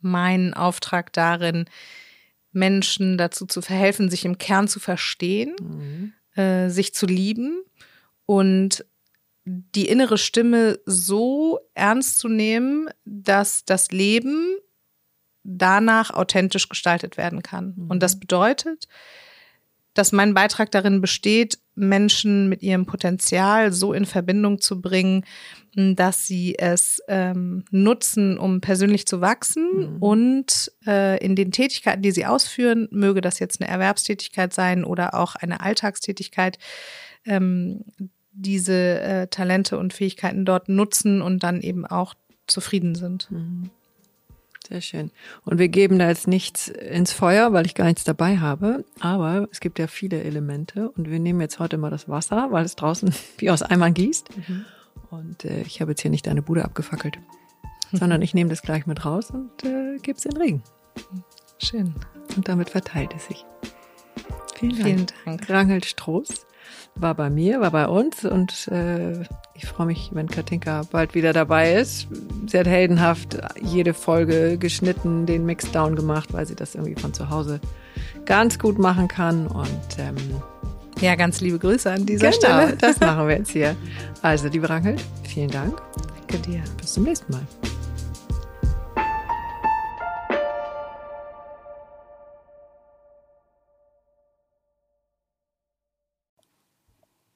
meinen 0.00 0.54
Auftrag 0.54 1.12
darin, 1.12 1.66
Menschen 2.52 3.16
dazu 3.16 3.46
zu 3.46 3.62
verhelfen, 3.62 4.10
sich 4.10 4.24
im 4.24 4.38
Kern 4.38 4.68
zu 4.68 4.80
verstehen, 4.80 5.54
mhm. 5.60 6.12
äh, 6.40 6.68
sich 6.68 6.94
zu 6.94 7.06
lieben 7.06 7.62
und 8.26 8.84
die 9.44 9.88
innere 9.88 10.18
Stimme 10.18 10.78
so 10.86 11.60
ernst 11.74 12.18
zu 12.18 12.28
nehmen, 12.28 12.88
dass 13.04 13.64
das 13.64 13.90
Leben 13.90 14.56
danach 15.44 16.10
authentisch 16.10 16.68
gestaltet 16.68 17.16
werden 17.16 17.42
kann. 17.42 17.74
Mhm. 17.76 17.90
Und 17.90 18.02
das 18.02 18.20
bedeutet, 18.20 18.88
dass 19.94 20.12
mein 20.12 20.34
Beitrag 20.34 20.70
darin 20.70 21.00
besteht, 21.00 21.58
Menschen 21.74 22.48
mit 22.48 22.62
ihrem 22.62 22.86
Potenzial 22.86 23.72
so 23.72 23.92
in 23.92 24.04
Verbindung 24.04 24.60
zu 24.60 24.80
bringen, 24.80 25.24
dass 25.74 26.26
sie 26.26 26.58
es 26.58 27.00
ähm, 27.08 27.64
nutzen, 27.70 28.36
um 28.38 28.60
persönlich 28.60 29.06
zu 29.06 29.22
wachsen 29.22 29.94
mhm. 29.94 29.96
und 30.02 30.72
äh, 30.86 31.22
in 31.24 31.34
den 31.34 31.50
Tätigkeiten, 31.50 32.02
die 32.02 32.10
sie 32.10 32.26
ausführen, 32.26 32.88
möge 32.90 33.22
das 33.22 33.38
jetzt 33.38 33.60
eine 33.60 33.70
Erwerbstätigkeit 33.70 34.52
sein 34.52 34.84
oder 34.84 35.14
auch 35.14 35.34
eine 35.34 35.60
Alltagstätigkeit, 35.60 36.58
ähm, 37.24 37.84
diese 38.32 39.00
äh, 39.00 39.26
Talente 39.28 39.78
und 39.78 39.94
Fähigkeiten 39.94 40.44
dort 40.44 40.68
nutzen 40.68 41.22
und 41.22 41.42
dann 41.42 41.62
eben 41.62 41.86
auch 41.86 42.14
zufrieden 42.46 42.94
sind. 42.94 43.30
Mhm. 43.30 43.70
Sehr 44.72 44.80
schön. 44.80 45.10
Und 45.44 45.58
wir 45.58 45.68
geben 45.68 45.98
da 45.98 46.08
jetzt 46.08 46.26
nichts 46.26 46.68
ins 46.68 47.12
Feuer, 47.12 47.52
weil 47.52 47.66
ich 47.66 47.74
gar 47.74 47.84
nichts 47.84 48.04
dabei 48.04 48.38
habe. 48.38 48.86
Aber 49.00 49.46
es 49.52 49.60
gibt 49.60 49.78
ja 49.78 49.86
viele 49.86 50.22
Elemente. 50.22 50.88
Und 50.92 51.10
wir 51.10 51.18
nehmen 51.18 51.42
jetzt 51.42 51.58
heute 51.58 51.76
mal 51.76 51.90
das 51.90 52.08
Wasser, 52.08 52.48
weil 52.52 52.64
es 52.64 52.74
draußen 52.74 53.12
wie 53.36 53.50
aus 53.50 53.60
Eimern 53.62 53.92
gießt. 53.92 54.30
Mhm. 54.34 54.64
Und 55.10 55.44
äh, 55.44 55.60
ich 55.60 55.82
habe 55.82 55.90
jetzt 55.90 56.00
hier 56.00 56.10
nicht 56.10 56.26
deine 56.26 56.40
Bude 56.40 56.64
abgefackelt, 56.64 57.18
sondern 57.92 58.22
ich 58.22 58.32
nehme 58.32 58.48
das 58.48 58.62
gleich 58.62 58.86
mit 58.86 59.04
raus 59.04 59.30
und 59.30 59.62
äh, 59.62 59.98
gebe 60.00 60.16
es 60.16 60.24
in 60.24 60.30
den 60.30 60.40
Regen. 60.40 60.62
Schön. 61.58 61.94
Und 62.34 62.48
damit 62.48 62.70
verteilt 62.70 63.12
es 63.14 63.26
sich. 63.26 63.44
Vielen 64.54 64.72
Dank. 64.72 64.84
Vielen 64.86 65.06
Dank. 65.26 65.50
Rangel 65.50 65.84
Stroß 65.84 66.46
war 66.94 67.14
bei 67.14 67.30
mir, 67.30 67.60
war 67.60 67.70
bei 67.70 67.86
uns 67.86 68.24
und 68.24 68.68
äh, 68.68 69.22
ich 69.54 69.66
freue 69.66 69.86
mich, 69.86 70.10
wenn 70.12 70.28
Katinka 70.28 70.82
bald 70.90 71.14
wieder 71.14 71.32
dabei 71.32 71.74
ist. 71.74 72.08
Sie 72.46 72.58
hat 72.58 72.66
heldenhaft 72.66 73.38
jede 73.60 73.94
Folge 73.94 74.58
geschnitten, 74.58 75.26
den 75.26 75.46
Mixdown 75.46 75.96
gemacht, 75.96 76.32
weil 76.32 76.46
sie 76.46 76.54
das 76.54 76.74
irgendwie 76.74 77.00
von 77.00 77.14
zu 77.14 77.30
Hause 77.30 77.60
ganz 78.24 78.58
gut 78.58 78.78
machen 78.78 79.08
kann 79.08 79.46
und 79.46 79.98
ähm, 79.98 80.16
ja, 81.00 81.16
ganz 81.16 81.40
liebe 81.40 81.58
Grüße 81.58 81.90
an 81.90 82.06
dieser 82.06 82.30
genau, 82.30 82.36
Stelle. 82.36 82.76
Das 82.76 83.00
machen 83.00 83.26
wir 83.26 83.36
jetzt 83.38 83.50
hier. 83.52 83.74
Also, 84.22 84.48
liebe 84.48 84.68
Rangelt, 84.68 85.02
vielen 85.24 85.50
Dank. 85.50 85.82
Danke 86.16 86.38
dir. 86.38 86.62
Bis 86.80 86.92
zum 86.92 87.04
nächsten 87.04 87.32
Mal. 87.32 87.42